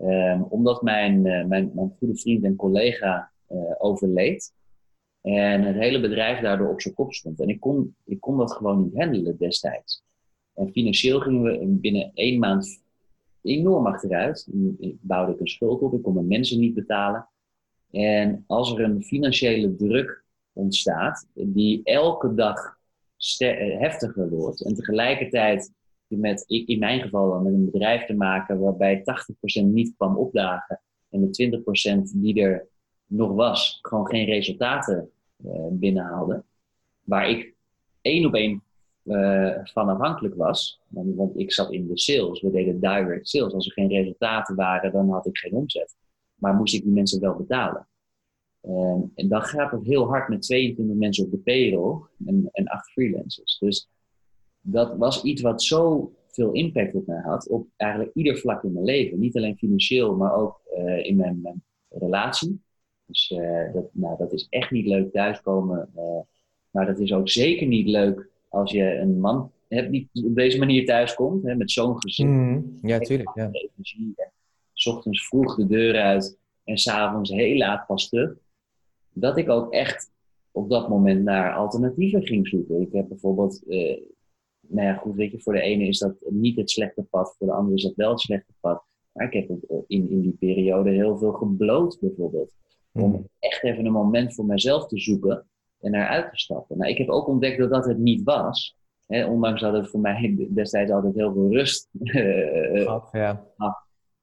um, 0.00 0.42
omdat 0.42 0.82
mijn, 0.82 1.22
mijn, 1.22 1.72
goede 1.98 2.16
vriend 2.16 2.44
en 2.44 2.56
collega 2.56 3.30
overleed. 3.78 4.54
En 5.26 5.62
het 5.62 5.76
hele 5.76 6.00
bedrijf 6.00 6.40
daardoor 6.40 6.68
op 6.68 6.80
zijn 6.80 6.94
kop 6.94 7.12
stond. 7.12 7.40
En 7.40 7.48
ik 7.48 7.60
kon, 7.60 7.96
ik 8.04 8.20
kon 8.20 8.36
dat 8.36 8.52
gewoon 8.52 8.82
niet 8.82 8.96
handelen 8.96 9.36
destijds. 9.36 10.02
En 10.54 10.70
financieel 10.70 11.20
gingen 11.20 11.42
we 11.42 11.66
binnen 11.66 12.10
één 12.14 12.38
maand 12.38 12.82
enorm 13.42 13.86
achteruit. 13.86 14.48
Ik 14.78 14.96
bouwde 15.00 15.32
ik 15.32 15.40
een 15.40 15.46
schuld 15.46 15.80
op, 15.80 15.94
ik 15.94 16.02
kon 16.02 16.14
mijn 16.14 16.26
mensen 16.26 16.58
niet 16.58 16.74
betalen. 16.74 17.28
En 17.90 18.44
als 18.46 18.72
er 18.72 18.80
een 18.80 19.02
financiële 19.02 19.76
druk 19.76 20.24
ontstaat, 20.52 21.28
die 21.34 21.80
elke 21.84 22.34
dag 22.34 22.78
heftiger 23.78 24.28
wordt. 24.28 24.64
En 24.64 24.74
tegelijkertijd 24.74 25.72
met, 26.06 26.44
in 26.46 26.78
mijn 26.78 27.00
geval 27.00 27.30
dan 27.30 27.42
met 27.42 27.52
een 27.52 27.70
bedrijf 27.70 28.06
te 28.06 28.14
maken 28.14 28.58
waarbij 28.58 29.04
80% 29.62 29.64
niet 29.64 29.94
kwam 29.96 30.16
opdagen 30.16 30.80
en 31.10 31.30
de 31.30 31.60
20% 31.98 32.02
die 32.14 32.40
er 32.42 32.66
nog 33.06 33.32
was, 33.32 33.78
gewoon 33.82 34.06
geen 34.06 34.24
resultaten 34.24 35.10
binnenhaalde. 35.70 36.44
Waar 37.02 37.28
ik 37.28 37.54
één 38.00 38.26
op 38.26 38.34
één 38.34 38.62
uh, 39.04 39.58
van 39.62 39.88
afhankelijk 39.88 40.34
was, 40.34 40.80
want, 40.88 41.38
ik 41.38 41.52
zat 41.52 41.72
in 41.72 41.86
de 41.86 41.98
sales, 41.98 42.40
we 42.40 42.50
deden 42.50 42.80
direct 42.80 43.28
sales. 43.28 43.52
Als 43.52 43.66
er 43.66 43.72
geen 43.72 43.88
resultaten 43.88 44.56
waren, 44.56 44.92
dan 44.92 45.10
had 45.10 45.26
ik 45.26 45.38
geen 45.38 45.52
omzet. 45.52 45.96
Maar 46.34 46.54
moest 46.54 46.74
ik 46.74 46.82
die 46.82 46.92
mensen 46.92 47.20
wel 47.20 47.36
betalen. 47.36 47.88
Ehm, 48.60 49.00
en 49.14 49.28
dan 49.28 49.42
gaat 49.42 49.70
het 49.70 49.84
heel 49.84 50.06
hard 50.06 50.28
met 50.28 50.42
22 50.42 50.96
mensen 50.96 51.24
op 51.24 51.30
de 51.30 51.38
payroll 51.38 52.00
en, 52.26 52.48
en 52.52 52.66
8 52.66 52.90
freelancers. 52.90 53.58
Dus 53.58 53.88
dat 54.60 54.96
was 54.96 55.22
iets 55.22 55.42
wat 55.42 55.62
zo 55.62 56.12
veel 56.28 56.52
impact 56.52 56.94
op 56.94 57.06
mij 57.06 57.20
had, 57.20 57.48
op 57.48 57.68
eigenlijk 57.76 58.14
ieder 58.14 58.36
vlak 58.36 58.62
in 58.62 58.72
mijn 58.72 58.84
leven. 58.84 59.18
Niet 59.18 59.36
alleen 59.36 59.56
financieel, 59.56 60.16
maar 60.16 60.34
ook 60.34 60.60
uh, 60.78 61.04
in 61.06 61.16
mijn, 61.16 61.40
mijn, 61.42 61.64
relatie. 61.88 62.60
Dus 63.06 63.30
uh, 63.30 63.72
dat, 63.72 63.84
nou, 63.92 64.16
dat 64.18 64.32
is 64.32 64.46
echt 64.50 64.70
niet 64.70 64.86
leuk 64.86 65.12
thuiskomen. 65.12 65.90
Uh, 65.96 66.20
maar 66.70 66.86
dat 66.86 66.98
is 66.98 67.12
ook 67.12 67.28
zeker 67.28 67.66
niet 67.66 67.86
leuk 67.86 68.30
als 68.48 68.70
je 68.70 68.94
een 68.94 69.20
man 69.20 69.50
hebt 69.68 69.90
die 69.90 70.08
op 70.12 70.34
deze 70.34 70.58
manier 70.58 70.84
thuiskomt, 70.84 71.42
hè, 71.42 71.54
met 71.54 71.70
zo'n 71.70 72.00
gezin. 72.00 72.28
Mm, 72.28 72.78
ja, 72.82 72.98
tuurlijk. 72.98 73.30
Ja. 73.34 73.48
Energie, 73.52 74.12
en 74.16 74.32
s 74.72 74.86
ochtends 74.86 75.26
vroeg 75.26 75.56
de 75.56 75.66
deur 75.66 76.00
uit 76.00 76.38
en 76.64 76.78
s'avonds 76.78 77.30
heel 77.30 77.56
laat 77.56 77.86
pas 77.86 78.08
terug 78.08 78.36
dat 79.12 79.36
ik 79.36 79.48
ook 79.48 79.72
echt 79.72 80.10
op 80.50 80.70
dat 80.70 80.88
moment 80.88 81.22
naar 81.22 81.54
alternatieven 81.54 82.22
ging 82.22 82.48
zoeken. 82.48 82.80
Ik 82.80 82.92
heb 82.92 83.08
bijvoorbeeld, 83.08 83.62
uh, 83.68 84.00
nou 84.60 84.86
ja, 84.86 84.94
goed, 84.94 85.14
weet 85.14 85.30
je, 85.30 85.40
voor 85.40 85.52
de 85.52 85.60
ene 85.60 85.86
is 85.86 85.98
dat 85.98 86.14
niet 86.28 86.56
het 86.56 86.70
slechte 86.70 87.02
pad, 87.02 87.34
voor 87.38 87.46
de 87.46 87.52
andere 87.52 87.76
is 87.76 87.82
dat 87.82 87.94
wel 87.94 88.10
het 88.10 88.20
slechte 88.20 88.52
pad. 88.60 88.82
Maar 89.12 89.26
ik 89.26 89.32
heb 89.32 89.48
in, 89.86 90.10
in 90.10 90.20
die 90.20 90.36
periode 90.38 90.90
heel 90.90 91.18
veel 91.18 91.32
gebloot, 91.32 91.98
bijvoorbeeld. 92.00 92.54
Om 92.96 93.12
hmm. 93.12 93.28
echt 93.38 93.62
even 93.62 93.86
een 93.86 93.92
moment 93.92 94.34
voor 94.34 94.44
mezelf 94.44 94.86
te 94.86 94.98
zoeken 94.98 95.46
en 95.80 95.94
eruit 95.94 96.30
te 96.30 96.38
stappen. 96.38 96.78
Nou, 96.78 96.90
ik 96.90 96.98
heb 96.98 97.08
ook 97.08 97.28
ontdekt 97.28 97.58
dat 97.58 97.70
dat 97.70 97.84
het 97.84 97.98
niet 97.98 98.22
was. 98.22 98.76
Hè, 99.06 99.26
ondanks 99.26 99.60
dat 99.60 99.72
het 99.72 99.88
voor 99.88 100.00
mij 100.00 100.36
destijds 100.50 100.92
altijd 100.92 101.14
heel 101.14 101.32
veel 101.32 101.52
rust 101.52 101.88
gaf, 102.84 103.12
ja. 103.12 103.44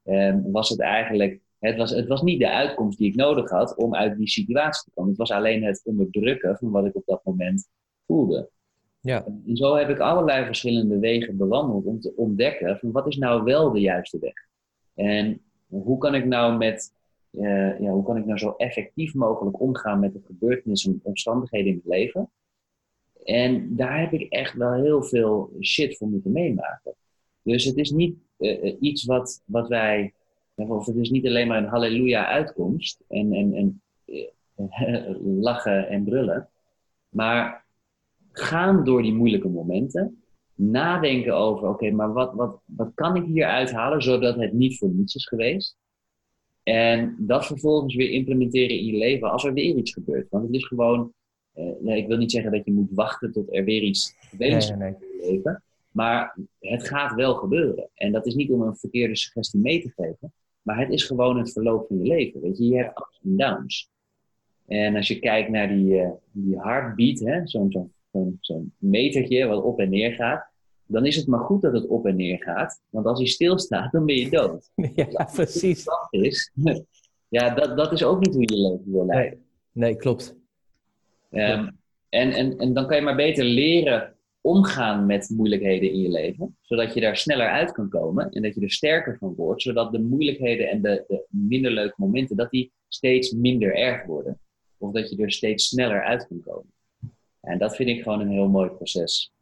Ehm, 0.04 0.52
was 0.52 0.70
het 0.70 0.80
eigenlijk 0.80 1.42
het 1.70 1.78
was, 1.78 1.92
het 1.92 2.08
was 2.08 2.22
niet 2.22 2.40
de 2.40 2.50
uitkomst 2.50 2.98
die 2.98 3.10
ik 3.10 3.16
nodig 3.16 3.50
had 3.50 3.76
om 3.76 3.96
uit 3.96 4.18
die 4.18 4.30
situatie 4.30 4.84
te 4.84 4.92
komen. 4.94 5.10
Het 5.10 5.20
was 5.20 5.32
alleen 5.32 5.64
het 5.64 5.82
onderdrukken 5.84 6.58
van 6.58 6.72
wat 6.72 6.86
ik 6.86 6.96
op 6.96 7.06
dat 7.06 7.22
moment 7.24 7.68
voelde. 8.06 8.50
Ja. 9.00 9.26
En 9.26 9.56
zo 9.56 9.76
heb 9.76 9.90
ik 9.90 10.00
allerlei 10.00 10.46
verschillende 10.46 11.00
wegen 11.00 11.38
bewandeld 11.38 11.86
om 11.86 12.00
te 12.00 12.14
ontdekken 12.16 12.78
van 12.78 12.92
wat 12.92 13.08
is 13.08 13.18
nou 13.18 13.44
wel 13.44 13.72
de 13.72 13.80
juiste 13.80 14.20
weg. 14.20 14.34
En 14.94 15.42
hoe 15.68 15.98
kan 15.98 16.16
ik 16.16 16.26
nou 16.26 16.58
met, 16.58 16.94
uh, 17.34 17.80
ja, 17.80 17.92
hoe 17.92 18.04
kan 18.04 18.18
ik 18.18 18.26
nou 18.26 18.38
zo 18.38 18.54
effectief 18.58 19.14
mogelijk 19.14 19.62
omgaan 19.62 20.00
met 20.00 20.14
de 20.14 20.22
gebeurtenissen 20.26 20.92
en 20.92 21.00
omstandigheden 21.04 21.72
in 21.72 21.76
het 21.76 21.86
leven. 21.86 22.32
En 23.24 23.76
daar 23.76 24.00
heb 24.00 24.14
ik 24.14 24.32
echt 24.32 24.54
wel 24.54 24.74
heel 24.74 25.04
veel 25.04 25.52
shit 25.62 25.98
voor 25.98 26.08
moeten 26.08 26.32
meemaken. 26.32 26.96
Dus 27.42 27.64
het 27.64 27.78
is 27.78 27.92
niet 27.92 28.16
uh, 28.38 28.76
iets 28.80 29.06
wat, 29.06 29.44
wat 29.46 29.68
wij 29.68 30.14
of 30.56 30.86
het 30.86 30.96
is 30.96 31.10
niet 31.10 31.26
alleen 31.26 31.48
maar 31.48 31.58
een 31.58 31.70
halleluja 31.70 32.26
uitkomst 32.26 33.04
en, 33.08 33.34
en, 33.34 33.54
en 33.54 33.82
lachen 35.42 35.88
en 35.88 36.04
brullen, 36.04 36.50
maar 37.10 37.66
gaan 38.32 38.84
door 38.84 39.02
die 39.02 39.14
moeilijke 39.14 39.50
momenten 39.50 40.24
nadenken 40.56 41.36
over, 41.36 41.70
oké, 41.70 41.92
maar 41.92 42.14
wat, 42.14 42.34
wat, 42.34 42.60
wat 42.66 42.92
kan 42.96 43.16
ik 43.16 43.24
hier 43.24 43.46
uithalen 43.46 44.02
zodat 44.02 44.36
het 44.36 44.54
niet 44.54 44.78
voor 44.78 44.90
niets 44.90 45.16
is 45.16 45.28
geweest? 45.28 45.78
En 46.64 47.16
dat 47.20 47.46
vervolgens 47.46 47.96
weer 47.96 48.10
implementeren 48.10 48.78
in 48.78 48.86
je 48.86 48.98
leven 48.98 49.32
als 49.32 49.44
er 49.44 49.54
weer 49.54 49.76
iets 49.76 49.94
gebeurt. 49.94 50.30
Want 50.30 50.46
het 50.46 50.54
is 50.54 50.66
gewoon, 50.66 51.14
uh, 51.56 51.66
nee, 51.80 51.98
ik 51.98 52.08
wil 52.08 52.18
niet 52.18 52.32
zeggen 52.32 52.52
dat 52.52 52.66
je 52.66 52.72
moet 52.72 52.92
wachten 52.92 53.32
tot 53.32 53.56
er 53.56 53.64
weer 53.64 53.82
iets 53.82 54.16
gebeurt 54.20 54.70
in 54.70 54.78
je 54.78 55.30
leven. 55.32 55.64
Maar 55.92 56.38
het 56.60 56.88
gaat 56.88 57.16
wel 57.16 57.34
gebeuren. 57.34 57.90
En 57.96 58.12
dat 58.12 58.26
is 58.26 58.36
niet 58.36 58.52
om 58.52 58.62
een 58.62 58.76
verkeerde 58.76 59.16
suggestie 59.16 59.60
mee 59.60 59.82
te 59.82 59.90
geven. 59.96 60.34
Maar 60.62 60.80
het 60.80 60.90
is 60.90 61.04
gewoon 61.04 61.38
het 61.38 61.52
verloop 61.52 61.88
van 61.88 61.98
je 61.98 62.04
leven. 62.04 62.42
Weet 62.42 62.58
je, 62.58 62.66
je 62.66 62.76
hebt 62.76 63.00
ups 63.00 63.20
en 63.24 63.38
downs. 63.38 63.92
En 64.68 64.96
als 64.96 65.08
je 65.08 65.20
kijkt 65.20 65.50
naar 65.50 65.68
die, 65.68 65.94
uh, 65.94 66.10
die 66.32 66.60
heartbeat, 66.60 67.50
zo'n 67.50 67.72
zo, 67.72 67.90
zo, 68.12 68.34
zo 68.40 68.64
metertje 68.78 69.46
wat 69.46 69.64
op 69.64 69.80
en 69.80 69.90
neer 69.90 70.14
gaat, 70.14 70.53
dan 70.86 71.06
is 71.06 71.16
het 71.16 71.28
maar 71.28 71.40
goed 71.40 71.62
dat 71.62 71.74
het 71.74 71.88
op 71.88 72.06
en 72.06 72.16
neer 72.16 72.44
gaat. 72.44 72.82
Want 72.90 73.06
als 73.06 73.20
hij 73.20 73.28
stilstaat, 73.28 73.92
dan 73.92 74.06
ben 74.06 74.16
je 74.16 74.30
dood. 74.30 74.72
Ja, 74.96 75.30
precies. 75.34 75.84
Dat 75.84 76.08
is, 76.10 76.52
ja, 77.28 77.50
dat, 77.50 77.78
dat 77.78 77.92
is 77.92 78.04
ook 78.04 78.20
niet 78.20 78.34
hoe 78.34 78.42
je 78.42 78.62
leven 78.62 78.92
wil 78.92 79.06
leiden. 79.06 79.40
Nee, 79.72 79.90
nee 79.90 79.96
klopt. 79.96 80.36
Um, 81.32 81.78
en, 82.10 82.32
en, 82.32 82.58
en 82.58 82.74
dan 82.74 82.88
kan 82.88 82.98
je 82.98 83.04
maar 83.04 83.16
beter 83.16 83.44
leren 83.44 84.16
omgaan 84.42 85.06
met 85.06 85.30
moeilijkheden 85.30 85.92
in 85.92 86.02
je 86.02 86.10
leven, 86.10 86.58
zodat 86.62 86.94
je 86.94 87.02
daar 87.02 87.18
sneller 87.18 87.48
uit 87.48 87.72
kan 87.72 87.90
komen 87.90 88.30
en 88.30 88.42
dat 88.42 88.56
je 88.56 88.62
er 88.62 88.72
sterker 88.72 89.18
van 89.18 89.36
wordt, 89.36 89.62
zodat 89.62 89.92
de 89.92 90.00
moeilijkheden 90.00 90.70
en 90.70 90.82
de, 90.82 91.04
de 91.08 91.26
minder 91.30 91.72
leuke 91.72 91.94
momenten, 91.98 92.36
dat 92.36 92.52
die 92.52 92.72
steeds 92.88 93.32
minder 93.32 93.76
erg 93.76 94.06
worden. 94.06 94.40
Of 94.78 94.92
dat 94.92 95.10
je 95.10 95.18
er 95.18 95.32
steeds 95.32 95.68
sneller 95.68 96.04
uit 96.04 96.28
kan 96.28 96.42
komen. 96.42 96.74
En 97.42 97.58
dat 97.58 97.76
vind 97.76 97.90
ik 97.90 98.04
gewoon 98.04 98.20
een 98.20 98.30
heel 98.30 98.50
mooi 98.50 98.70
proces. 98.70 99.34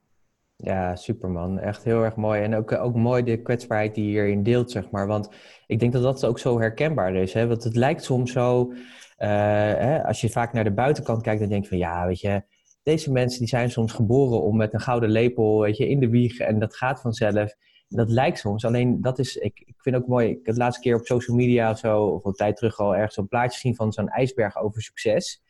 Ja, 0.63 0.95
superman. 0.95 1.59
Echt 1.59 1.83
heel 1.83 2.03
erg 2.03 2.15
mooi. 2.15 2.41
En 2.41 2.55
ook, 2.55 2.71
ook 2.71 2.95
mooi 2.95 3.23
de 3.23 3.41
kwetsbaarheid 3.41 3.95
die 3.95 4.05
je 4.05 4.09
hierin 4.09 4.43
deelt, 4.43 4.71
zeg 4.71 4.89
maar. 4.89 5.07
Want 5.07 5.29
ik 5.67 5.79
denk 5.79 5.93
dat 5.93 6.03
dat 6.03 6.25
ook 6.25 6.39
zo 6.39 6.59
herkenbaar 6.59 7.15
is. 7.15 7.33
Hè? 7.33 7.47
Want 7.47 7.63
het 7.63 7.75
lijkt 7.75 8.03
soms 8.03 8.31
zo, 8.31 8.71
uh, 8.71 8.77
hè, 9.17 10.03
als 10.03 10.21
je 10.21 10.29
vaak 10.29 10.53
naar 10.53 10.63
de 10.63 10.73
buitenkant 10.73 11.21
kijkt, 11.21 11.39
dan 11.39 11.49
denk 11.49 11.63
je 11.63 11.69
van 11.69 11.77
ja, 11.77 12.07
weet 12.07 12.19
je, 12.19 12.43
deze 12.83 13.11
mensen 13.11 13.39
die 13.39 13.47
zijn 13.47 13.71
soms 13.71 13.93
geboren 13.93 14.41
om 14.41 14.57
met 14.57 14.73
een 14.73 14.79
gouden 14.79 15.09
lepel 15.09 15.61
weet 15.61 15.77
je, 15.77 15.89
in 15.89 15.99
de 15.99 16.09
wieg 16.09 16.39
en 16.39 16.59
dat 16.59 16.75
gaat 16.75 17.01
vanzelf. 17.01 17.55
Dat 17.87 18.09
lijkt 18.09 18.39
soms, 18.39 18.65
alleen 18.65 19.01
dat 19.01 19.19
is, 19.19 19.35
ik, 19.35 19.63
ik 19.65 19.75
vind 19.77 19.95
ook 19.95 20.07
mooi, 20.07 20.29
ik 20.29 20.45
heb 20.45 20.55
de 20.55 20.61
laatste 20.61 20.81
keer 20.81 20.95
op 20.95 21.05
social 21.05 21.37
media 21.37 21.71
of 21.71 21.77
zo, 21.77 22.03
of 22.03 22.25
een 22.25 22.33
tijd 22.33 22.55
terug 22.55 22.79
al 22.79 22.95
ergens 22.95 23.13
zo'n 23.13 23.27
plaatje 23.27 23.59
zien 23.59 23.75
van 23.75 23.91
zo'n 23.91 24.09
ijsberg 24.09 24.57
over 24.57 24.81
succes. 24.81 25.43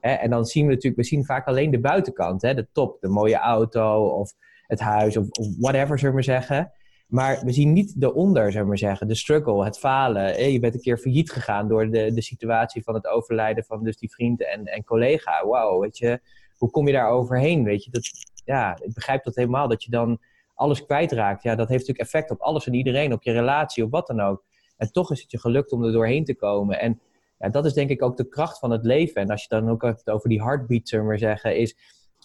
En 0.00 0.30
dan 0.30 0.44
zien 0.44 0.66
we 0.66 0.72
natuurlijk, 0.72 1.02
we 1.02 1.08
zien 1.08 1.24
vaak 1.24 1.46
alleen 1.46 1.70
de 1.70 1.80
buitenkant, 1.80 2.42
hè? 2.42 2.54
de 2.54 2.68
top, 2.72 3.00
de 3.00 3.08
mooie 3.08 3.36
auto 3.36 4.06
of 4.06 4.34
het 4.66 4.80
huis 4.80 5.16
of, 5.16 5.26
whatever, 5.58 5.98
zullen 5.98 6.14
we 6.14 6.26
maar 6.26 6.40
zeggen. 6.42 6.72
Maar 7.06 7.40
we 7.44 7.52
zien 7.52 7.72
niet 7.72 8.00
de 8.00 8.14
onder, 8.14 8.44
zullen 8.44 8.62
we 8.62 8.68
maar 8.68 8.78
zeggen. 8.78 9.08
De 9.08 9.14
struggle, 9.14 9.64
het 9.64 9.78
falen. 9.78 10.52
Je 10.52 10.58
bent 10.58 10.74
een 10.74 10.80
keer 10.80 10.98
failliet 10.98 11.30
gegaan 11.30 11.68
door 11.68 11.90
de, 11.90 12.12
de 12.12 12.22
situatie 12.22 12.82
van 12.82 12.94
het 12.94 13.06
overlijden 13.06 13.64
van 13.64 13.84
dus 13.84 13.96
die 13.96 14.10
vriend 14.10 14.44
en, 14.44 14.64
en 14.64 14.84
collega. 14.84 15.46
Wauw, 15.46 15.80
weet 15.80 15.98
je 15.98 16.20
hoe 16.56 16.70
kom 16.70 16.86
je 16.86 16.92
daar 16.92 17.08
overheen? 17.08 17.64
Weet 17.64 17.84
je, 17.84 17.90
dat, 17.90 18.10
ja, 18.44 18.76
ik 18.80 18.94
begrijp 18.94 19.24
dat 19.24 19.34
helemaal, 19.34 19.68
dat 19.68 19.84
je 19.84 19.90
dan 19.90 20.18
alles 20.54 20.84
kwijtraakt. 20.84 21.42
Ja, 21.42 21.54
dat 21.54 21.68
heeft 21.68 21.80
natuurlijk 21.80 22.08
effect 22.08 22.30
op 22.30 22.40
alles 22.40 22.66
en 22.66 22.74
iedereen, 22.74 23.12
op 23.12 23.22
je 23.22 23.32
relatie, 23.32 23.84
op 23.84 23.90
wat 23.90 24.06
dan 24.06 24.20
ook. 24.20 24.44
En 24.76 24.92
toch 24.92 25.10
is 25.10 25.22
het 25.22 25.30
je 25.30 25.38
gelukt 25.38 25.72
om 25.72 25.84
er 25.84 25.92
doorheen 25.92 26.24
te 26.24 26.34
komen. 26.34 26.80
En 26.80 27.00
ja, 27.38 27.48
dat 27.48 27.64
is 27.64 27.72
denk 27.72 27.90
ik 27.90 28.02
ook 28.02 28.16
de 28.16 28.28
kracht 28.28 28.58
van 28.58 28.70
het 28.70 28.84
leven. 28.84 29.22
En 29.22 29.28
als 29.28 29.42
je 29.42 29.48
dan 29.48 29.70
ook 29.70 29.82
hebt 29.82 30.10
over 30.10 30.28
die 30.28 30.42
heartbeat, 30.42 30.88
zullen 30.88 31.04
we 31.04 31.10
maar 31.10 31.20
zeggen, 31.20 31.56
is, 31.56 31.76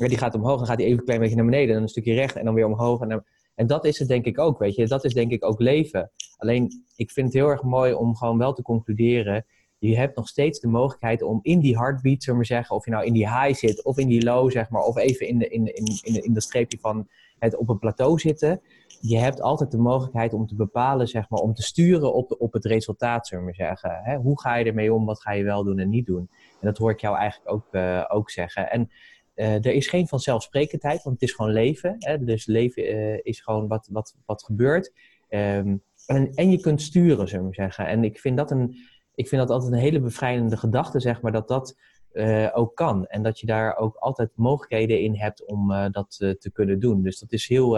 die 0.09 0.17
gaat 0.17 0.35
omhoog, 0.35 0.57
dan 0.57 0.67
gaat 0.67 0.77
die 0.77 0.85
even 0.85 0.99
een 0.99 1.05
klein 1.05 1.19
beetje 1.19 1.35
naar 1.35 1.45
beneden, 1.45 1.73
dan 1.73 1.83
een 1.83 1.89
stukje 1.89 2.13
recht 2.13 2.35
en 2.35 2.45
dan 2.45 2.53
weer 2.53 2.65
omhoog. 2.65 3.01
En, 3.01 3.25
en 3.55 3.67
dat 3.67 3.85
is 3.85 3.99
het 3.99 4.07
denk 4.07 4.25
ik 4.25 4.39
ook, 4.39 4.59
weet 4.59 4.75
je. 4.75 4.87
Dat 4.87 5.03
is 5.03 5.13
denk 5.13 5.31
ik 5.31 5.45
ook 5.45 5.59
leven. 5.59 6.11
Alleen, 6.37 6.83
ik 6.95 7.11
vind 7.11 7.27
het 7.27 7.35
heel 7.35 7.47
erg 7.47 7.63
mooi 7.63 7.93
om 7.93 8.15
gewoon 8.15 8.37
wel 8.37 8.53
te 8.53 8.61
concluderen 8.61 9.45
je 9.87 9.97
hebt 9.97 10.15
nog 10.15 10.27
steeds 10.27 10.59
de 10.59 10.67
mogelijkheid 10.67 11.21
om 11.21 11.39
in 11.41 11.59
die 11.59 11.77
heartbeat, 11.77 12.23
zullen 12.23 12.39
we 12.39 12.45
zeggen, 12.45 12.75
of 12.75 12.85
je 12.85 12.91
nou 12.91 13.05
in 13.05 13.13
die 13.13 13.29
high 13.29 13.59
zit 13.59 13.83
of 13.83 13.97
in 13.97 14.07
die 14.07 14.23
low, 14.23 14.51
zeg 14.51 14.69
maar, 14.69 14.81
of 14.81 14.97
even 14.97 15.27
in 15.27 15.37
de, 15.37 15.47
in, 15.47 15.65
in, 15.65 16.23
in, 16.23 16.33
de 16.33 16.41
streepje 16.41 16.77
van 16.79 17.07
het 17.39 17.55
op 17.55 17.69
een 17.69 17.79
plateau 17.79 18.19
zitten. 18.19 18.61
Je 18.99 19.17
hebt 19.17 19.41
altijd 19.41 19.71
de 19.71 19.77
mogelijkheid 19.77 20.33
om 20.33 20.47
te 20.47 20.55
bepalen, 20.55 21.07
zeg 21.07 21.29
maar, 21.29 21.39
om 21.39 21.53
te 21.53 21.61
sturen 21.61 22.13
op, 22.13 22.35
op 22.39 22.53
het 22.53 22.65
resultaat, 22.65 23.27
zullen 23.27 23.45
we 23.45 23.53
zeggen. 23.53 24.19
hoe 24.23 24.41
ga 24.41 24.55
je 24.55 24.65
ermee 24.65 24.93
om? 24.93 25.05
Wat 25.05 25.21
ga 25.21 25.31
je 25.31 25.43
wel 25.43 25.63
doen 25.63 25.79
en 25.79 25.89
niet 25.89 26.05
doen? 26.05 26.29
En 26.59 26.67
dat 26.67 26.77
hoor 26.77 26.91
ik 26.91 27.01
jou 27.01 27.17
eigenlijk 27.17 27.51
ook, 27.51 27.67
uh, 27.71 28.05
ook 28.07 28.29
zeggen. 28.29 28.71
En 28.71 28.89
er 29.33 29.73
is 29.73 29.87
geen 29.87 30.07
vanzelfsprekendheid, 30.07 31.03
want 31.03 31.19
het 31.19 31.29
is 31.29 31.35
gewoon 31.35 31.51
leven. 31.51 31.95
Hè? 31.99 32.23
Dus 32.23 32.45
leven 32.45 32.93
uh, 32.93 33.19
is 33.21 33.41
gewoon 33.41 33.67
wat, 33.67 33.87
wat, 33.91 34.15
wat 34.25 34.43
gebeurt. 34.43 34.93
Um, 35.29 35.83
en, 36.05 36.33
en 36.33 36.51
je 36.51 36.59
kunt 36.59 36.81
sturen, 36.81 37.27
zullen 37.27 37.47
we 37.47 37.53
zeggen. 37.53 37.87
En 37.87 38.03
ik 38.03 38.19
vind 38.19 38.37
dat 38.37 38.51
een, 38.51 38.75
ik 39.15 39.27
vind 39.27 39.41
dat 39.41 39.49
altijd 39.49 39.73
een 39.73 39.79
hele 39.79 39.99
bevrijdende 39.99 40.57
gedachte, 40.57 40.99
zeg 40.99 41.21
maar, 41.21 41.31
dat 41.31 41.47
dat 41.47 41.77
uh, 42.13 42.49
ook 42.53 42.75
kan. 42.75 43.05
En 43.05 43.23
dat 43.23 43.39
je 43.39 43.45
daar 43.45 43.77
ook 43.77 43.95
altijd 43.95 44.29
mogelijkheden 44.35 45.01
in 45.01 45.15
hebt 45.15 45.45
om 45.45 45.67
dat 45.91 46.09
te 46.17 46.49
kunnen 46.53 46.79
doen. 46.79 47.03
Dus 47.03 47.19
dat 47.19 47.31
is 47.31 47.47
heel, 47.47 47.77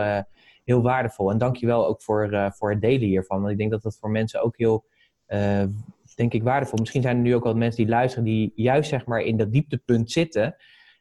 heel 0.63 0.81
waardevol. 0.81 1.31
En 1.31 1.37
dank 1.37 1.55
je 1.55 1.65
wel 1.65 1.87
ook 1.87 2.01
voor, 2.01 2.51
voor 2.55 2.71
het 2.71 2.81
delen 2.81 3.07
hiervan. 3.07 3.39
Want 3.39 3.51
ik 3.51 3.57
denk 3.57 3.71
dat 3.71 3.83
dat 3.83 3.97
voor 3.97 4.09
mensen 4.09 4.43
ook 4.43 4.57
heel, 4.57 4.85
denk 6.15 6.33
ik, 6.33 6.43
waardevol. 6.43 6.79
Misschien 6.79 7.01
zijn 7.01 7.15
er 7.15 7.21
nu 7.21 7.35
ook 7.35 7.43
wel 7.43 7.55
mensen 7.55 7.83
die 7.83 7.93
luisteren 7.93 8.25
die 8.25 8.51
juist, 8.55 8.89
zeg 8.89 9.05
maar, 9.05 9.21
in 9.21 9.37
dat 9.37 9.51
dieptepunt 9.51 10.11
zitten. 10.11 10.55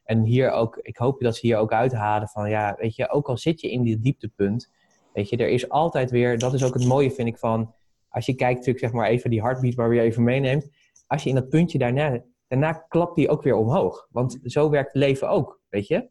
En 0.05 0.23
hier 0.23 0.51
ook, 0.51 0.77
ik 0.77 0.97
hoop 0.97 1.21
dat 1.21 1.37
ze 1.37 1.47
hier 1.47 1.57
ook 1.57 1.73
uithalen 1.73 2.29
van, 2.29 2.51
ja, 2.51 2.77
weet 2.79 2.97
je, 2.97 3.11
ook 3.11 3.29
al 3.29 3.39
zit 3.39 3.61
je 3.61 3.71
in 3.71 3.83
dit 3.83 4.03
dieptepunt, 4.03 4.73
weet 5.13 5.29
je, 5.29 5.37
er 5.37 5.49
is 5.49 5.69
altijd 5.69 6.11
weer, 6.11 6.39
dat 6.39 6.55
is 6.55 6.65
ook 6.65 6.75
het 6.75 6.87
mooie, 6.87 7.11
vind 7.11 7.29
ik, 7.29 7.39
van 7.39 7.75
als 8.13 8.27
je 8.27 8.35
kijkt 8.35 8.59
natuurlijk 8.59 8.85
zeg 8.85 8.93
maar 8.93 9.09
even 9.09 9.31
die 9.31 9.41
heartbeat 9.41 9.75
waar 9.75 9.95
je 9.95 10.01
even 10.01 10.23
meeneemt. 10.23 10.69
Als 11.07 11.23
je 11.23 11.29
in 11.29 11.35
dat 11.35 11.49
puntje 11.49 11.79
daarna, 11.79 12.23
daarna 12.49 12.73
klapt 12.73 13.17
die 13.17 13.29
ook 13.29 13.43
weer 13.43 13.57
omhoog. 13.57 14.09
Want 14.11 14.39
zo 14.45 14.71
werkt 14.71 14.95
leven 14.95 15.29
ook, 15.29 15.61
weet 15.69 15.87
je. 15.87 16.09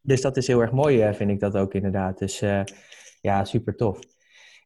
Dus 0.00 0.20
dat 0.20 0.36
is 0.36 0.46
heel 0.46 0.60
erg 0.60 0.72
mooi, 0.72 1.00
eh, 1.00 1.14
vind 1.14 1.30
ik 1.30 1.40
dat 1.40 1.56
ook 1.56 1.74
inderdaad. 1.74 2.18
Dus 2.18 2.42
uh, 2.42 2.62
ja, 3.20 3.44
super 3.44 3.76
tof. 3.76 3.98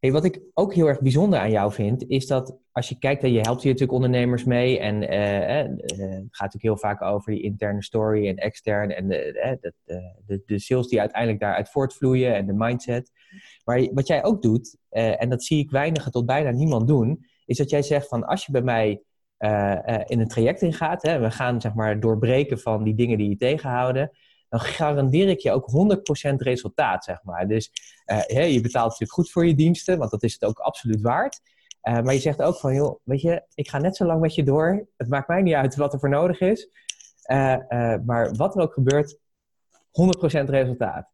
Hey, 0.00 0.12
wat 0.12 0.24
ik 0.24 0.40
ook 0.54 0.74
heel 0.74 0.86
erg 0.86 1.00
bijzonder 1.00 1.38
aan 1.38 1.50
jou 1.50 1.72
vind, 1.72 2.08
is 2.08 2.26
dat 2.26 2.58
als 2.72 2.88
je 2.88 2.98
kijkt, 2.98 3.22
je 3.22 3.40
helpt 3.40 3.62
hier 3.62 3.72
natuurlijk 3.72 3.92
ondernemers 3.92 4.44
mee. 4.44 4.78
En 4.78 5.02
uh, 5.02 5.48
uh, 5.48 5.56
het 5.56 6.28
gaat 6.30 6.54
natuurlijk 6.54 6.62
heel 6.62 6.76
vaak 6.76 7.02
over 7.02 7.32
die 7.32 7.42
interne 7.42 7.82
story 7.82 8.28
en 8.28 8.36
extern. 8.36 8.90
En 8.90 9.08
de, 9.08 9.58
de, 10.26 10.42
de, 10.46 10.58
sales 10.58 10.88
die 10.88 11.00
uiteindelijk 11.00 11.40
daaruit 11.40 11.70
voortvloeien 11.70 12.34
en 12.34 12.46
de 12.46 12.52
mindset. 12.52 13.10
Maar 13.64 13.88
wat 13.92 14.06
jij 14.06 14.24
ook 14.24 14.42
doet, 14.42 14.76
en 14.90 15.28
dat 15.28 15.44
zie 15.44 15.58
ik 15.58 15.70
weinig 15.70 16.08
tot 16.08 16.26
bijna 16.26 16.50
niemand 16.50 16.88
doen, 16.88 17.26
is 17.44 17.56
dat 17.56 17.70
jij 17.70 17.82
zegt 17.82 18.08
van 18.08 18.24
als 18.24 18.46
je 18.46 18.52
bij 18.52 18.62
mij 18.62 19.02
in 20.06 20.20
een 20.20 20.28
traject 20.28 20.62
ingaat, 20.62 21.02
hè, 21.02 21.18
we 21.18 21.30
gaan 21.30 21.60
zeg 21.60 21.74
maar 21.74 22.00
doorbreken 22.00 22.58
van 22.58 22.84
die 22.84 22.94
dingen 22.94 23.18
die 23.18 23.28
je 23.28 23.36
tegenhouden 23.36 24.10
dan 24.50 24.60
garandeer 24.60 25.28
ik 25.28 25.40
je 25.40 25.52
ook 25.52 25.70
100% 26.30 26.34
resultaat, 26.36 27.04
zeg 27.04 27.22
maar. 27.22 27.48
Dus 27.48 27.70
uh, 28.06 28.52
je 28.52 28.60
betaalt 28.60 28.90
natuurlijk 28.90 29.12
goed 29.12 29.30
voor 29.30 29.46
je 29.46 29.54
diensten, 29.54 29.98
want 29.98 30.10
dat 30.10 30.22
is 30.22 30.32
het 30.32 30.44
ook 30.44 30.58
absoluut 30.58 31.00
waard. 31.00 31.40
Uh, 31.82 32.00
maar 32.00 32.14
je 32.14 32.20
zegt 32.20 32.42
ook 32.42 32.56
van, 32.56 32.74
joh, 32.74 33.00
weet 33.04 33.20
je, 33.20 33.44
ik 33.54 33.68
ga 33.68 33.78
net 33.78 33.96
zo 33.96 34.04
lang 34.04 34.20
met 34.20 34.34
je 34.34 34.42
door. 34.42 34.88
Het 34.96 35.08
maakt 35.08 35.28
mij 35.28 35.42
niet 35.42 35.54
uit 35.54 35.76
wat 35.76 35.92
er 35.92 35.98
voor 35.98 36.08
nodig 36.08 36.40
is. 36.40 36.68
Uh, 37.26 37.56
maar 38.04 38.34
wat 38.34 38.54
er 38.54 38.62
ook 38.62 38.72
gebeurt, 38.72 39.18
100% 39.18 39.18
resultaat. 40.44 41.08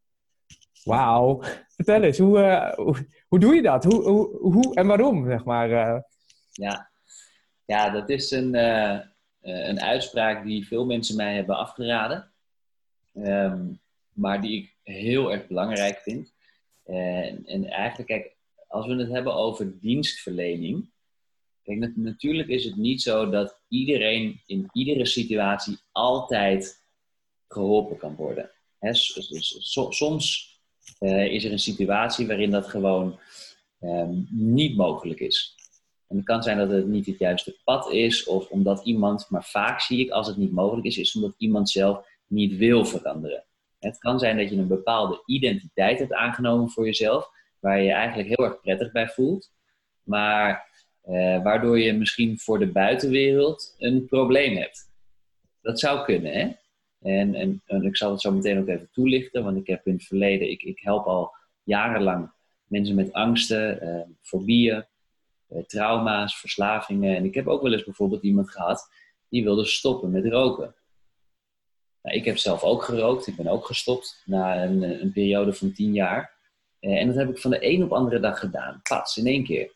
Wauw. 0.83 1.41
Vertel 1.75 2.01
eens, 2.01 2.17
hoe, 2.17 2.73
hoe, 2.75 3.07
hoe, 3.27 3.39
doe 3.39 3.55
je 3.55 3.61
dat? 3.61 3.83
Hoe, 3.83 4.09
hoe, 4.09 4.37
hoe 4.37 4.75
en 4.75 4.87
waarom, 4.87 5.25
zeg 5.29 5.43
maar? 5.43 5.69
Ja. 6.51 6.89
ja, 7.65 7.89
dat 7.89 8.09
is 8.09 8.31
een, 8.31 8.55
een 9.41 9.81
uitspraak 9.81 10.43
die 10.43 10.67
veel 10.67 10.85
mensen 10.85 11.15
mij 11.15 11.35
hebben 11.35 11.57
afgeraden. 11.57 12.31
Um, 13.17 13.79
maar 14.13 14.41
die 14.41 14.57
ik 14.61 14.75
heel 14.83 15.31
erg 15.31 15.47
belangrijk 15.47 15.99
vind. 15.99 16.33
En, 16.83 17.45
en 17.45 17.69
eigenlijk, 17.69 18.09
kijk, 18.09 18.35
als 18.67 18.87
we 18.87 18.95
het 18.95 19.09
hebben 19.09 19.33
over 19.33 19.79
dienstverlening. 19.79 20.89
Natuurlijk 21.95 22.49
is 22.49 22.63
het 22.63 22.75
niet 22.75 23.01
zo 23.01 23.29
dat 23.29 23.59
iedereen 23.67 24.41
in 24.45 24.69
iedere 24.73 25.05
situatie 25.05 25.77
altijd 25.91 26.85
geholpen 27.47 27.97
kan 27.97 28.15
worden. 28.15 28.51
soms 29.59 30.55
uh, 30.99 31.25
is 31.25 31.43
er 31.43 31.51
een 31.51 31.59
situatie 31.59 32.27
waarin 32.27 32.51
dat 32.51 32.67
gewoon 32.67 33.19
um, 33.81 34.27
niet 34.31 34.75
mogelijk 34.75 35.19
is. 35.19 35.55
En 36.07 36.15
het 36.15 36.25
kan 36.25 36.43
zijn 36.43 36.57
dat 36.57 36.69
het 36.69 36.87
niet 36.87 37.05
het 37.05 37.19
juiste 37.19 37.57
pad 37.63 37.91
is, 37.91 38.25
of 38.25 38.49
omdat 38.49 38.85
iemand, 38.85 39.29
maar 39.29 39.45
vaak 39.45 39.81
zie 39.81 39.99
ik 39.99 40.09
als 40.09 40.27
het 40.27 40.37
niet 40.37 40.51
mogelijk 40.51 40.85
is, 40.85 40.97
is 40.97 41.15
omdat 41.15 41.33
iemand 41.37 41.69
zelf 41.69 42.05
niet 42.27 42.57
wil 42.57 42.85
veranderen. 42.85 43.43
Het 43.79 43.97
kan 43.97 44.19
zijn 44.19 44.37
dat 44.37 44.49
je 44.49 44.57
een 44.57 44.67
bepaalde 44.67 45.23
identiteit 45.25 45.99
hebt 45.99 46.13
aangenomen 46.13 46.69
voor 46.69 46.85
jezelf, 46.85 47.29
waar 47.59 47.77
je 47.77 47.85
je 47.85 47.91
eigenlijk 47.91 48.27
heel 48.27 48.45
erg 48.45 48.61
prettig 48.61 48.91
bij 48.91 49.07
voelt, 49.07 49.51
maar 50.03 50.75
eh, 51.01 51.43
waardoor 51.43 51.79
je 51.79 51.93
misschien 51.93 52.39
voor 52.39 52.59
de 52.59 52.71
buitenwereld 52.71 53.75
een 53.77 54.05
probleem 54.05 54.55
hebt. 54.55 54.91
Dat 55.61 55.79
zou 55.79 56.05
kunnen, 56.05 56.33
hè? 56.33 56.51
En, 57.01 57.35
en, 57.35 57.61
en, 57.65 57.83
ik 57.83 57.97
zal 57.97 58.11
het 58.11 58.21
zo 58.21 58.31
meteen 58.31 58.59
ook 58.59 58.67
even 58.67 58.89
toelichten, 58.91 59.43
want 59.43 59.57
ik 59.57 59.67
heb 59.67 59.87
in 59.87 59.93
het 59.93 60.03
verleden, 60.03 60.49
ik, 60.49 60.61
ik 60.61 60.79
help 60.79 61.05
al 61.05 61.31
jarenlang 61.63 62.31
mensen 62.67 62.95
met 62.95 63.13
angsten, 63.13 63.81
eh, 63.81 64.01
fobieën, 64.21 64.85
eh, 65.47 65.63
trauma's, 65.63 66.39
verslavingen. 66.39 67.15
En 67.15 67.25
ik 67.25 67.33
heb 67.33 67.47
ook 67.47 67.61
wel 67.61 67.73
eens 67.73 67.83
bijvoorbeeld 67.83 68.23
iemand 68.23 68.51
gehad 68.51 68.89
die 69.29 69.43
wilde 69.43 69.65
stoppen 69.65 70.11
met 70.11 70.25
roken. 70.25 70.75
Nou, 72.07 72.19
ik 72.19 72.25
heb 72.25 72.37
zelf 72.37 72.63
ook 72.63 72.83
gerookt, 72.83 73.27
ik 73.27 73.35
ben 73.35 73.47
ook 73.47 73.65
gestopt 73.65 74.21
na 74.25 74.63
een, 74.63 75.01
een 75.01 75.11
periode 75.11 75.53
van 75.53 75.71
tien 75.71 75.93
jaar. 75.93 76.35
Eh, 76.79 76.99
en 76.99 77.07
dat 77.07 77.15
heb 77.15 77.29
ik 77.29 77.37
van 77.37 77.51
de 77.51 77.67
een 77.67 77.83
op 77.83 77.91
andere 77.91 78.19
dag 78.19 78.39
gedaan, 78.39 78.79
pats, 78.83 79.17
in 79.17 79.25
één 79.25 79.43
keer. 79.43 79.71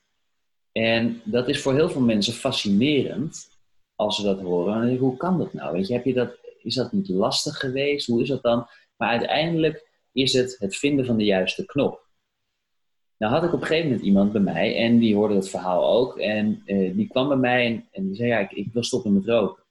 En 0.71 1.21
dat 1.23 1.47
is 1.47 1.61
voor 1.61 1.73
heel 1.73 1.89
veel 1.89 2.01
mensen 2.01 2.33
fascinerend 2.33 3.47
als 3.95 4.15
ze 4.15 4.23
dat 4.23 4.41
horen. 4.41 4.97
hoe 4.97 5.17
kan 5.17 5.37
dat 5.37 5.53
nou? 5.53 5.73
Weet 5.73 5.87
je, 5.87 5.93
heb 5.93 6.05
je 6.05 6.13
dat, 6.13 6.37
is 6.61 6.75
dat 6.75 6.91
niet 6.91 7.09
lastig 7.09 7.57
geweest? 7.57 8.07
Hoe 8.07 8.21
is 8.21 8.27
dat 8.27 8.43
dan? 8.43 8.67
Maar 8.97 9.09
uiteindelijk 9.09 9.87
is 10.11 10.33
het 10.33 10.55
het 10.59 10.75
vinden 10.75 11.05
van 11.05 11.17
de 11.17 11.25
juiste 11.25 11.65
knop. 11.65 12.07
Nou 13.17 13.33
had 13.33 13.43
ik 13.43 13.53
op 13.53 13.61
een 13.61 13.67
gegeven 13.67 13.89
moment 13.89 14.05
iemand 14.05 14.31
bij 14.31 14.41
mij 14.41 14.75
en 14.75 14.97
die 14.97 15.15
hoorde 15.15 15.35
het 15.35 15.49
verhaal 15.49 15.85
ook. 15.85 16.17
En 16.17 16.61
eh, 16.65 16.95
die 16.95 17.07
kwam 17.07 17.27
bij 17.27 17.37
mij 17.37 17.65
en, 17.65 17.87
en, 17.91 18.07
die 18.07 18.15
zei, 18.15 18.29
ja, 18.29 18.49
ik, 18.49 18.73
wil 18.73 18.83
stoppen 18.83 19.13
met 19.13 19.25
roken. 19.25 19.63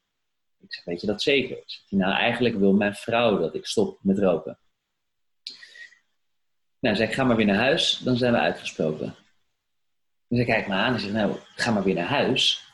Ik 0.62 0.72
zeg, 0.74 0.84
weet 0.84 1.00
je 1.00 1.06
dat 1.06 1.22
zeker? 1.22 1.58
Nou, 1.88 2.12
eigenlijk 2.12 2.56
wil 2.56 2.72
mijn 2.72 2.94
vrouw 2.94 3.38
dat 3.38 3.54
ik 3.54 3.66
stop 3.66 3.98
met 4.02 4.18
roken. 4.18 4.58
Nou, 6.78 6.96
zei 6.96 7.08
ik, 7.08 7.14
ga 7.14 7.24
maar 7.24 7.36
weer 7.36 7.46
naar 7.46 7.56
huis, 7.56 7.98
dan 7.98 8.16
zijn 8.16 8.32
we 8.32 8.38
uitgesproken. 8.38 9.14
Dus 10.28 10.38
ik 10.38 10.46
kijk 10.46 10.66
me 10.66 10.74
aan 10.74 10.94
en 10.94 11.00
zeg, 11.00 11.12
nou, 11.12 11.36
ga 11.54 11.70
maar 11.70 11.82
weer 11.82 11.94
naar 11.94 12.08
huis. 12.08 12.64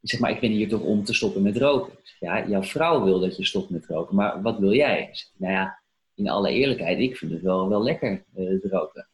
Ik 0.00 0.10
zeg, 0.10 0.20
maar 0.20 0.30
ik 0.30 0.40
ben 0.40 0.50
hier 0.50 0.68
toch 0.68 0.80
om 0.80 1.04
te 1.04 1.14
stoppen 1.14 1.42
met 1.42 1.56
roken. 1.56 1.98
Zeg, 2.02 2.18
ja, 2.18 2.48
jouw 2.48 2.62
vrouw 2.62 3.04
wil 3.04 3.20
dat 3.20 3.36
je 3.36 3.44
stopt 3.44 3.70
met 3.70 3.86
roken, 3.86 4.14
maar 4.14 4.42
wat 4.42 4.58
wil 4.58 4.72
jij? 4.72 5.08
Zeg, 5.12 5.30
nou 5.36 5.52
ja, 5.52 5.82
in 6.14 6.28
alle 6.28 6.50
eerlijkheid, 6.50 6.98
ik 6.98 7.16
vind 7.16 7.32
het 7.32 7.42
wel, 7.42 7.68
wel 7.68 7.82
lekker, 7.82 8.24
uh, 8.36 8.62
roken. 8.62 9.08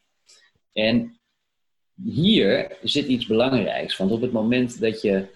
En 0.73 1.19
hier 2.03 2.77
zit 2.81 3.07
iets 3.07 3.25
belangrijks, 3.25 3.97
want 3.97 4.11
op 4.11 4.21
het 4.21 4.31
moment 4.31 4.79
dat 4.79 5.01
je 5.01 5.27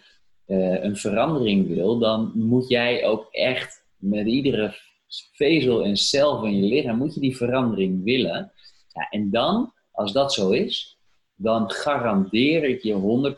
uh, 0.47 0.83
een 0.83 0.97
verandering 0.97 1.67
wil, 1.67 1.99
dan 1.99 2.31
moet 2.35 2.69
jij 2.69 3.05
ook 3.05 3.27
echt 3.31 3.85
met 3.97 4.27
iedere 4.27 4.75
vezel 5.31 5.83
en 5.83 5.97
cel 5.97 6.39
van 6.39 6.57
je 6.57 6.63
lichaam, 6.63 6.97
moet 6.97 7.13
je 7.13 7.19
die 7.19 7.37
verandering 7.37 8.03
willen. 8.03 8.51
Ja, 8.87 9.07
en 9.09 9.29
dan, 9.29 9.73
als 9.91 10.11
dat 10.11 10.33
zo 10.33 10.49
is, 10.49 10.97
dan 11.35 11.71
garandeer 11.71 12.63
ik 12.63 12.81
je 12.81 13.35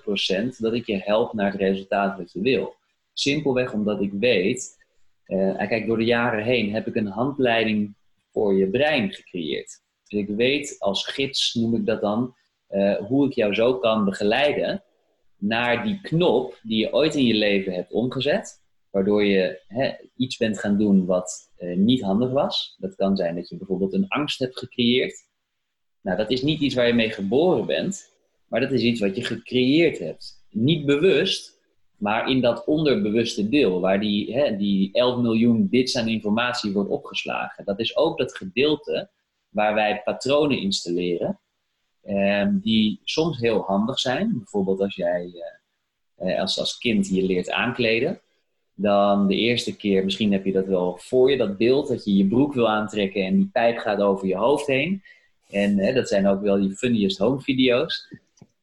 100% 0.56 0.57
dat 0.57 0.73
ik 0.73 0.86
je 0.86 0.98
help 0.98 1.34
naar 1.34 1.52
het 1.52 1.61
resultaat 1.61 2.18
wat 2.18 2.32
je 2.32 2.41
wil. 2.41 2.76
Simpelweg 3.14 3.73
omdat 3.73 4.02
ik 4.02 4.11
weet, 4.19 4.86
uh, 5.27 5.57
kijk, 5.57 5.88
door 5.88 5.98
de 5.98 6.03
jaren 6.03 6.44
heen 6.44 6.73
heb 6.73 6.88
ik 6.88 6.95
een 6.95 7.07
handleiding 7.07 7.95
voor 8.32 8.53
je 8.53 8.69
brein 8.69 9.14
gecreëerd. 9.14 9.84
Dus 10.07 10.19
ik 10.19 10.27
weet 10.27 10.76
als 10.80 11.06
gids, 11.06 11.53
noem 11.53 11.76
ik 11.76 11.86
dat 11.86 12.02
dan, 12.02 12.36
uh, 12.69 12.95
hoe 12.95 13.26
ik 13.26 13.34
jou 13.34 13.53
zo 13.53 13.77
kan 13.77 14.06
begeleiden 14.06 14.84
naar 15.48 15.84
die 15.84 16.02
knop 16.02 16.60
die 16.64 16.80
je 16.80 16.94
ooit 16.94 17.16
in 17.16 17.26
je 17.26 17.34
leven 17.34 17.74
hebt 17.74 17.92
omgezet, 17.92 18.64
waardoor 18.90 19.26
je 19.26 19.62
hè, 19.68 19.92
iets 20.16 20.38
bent 20.38 20.60
gaan 20.60 20.78
doen 20.78 21.06
wat 21.06 21.52
uh, 21.58 21.78
niet 21.78 22.02
handig 22.02 22.32
was. 22.32 22.76
Dat 22.80 22.96
kan 22.96 23.16
zijn 23.16 23.36
dat 23.36 23.50
je 23.50 23.58
bijvoorbeeld 23.58 23.94
een 23.94 24.08
angst 24.08 24.40
hebt 24.40 24.58
gecreëerd. 24.58 25.14
Nou, 26.02 26.18
dat 26.18 26.32
is 26.32 26.42
niet 26.42 26.60
iets 26.60 26.76
waar 26.76 26.88
je 26.88 26.94
mee 26.94 27.10
geboren 27.10 27.66
bent, 27.66 28.14
maar 28.48 28.62
dat 28.62 28.72
is 28.72 28.82
iets 28.82 29.00
wat 29.00 29.16
je 29.16 29.24
gecreëerd 29.24 30.00
hebt. 30.00 30.46
Niet 30.50 30.86
bewust, 30.86 31.60
maar 31.98 32.30
in 32.30 32.42
dat 32.42 32.66
onderbewuste 32.66 33.50
deel, 33.50 33.80
waar 33.80 34.00
die, 34.00 34.34
hè, 34.34 34.58
die 34.58 34.94
11 34.94 35.22
miljoen 35.22 35.70
bits 35.70 35.98
aan 35.98 36.08
informatie 36.08 36.72
wordt 36.72 36.90
opgeslagen. 36.90 37.66
Dat 37.66 37.80
is 37.80 37.98
ook 37.98 38.18
dat 38.18 38.38
gedeelte 38.38 39.10
waar 39.50 39.74
wij 39.74 40.02
patronen 40.04 40.60
installeren, 40.60 41.40
um, 42.07 42.60
die 42.60 42.99
soms 43.03 43.40
heel 43.40 43.61
handig 43.61 43.99
zijn. 43.99 44.38
Bijvoorbeeld 44.38 44.80
als 44.80 44.95
jij 44.95 45.32
uh, 46.19 46.40
als, 46.40 46.60
als 46.60 46.77
kind 46.77 47.07
je 47.07 47.23
leert 47.23 47.49
aankleden, 47.49 48.22
dan 48.73 49.27
de 49.27 49.36
eerste 49.36 49.76
keer, 49.76 50.03
misschien 50.03 50.32
heb 50.32 50.45
je 50.45 50.52
dat 50.52 50.65
wel 50.65 50.98
voor 51.02 51.32
je, 51.32 51.38
dat 51.38 51.57
beeld 51.57 51.88
dat 51.88 52.06
je 52.06 52.18
je 52.18 52.27
broek 52.27 52.53
wil 52.53 52.69
aantrekken 52.69 53.23
en 53.23 53.36
die 53.36 53.49
pijp 53.52 53.77
gaat 53.77 53.99
over 53.99 54.27
je 54.27 54.36
hoofd 54.36 54.68
heen. 54.68 55.03
En 55.49 55.94
dat 55.94 56.07
zijn 56.07 56.27
ook 56.27 56.41
wel 56.41 56.60
die 56.60 56.76
funniest 56.76 57.18
home 57.18 57.40
video's. 57.40 58.07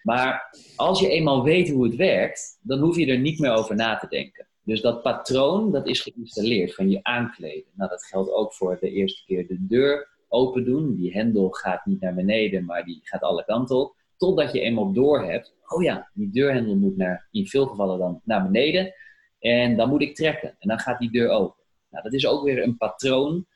Maar 0.03 0.57
als 0.77 1.01
je 1.01 1.09
eenmaal 1.09 1.43
weet 1.43 1.71
hoe 1.71 1.85
het 1.85 1.97
werkt, 1.97 2.59
dan 2.63 2.79
hoef 2.79 2.97
je 2.97 3.07
er 3.07 3.19
niet 3.19 3.39
meer 3.39 3.53
over 3.53 3.75
na 3.75 3.97
te 3.97 4.07
denken. 4.09 4.47
Dus 4.65 4.81
dat 4.81 5.03
patroon, 5.03 5.73
dat 5.73 5.87
is 5.87 6.01
geïnstalleerd 6.01 6.75
van 6.75 6.91
je 6.91 6.99
aankleden. 7.03 7.71
Nou, 7.75 7.91
dat 7.91 8.05
geldt 8.05 8.33
ook 8.33 8.55
voor 8.55 8.79
de 8.81 8.91
eerste 8.91 9.25
keer 9.25 9.47
de 9.47 9.67
deur 9.67 10.09
open 10.33 10.65
doen. 10.65 10.97
Die 10.97 11.13
hendel 11.13 11.51
gaat 11.51 11.87
niet 11.87 12.01
naar 12.01 12.15
beneden, 12.15 12.65
maar 12.65 12.85
die 12.85 13.01
gaat 13.03 13.23
alle 13.23 13.45
kanten 13.45 13.77
op. 13.77 13.97
Totdat 14.17 14.53
je 14.53 14.61
eenmaal 14.61 14.93
door 14.93 15.25
hebt, 15.25 15.55
oh 15.67 15.83
ja, 15.83 16.11
die 16.15 16.31
deurhendel 16.31 16.77
moet 16.77 16.97
naar, 16.97 17.29
in 17.31 17.47
veel 17.47 17.67
gevallen 17.67 17.99
dan 17.99 18.21
naar 18.25 18.43
beneden. 18.43 18.95
En 19.39 19.77
dan 19.77 19.89
moet 19.89 20.03
ik 20.03 20.15
trekken. 20.15 20.57
En 20.59 20.69
dan 20.69 20.79
gaat 20.79 20.99
die 20.99 21.11
deur 21.11 21.29
open. 21.29 21.63
Nou, 21.91 22.05
dat 22.05 22.13
is 22.13 22.27
ook 22.27 22.45
weer 22.45 22.63
een 22.63 22.77
patroon 22.77 23.47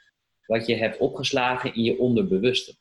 wat 0.47 0.67
je 0.67 0.75
hebt 0.75 0.99
opgeslagen 0.99 1.75
in 1.75 1.83
je 1.83 1.99
onderbewuste. 1.99 2.75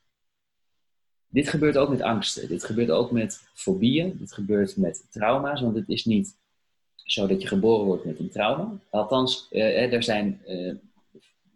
Dit 1.27 1.49
gebeurt 1.49 1.77
ook 1.77 1.89
met 1.89 2.01
angsten. 2.01 2.47
Dit 2.47 2.63
gebeurt 2.63 2.91
ook 2.91 3.11
met 3.11 3.49
fobieën. 3.53 4.17
Dit 4.19 4.33
gebeurt 4.33 4.77
met 4.77 5.07
trauma's. 5.11 5.61
Want 5.61 5.75
het 5.75 5.89
is 5.89 6.05
niet 6.05 6.37
zo 6.95 7.27
dat 7.27 7.41
je 7.41 7.47
geboren 7.47 7.85
wordt 7.85 8.05
met 8.05 8.19
een 8.19 8.29
trauma. 8.29 8.79
Althans, 8.89 9.47
eh, 9.51 9.93
er 9.93 10.03
zijn 10.03 10.41
eh, 10.45 10.73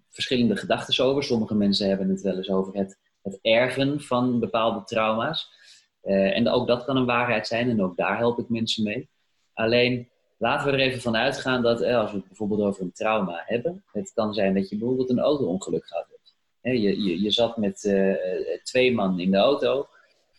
verschillende 0.10 0.56
gedachten 0.56 1.06
over. 1.06 1.24
Sommige 1.24 1.56
mensen 1.56 1.88
hebben 1.88 2.10
het 2.10 2.22
wel 2.22 2.38
eens 2.38 2.50
over 2.50 2.74
het, 2.74 3.00
het 3.22 3.40
erven 3.42 4.02
van 4.02 4.40
bepaalde 4.40 4.84
trauma's. 4.84 5.58
Uh, 6.04 6.38
en 6.38 6.50
ook 6.50 6.68
dat 6.68 6.86
kan 6.86 6.98
een 6.98 7.06
waarheid 7.06 7.48
zijn 7.48 7.70
en 7.70 7.82
ook 7.84 7.98
daar 7.98 8.18
help 8.18 8.40
ik 8.40 8.50
mensen 8.50 8.84
mee. 8.84 9.10
Alleen 9.54 10.10
laten 10.38 10.66
we 10.66 10.72
er 10.72 10.80
even 10.80 11.02
van 11.02 11.16
uitgaan 11.16 11.62
dat 11.62 11.82
eh, 11.82 12.00
als 12.00 12.12
we 12.12 12.18
het 12.18 12.28
bijvoorbeeld 12.28 12.62
over 12.62 12.82
een 12.82 12.92
trauma 12.92 13.44
hebben, 13.46 13.84
het 13.92 14.12
kan 14.14 14.34
zijn 14.34 14.54
dat 14.54 14.70
je 14.70 14.78
bijvoorbeeld 14.78 15.10
een 15.10 15.20
auto-ongeluk 15.20 15.88
gehad 15.88 16.08
hebt. 16.10 16.36
je, 16.62 17.04
je, 17.04 17.22
je, 17.22 17.32
zat 17.32 17.58
met 17.58 17.84
uh, 17.84 18.16
twee 18.64 18.94
man 18.94 19.20
in 19.20 19.32
de 19.32 19.38
auto, 19.38 19.88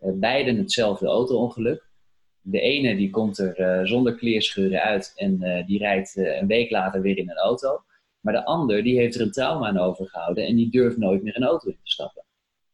beiden 0.00 0.56
hetzelfde 0.56 1.06
auto-ongeluk. 1.06 1.88
De 2.40 2.60
ene 2.60 2.96
die 2.96 3.10
komt 3.10 3.38
er 3.38 3.86
zonder 3.86 4.14
kleerscheuren 4.14 4.82
uit 4.82 5.12
en 5.16 5.64
die 5.66 5.78
rijdt 5.78 6.16
een 6.16 6.46
week 6.46 6.70
later 6.70 7.00
weer 7.00 7.18
in 7.18 7.30
een 7.30 7.36
auto. 7.36 7.82
Maar 8.20 8.32
de 8.32 8.44
ander 8.44 8.82
die 8.82 8.98
heeft 8.98 9.14
er 9.14 9.20
een 9.20 9.32
trauma 9.32 9.66
aan 9.66 9.78
overgehouden 9.78 10.46
en 10.46 10.56
die 10.56 10.70
durft 10.70 10.96
nooit 10.96 11.22
meer 11.22 11.36
een 11.36 11.44
auto 11.44 11.68
in 11.68 11.78
te 11.82 11.90
stappen. 11.90 12.24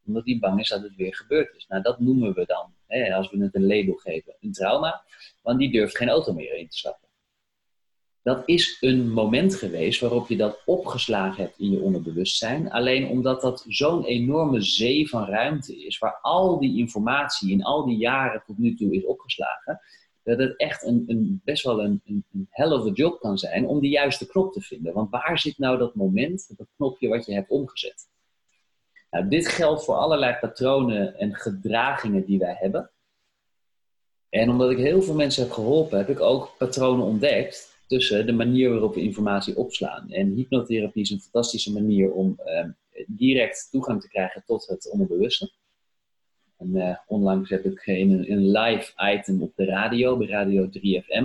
Omdat 0.06 0.24
die 0.24 0.39
bang 0.39 0.60
is 0.60 0.68
dat 0.68 0.82
het 0.82 0.97
weer 0.97 1.14
gebeurd 1.14 1.55
is. 1.56 1.66
Nou, 1.66 1.82
dat 1.82 2.01
noemen 2.01 2.35
we 2.35 2.44
dan, 2.47 2.73
hè, 2.86 3.14
als 3.14 3.31
we 3.31 3.43
het 3.43 3.55
een 3.55 3.66
label 3.66 3.94
geven, 3.94 4.36
een 4.40 4.52
trauma. 4.52 5.02
Want 5.43 5.59
die 5.59 5.70
durft 5.70 5.97
geen 5.97 6.09
auto 6.09 6.32
meer 6.32 6.55
in 6.55 6.68
te 6.68 6.77
stappen. 6.77 7.06
Dat 8.27 8.43
is 8.44 8.77
een 8.81 9.10
moment 9.10 9.55
geweest 9.55 10.01
waarop 10.01 10.28
je 10.28 10.36
dat 10.36 10.62
opgeslagen 10.64 11.44
hebt 11.44 11.59
in 11.59 11.70
je 11.70 11.81
onderbewustzijn. 11.81 12.70
Alleen 12.70 13.09
omdat 13.09 13.40
dat 13.40 13.64
zo'n 13.68 14.05
enorme 14.05 14.60
zee 14.60 15.09
van 15.09 15.24
ruimte 15.24 15.85
is, 15.85 15.98
waar 15.98 16.18
al 16.23 16.60
die 16.60 16.78
informatie 16.78 17.51
in 17.51 17.62
al 17.62 17.85
die 17.85 17.97
jaren 17.97 18.43
tot 18.47 18.59
nu 18.59 18.74
toe 18.74 18.94
is 18.94 19.05
opgeslagen, 19.05 19.81
dat 20.27 20.39
het 20.39 20.57
echt 20.57 20.82
een, 20.82 21.05
een 21.07 21.40
best 21.44 21.65
wel 21.65 21.85
een, 21.85 22.01
een, 22.05 22.24
een 22.32 22.47
hell 22.51 22.70
of 22.70 22.97
job 22.97 23.20
kan 23.20 23.39
zijn 23.39 23.66
om 23.66 23.81
die 23.81 23.90
juiste 23.90 24.27
knop 24.27 24.53
te 24.53 24.61
vinden. 24.61 24.93
Want 24.93 25.11
waar 25.11 25.39
zit 25.39 25.59
nou 25.59 25.78
dat 25.78 25.94
moment, 25.94 26.53
dat 26.57 26.66
knopje 26.77 27.09
wat 27.09 27.27
je 27.27 27.32
hebt 27.32 27.51
omgezet? 27.51 28.09
Nou, 29.11 29.28
dit 29.28 29.48
geldt 29.48 29.85
voor 29.85 29.94
allerlei 29.94 30.36
patronen 30.40 31.19
en 31.19 31.35
gedragingen 31.35 32.24
die 32.24 32.39
wij 32.39 32.57
hebben. 32.59 32.90
En 34.28 34.51
omdat 34.51 34.70
ik 34.70 34.78
heel 34.78 35.03
veel 35.03 35.15
mensen 35.15 35.43
heb 35.43 35.53
geholpen, 35.53 35.98
heb 35.98 36.09
ik 36.09 36.20
ook 36.20 36.55
patronen 36.59 37.07
ontdekt 37.07 37.82
tussen 37.86 38.27
de 38.27 38.32
manier 38.32 38.70
waarop 38.70 38.94
we 38.94 39.01
informatie 39.01 39.57
opslaan. 39.57 40.11
En 40.11 40.35
hypnotherapie 40.35 41.03
is 41.03 41.11
een 41.11 41.20
fantastische 41.20 41.73
manier 41.73 42.12
om 42.12 42.40
eh, 42.44 42.69
direct 43.07 43.69
toegang 43.70 44.01
te 44.01 44.09
krijgen 44.09 44.43
tot 44.47 44.66
het 44.66 44.90
onderbewuste. 44.90 45.51
En 46.58 46.76
uh, 46.76 46.96
onlangs 47.06 47.50
heb 47.50 47.64
ik 47.64 47.86
in 47.86 48.12
een, 48.12 48.30
een, 48.32 48.50
live 48.50 48.92
item 49.14 49.42
op 49.42 49.52
de 49.56 49.64
radio, 49.64 50.16
bij 50.16 50.26
Radio 50.26 50.68
3FM, 50.68 51.24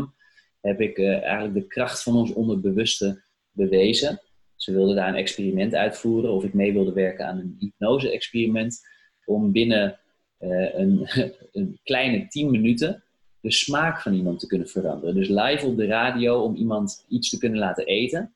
heb 0.61 0.81
ik 0.81 0.97
uh, 0.97 1.21
eigenlijk 1.21 1.53
de 1.53 1.67
kracht 1.67 2.03
van 2.03 2.15
ons 2.15 2.33
onderbewuste 2.33 3.21
bewezen. 3.51 4.21
Ze 4.55 4.73
wilden 4.73 4.95
daar 4.95 5.07
een 5.07 5.15
experiment 5.15 5.75
uitvoeren 5.75 6.31
of 6.31 6.43
ik 6.43 6.53
mee 6.53 6.73
wilde 6.73 6.93
werken 6.93 7.25
aan 7.25 7.37
een 7.37 7.55
hypnose-experiment 7.59 8.87
om 9.25 9.51
binnen 9.51 9.99
uh, 10.39 10.73
een, 10.73 11.07
een 11.51 11.79
kleine 11.83 12.27
10 12.27 12.51
minuten 12.51 13.03
de 13.39 13.51
smaak 13.51 14.01
van 14.01 14.13
iemand 14.13 14.39
te 14.39 14.47
kunnen 14.47 14.67
veranderen. 14.67 15.15
Dus 15.15 15.27
live 15.27 15.65
op 15.65 15.77
de 15.77 15.85
radio 15.85 16.41
om 16.41 16.55
iemand 16.55 17.05
iets 17.07 17.29
te 17.29 17.37
kunnen 17.37 17.59
laten 17.59 17.85
eten. 17.85 18.33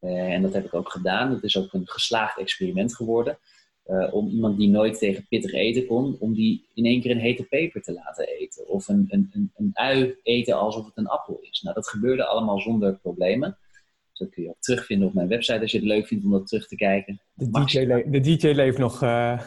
en 0.00 0.42
dat 0.42 0.52
heb 0.52 0.64
ik 0.64 0.74
ook 0.74 0.90
gedaan. 0.90 1.30
Dat 1.30 1.42
is 1.42 1.56
ook 1.56 1.72
een 1.72 1.88
geslaagd 1.88 2.38
experiment 2.38 2.94
geworden. 2.94 3.38
Uh, 3.90 4.14
om 4.14 4.28
iemand 4.28 4.58
die 4.58 4.68
nooit 4.68 4.98
tegen 4.98 5.26
pittig 5.28 5.52
eten 5.52 5.86
kon, 5.86 6.16
om 6.18 6.34
die 6.34 6.68
in 6.74 6.84
één 6.84 7.00
keer 7.00 7.10
een 7.10 7.18
hete 7.18 7.44
peper 7.44 7.82
te 7.82 7.92
laten 7.92 8.28
eten. 8.28 8.68
Of 8.68 8.88
een, 8.88 9.06
een, 9.08 9.30
een, 9.32 9.50
een 9.56 9.70
ui 9.72 10.14
eten 10.22 10.58
alsof 10.58 10.86
het 10.86 10.96
een 10.96 11.06
appel 11.06 11.38
is. 11.40 11.62
Nou, 11.62 11.74
dat 11.74 11.88
gebeurde 11.88 12.24
allemaal 12.24 12.60
zonder 12.60 12.98
problemen. 12.98 13.58
Dus 14.10 14.18
dat 14.18 14.30
kun 14.30 14.42
je 14.42 14.48
ook 14.48 14.60
terugvinden 14.60 15.08
op 15.08 15.14
mijn 15.14 15.28
website 15.28 15.60
als 15.60 15.70
je 15.70 15.78
het 15.78 15.86
leuk 15.86 16.06
vindt 16.06 16.24
om 16.24 16.30
dat 16.30 16.46
terug 16.46 16.68
te 16.68 16.76
kijken. 16.76 17.20
De 17.32 17.50
DJ, 17.50 17.78
le 17.78 18.10
de 18.10 18.20
DJ 18.20 18.46
leeft 18.46 18.78
nog. 18.78 19.02
Uh... 19.02 19.40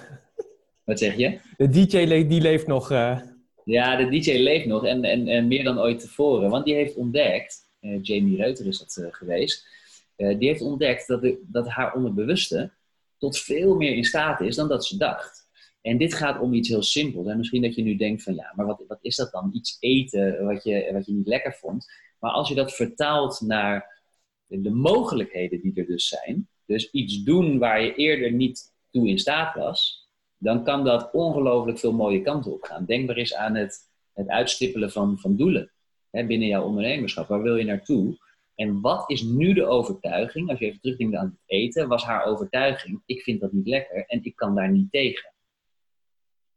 Wat 0.83 0.99
zeg 0.99 1.15
je? 1.15 1.39
De 1.57 1.69
DJ 1.69 1.97
le 1.97 2.27
die 2.27 2.41
leeft 2.41 2.67
nog. 2.67 2.91
Uh... 2.91 3.19
Ja, 3.63 3.95
de 3.95 4.09
DJ 4.09 4.31
leeft 4.31 4.65
nog 4.65 4.85
en, 4.85 5.03
en, 5.03 5.27
en 5.27 5.47
meer 5.47 5.63
dan 5.63 5.79
ooit 5.79 5.99
tevoren. 5.99 6.49
Want 6.49 6.65
die 6.65 6.73
heeft 6.73 6.95
ontdekt, 6.95 7.57
Jamie 8.01 8.37
Reuter 8.37 8.67
is 8.67 8.79
dat 8.79 9.07
geweest, 9.11 9.67
die 10.15 10.47
heeft 10.47 10.61
ontdekt 10.61 11.07
dat, 11.07 11.21
de, 11.21 11.43
dat 11.47 11.67
haar 11.67 11.93
onderbewuste 11.93 12.71
tot 13.19 13.39
veel 13.39 13.75
meer 13.75 13.95
in 13.95 14.03
staat 14.03 14.41
is 14.41 14.55
dan 14.55 14.67
dat 14.67 14.85
ze 14.85 14.97
dacht. 14.97 15.47
En 15.81 15.97
dit 15.97 16.13
gaat 16.13 16.39
om 16.41 16.53
iets 16.53 16.69
heel 16.69 16.83
simpels. 16.83 17.27
En 17.27 17.37
misschien 17.37 17.61
dat 17.61 17.75
je 17.75 17.83
nu 17.83 17.95
denkt 17.95 18.23
van 18.23 18.35
ja, 18.35 18.53
maar 18.55 18.65
wat, 18.65 18.83
wat 18.87 18.99
is 19.01 19.15
dat 19.15 19.31
dan? 19.31 19.49
Iets 19.53 19.77
eten 19.79 20.45
wat 20.45 20.63
je, 20.63 20.89
wat 20.93 21.05
je 21.05 21.13
niet 21.13 21.27
lekker 21.27 21.53
vond. 21.53 21.85
Maar 22.19 22.31
als 22.31 22.49
je 22.49 22.55
dat 22.55 22.73
vertaalt 22.73 23.41
naar 23.41 24.01
de 24.47 24.69
mogelijkheden 24.69 25.61
die 25.61 25.73
er 25.75 25.85
dus 25.85 26.07
zijn, 26.07 26.47
dus 26.65 26.91
iets 26.91 27.23
doen 27.23 27.59
waar 27.59 27.81
je 27.81 27.95
eerder 27.95 28.31
niet 28.31 28.73
toe 28.91 29.07
in 29.07 29.19
staat 29.19 29.55
was, 29.55 30.09
dan 30.37 30.63
kan 30.63 30.83
dat 30.83 31.11
ongelooflijk 31.11 31.79
veel 31.79 31.93
mooie 31.93 32.21
kanten 32.21 32.51
op 32.51 32.63
gaan. 32.63 32.85
Denk 32.85 33.07
maar 33.07 33.15
eens 33.15 33.35
aan 33.35 33.55
het, 33.55 33.77
het 34.13 34.27
uitstippelen 34.27 34.91
van, 34.91 35.19
van 35.19 35.35
doelen 35.35 35.71
hè, 36.11 36.25
binnen 36.25 36.47
jouw 36.47 36.63
ondernemerschap. 36.63 37.27
Waar 37.27 37.41
wil 37.41 37.55
je 37.55 37.65
naartoe? 37.65 38.17
En 38.59 38.81
wat 38.81 39.09
is 39.09 39.21
nu 39.21 39.53
de 39.53 39.65
overtuiging? 39.65 40.49
Als 40.49 40.59
je 40.59 40.65
even 40.65 40.79
terugdenkt 40.81 41.15
aan 41.15 41.25
het 41.25 41.39
eten, 41.45 41.87
was 41.87 42.03
haar 42.03 42.25
overtuiging: 42.25 43.01
ik 43.05 43.21
vind 43.21 43.41
dat 43.41 43.51
niet 43.51 43.67
lekker 43.67 44.05
en 44.07 44.23
ik 44.23 44.35
kan 44.35 44.55
daar 44.55 44.71
niet 44.71 44.91
tegen. 44.91 45.33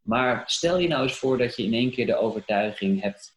Maar 0.01 0.43
stel 0.47 0.79
je 0.79 0.89
nou 0.89 1.03
eens 1.03 1.19
voor 1.19 1.39
dat 1.39 1.57
je 1.57 1.62
in 1.62 1.74
één 1.74 1.91
keer 1.91 2.07
de 2.07 2.16
overtuiging 2.16 3.01
hebt 3.01 3.37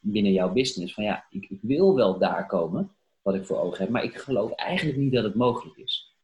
binnen 0.00 0.32
jouw 0.32 0.52
business: 0.52 0.94
van 0.94 1.04
ja, 1.04 1.26
ik, 1.30 1.46
ik 1.48 1.58
wil 1.60 1.94
wel 1.94 2.18
daar 2.18 2.46
komen, 2.46 2.90
wat 3.22 3.34
ik 3.34 3.46
voor 3.46 3.58
ogen 3.58 3.78
heb, 3.78 3.88
maar 3.88 4.04
ik 4.04 4.16
geloof 4.16 4.52
eigenlijk 4.52 4.98
niet 4.98 5.12
dat 5.12 5.24
het 5.24 5.34
mogelijk 5.34 5.76
is. 5.76 6.14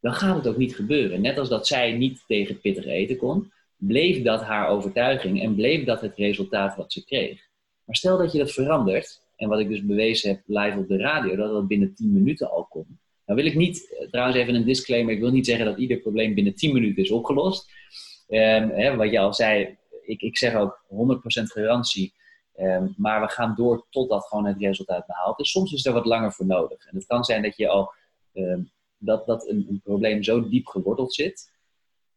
Dan 0.00 0.14
gaat 0.14 0.36
het 0.36 0.46
ook 0.48 0.56
niet 0.56 0.76
gebeuren. 0.76 1.20
Net 1.20 1.38
als 1.38 1.48
dat 1.48 1.66
zij 1.66 1.92
niet 1.92 2.24
tegen 2.26 2.60
pittig 2.60 2.86
eten 2.86 3.16
kon, 3.16 3.52
bleef 3.76 4.22
dat 4.22 4.42
haar 4.42 4.68
overtuiging 4.68 5.42
en 5.42 5.54
bleef 5.54 5.84
dat 5.84 6.00
het 6.00 6.16
resultaat 6.16 6.76
wat 6.76 6.92
ze 6.92 7.04
kreeg. 7.04 7.40
Maar 7.84 7.96
stel 7.96 8.18
dat 8.18 8.32
je 8.32 8.38
dat 8.38 8.52
verandert, 8.52 9.25
en 9.36 9.48
wat 9.48 9.58
ik 9.58 9.68
dus 9.68 9.84
bewezen 9.84 10.30
heb 10.30 10.42
live 10.46 10.78
op 10.78 10.88
de 10.88 10.96
radio, 10.96 11.36
dat 11.36 11.52
dat 11.52 11.68
binnen 11.68 11.94
10 11.94 12.12
minuten 12.12 12.50
al 12.50 12.64
kon. 12.64 12.98
Nou 13.26 13.38
wil 13.38 13.50
ik 13.50 13.56
niet, 13.56 13.96
eh, 13.98 14.08
trouwens 14.08 14.36
even 14.36 14.54
een 14.54 14.64
disclaimer, 14.64 15.14
ik 15.14 15.20
wil 15.20 15.30
niet 15.30 15.46
zeggen 15.46 15.64
dat 15.64 15.78
ieder 15.78 15.96
probleem 15.96 16.34
binnen 16.34 16.54
10 16.54 16.72
minuten 16.72 17.02
is 17.02 17.10
opgelost. 17.10 17.70
Um, 18.28 18.68
hè, 18.68 18.96
wat 18.96 19.10
je 19.10 19.18
al 19.18 19.34
zei, 19.34 19.76
ik, 20.02 20.20
ik 20.20 20.36
zeg 20.36 20.54
ook 20.54 20.84
100% 20.88 21.52
garantie 21.52 22.14
Ehm, 22.56 22.86
maar 22.96 23.20
we 23.20 23.28
gaan 23.28 23.54
door 23.54 23.86
totdat 23.90 24.26
gewoon 24.26 24.46
het 24.46 24.58
resultaat 24.58 25.06
behaald 25.06 25.40
is. 25.40 25.50
Soms 25.50 25.72
is 25.72 25.86
er 25.86 25.92
wat 25.92 26.04
langer 26.04 26.32
voor 26.32 26.46
nodig. 26.46 26.86
En 26.86 26.96
het 26.96 27.06
kan 27.06 27.24
zijn 27.24 27.42
dat 27.42 27.56
je 27.56 27.68
al 27.68 27.92
ehm, 28.32 28.60
dat, 28.98 29.26
dat 29.26 29.48
een, 29.48 29.66
een, 29.68 29.80
probleem 29.84 30.22
zo 30.22 30.48
diep 30.48 30.66
geworteld 30.66 31.14
zit, 31.14 31.52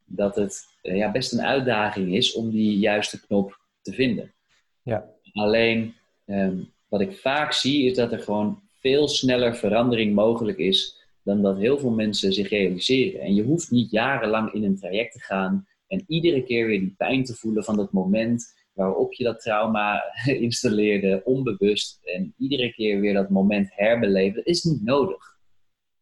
dat 0.05 0.35
het 0.35 0.65
eh, 0.81 0.95
ja, 0.95 1.11
best 1.11 1.33
een 1.33 1.41
uitdaging 1.41 2.15
is 2.15 2.33
om 2.33 2.49
die 2.49 2.79
juiste 2.79 3.25
knop 3.25 3.59
te 3.81 3.93
vinden. 3.93 4.33
Ja. 4.81 5.09
Alleen 5.33 5.93
ehm, 6.25 6.57
wat 6.89 7.01
ik 7.01 7.17
vaak 7.17 7.53
zie 7.53 7.85
is 7.85 7.95
dat 7.95 8.11
er 8.11 8.19
gewoon 8.19 8.61
veel 8.79 9.07
sneller 9.07 9.55
verandering 9.55 10.15
mogelijk 10.15 10.57
is 10.57 10.97
dan 11.23 11.41
dat 11.41 11.57
heel 11.57 11.79
veel 11.79 11.91
mensen 11.91 12.33
zich 12.33 12.49
realiseren. 12.49 13.21
En 13.21 13.33
je 13.33 13.43
hoeft 13.43 13.71
niet 13.71 13.91
jarenlang 13.91 14.53
in 14.53 14.63
een 14.63 14.79
traject 14.79 15.13
te 15.13 15.19
gaan 15.19 15.67
en 15.87 16.03
iedere 16.07 16.43
keer 16.43 16.67
weer 16.67 16.79
die 16.79 16.95
pijn 16.97 17.23
te 17.23 17.35
voelen 17.35 17.63
van 17.63 17.75
dat 17.75 17.91
moment 17.91 18.57
waarop 18.73 19.13
je 19.13 19.23
dat 19.23 19.41
trauma 19.41 20.03
installeerde, 20.25 21.21
onbewust, 21.25 21.99
en 22.03 22.33
iedere 22.37 22.73
keer 22.73 22.99
weer 22.99 23.13
dat 23.13 23.29
moment 23.29 23.69
herbeleven, 23.71 24.45
is 24.45 24.63
niet 24.63 24.83
nodig. 24.83 25.37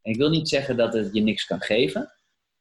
En 0.02 0.12
ik 0.12 0.18
wil 0.18 0.30
niet 0.30 0.50
zeggen 0.50 0.78
dat 0.78 0.94
het 0.94 1.10
je 1.14 1.22
niks 1.22 1.46
kan 1.46 1.62
geven, 1.62 2.12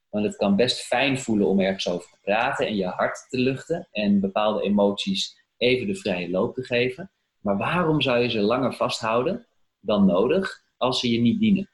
want 0.09 0.25
het 0.25 0.37
kan 0.37 0.57
best 0.57 0.81
fijn 0.81 1.19
voelen 1.19 1.47
om 1.47 1.61
ergens 1.61 1.89
over 1.89 2.11
te 2.11 2.19
praten 2.23 2.67
en 2.67 2.77
je 2.77 2.85
hart 2.85 3.27
te 3.29 3.39
luchten 3.39 3.89
en 3.93 4.21
bepaalde 4.21 4.63
emoties 4.63 5.45
even 5.57 5.87
de 5.87 5.95
vrije 5.95 6.31
loop 6.31 6.55
te 6.55 6.63
geven. 6.63 7.11
Maar 7.47 7.57
waarom 7.57 8.01
zou 8.01 8.19
je 8.19 8.29
ze 8.29 8.41
langer 8.41 8.75
vasthouden 8.75 9.47
dan 9.81 10.07
nodig 10.07 10.63
als 10.77 11.01
ze 11.01 11.11
je 11.11 11.21
niet 11.21 11.41
dienen? 11.41 11.69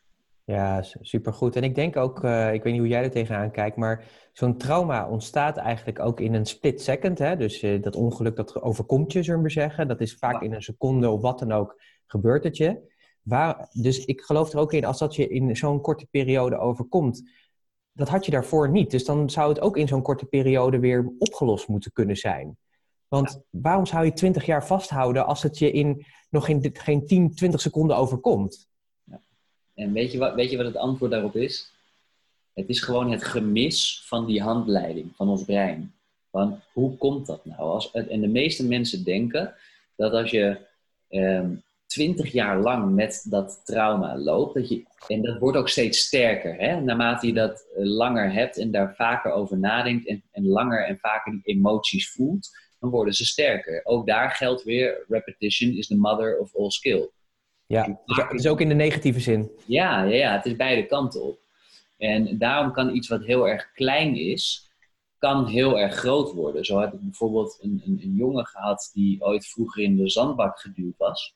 Ja, 0.45 0.83
supergoed. 1.01 1.57
En 1.57 1.63
ik 1.63 1.75
denk 1.75 1.97
ook, 1.97 2.25
uh, 2.25 2.53
ik 2.53 2.63
weet 2.63 2.73
niet 2.73 2.83
hoe 2.83 2.91
jij 2.91 3.03
er 3.03 3.11
tegenaan 3.11 3.51
kijkt, 3.51 3.77
maar 3.77 4.05
zo'n 4.33 4.57
trauma 4.57 5.09
ontstaat 5.09 5.57
eigenlijk 5.57 5.99
ook 5.99 6.21
in 6.21 6.35
een 6.35 6.47
split 6.47 6.83
second. 6.83 7.19
Hè? 7.19 7.37
Dus 7.37 7.63
uh, 7.63 7.83
dat 7.83 7.97
ongeluk 7.97 8.37
dat 8.37 8.63
overkomt 8.63 9.13
je, 9.13 9.23
zullen 9.23 9.43
we 9.43 9.51
zeggen. 9.51 9.89
Dat 9.89 10.01
is 10.01 10.15
vaak 10.15 10.43
in 10.43 10.53
een 10.53 10.63
seconde 10.63 11.11
of 11.11 11.21
wat 11.21 11.39
dan 11.39 11.53
ook 11.53 11.81
gebeurt 12.07 12.45
het 12.45 12.57
je. 12.57 12.93
Waar, 13.23 13.69
dus 13.71 14.05
ik 14.05 14.21
geloof 14.21 14.53
er 14.53 14.59
ook 14.59 14.73
in, 14.73 14.85
als 14.85 14.99
dat 14.99 15.15
je 15.15 15.29
in 15.29 15.57
zo'n 15.57 15.81
korte 15.81 16.07
periode 16.11 16.59
overkomt, 16.59 17.31
dat 17.93 18.09
had 18.09 18.25
je 18.25 18.31
daarvoor 18.31 18.71
niet. 18.71 18.91
Dus 18.91 19.05
dan 19.05 19.31
zou 19.31 19.49
het 19.49 19.61
ook 19.61 19.77
in 19.77 19.89
zo'n 19.89 20.03
korte 20.03 20.27
periode 20.27 20.79
weer 20.79 21.13
opgelost 21.19 21.69
moeten 21.69 21.93
kunnen 21.93 22.17
zijn. 22.17 22.57
Want 23.13 23.43
waarom 23.51 23.87
zou 23.87 24.05
je 24.05 24.13
20 24.13 24.47
jaar 24.47 24.67
vasthouden 24.67 25.27
als 25.27 25.43
het 25.43 25.59
je 25.59 25.71
in 25.71 26.07
nog 26.31 26.45
geen, 26.45 26.71
geen 26.73 27.07
10, 27.07 27.35
20 27.35 27.61
seconden 27.61 27.97
overkomt? 27.97 28.69
En 29.75 29.93
weet 29.93 30.13
je, 30.13 30.19
wat, 30.19 30.35
weet 30.35 30.51
je 30.51 30.57
wat 30.57 30.67
het 30.67 30.77
antwoord 30.77 31.11
daarop 31.11 31.37
is? 31.37 31.73
Het 32.53 32.69
is 32.69 32.81
gewoon 32.81 33.11
het 33.11 33.25
gemis 33.25 34.03
van 34.05 34.27
die 34.27 34.43
handleiding 34.43 35.17
van 35.17 35.29
ons 35.29 35.45
brein. 35.45 35.95
Want 36.31 36.61
hoe 36.73 36.97
komt 36.97 37.27
dat 37.27 37.45
nou? 37.45 37.61
Als, 37.61 37.91
en 37.91 38.21
de 38.21 38.29
meeste 38.29 38.67
mensen 38.67 39.05
denken 39.05 39.55
dat 39.97 40.13
als 40.13 40.31
je 40.31 40.59
ehm, 41.09 41.55
twintig 41.87 42.33
jaar 42.33 42.61
lang 42.61 42.95
met 42.95 43.27
dat 43.29 43.61
trauma 43.65 44.19
loopt, 44.19 44.55
dat 44.55 44.69
je, 44.69 44.85
en 45.09 45.23
dat 45.23 45.39
wordt 45.39 45.57
ook 45.57 45.69
steeds 45.69 45.99
sterker, 45.99 46.55
hè? 46.55 46.81
naarmate 46.81 47.27
je 47.27 47.33
dat 47.33 47.67
eh, 47.77 47.85
langer 47.85 48.33
hebt 48.33 48.59
en 48.59 48.71
daar 48.71 48.95
vaker 48.95 49.33
over 49.33 49.59
nadenkt 49.59 50.07
en, 50.07 50.23
en 50.31 50.47
langer 50.47 50.87
en 50.87 50.99
vaker 50.99 51.33
die 51.33 51.43
emoties 51.45 52.11
voelt, 52.11 52.51
dan 52.83 52.91
worden 52.91 53.15
ze 53.15 53.27
sterker. 53.27 53.81
Ook 53.85 54.07
daar 54.07 54.31
geldt 54.31 54.63
weer, 54.63 55.05
repetition 55.09 55.71
is 55.71 55.87
the 55.87 55.97
mother 55.97 56.39
of 56.39 56.57
all 56.57 56.71
skill. 56.71 57.11
Ja, 57.67 58.01
dus, 58.31 58.47
ook 58.47 58.61
in 58.61 58.69
de 58.69 58.75
negatieve 58.75 59.21
zin. 59.21 59.51
Ja, 59.67 60.03
ja, 60.03 60.15
ja, 60.15 60.33
het 60.33 60.45
is 60.45 60.57
beide 60.57 60.87
kanten 60.87 61.23
op. 61.23 61.39
En 61.99 62.39
daarom 62.39 62.73
kan 62.73 62.95
iets 62.95 63.09
wat 63.09 63.25
heel 63.25 63.49
erg 63.49 63.73
klein 63.73 64.17
is, 64.17 64.71
kan 65.19 65.47
heel 65.47 65.79
erg 65.79 65.95
groot 65.95 66.33
worden. 66.33 66.65
Zo 66.65 66.81
heb 66.81 66.93
ik 66.93 67.01
bijvoorbeeld 67.01 67.59
een, 67.61 67.83
een, 67.85 68.01
een 68.03 68.15
jongen 68.15 68.47
gehad 68.47 68.91
die 68.93 69.21
ooit 69.21 69.47
vroeger 69.47 69.83
in 69.83 69.97
de 69.97 70.09
zandbak 70.09 70.61
geduwd 70.61 70.97
was. 70.97 71.35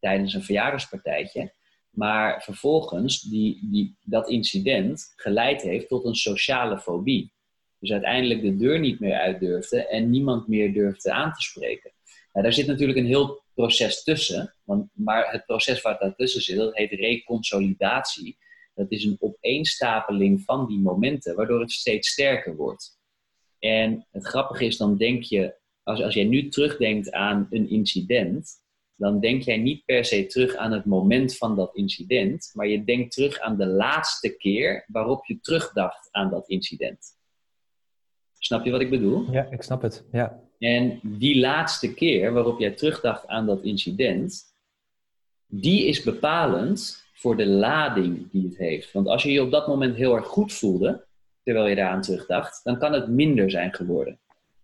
Tijdens 0.00 0.34
een 0.34 0.42
verjaardagspartijtje. 0.42 1.52
Maar 1.90 2.42
vervolgens 2.42 3.20
die, 3.20 3.68
die, 3.70 3.96
dat 4.02 4.28
incident 4.28 5.12
geleid 5.16 5.62
heeft 5.62 5.88
tot 5.88 6.04
een 6.04 6.14
sociale 6.14 6.78
fobie. 6.78 7.32
Dus 7.80 7.92
uiteindelijk 7.92 8.42
de 8.42 8.56
deur 8.56 8.80
niet 8.80 9.00
meer 9.00 9.18
uit 9.18 9.40
durfde 9.40 9.86
en 9.86 10.10
niemand 10.10 10.48
meer 10.48 10.72
durfde 10.72 11.12
aan 11.12 11.32
te 11.32 11.40
spreken. 11.40 11.92
Nou, 12.32 12.44
daar 12.44 12.52
zit 12.52 12.66
natuurlijk 12.66 12.98
een 12.98 13.06
heel 13.06 13.42
proces 13.54 14.02
tussen. 14.02 14.54
Want, 14.64 14.90
maar 14.92 15.30
het 15.32 15.44
proces 15.46 15.82
waar 15.82 15.98
daartussen 15.98 16.42
zit, 16.42 16.56
dat 16.56 16.76
heet 16.76 16.90
reconsolidatie. 16.90 18.38
Dat 18.74 18.90
is 18.90 19.04
een 19.04 19.16
opeenstapeling 19.20 20.42
van 20.44 20.66
die 20.66 20.78
momenten, 20.78 21.36
waardoor 21.36 21.60
het 21.60 21.72
steeds 21.72 22.08
sterker 22.08 22.56
wordt. 22.56 22.98
En 23.58 24.06
het 24.10 24.26
grappige 24.26 24.64
is, 24.64 24.76
dan 24.76 24.96
denk 24.96 25.22
je, 25.22 25.54
als, 25.82 26.02
als 26.02 26.14
jij 26.14 26.24
nu 26.24 26.48
terugdenkt 26.48 27.12
aan 27.12 27.46
een 27.50 27.70
incident, 27.70 28.50
dan 28.94 29.20
denk 29.20 29.42
jij 29.42 29.56
niet 29.56 29.84
per 29.84 30.04
se 30.04 30.26
terug 30.26 30.54
aan 30.54 30.72
het 30.72 30.84
moment 30.84 31.36
van 31.36 31.56
dat 31.56 31.74
incident, 31.74 32.50
maar 32.54 32.68
je 32.68 32.84
denkt 32.84 33.12
terug 33.12 33.40
aan 33.40 33.56
de 33.56 33.66
laatste 33.66 34.36
keer 34.36 34.84
waarop 34.86 35.26
je 35.26 35.40
terugdacht 35.40 36.08
aan 36.10 36.30
dat 36.30 36.48
incident. 36.48 37.17
Snap 38.38 38.64
je 38.64 38.70
wat 38.70 38.80
ik 38.80 38.90
bedoel? 38.90 39.30
Ja, 39.30 39.46
ik 39.50 39.62
snap 39.62 39.82
het. 39.82 40.04
Ja. 40.12 40.40
En 40.58 41.00
die 41.02 41.38
laatste 41.40 41.94
keer 41.94 42.32
waarop 42.32 42.58
jij 42.58 42.70
terugdacht 42.70 43.26
aan 43.26 43.46
dat 43.46 43.62
incident, 43.62 44.42
die 45.46 45.86
is 45.86 46.02
bepalend 46.02 47.06
voor 47.12 47.36
de 47.36 47.46
lading 47.46 48.30
die 48.30 48.44
het 48.44 48.56
heeft. 48.56 48.92
Want 48.92 49.06
als 49.06 49.22
je 49.22 49.32
je 49.32 49.42
op 49.42 49.50
dat 49.50 49.66
moment 49.66 49.96
heel 49.96 50.16
erg 50.16 50.26
goed 50.26 50.52
voelde, 50.52 51.04
terwijl 51.42 51.66
je 51.66 51.74
daaraan 51.74 52.02
terugdacht, 52.02 52.64
dan 52.64 52.78
kan 52.78 52.92
het 52.92 53.08
minder 53.08 53.50
zijn 53.50 53.74
geworden. 53.74 54.18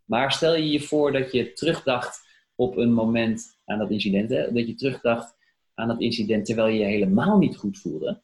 Maar 0.05 0.33
stel 0.33 0.55
je 0.55 0.71
je 0.71 0.81
voor 0.81 1.13
dat 1.13 1.33
je 1.33 1.53
terugdacht 1.53 2.21
op 2.55 2.77
een 2.77 2.93
moment 2.93 3.59
aan 3.65 3.79
dat 3.79 3.91
incident, 3.91 4.31
hè, 4.31 4.53
dat 4.53 4.67
je 4.67 4.75
terugdacht 4.75 5.37
aan 5.75 5.89
dat 5.89 6.01
incident 6.01 6.47
terwijl 6.47 6.69
je 6.69 6.79
je 6.79 6.85
helemaal 6.85 7.39
niet 7.39 7.57
goed 7.57 7.79
voelde, 7.79 8.21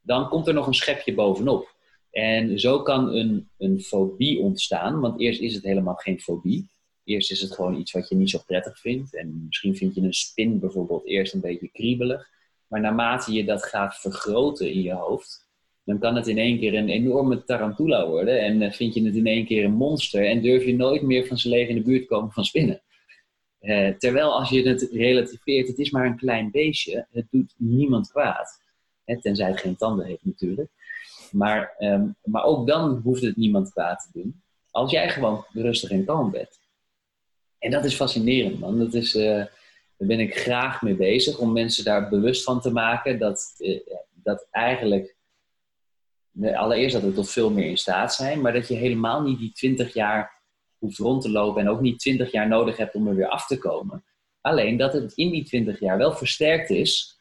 dan 0.00 0.28
komt 0.28 0.48
er 0.48 0.54
nog 0.54 0.66
een 0.66 0.74
schepje 0.74 1.14
bovenop. 1.14 1.76
En 2.18 2.58
zo 2.58 2.82
kan 2.82 3.14
een, 3.14 3.48
een 3.58 3.80
fobie 3.80 4.40
ontstaan, 4.40 5.00
want 5.00 5.20
eerst 5.20 5.40
is 5.40 5.54
het 5.54 5.64
helemaal 5.64 5.94
geen 5.94 6.20
fobie. 6.20 6.68
Eerst 7.04 7.30
is 7.30 7.40
het 7.40 7.54
gewoon 7.54 7.78
iets 7.78 7.92
wat 7.92 8.08
je 8.08 8.14
niet 8.14 8.30
zo 8.30 8.38
prettig 8.46 8.78
vindt. 8.80 9.14
En 9.14 9.44
misschien 9.46 9.76
vind 9.76 9.94
je 9.94 10.00
een 10.00 10.12
spin 10.12 10.58
bijvoorbeeld 10.58 11.06
eerst 11.06 11.34
een 11.34 11.40
beetje 11.40 11.68
kriebelig. 11.68 12.28
Maar 12.66 12.80
naarmate 12.80 13.32
je 13.32 13.44
dat 13.44 13.64
gaat 13.64 14.00
vergroten 14.00 14.72
in 14.72 14.82
je 14.82 14.92
hoofd, 14.92 15.48
dan 15.84 15.98
kan 15.98 16.16
het 16.16 16.26
in 16.26 16.38
één 16.38 16.58
keer 16.58 16.74
een 16.74 16.88
enorme 16.88 17.44
tarantula 17.44 18.06
worden. 18.06 18.40
En 18.40 18.62
uh, 18.62 18.70
vind 18.70 18.94
je 18.94 19.04
het 19.04 19.16
in 19.16 19.26
één 19.26 19.46
keer 19.46 19.64
een 19.64 19.74
monster. 19.74 20.26
En 20.26 20.42
durf 20.42 20.64
je 20.64 20.76
nooit 20.76 21.02
meer 21.02 21.26
van 21.26 21.38
zijn 21.38 21.54
leven 21.54 21.70
in 21.70 21.76
de 21.76 21.88
buurt 21.88 22.06
komen 22.06 22.32
van 22.32 22.44
spinnen. 22.44 22.82
Uh, 23.60 23.88
terwijl 23.88 24.38
als 24.38 24.48
je 24.48 24.68
het 24.68 24.88
relativeert, 24.92 25.68
het 25.68 25.78
is 25.78 25.90
maar 25.90 26.06
een 26.06 26.16
klein 26.16 26.50
beestje. 26.50 27.06
Het 27.10 27.26
doet 27.30 27.54
niemand 27.56 28.10
kwaad. 28.10 28.66
Tenzij 29.20 29.48
het 29.48 29.60
geen 29.60 29.76
tanden 29.76 30.06
heeft 30.06 30.24
natuurlijk. 30.24 30.70
Maar, 31.32 31.74
ehm, 31.78 32.06
maar 32.24 32.44
ook 32.44 32.66
dan 32.66 33.00
hoeft 33.04 33.22
het 33.22 33.36
niemand 33.36 33.70
kwaad 33.70 34.02
te 34.02 34.20
doen. 34.20 34.42
Als 34.70 34.90
jij 34.90 35.10
gewoon 35.10 35.44
rustig 35.52 35.90
en 35.90 36.04
kalm 36.04 36.30
bent. 36.30 36.60
En 37.58 37.70
dat 37.70 37.84
is 37.84 37.94
fascinerend, 37.94 38.58
man. 38.58 38.78
Dat 38.78 38.94
is, 38.94 39.14
uh, 39.14 39.24
daar 39.24 40.08
ben 40.08 40.20
ik 40.20 40.36
graag 40.36 40.82
mee 40.82 40.94
bezig 40.94 41.38
om 41.38 41.52
mensen 41.52 41.84
daar 41.84 42.08
bewust 42.08 42.42
van 42.44 42.60
te 42.60 42.72
maken 42.72 43.18
dat, 43.18 43.54
uh, 43.58 43.80
dat 44.12 44.46
eigenlijk 44.50 45.16
allereerst 46.54 46.94
dat 46.94 47.02
we 47.02 47.12
tot 47.12 47.30
veel 47.30 47.50
meer 47.50 47.68
in 47.68 47.78
staat 47.78 48.14
zijn, 48.14 48.40
maar 48.40 48.52
dat 48.52 48.68
je 48.68 48.74
helemaal 48.74 49.22
niet 49.22 49.38
die 49.38 49.52
20 49.52 49.94
jaar 49.94 50.42
hoeft 50.78 50.98
rond 50.98 51.22
te 51.22 51.30
lopen 51.30 51.60
en 51.60 51.68
ook 51.68 51.80
niet 51.80 51.98
20 51.98 52.32
jaar 52.32 52.48
nodig 52.48 52.76
hebt 52.76 52.94
om 52.94 53.08
er 53.08 53.14
weer 53.14 53.28
af 53.28 53.46
te 53.46 53.58
komen. 53.58 54.04
Alleen 54.40 54.76
dat 54.76 54.92
het 54.92 55.12
in 55.12 55.30
die 55.30 55.44
20 55.44 55.80
jaar 55.80 55.98
wel 55.98 56.12
versterkt 56.12 56.70
is, 56.70 57.18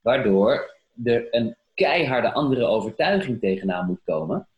waardoor 0.00 0.74
er 1.04 1.26
een 1.30 1.56
keiharde 1.76 2.32
andere 2.32 2.64
overtuiging 2.64 3.40
tegenaan 3.40 3.86
moet 3.86 4.02
komen. 4.04 4.48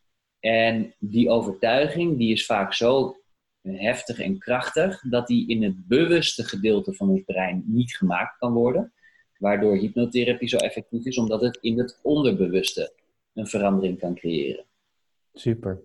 En 0.40 0.94
die 0.98 1.30
overtuiging 1.30 2.18
die 2.18 2.32
is 2.32 2.46
vaak 2.46 2.74
zo 2.74 3.16
heftig 3.62 4.20
en 4.20 4.38
krachtig 4.38 5.00
dat 5.00 5.26
die 5.26 5.48
in 5.48 5.62
het 5.62 5.86
bewuste 5.86 6.44
gedeelte 6.44 6.94
van 6.94 7.08
ons 7.08 7.22
brein 7.22 7.62
niet 7.66 7.96
gemaakt 7.96 8.38
kan 8.38 8.52
worden. 8.52 8.92
Waardoor 9.38 9.76
hypnotherapie 9.76 10.48
zo 10.48 10.56
effectief 10.56 11.04
is, 11.04 11.18
omdat 11.18 11.40
het 11.40 11.58
in 11.60 11.78
het 11.78 11.98
onderbewuste 12.02 12.92
een 13.34 13.46
verandering 13.46 13.98
kan 13.98 14.14
creëren. 14.14 14.64
Super. 15.34 15.80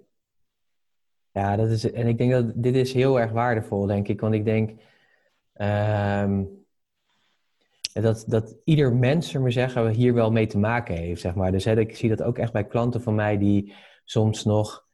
Ja, 1.31 1.55
dat 1.55 1.69
is, 1.69 1.91
en 1.91 2.07
ik 2.07 2.17
denk 2.17 2.31
dat 2.31 2.51
dit 2.55 2.75
is 2.75 2.93
heel 2.93 3.19
erg 3.19 3.31
waardevol, 3.31 3.85
denk 3.85 4.07
ik. 4.07 4.21
Want 4.21 4.33
ik 4.33 4.45
denk 4.45 4.69
um, 5.53 6.62
dat, 7.93 8.23
dat 8.27 8.55
ieder 8.63 8.95
mens, 8.95 9.29
zullen 9.29 9.45
we 9.45 9.51
zeggen, 9.51 9.89
hier 9.89 10.13
wel 10.13 10.31
mee 10.31 10.47
te 10.47 10.57
maken 10.57 10.95
heeft, 10.95 11.21
zeg 11.21 11.35
maar. 11.35 11.51
Dus 11.51 11.65
hè, 11.65 11.79
ik 11.79 11.95
zie 11.95 12.09
dat 12.09 12.23
ook 12.23 12.37
echt 12.37 12.51
bij 12.51 12.67
klanten 12.67 13.01
van 13.01 13.15
mij 13.15 13.37
die 13.37 13.73
soms 14.03 14.43
nog 14.43 14.85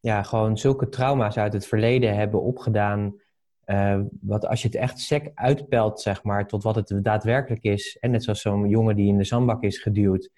ja, 0.00 0.22
gewoon 0.22 0.58
zulke 0.58 0.88
trauma's 0.88 1.36
uit 1.36 1.52
het 1.52 1.66
verleden 1.66 2.16
hebben 2.16 2.42
opgedaan. 2.42 3.20
Uh, 3.66 4.00
wat 4.20 4.46
als 4.46 4.62
je 4.62 4.68
het 4.68 4.76
echt 4.76 4.98
sec 5.00 5.30
uitpelt, 5.34 6.00
zeg 6.00 6.22
maar, 6.22 6.46
tot 6.46 6.62
wat 6.62 6.74
het 6.74 6.98
daadwerkelijk 7.02 7.62
is. 7.62 7.96
En 8.00 8.10
net 8.10 8.24
zoals 8.24 8.40
zo'n 8.40 8.68
jongen 8.68 8.96
die 8.96 9.08
in 9.08 9.18
de 9.18 9.24
zandbak 9.24 9.62
is 9.62 9.78
geduwd 9.78 10.30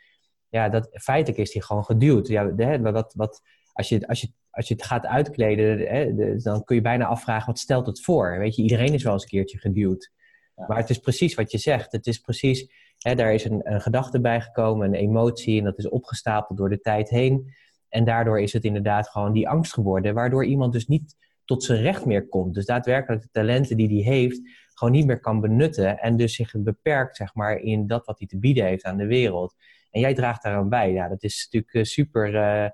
ja, 0.54 0.68
dat, 0.68 0.88
feitelijk 0.92 1.40
is 1.40 1.50
die 1.50 1.62
gewoon 1.62 1.84
geduwd. 1.84 2.28
Ja, 2.28 2.44
de, 2.44 2.80
wat, 2.80 3.14
wat, 3.16 3.42
als, 3.72 3.88
je, 3.88 4.06
als, 4.06 4.20
je, 4.20 4.28
als 4.50 4.68
je 4.68 4.74
het 4.74 4.84
gaat 4.84 5.06
uitkleden, 5.06 5.78
hè, 5.78 6.36
dan 6.36 6.64
kun 6.64 6.76
je 6.76 6.82
bijna 6.82 7.06
afvragen, 7.06 7.46
wat 7.46 7.58
stelt 7.58 7.86
het 7.86 8.02
voor? 8.02 8.38
Weet 8.38 8.56
je, 8.56 8.62
iedereen 8.62 8.92
is 8.92 9.02
wel 9.02 9.12
eens 9.12 9.22
een 9.22 9.28
keertje 9.28 9.58
geduwd. 9.58 10.12
Maar 10.54 10.76
het 10.76 10.90
is 10.90 10.98
precies 10.98 11.34
wat 11.34 11.50
je 11.50 11.58
zegt. 11.58 11.92
Het 11.92 12.06
is 12.06 12.18
precies, 12.18 12.72
hè, 12.98 13.14
daar 13.14 13.34
is 13.34 13.44
een, 13.44 13.60
een 13.72 13.80
gedachte 13.80 14.20
bijgekomen, 14.20 14.86
een 14.86 14.94
emotie, 14.94 15.58
en 15.58 15.64
dat 15.64 15.78
is 15.78 15.88
opgestapeld 15.88 16.58
door 16.58 16.68
de 16.68 16.80
tijd 16.80 17.08
heen. 17.08 17.52
En 17.88 18.04
daardoor 18.04 18.40
is 18.40 18.52
het 18.52 18.64
inderdaad 18.64 19.08
gewoon 19.08 19.32
die 19.32 19.48
angst 19.48 19.72
geworden, 19.72 20.14
waardoor 20.14 20.44
iemand 20.44 20.72
dus 20.72 20.86
niet 20.86 21.16
tot 21.44 21.64
zijn 21.64 21.80
recht 21.80 22.04
meer 22.04 22.28
komt. 22.28 22.54
Dus 22.54 22.66
daadwerkelijk 22.66 23.22
de 23.22 23.28
talenten 23.32 23.76
die 23.76 24.02
hij 24.02 24.12
heeft, 24.12 24.40
gewoon 24.74 24.92
niet 24.92 25.06
meer 25.06 25.20
kan 25.20 25.40
benutten. 25.40 25.98
En 25.98 26.16
dus 26.16 26.34
zich 26.34 26.52
beperkt, 26.56 27.16
zeg 27.16 27.34
maar, 27.34 27.56
in 27.56 27.86
dat 27.86 28.06
wat 28.06 28.18
hij 28.18 28.28
te 28.28 28.38
bieden 28.38 28.64
heeft 28.64 28.84
aan 28.84 28.96
de 28.96 29.06
wereld. 29.06 29.54
En 29.90 30.00
jij 30.00 30.14
draagt 30.14 30.42
daaraan 30.42 30.68
bij. 30.68 30.92
Ja, 30.92 31.08
dat 31.08 31.22
is 31.22 31.48
natuurlijk 31.50 31.74
eh, 31.74 31.82
super, 31.82 32.34
uh, 32.34 32.68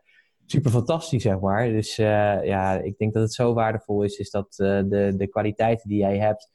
super 0.46 0.70
fantastisch, 0.70 1.22
zeg 1.22 1.40
maar. 1.40 1.68
Dus 1.68 1.98
uh, 1.98 2.44
ja, 2.44 2.78
ik 2.78 2.98
denk 2.98 3.12
dat 3.12 3.22
het 3.22 3.32
zo 3.32 3.54
waardevol 3.54 4.02
is, 4.02 4.18
is 4.18 4.30
dat 4.30 4.54
de, 4.54 5.14
de 5.16 5.28
kwaliteiten 5.28 5.88
die 5.88 5.98
jij 5.98 6.18
hebt, 6.18 6.50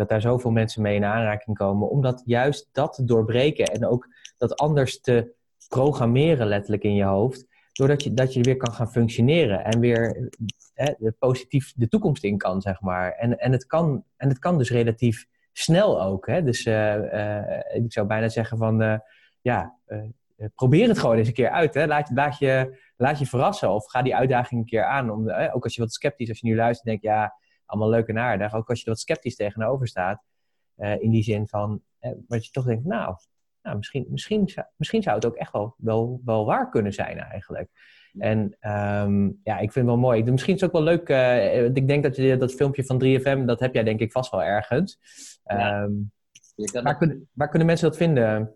dat 0.00 0.08
daar 0.08 0.20
zoveel 0.20 0.50
mensen 0.50 0.82
mee 0.82 0.94
in 0.94 1.04
aanraking 1.04 1.56
komen. 1.56 1.88
Omdat 1.88 2.22
juist 2.24 2.68
dat 2.72 2.92
te 2.92 3.04
doorbreken 3.04 3.64
en 3.64 3.86
ook 3.86 4.08
dat 4.36 4.56
anders 4.56 5.00
te 5.00 5.34
programmeren 5.68 6.46
letterlijk 6.46 6.82
in 6.82 6.94
je 6.94 7.04
hoofd. 7.04 7.46
Doordat 7.72 8.02
je, 8.02 8.14
dat 8.14 8.34
je 8.34 8.42
weer 8.42 8.56
kan 8.56 8.74
gaan 8.74 8.90
functioneren 8.90 9.64
en 9.64 9.80
weer 9.80 10.30
de 10.74 11.14
positief 11.18 11.72
de 11.76 11.88
toekomst 11.88 12.24
in 12.24 12.38
kan, 12.38 12.60
zeg 12.60 12.80
maar. 12.80 13.12
En, 13.12 13.38
en, 13.38 13.52
het, 13.52 13.66
kan, 13.66 14.04
en 14.16 14.28
het 14.28 14.38
kan 14.38 14.58
dus 14.58 14.70
relatief 14.70 15.26
snel 15.52 16.02
ook. 16.02 16.26
Hè? 16.26 16.42
Dus 16.42 16.66
ik 17.74 17.92
zou 17.92 18.06
bijna 18.06 18.28
zeggen 18.28 18.58
van 18.58 19.02
ja, 19.40 19.76
uh, 19.88 20.02
probeer 20.54 20.88
het 20.88 20.98
gewoon 20.98 21.16
eens 21.16 21.28
een 21.28 21.34
keer 21.34 21.50
uit. 21.50 21.74
Hè. 21.74 21.86
Laat, 21.86 22.10
laat, 22.10 22.38
je, 22.38 22.78
laat 22.96 23.18
je 23.18 23.26
verrassen 23.26 23.70
of 23.70 23.86
ga 23.86 24.02
die 24.02 24.16
uitdaging 24.16 24.60
een 24.60 24.66
keer 24.66 24.84
aan. 24.84 25.32
Ook 25.52 25.64
als 25.64 25.74
je 25.74 25.80
wat 25.80 25.92
sceptisch, 25.92 26.28
als 26.28 26.40
je 26.40 26.46
nu 26.46 26.56
luistert, 26.56 26.88
denk 26.88 27.02
ja, 27.02 27.34
allemaal 27.70 27.90
leuk 27.90 28.06
en 28.06 28.18
aardig. 28.18 28.54
Ook 28.54 28.68
als 28.68 28.78
je 28.78 28.84
er 28.84 28.90
wat 28.90 29.00
sceptisch 29.00 29.36
tegenover 29.36 29.88
staat. 29.88 30.22
Uh, 30.76 31.02
in 31.02 31.10
die 31.10 31.22
zin 31.22 31.48
van, 31.48 31.82
dat 32.26 32.44
je 32.44 32.50
toch 32.50 32.64
denkt, 32.64 32.84
nou, 32.84 33.16
nou 33.62 33.76
misschien, 33.76 34.06
misschien, 34.08 34.48
misschien 34.76 35.02
zou 35.02 35.16
het 35.16 35.24
ook 35.24 35.34
echt 35.34 35.52
wel, 35.52 35.74
wel, 35.78 36.20
wel 36.24 36.44
waar 36.44 36.70
kunnen 36.70 36.92
zijn 36.92 37.18
eigenlijk. 37.18 37.70
En 38.18 38.56
um, 38.60 39.40
ja, 39.44 39.54
ik 39.54 39.72
vind 39.72 39.74
het 39.74 39.84
wel 39.84 39.96
mooi. 39.96 40.24
Misschien 40.24 40.54
is 40.54 40.60
het 40.60 40.70
ook 40.70 40.84
wel 40.84 40.94
leuk. 40.94 41.08
Uh, 41.08 41.64
ik 41.64 41.88
denk 41.88 42.02
dat 42.02 42.16
je 42.16 42.36
dat 42.36 42.54
filmpje 42.54 42.84
van 42.84 43.02
3FM, 43.04 43.44
dat 43.44 43.60
heb 43.60 43.74
jij 43.74 43.84
denk 43.84 44.00
ik 44.00 44.12
vast 44.12 44.30
wel 44.30 44.42
ergens. 44.42 44.98
Ja. 45.44 45.82
Um, 45.82 46.12
waar, 46.82 46.96
kunnen, 46.96 47.28
waar 47.32 47.48
kunnen 47.48 47.66
mensen 47.66 47.88
dat 47.88 47.96
vinden? 47.96 48.54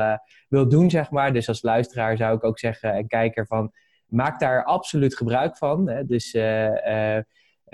wil 0.50 0.70
doen, 0.70 0.90
zeg 0.90 1.12
maar. 1.12 1.34
Dus 1.34 1.48
als 1.48 1.62
luisteraar 1.62 2.18
zou 2.18 2.36
ik 2.36 2.44
ook 2.44 2.60
zeggen 2.60 2.94
en 2.94 3.08
kijker 3.08 3.48
van, 3.48 3.72
maak 4.06 4.40
daar 4.40 4.64
absoluut 4.64 5.18
gebruik 5.18 5.58
van. 5.58 5.90
Hè? 5.90 6.06
Dus 6.06 6.32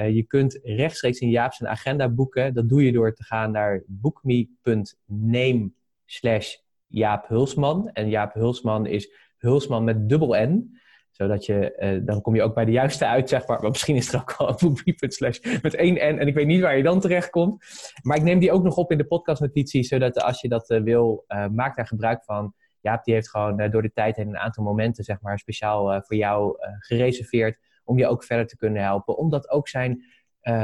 je 0.05 0.23
kunt 0.23 0.59
rechtstreeks 0.63 1.19
in 1.19 1.29
Jaap 1.29 1.53
zijn 1.53 1.69
agenda 1.69 2.09
boeken. 2.09 2.53
Dat 2.53 2.69
doe 2.69 2.85
je 2.85 2.91
door 2.91 3.13
te 3.13 3.23
gaan 3.23 3.51
naar 3.51 3.83
bookme.name 3.87 5.71
slash 6.05 6.55
Jaap 6.87 7.27
Hulsman. 7.27 7.89
En 7.89 8.09
Jaap 8.09 8.33
Hulsman 8.33 8.85
is 8.85 9.13
Hulsman 9.37 9.83
met 9.83 10.09
dubbel 10.09 10.35
N 10.35 10.77
zodat 11.19 11.45
je, 11.45 11.75
uh, 11.79 12.05
dan 12.05 12.21
kom 12.21 12.35
je 12.35 12.41
ook 12.41 12.53
bij 12.53 12.65
de 12.65 12.71
juiste 12.71 13.05
uit, 13.05 13.29
zeg 13.29 13.47
maar. 13.47 13.61
Maar 13.61 13.69
misschien 13.69 13.95
is 13.95 14.13
er 14.13 14.19
ook 14.19 14.37
wel 14.37 14.59
een 14.61 15.11
slash 15.11 15.39
met 15.61 15.75
één 15.75 15.93
N. 15.93 16.19
En 16.19 16.27
ik 16.27 16.33
weet 16.33 16.47
niet 16.47 16.61
waar 16.61 16.77
je 16.77 16.83
dan 16.83 16.99
terecht 16.99 17.29
komt. 17.29 17.65
Maar 18.01 18.17
ik 18.17 18.23
neem 18.23 18.39
die 18.39 18.51
ook 18.51 18.63
nog 18.63 18.77
op 18.77 18.91
in 18.91 18.97
de 18.97 19.07
podcastnotitie. 19.07 19.83
Zodat 19.83 20.21
als 20.21 20.41
je 20.41 20.47
dat 20.47 20.69
uh, 20.69 20.81
wil, 20.81 21.25
maak 21.51 21.75
daar 21.75 21.87
gebruik 21.87 22.23
van. 22.23 22.53
Jaap 22.81 23.03
die 23.03 23.13
heeft 23.13 23.29
gewoon 23.29 23.69
door 23.69 23.81
de 23.81 23.91
tijd 23.91 24.15
heen 24.15 24.27
een 24.27 24.37
aantal 24.37 24.63
momenten, 24.63 25.03
zeg 25.03 25.21
maar, 25.21 25.39
speciaal 25.39 26.01
voor 26.01 26.15
jou 26.15 26.57
gereserveerd. 26.79 27.57
Om 27.89 27.97
je 27.97 28.07
ook 28.07 28.23
verder 28.23 28.47
te 28.47 28.57
kunnen 28.57 28.83
helpen. 28.83 29.17
Omdat 29.17 29.49
ook 29.49 29.67
zijn 29.67 30.03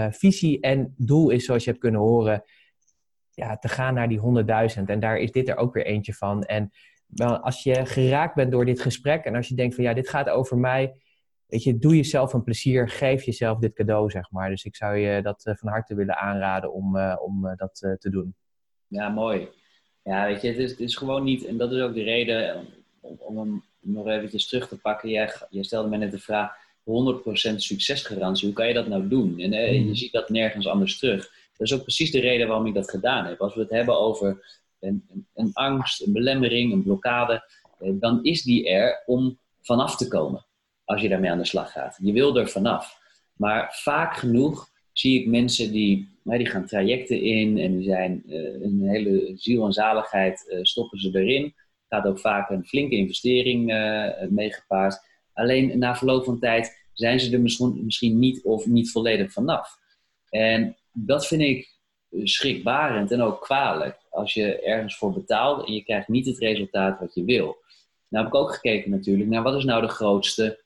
visie 0.10 0.60
en 0.60 0.94
doel 0.98 1.30
is, 1.30 1.46
zoals 1.46 1.64
je 1.64 1.70
hebt 1.70 1.82
kunnen 1.82 2.02
horen, 2.02 2.44
ja, 3.30 3.58
te 3.58 3.68
gaan 3.68 3.94
naar 3.94 4.10
die 4.10 4.20
100.000. 4.78 4.84
En 4.86 5.00
daar 5.00 5.18
is 5.18 5.32
dit 5.32 5.50
er 5.50 5.58
ook 5.58 5.74
weer 5.74 5.86
eentje 5.86 6.14
van. 6.14 6.44
En 6.44 6.72
als 7.42 7.64
je 7.64 7.86
geraakt 7.86 8.36
bent 8.36 8.52
door 8.52 8.66
dit 8.66 8.82
gesprek 8.82 9.24
en 9.24 9.36
als 9.36 9.48
je 9.48 9.56
denkt 9.56 9.76
van 9.76 9.84
ja, 9.84 9.94
dit 9.94 10.10
gaat 10.10 10.30
over 10.30 10.58
mij, 10.58 10.96
weet 11.46 11.64
je, 11.64 11.78
doe 11.78 11.96
jezelf 11.96 12.34
een 12.34 12.44
plezier, 12.44 12.90
geef 12.90 13.24
jezelf 13.24 13.60
dit 13.60 13.74
cadeau, 13.74 14.10
zeg 14.10 14.32
maar. 14.32 14.50
Dus 14.50 14.64
ik 14.64 14.76
zou 14.76 14.98
je 14.98 15.22
dat 15.22 15.46
eh, 15.46 15.56
van 15.56 15.70
harte 15.70 15.96
willen 15.96 16.18
aanraden 16.18 16.74
om, 16.74 16.96
uh, 16.96 17.16
om 17.20 17.56
dat 17.56 17.76
te 18.00 18.10
doen. 18.10 18.36
Ja, 18.88 19.10
mooi. 19.10 19.50
Ja, 20.04 20.26
weet 20.26 20.42
je, 20.42 20.48
het 20.48 20.58
is, 20.58 20.72
het 20.72 20.80
is 20.80 20.96
gewoon 20.96 21.24
niet, 21.24 21.46
en 21.46 21.58
dat 21.58 21.72
is 21.72 21.82
ook 21.82 21.94
de 21.94 22.04
reden 22.04 22.66
om, 23.02 23.18
om 23.20 23.38
hem 23.38 23.64
nog 23.80 24.08
eventjes 24.08 24.48
terug 24.48 24.68
te 24.68 24.80
pakken. 24.80 25.10
Jij, 25.10 25.34
jij 25.50 25.64
stelde 25.64 25.90
me 25.90 25.98
net 25.98 26.12
de 26.12 26.20
vraag, 26.20 26.56
100% 26.86 27.56
succesgarantie, 27.56 28.46
hoe 28.46 28.56
kan 28.56 28.68
je 28.68 28.74
dat 28.74 28.88
nou 28.88 29.08
doen? 29.08 29.40
En 29.40 29.52
je 29.52 29.82
hmm. 29.82 29.96
ziet 29.96 30.12
dat 30.12 30.30
nergens 30.30 30.68
anders 30.68 31.00
terug. 31.00 31.32
Dat 31.58 31.68
is 31.68 31.74
ook 31.74 31.82
precies 31.82 32.12
de 32.12 32.20
reden 32.20 32.48
waarom 32.48 32.66
ik 32.66 32.74
dat 32.74 32.90
gedaan 32.90 33.26
heb. 33.26 33.42
Als 33.42 33.56
we 33.56 33.62
het 33.62 33.70
hebben 33.70 34.00
over 34.00 34.46
een, 34.80 35.06
een, 35.12 35.28
een 35.34 35.54
angst, 35.54 36.02
een 36.02 36.14
belemmering, 36.14 36.74
een 36.74 36.84
blokkade, 36.84 37.50
eh, 37.80 37.90
dan 37.94 38.24
is 38.24 38.42
die 38.44 38.70
er 38.70 39.04
om 39.06 39.40
vanaf 39.62 39.96
te 39.96 40.08
komen 40.08 40.46
als 40.86 41.02
je 41.02 41.10
daarmee 41.10 41.32
aan 41.32 41.38
de 41.38 41.46
slag 41.46 41.72
gaat. 41.72 42.00
Je 42.02 42.12
wil 42.12 42.38
er 42.38 42.50
vanaf. 42.50 43.00
Maar 43.34 43.80
vaak 43.84 44.18
genoeg 44.18 44.70
zie 44.92 45.20
ik 45.20 45.28
mensen 45.28 45.72
die, 45.72 46.20
die 46.24 46.46
gaan 46.46 46.66
trajecten 46.66 47.22
in 47.22 47.58
en 47.58 47.78
die 47.78 47.90
zijn 47.90 48.24
uh, 48.28 48.62
een 48.62 48.82
hele 48.84 49.34
ziel 49.36 49.66
en 49.66 49.74
zaligheid 49.74 50.46
uh, 50.50 50.60
stoppen 50.62 51.00
ze 51.00 51.10
erin. 51.14 51.54
Gaat 51.90 52.06
ook 52.06 52.20
vaak 52.20 52.50
een 52.50 52.66
flinke 52.66 52.96
investering 52.96 53.72
uh, 53.72 54.10
meegepaard. 54.30 55.00
Alleen 55.36 55.80
na 55.80 55.96
verloop 55.96 56.26
van 56.26 56.40
tijd 56.40 56.88
zijn 56.94 57.20
ze 57.20 57.34
er 57.34 57.42
misschien, 57.42 57.86
misschien 57.86 58.20
niet 58.20 58.44
of 58.44 58.66
niet 58.66 58.92
volledig 58.92 59.32
vanaf. 59.32 59.80
En 60.30 60.78
dat 60.92 61.28
vind 61.28 61.42
ik 61.42 61.74
schrikbarend 62.24 63.12
en 63.12 63.22
ook 63.22 63.42
kwalijk. 63.42 63.98
Als 64.10 64.34
je 64.34 64.62
ergens 64.62 64.98
voor 64.98 65.14
betaalt 65.14 65.68
en 65.68 65.74
je 65.74 65.84
krijgt 65.84 66.08
niet 66.08 66.26
het 66.26 66.38
resultaat 66.38 67.00
wat 67.00 67.14
je 67.14 67.24
wil. 67.24 67.58
Nou 68.08 68.26
heb 68.26 68.34
ik 68.34 68.40
ook 68.40 68.54
gekeken 68.54 68.92
natuurlijk 68.92 69.30
naar 69.30 69.44
wat 69.44 69.56
is 69.56 69.64
nou 69.64 69.82
de 69.82 69.88
grootste 69.88 70.60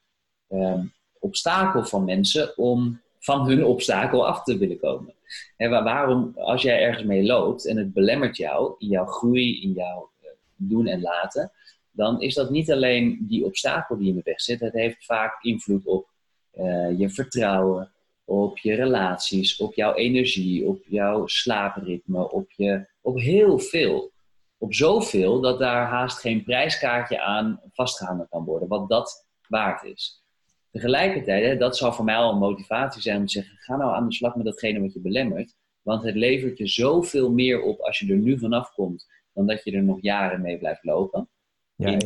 um, 0.50 0.94
obstakel 1.20 1.86
van 1.86 2.06
mensen 2.06 2.58
om 2.58 3.02
van 3.20 3.48
hun 3.48 3.66
obstakel 3.66 4.28
af 4.28 4.44
te 4.44 4.58
willen 4.58 4.80
komen. 4.80 5.14
En 5.58 5.70
waarom, 5.70 6.34
als 6.36 6.62
jij 6.62 6.82
ergens 6.82 7.04
mee 7.04 7.24
loopt 7.24 7.68
en 7.68 7.78
het 7.78 7.94
belemmert 7.94 8.38
jou 8.38 8.76
in 8.78 8.88
jouw 8.88 9.06
groei, 9.06 9.62
in 9.62 9.72
jouw 9.72 10.10
uh, 10.22 10.30
doen 10.56 10.88
en 10.88 11.02
laten, 11.02 11.52
dan 12.00 12.22
is 12.22 12.34
dat 12.34 12.50
niet 12.50 12.72
alleen 12.72 13.26
die 13.28 13.46
obstakel 13.46 13.98
die 13.98 14.10
in 14.10 14.16
de 14.16 14.22
weg 14.24 14.42
zit. 14.42 14.60
Het 14.60 14.74
heeft 14.74 15.06
vaak 15.06 15.44
invloed 15.44 15.86
op 15.86 16.08
uh, 16.54 17.00
je 17.00 17.10
vertrouwen, 17.10 17.92
op 18.26 18.58
je 18.58 18.74
relaties, 18.74 19.58
op 19.58 19.74
jouw 19.74 19.94
energie, 19.94 20.68
op 20.68 20.84
jouw 20.86 21.28
slaapritme, 21.28 22.32
op, 22.32 22.52
je, 22.52 22.88
op 23.02 23.18
heel 23.18 23.60
veel. 23.60 24.12
Op 24.58 24.74
zoveel 24.74 25.42
dat 25.42 25.60
daar 25.60 25.88
haast 25.88 26.20
geen 26.20 26.44
prijskaartje 26.44 27.22
aan 27.22 27.62
vastgehangen 27.74 28.28
kan 28.30 28.44
worden, 28.44 28.68
wat 28.68 28.90
dat 28.90 29.28
waard 29.48 29.84
is. 29.84 30.24
Tegelijkertijd, 30.72 31.44
hè, 31.46 31.58
dat 31.58 31.78
zal 31.78 31.94
voor 31.94 32.06
mij 32.06 32.16
al 32.16 32.32
een 32.32 32.38
motivatie 32.38 33.02
zijn 33.02 33.18
om 33.18 33.26
te 33.26 33.32
zeggen: 33.32 33.58
ga 33.58 33.76
nou 33.76 33.96
aan 33.96 34.08
de 34.08 34.14
slag 34.14 34.36
met 34.36 34.46
datgene 34.46 34.80
wat 34.80 34.94
je 34.94 35.02
belemmert. 35.02 35.56
Want 35.82 36.04
het 36.04 36.16
levert 36.16 36.58
je 36.58 36.68
zoveel 36.68 37.32
meer 37.32 37.62
op 37.62 37.80
als 37.80 38.00
je 38.00 38.12
er 38.12 38.20
nu 38.20 38.40
vanaf 38.40 38.74
komt, 38.74 39.08
dan 39.34 39.48
dat 39.48 39.64
je 39.64 39.72
er 39.72 39.84
nog 39.84 39.98
jaren 40.02 40.42
mee 40.42 40.58
blijft 40.58 40.84
lopen. 40.84 41.30
Ja, 41.88 41.98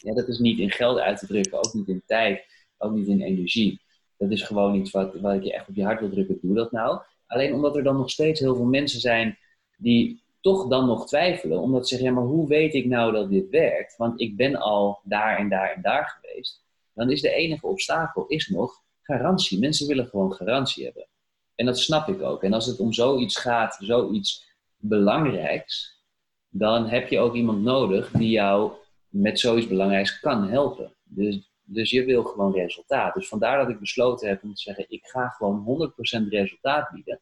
ja, 0.00 0.14
dat 0.14 0.28
is 0.28 0.38
niet 0.38 0.58
in 0.58 0.70
geld 0.70 0.98
uit 0.98 1.18
te 1.18 1.26
drukken, 1.26 1.58
ook 1.58 1.72
niet 1.72 1.88
in 1.88 2.02
tijd, 2.06 2.44
ook 2.78 2.92
niet 2.92 3.06
in 3.06 3.20
energie. 3.20 3.80
Dat 4.18 4.30
is 4.30 4.42
gewoon 4.42 4.74
iets 4.74 4.90
wat, 4.90 5.14
wat 5.20 5.34
ik 5.34 5.42
je 5.42 5.52
echt 5.52 5.68
op 5.68 5.74
je 5.74 5.84
hart 5.84 6.00
wil 6.00 6.10
drukken. 6.10 6.38
Doe 6.42 6.54
dat 6.54 6.72
nou. 6.72 7.00
Alleen 7.26 7.54
omdat 7.54 7.76
er 7.76 7.82
dan 7.82 7.96
nog 7.96 8.10
steeds 8.10 8.40
heel 8.40 8.54
veel 8.54 8.64
mensen 8.64 9.00
zijn 9.00 9.38
die 9.76 10.22
toch 10.40 10.68
dan 10.68 10.86
nog 10.86 11.06
twijfelen. 11.06 11.58
Omdat 11.58 11.88
ze 11.88 11.94
zeggen, 11.94 12.08
ja, 12.08 12.20
maar 12.20 12.30
hoe 12.30 12.48
weet 12.48 12.74
ik 12.74 12.86
nou 12.86 13.12
dat 13.12 13.30
dit 13.30 13.48
werkt? 13.48 13.96
Want 13.96 14.20
ik 14.20 14.36
ben 14.36 14.56
al 14.56 15.00
daar 15.04 15.38
en 15.38 15.48
daar 15.48 15.72
en 15.72 15.82
daar 15.82 16.18
geweest. 16.20 16.64
Dan 16.94 17.10
is 17.10 17.20
de 17.20 17.30
enige 17.30 17.66
obstakel 17.66 18.26
is 18.26 18.48
nog 18.48 18.82
garantie. 19.02 19.58
Mensen 19.58 19.86
willen 19.86 20.06
gewoon 20.06 20.32
garantie 20.32 20.84
hebben. 20.84 21.06
En 21.54 21.66
dat 21.66 21.78
snap 21.78 22.08
ik 22.08 22.22
ook. 22.22 22.42
En 22.42 22.52
als 22.52 22.66
het 22.66 22.78
om 22.78 22.92
zoiets 22.92 23.36
gaat, 23.36 23.76
zoiets 23.80 24.54
belangrijks, 24.76 26.00
dan 26.48 26.88
heb 26.88 27.08
je 27.08 27.18
ook 27.18 27.34
iemand 27.34 27.62
nodig 27.62 28.10
die 28.10 28.30
jou 28.30 28.72
met 29.12 29.40
zoiets 29.40 29.68
belangrijks 29.68 30.20
kan 30.20 30.48
helpen. 30.48 30.94
Dus 31.04 31.52
dus 31.64 31.90
je 31.90 32.04
wil 32.04 32.24
gewoon 32.24 32.52
resultaat. 32.52 33.14
Dus 33.14 33.28
vandaar 33.28 33.58
dat 33.58 33.68
ik 33.68 33.80
besloten 33.80 34.28
heb 34.28 34.42
om 34.42 34.54
te 34.54 34.60
zeggen: 34.60 34.84
ik 34.88 35.04
ga 35.06 35.28
gewoon 35.28 35.92
100% 36.26 36.28
resultaat 36.28 36.90
bieden. 36.90 37.20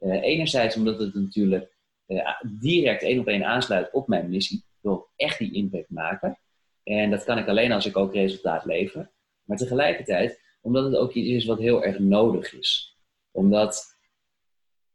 Uh, 0.00 0.22
enerzijds 0.22 0.76
omdat 0.76 0.98
het 0.98 1.14
natuurlijk 1.14 1.76
uh, 2.06 2.40
direct 2.60 3.02
één 3.02 3.18
op 3.18 3.26
één 3.26 3.44
aansluit 3.44 3.92
op 3.92 4.08
mijn 4.08 4.30
missie. 4.30 4.58
Ik 4.58 4.78
wil 4.80 5.08
echt 5.16 5.38
die 5.38 5.52
impact 5.52 5.90
maken. 5.90 6.38
En 6.82 7.10
dat 7.10 7.24
kan 7.24 7.38
ik 7.38 7.48
alleen 7.48 7.72
als 7.72 7.86
ik 7.86 7.96
ook 7.96 8.14
resultaat 8.14 8.64
lever. 8.64 9.10
Maar 9.44 9.56
tegelijkertijd 9.56 10.42
omdat 10.60 10.84
het 10.84 10.96
ook 10.96 11.12
iets 11.12 11.28
is 11.28 11.44
wat 11.44 11.58
heel 11.58 11.84
erg 11.84 11.98
nodig 11.98 12.54
is. 12.54 12.98
Omdat, 13.30 13.96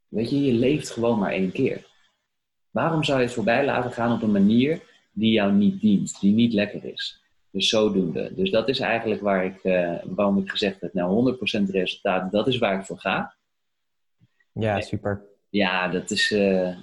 weet 0.07 0.29
je, 0.29 0.45
je 0.45 0.53
leeft 0.53 0.89
gewoon 0.89 1.19
maar 1.19 1.31
één 1.31 1.51
keer. 1.51 1.87
Waarom 2.69 3.03
zou 3.03 3.19
je 3.19 3.25
het 3.25 3.33
voorbij 3.33 3.65
laten 3.65 3.91
gaan 3.91 4.15
op 4.15 4.21
een 4.21 4.31
manier 4.31 4.81
die 5.19 5.31
jou 5.31 5.53
niet 5.53 5.81
dient, 5.81 6.19
die 6.19 6.33
niet 6.33 6.53
lekker 6.53 6.85
is? 6.85 7.23
Dus 7.51 7.69
zodoende. 7.69 8.31
Dus 8.35 8.51
dat 8.51 8.67
is 8.67 8.79
eigenlijk 8.79 9.21
waar 9.21 9.45
ik, 9.45 9.63
uh, 9.63 9.95
waarom 10.05 10.37
ik 10.37 10.49
gezegd 10.49 10.81
heb, 10.81 10.93
nou 10.93 11.11
100% 11.11 11.69
resultaat, 11.69 12.31
dat 12.31 12.47
is 12.47 12.57
waar 12.57 12.79
ik 12.79 12.85
voor 12.85 12.99
ga. 12.99 13.35
Ja, 14.53 14.81
super. 14.81 15.25
Ja, 15.49 15.87
dat 15.87 16.11
is, 16.11 16.31
uh, 16.31 16.75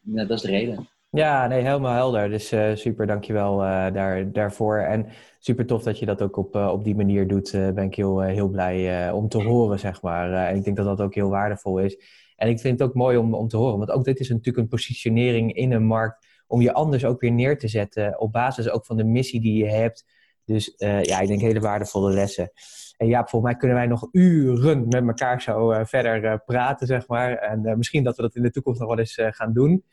dat 0.00 0.30
is 0.30 0.40
de 0.40 0.48
reden. 0.48 0.88
Ja, 1.10 1.46
nee, 1.46 1.62
helemaal 1.62 1.94
helder. 1.94 2.30
Dus 2.30 2.52
uh, 2.52 2.74
super, 2.74 3.06
dankjewel 3.06 3.56
daar, 3.92 4.32
daarvoor. 4.32 4.78
En 4.78 5.06
super 5.38 5.66
tof 5.66 5.82
dat 5.82 5.98
je 5.98 6.06
dat 6.06 6.22
ook 6.22 6.36
op, 6.36 6.54
op 6.54 6.84
die 6.84 6.94
manier 6.94 7.26
doet. 7.26 7.50
ben 7.50 7.78
ik 7.84 7.94
heel, 7.94 8.20
heel 8.20 8.48
blij 8.48 9.10
om 9.10 9.28
te 9.28 9.42
horen, 9.42 9.78
zeg 9.78 10.02
maar. 10.02 10.32
en 10.48 10.56
ik 10.56 10.64
denk 10.64 10.76
dat 10.76 10.86
dat 10.86 11.00
ook 11.00 11.14
heel 11.14 11.28
waardevol 11.30 11.78
is. 11.78 11.96
En 12.36 12.48
ik 12.48 12.60
vind 12.60 12.78
het 12.78 12.88
ook 12.88 12.94
mooi 12.94 13.16
om, 13.16 13.34
om 13.34 13.48
te 13.48 13.56
horen, 13.56 13.78
want 13.78 13.90
ook 13.90 14.04
dit 14.04 14.20
is 14.20 14.28
natuurlijk 14.28 14.58
een 14.58 14.68
positionering 14.68 15.54
in 15.54 15.72
een 15.72 15.86
markt 15.86 16.23
om 16.46 16.60
je 16.60 16.72
anders 16.72 17.04
ook 17.04 17.20
weer 17.20 17.32
neer 17.32 17.58
te 17.58 17.68
zetten 17.68 18.20
op 18.20 18.32
basis 18.32 18.68
ook 18.68 18.86
van 18.86 18.96
de 18.96 19.04
missie 19.04 19.40
die 19.40 19.64
je 19.64 19.70
hebt. 19.70 20.04
Dus 20.44 20.74
uh, 20.78 21.02
ja, 21.02 21.20
ik 21.20 21.28
denk 21.28 21.40
hele 21.40 21.60
waardevolle 21.60 22.12
lessen. 22.12 22.52
En 22.96 23.06
ja, 23.06 23.18
volgens 23.18 23.42
mij 23.42 23.56
kunnen 23.56 23.76
wij 23.76 23.86
nog 23.86 24.08
uren 24.12 24.88
met 24.88 25.06
elkaar 25.06 25.42
zo 25.42 25.72
uh, 25.72 25.84
verder 25.84 26.24
uh, 26.24 26.34
praten, 26.44 26.86
zeg 26.86 27.08
maar. 27.08 27.36
En 27.36 27.78
misschien 27.78 28.04
dat 28.04 28.16
we 28.16 28.22
dat 28.22 28.34
in 28.34 28.42
de 28.42 28.50
toekomst 28.50 28.80
nog 28.80 28.88
wel 28.88 28.98
eens 28.98 29.18
gaan 29.20 29.52
doen. 29.52 29.84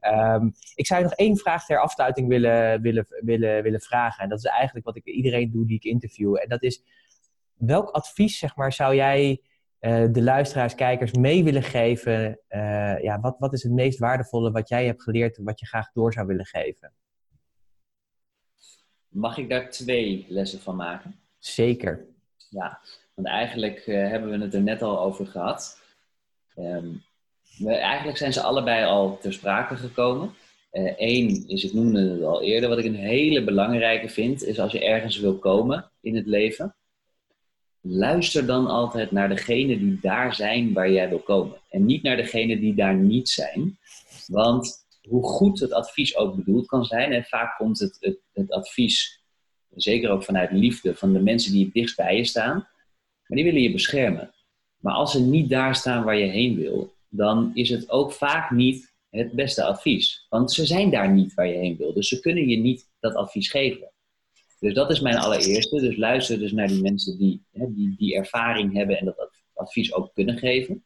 Um, 0.00 0.52
ik 0.74 0.86
zou 0.86 1.00
je 1.00 1.06
nog 1.06 1.16
één 1.16 1.36
vraag 1.36 1.66
ter 1.66 1.78
afsluiting 1.78 2.28
willen, 2.28 2.80
willen, 2.82 3.06
willen, 3.08 3.62
willen 3.62 3.80
vragen. 3.80 4.22
En 4.22 4.28
dat 4.28 4.38
is 4.38 4.44
eigenlijk 4.44 4.86
wat 4.86 4.96
ik 4.96 5.04
iedereen 5.04 5.50
doe 5.50 5.66
die 5.66 5.76
ik 5.76 5.84
interview. 5.84 6.36
En 6.36 6.48
dat 6.48 6.62
is, 6.62 6.82
welk 7.54 7.90
advies, 7.90 8.38
zeg 8.38 8.56
maar, 8.56 8.72
zou 8.72 8.94
jij 8.94 9.40
uh, 9.80 10.06
de 10.12 10.22
luisteraars, 10.22 10.74
kijkers 10.74 11.12
mee 11.12 11.44
willen 11.44 11.62
geven? 11.62 12.40
Uh, 12.48 13.02
ja, 13.02 13.20
wat, 13.20 13.36
wat 13.38 13.52
is 13.52 13.62
het 13.62 13.72
meest 13.72 13.98
waardevolle 13.98 14.50
wat 14.50 14.68
jij 14.68 14.86
hebt 14.86 15.02
geleerd 15.02 15.38
en 15.38 15.44
wat 15.44 15.60
je 15.60 15.66
graag 15.66 15.92
door 15.92 16.12
zou 16.12 16.26
willen 16.26 16.46
geven? 16.46 16.92
Mag 19.08 19.38
ik 19.38 19.48
daar 19.48 19.70
twee 19.70 20.26
lessen 20.28 20.60
van 20.60 20.76
maken? 20.76 21.20
Zeker. 21.38 22.06
Ja, 22.48 22.80
want 23.14 23.28
eigenlijk 23.28 23.86
uh, 23.86 24.08
hebben 24.08 24.30
we 24.30 24.44
het 24.44 24.54
er 24.54 24.62
net 24.62 24.82
al 24.82 25.00
over 25.00 25.26
gehad. 25.26 25.80
Um, 26.56 27.02
we, 27.58 27.74
eigenlijk 27.74 28.18
zijn 28.18 28.32
ze 28.32 28.42
allebei 28.42 28.84
al 28.84 29.18
ter 29.18 29.32
sprake 29.32 29.76
gekomen. 29.76 30.34
Eén 30.96 31.48
is, 31.48 31.64
ik 31.64 31.72
noemde 31.72 32.10
het 32.10 32.22
al 32.22 32.42
eerder, 32.42 32.68
wat 32.68 32.78
ik 32.78 32.84
een 32.84 32.94
hele 32.94 33.44
belangrijke 33.44 34.08
vind, 34.08 34.44
is 34.44 34.60
als 34.60 34.72
je 34.72 34.84
ergens 34.84 35.18
wil 35.18 35.38
komen 35.38 35.90
in 36.00 36.16
het 36.16 36.26
leven, 36.26 36.74
luister 37.80 38.46
dan 38.46 38.66
altijd 38.66 39.10
naar 39.10 39.28
degene 39.28 39.78
die 39.78 39.98
daar 40.00 40.34
zijn 40.34 40.72
waar 40.72 40.90
jij 40.90 41.08
wil 41.08 41.18
komen. 41.18 41.56
En 41.68 41.84
niet 41.84 42.02
naar 42.02 42.16
degene 42.16 42.58
die 42.58 42.74
daar 42.74 42.94
niet 42.94 43.28
zijn. 43.28 43.78
Want 44.26 44.86
hoe 45.08 45.22
goed 45.22 45.60
het 45.60 45.72
advies 45.72 46.16
ook 46.16 46.36
bedoeld 46.36 46.66
kan 46.66 46.84
zijn, 46.84 47.12
en 47.12 47.24
vaak 47.24 47.56
komt 47.56 47.78
het, 47.78 47.96
het, 48.00 48.18
het 48.32 48.50
advies, 48.50 49.22
zeker 49.74 50.10
ook 50.10 50.24
vanuit 50.24 50.52
liefde, 50.52 50.94
van 50.94 51.12
de 51.12 51.20
mensen 51.20 51.52
die 51.52 51.64
het 51.64 51.74
dichtst 51.74 51.96
bij 51.96 52.16
je 52.16 52.24
staan, 52.24 52.68
maar 53.26 53.38
die 53.38 53.44
willen 53.44 53.62
je 53.62 53.72
beschermen. 53.72 54.34
Maar 54.76 54.94
als 54.94 55.12
ze 55.12 55.20
niet 55.20 55.48
daar 55.48 55.74
staan 55.74 56.04
waar 56.04 56.16
je 56.16 56.30
heen 56.30 56.56
wil, 56.56 56.94
dan 57.08 57.50
is 57.54 57.68
het 57.68 57.90
ook 57.90 58.12
vaak 58.12 58.50
niet 58.50 58.94
het 59.10 59.32
beste 59.32 59.64
advies. 59.64 60.26
Want 60.28 60.52
ze 60.52 60.66
zijn 60.66 60.90
daar 60.90 61.12
niet 61.12 61.34
waar 61.34 61.46
je 61.46 61.56
heen 61.56 61.76
wil. 61.76 61.92
Dus 61.92 62.08
ze 62.08 62.20
kunnen 62.20 62.48
je 62.48 62.56
niet 62.56 62.88
dat 63.00 63.14
advies 63.14 63.50
geven. 63.50 63.92
Dus 64.60 64.74
dat 64.74 64.90
is 64.90 65.00
mijn 65.00 65.16
allereerste. 65.16 65.80
Dus 65.80 65.96
luister 65.96 66.38
dus 66.38 66.52
naar 66.52 66.68
die 66.68 66.82
mensen 66.82 67.18
die, 67.18 67.42
hè, 67.52 67.74
die 67.74 67.94
die 67.96 68.14
ervaring 68.14 68.72
hebben 68.72 68.98
en 68.98 69.04
dat 69.04 69.30
advies 69.54 69.92
ook 69.92 70.14
kunnen 70.14 70.38
geven. 70.38 70.84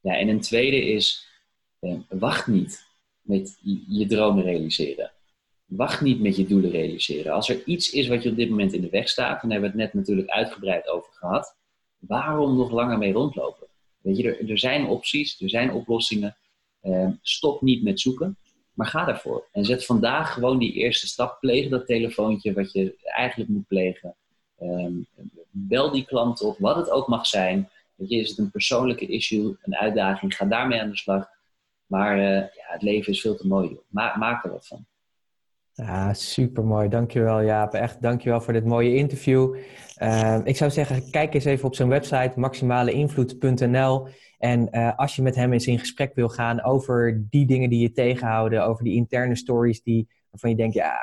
Ja, 0.00 0.16
en 0.16 0.28
een 0.28 0.40
tweede 0.40 0.84
is, 0.84 1.26
eh, 1.78 1.94
wacht 2.08 2.46
niet 2.46 2.86
met 3.20 3.58
je 3.88 4.06
dromen 4.06 4.44
realiseren. 4.44 5.12
Wacht 5.64 6.00
niet 6.00 6.20
met 6.20 6.36
je 6.36 6.46
doelen 6.46 6.70
realiseren. 6.70 7.32
Als 7.32 7.48
er 7.48 7.64
iets 7.64 7.90
is 7.90 8.08
wat 8.08 8.22
je 8.22 8.30
op 8.30 8.36
dit 8.36 8.50
moment 8.50 8.72
in 8.72 8.80
de 8.80 8.88
weg 8.88 9.08
staat, 9.08 9.42
daar 9.42 9.50
hebben 9.50 9.60
we 9.60 9.66
het 9.66 9.84
net 9.84 9.94
natuurlijk 9.94 10.28
uitgebreid 10.28 10.88
over 10.88 11.12
gehad, 11.12 11.56
waarom 11.98 12.56
nog 12.56 12.70
langer 12.70 12.98
mee 12.98 13.12
rondlopen? 13.12 13.66
Weet 14.00 14.16
je, 14.16 14.36
er, 14.36 14.50
er 14.50 14.58
zijn 14.58 14.86
opties, 14.86 15.40
er 15.40 15.50
zijn 15.50 15.72
oplossingen. 15.72 16.36
Eh, 16.80 17.08
stop 17.22 17.62
niet 17.62 17.82
met 17.82 18.00
zoeken. 18.00 18.36
Maar 18.76 18.86
ga 18.86 19.04
daarvoor. 19.04 19.46
En 19.52 19.64
zet 19.64 19.86
vandaag 19.86 20.32
gewoon 20.32 20.58
die 20.58 20.72
eerste 20.72 21.06
stap. 21.06 21.40
Pleeg 21.40 21.68
dat 21.68 21.86
telefoontje 21.86 22.52
wat 22.52 22.72
je 22.72 22.96
eigenlijk 23.02 23.50
moet 23.50 23.66
plegen. 23.66 24.14
Ehm, 24.58 24.92
bel 25.50 25.90
die 25.90 26.04
klant 26.04 26.40
op, 26.40 26.58
wat 26.58 26.76
het 26.76 26.90
ook 26.90 27.08
mag 27.08 27.26
zijn. 27.26 27.70
Weet 27.94 28.10
je, 28.10 28.16
is 28.16 28.28
het 28.28 28.38
een 28.38 28.50
persoonlijke 28.50 29.06
issue, 29.06 29.56
een 29.62 29.76
uitdaging, 29.76 30.36
ga 30.36 30.44
daarmee 30.44 30.80
aan 30.80 30.90
de 30.90 30.96
slag. 30.96 31.28
Maar 31.86 32.18
uh, 32.18 32.40
ja, 32.40 32.66
het 32.66 32.82
leven 32.82 33.12
is 33.12 33.20
veel 33.20 33.36
te 33.36 33.46
mooi. 33.46 33.78
Ma 33.88 34.16
maak 34.16 34.44
er 34.44 34.50
wat 34.50 34.66
van. 34.66 34.86
Ja, 35.76 36.14
super 36.14 36.64
mooi. 36.64 36.88
Dankjewel 36.88 37.42
Jaap. 37.42 37.74
Echt 37.74 38.02
dankjewel 38.02 38.40
voor 38.40 38.52
dit 38.52 38.64
mooie 38.64 38.94
interview. 38.94 39.56
Uh, 40.02 40.38
ik 40.44 40.56
zou 40.56 40.70
zeggen, 40.70 41.10
kijk 41.10 41.34
eens 41.34 41.44
even 41.44 41.66
op 41.66 41.74
zijn 41.74 41.88
website 41.88 42.32
maximaleinvloed.nl. 42.36 44.08
En 44.38 44.68
uh, 44.70 44.96
als 44.96 45.16
je 45.16 45.22
met 45.22 45.34
hem 45.34 45.52
eens 45.52 45.66
in 45.66 45.78
gesprek 45.78 46.14
wil 46.14 46.28
gaan 46.28 46.62
over 46.62 47.26
die 47.30 47.46
dingen 47.46 47.70
die 47.70 47.80
je 47.80 47.92
tegenhouden, 47.92 48.64
over 48.64 48.84
die 48.84 48.94
interne 48.94 49.36
stories 49.36 49.82
die, 49.82 50.08
waarvan 50.30 50.50
je 50.50 50.56
denkt, 50.56 50.74
ja, 50.74 50.94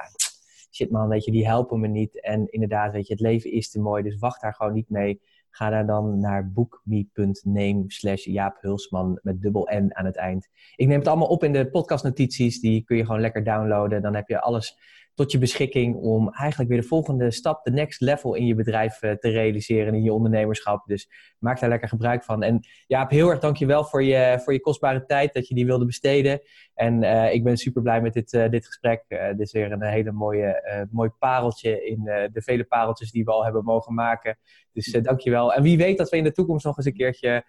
shit 0.72 0.92
man, 0.92 1.08
weet 1.08 1.26
je, 1.26 1.32
die 1.32 1.48
helpen 1.48 1.80
me 1.80 1.88
niet. 1.88 2.22
En 2.22 2.52
inderdaad, 2.52 2.92
weet 2.92 3.08
je, 3.08 3.14
het 3.14 3.22
leven 3.22 3.52
is 3.52 3.70
te 3.70 3.80
mooi, 3.80 4.04
dus 4.04 4.20
wacht 4.20 4.42
daar 4.42 4.54
gewoon 4.54 4.74
niet 4.74 4.90
mee. 4.90 5.22
Ga 5.56 5.70
daar 5.70 5.86
dan 5.86 6.20
naar 6.20 6.52
bookme.name 6.52 7.84
slash 7.88 8.26
Jaap 8.26 8.58
Hulsman 8.62 9.20
met 9.22 9.42
dubbel 9.42 9.70
N 9.74 9.90
aan 9.92 10.06
het 10.06 10.16
eind. 10.16 10.48
Ik 10.76 10.88
neem 10.88 11.00
het 11.00 11.08
allemaal 11.08 11.28
op 11.28 11.44
in 11.44 11.54
de 11.54 11.70
podcastnotities. 11.70 12.60
Die 12.60 12.84
kun 12.84 12.98
je 12.98 13.06
gewoon 13.06 13.22
lekker 13.22 13.44
downloaden. 13.44 14.02
Dan 14.02 14.16
heb 14.16 14.28
je 14.28 14.42
alles 14.42 14.78
tot 15.14 15.32
je 15.32 15.38
beschikking 15.38 15.96
om 15.96 16.30
eigenlijk 16.30 16.70
weer 16.70 16.82
de 16.82 16.88
volgende 16.88 17.32
stap, 17.32 17.64
de 17.64 17.72
next 17.72 18.02
level 18.02 18.34
in 18.34 18.46
je 18.46 18.56
bedrijf 18.56 19.02
eh, 19.02 19.12
te 19.12 19.30
realiseren, 19.30 19.94
in 19.94 20.04
je 20.04 20.14
ondernemerschap. 20.14 20.86
Dus 20.86 21.10
maak 21.40 21.60
daar 21.60 21.70
lekker 21.70 21.90
gebruik 21.90 22.24
van. 22.24 22.44
En 22.44 22.60
Jaap, 22.88 23.10
heel 23.10 23.30
erg 23.30 23.40
dankjewel 23.40 23.84
voor 23.84 24.04
je, 24.04 24.40
voor 24.44 24.54
je 24.54 24.62
kostbare 24.62 25.06
tijd 25.06 25.34
dat 25.34 25.48
je 25.48 25.56
die 25.56 25.66
wilde 25.66 25.86
besteden. 25.86 26.42
En 26.74 27.04
uh, 27.04 27.34
ik 27.34 27.44
ben 27.44 27.58
super 27.58 27.82
blij 27.82 28.02
met 28.02 28.14
dit, 28.14 28.34
uh, 28.34 28.50
dit 28.50 28.66
gesprek. 28.66 29.04
dit 29.10 29.40
is 29.40 29.52
weer 29.52 29.72
een 29.72 29.84
hele 29.84 30.12
mooie, 30.12 30.88
mooi 30.92 31.10
pareltje 31.20 31.86
in 31.86 32.04
de 32.04 32.42
vele 32.42 32.64
pareltjes 32.64 33.12
die 33.12 33.24
we 33.24 33.32
al 33.32 33.44
hebben 33.44 33.64
mogen 33.64 33.94
maken. 33.94 34.38
Dus 34.72 34.88
uh, 34.88 35.04
dankjewel. 35.04 35.54
En 35.54 35.64
wie 35.64 35.78
weet 35.78 35.98
dat 35.98 36.10
we 36.10 36.18
in 36.18 36.24
de 36.24 36.32
toekomst 36.32 36.66
nog 36.66 36.78
eens 36.78 36.86
een 36.86 36.94
keertje 36.94 37.44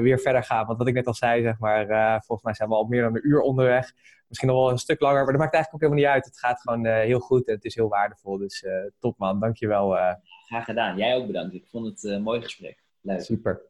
weer 0.00 0.18
verder 0.18 0.42
gaan. 0.42 0.66
Want 0.66 0.78
wat 0.78 0.88
ik 0.88 0.94
net 0.94 1.06
al 1.06 1.14
zei, 1.14 1.42
zeg 1.42 1.58
maar, 1.58 1.86
volgens 2.24 2.42
mij 2.42 2.54
zijn 2.54 2.68
we 2.68 2.74
al 2.74 2.84
meer 2.84 3.02
dan 3.02 3.14
een 3.14 3.28
uur 3.28 3.40
onderweg 3.40 3.92
misschien 4.28 4.48
nog 4.48 4.58
wel 4.58 4.70
een 4.70 4.78
stuk 4.78 5.00
langer, 5.00 5.22
maar 5.22 5.32
dat 5.32 5.40
maakt 5.40 5.54
eigenlijk 5.54 5.74
ook 5.84 5.90
helemaal 5.90 6.12
niet 6.12 6.22
uit. 6.22 6.24
Het 6.24 6.38
gaat 6.38 6.60
gewoon 6.60 6.86
uh, 6.86 6.94
heel 6.94 7.20
goed 7.20 7.48
en 7.48 7.54
het 7.54 7.64
is 7.64 7.74
heel 7.74 7.88
waardevol. 7.88 8.38
Dus 8.38 8.62
uh, 8.62 8.72
top 8.98 9.18
man, 9.18 9.40
dankjewel. 9.40 9.96
Uh. 9.96 10.14
Graag 10.46 10.64
gedaan. 10.64 10.96
Jij 10.96 11.14
ook 11.14 11.26
bedankt. 11.26 11.54
Ik 11.54 11.66
vond 11.66 11.86
het 11.86 12.02
een 12.04 12.22
mooi 12.22 12.42
gesprek. 12.42 12.84
Leuk. 13.00 13.20
Super. 13.20 13.62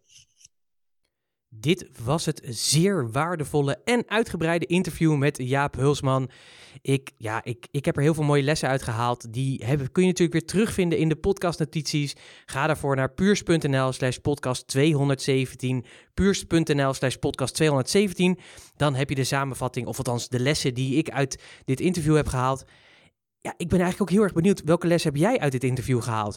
Dit 1.60 1.88
was 2.04 2.24
het 2.24 2.42
zeer 2.44 3.10
waardevolle 3.10 3.78
en 3.84 4.02
uitgebreide 4.06 4.66
interview 4.66 5.16
met 5.16 5.38
Jaap 5.38 5.76
Hulsman. 5.76 6.30
Ik, 6.82 7.10
ja, 7.16 7.44
ik, 7.44 7.66
ik 7.70 7.84
heb 7.84 7.96
er 7.96 8.02
heel 8.02 8.14
veel 8.14 8.24
mooie 8.24 8.42
lessen 8.42 8.68
uit 8.68 8.82
gehaald. 8.82 9.32
Die 9.32 9.64
hebben, 9.64 9.92
kun 9.92 10.02
je 10.02 10.08
natuurlijk 10.08 10.38
weer 10.38 10.48
terugvinden 10.48 10.98
in 10.98 11.08
de 11.08 11.16
podcastnotities. 11.16 12.16
Ga 12.46 12.66
daarvoor 12.66 12.96
naar 12.96 13.12
puurs.nl 13.12 13.92
slash 13.92 14.16
podcast 14.16 14.66
217. 14.66 15.84
Puurs.nl 16.14 16.92
slash 16.92 17.14
podcast 17.14 17.54
217. 17.54 18.38
Dan 18.76 18.94
heb 18.94 19.08
je 19.08 19.14
de 19.14 19.24
samenvatting, 19.24 19.86
of 19.86 19.98
althans 19.98 20.28
de 20.28 20.40
lessen 20.40 20.74
die 20.74 20.96
ik 20.96 21.10
uit 21.10 21.42
dit 21.64 21.80
interview 21.80 22.16
heb 22.16 22.26
gehaald. 22.28 22.64
Ja, 23.40 23.54
ik 23.56 23.68
ben 23.68 23.80
eigenlijk 23.80 24.00
ook 24.00 24.16
heel 24.16 24.24
erg 24.24 24.32
benieuwd. 24.32 24.62
Welke 24.64 24.86
les 24.86 25.04
heb 25.04 25.16
jij 25.16 25.38
uit 25.38 25.52
dit 25.52 25.64
interview 25.64 26.02
gehaald? 26.02 26.36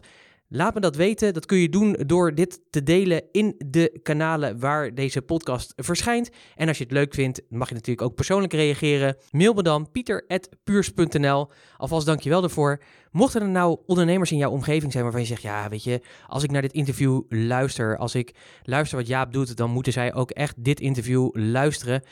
Laat 0.52 0.74
me 0.74 0.80
dat 0.80 0.96
weten. 0.96 1.34
Dat 1.34 1.46
kun 1.46 1.58
je 1.58 1.70
doen 1.70 1.98
door 2.06 2.36
dit 2.36 2.62
te 2.70 2.84
delen 2.84 3.24
in 3.32 3.56
de 3.66 4.00
kanalen 4.04 4.60
waar 4.60 4.94
deze 4.94 5.22
podcast 5.22 5.74
verschijnt. 5.76 6.30
En 6.56 6.68
als 6.68 6.78
je 6.78 6.84
het 6.84 6.94
leuk 6.94 7.14
vindt, 7.14 7.42
mag 7.50 7.68
je 7.68 7.74
natuurlijk 7.74 8.08
ook 8.08 8.16
persoonlijk 8.16 8.54
reageren. 8.54 9.16
Mail 9.32 9.54
me 9.54 9.64
dan 9.64 9.92
pieter.puurs.nl. 9.92 11.50
Alvast 11.78 12.06
dankjewel 12.06 12.42
daarvoor. 12.42 12.82
Mochten 13.12 13.42
er 13.42 13.50
nou 13.50 13.80
ondernemers 13.86 14.32
in 14.32 14.38
jouw 14.38 14.52
omgeving 14.52 14.92
zijn 14.92 15.04
waarvan 15.04 15.22
je 15.22 15.28
zegt... 15.28 15.42
ja, 15.42 15.70
weet 15.70 15.84
je, 15.84 16.02
als 16.28 16.44
ik 16.44 16.52
naar 16.52 16.62
dit 16.62 16.74
interview 16.74 17.22
luister... 17.30 17.98
als 17.98 18.16
ik 18.16 18.36
luister 18.64 18.98
wat 18.98 19.08
Jaap 19.08 19.34
doet... 19.34 19.58
dan 19.58 19.72
moeten 19.72 19.94
zij 19.94 20.14
ook 20.14 20.32
echt 20.32 20.64
dit 20.64 20.80
interview 20.80 21.30
luisteren. 21.34 22.04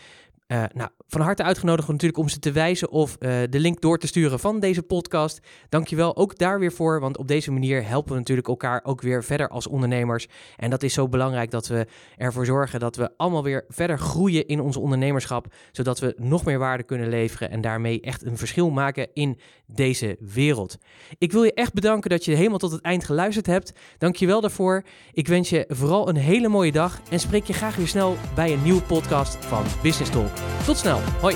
Uh, 0.47 0.63
nou, 0.73 0.89
van 1.07 1.21
harte 1.21 1.43
uitgenodigd 1.43 1.87
natuurlijk 1.87 2.19
om 2.19 2.29
ze 2.29 2.39
te 2.39 2.51
wijzen 2.51 2.89
of 2.89 3.15
uh, 3.19 3.37
de 3.49 3.59
link 3.59 3.81
door 3.81 3.97
te 3.97 4.07
sturen 4.07 4.39
van 4.39 4.59
deze 4.59 4.83
podcast. 4.83 5.39
Dankjewel 5.69 6.15
ook 6.15 6.37
daar 6.37 6.59
weer 6.59 6.71
voor, 6.71 6.99
want 6.99 7.17
op 7.17 7.27
deze 7.27 7.51
manier 7.51 7.87
helpen 7.87 8.11
we 8.11 8.17
natuurlijk 8.17 8.47
elkaar 8.47 8.81
ook 8.83 9.01
weer 9.01 9.23
verder 9.23 9.47
als 9.47 9.67
ondernemers. 9.67 10.27
En 10.55 10.69
dat 10.69 10.83
is 10.83 10.93
zo 10.93 11.07
belangrijk 11.07 11.51
dat 11.51 11.67
we 11.67 11.87
ervoor 12.17 12.45
zorgen 12.45 12.79
dat 12.79 12.95
we 12.95 13.09
allemaal 13.17 13.43
weer 13.43 13.65
verder 13.67 13.99
groeien 13.99 14.47
in 14.47 14.59
ons 14.59 14.77
ondernemerschap, 14.77 15.53
zodat 15.71 15.99
we 15.99 16.15
nog 16.17 16.45
meer 16.45 16.59
waarde 16.59 16.83
kunnen 16.83 17.09
leveren 17.09 17.49
en 17.49 17.61
daarmee 17.61 18.01
echt 18.01 18.25
een 18.25 18.37
verschil 18.37 18.69
maken 18.69 19.07
in 19.13 19.39
deze 19.65 20.17
wereld. 20.19 20.77
Ik 21.17 21.31
wil 21.31 21.43
je 21.43 21.53
echt 21.53 21.73
bedanken 21.73 22.09
dat 22.09 22.25
je 22.25 22.35
helemaal 22.35 22.57
tot 22.57 22.71
het 22.71 22.81
eind 22.81 23.03
geluisterd 23.03 23.45
hebt. 23.45 23.73
Dankjewel 23.97 24.41
daarvoor. 24.41 24.83
Ik 25.11 25.27
wens 25.27 25.49
je 25.49 25.65
vooral 25.67 26.09
een 26.09 26.15
hele 26.15 26.47
mooie 26.47 26.71
dag 26.71 27.01
en 27.09 27.19
spreek 27.19 27.43
je 27.43 27.53
graag 27.53 27.75
weer 27.75 27.87
snel 27.87 28.15
bij 28.35 28.53
een 28.53 28.63
nieuwe 28.63 28.81
podcast 28.81 29.35
van 29.35 29.63
Business 29.81 30.11
Talk. 30.11 30.36
Tot 30.65 30.77
snel. 30.77 31.01
Hoi. 31.21 31.35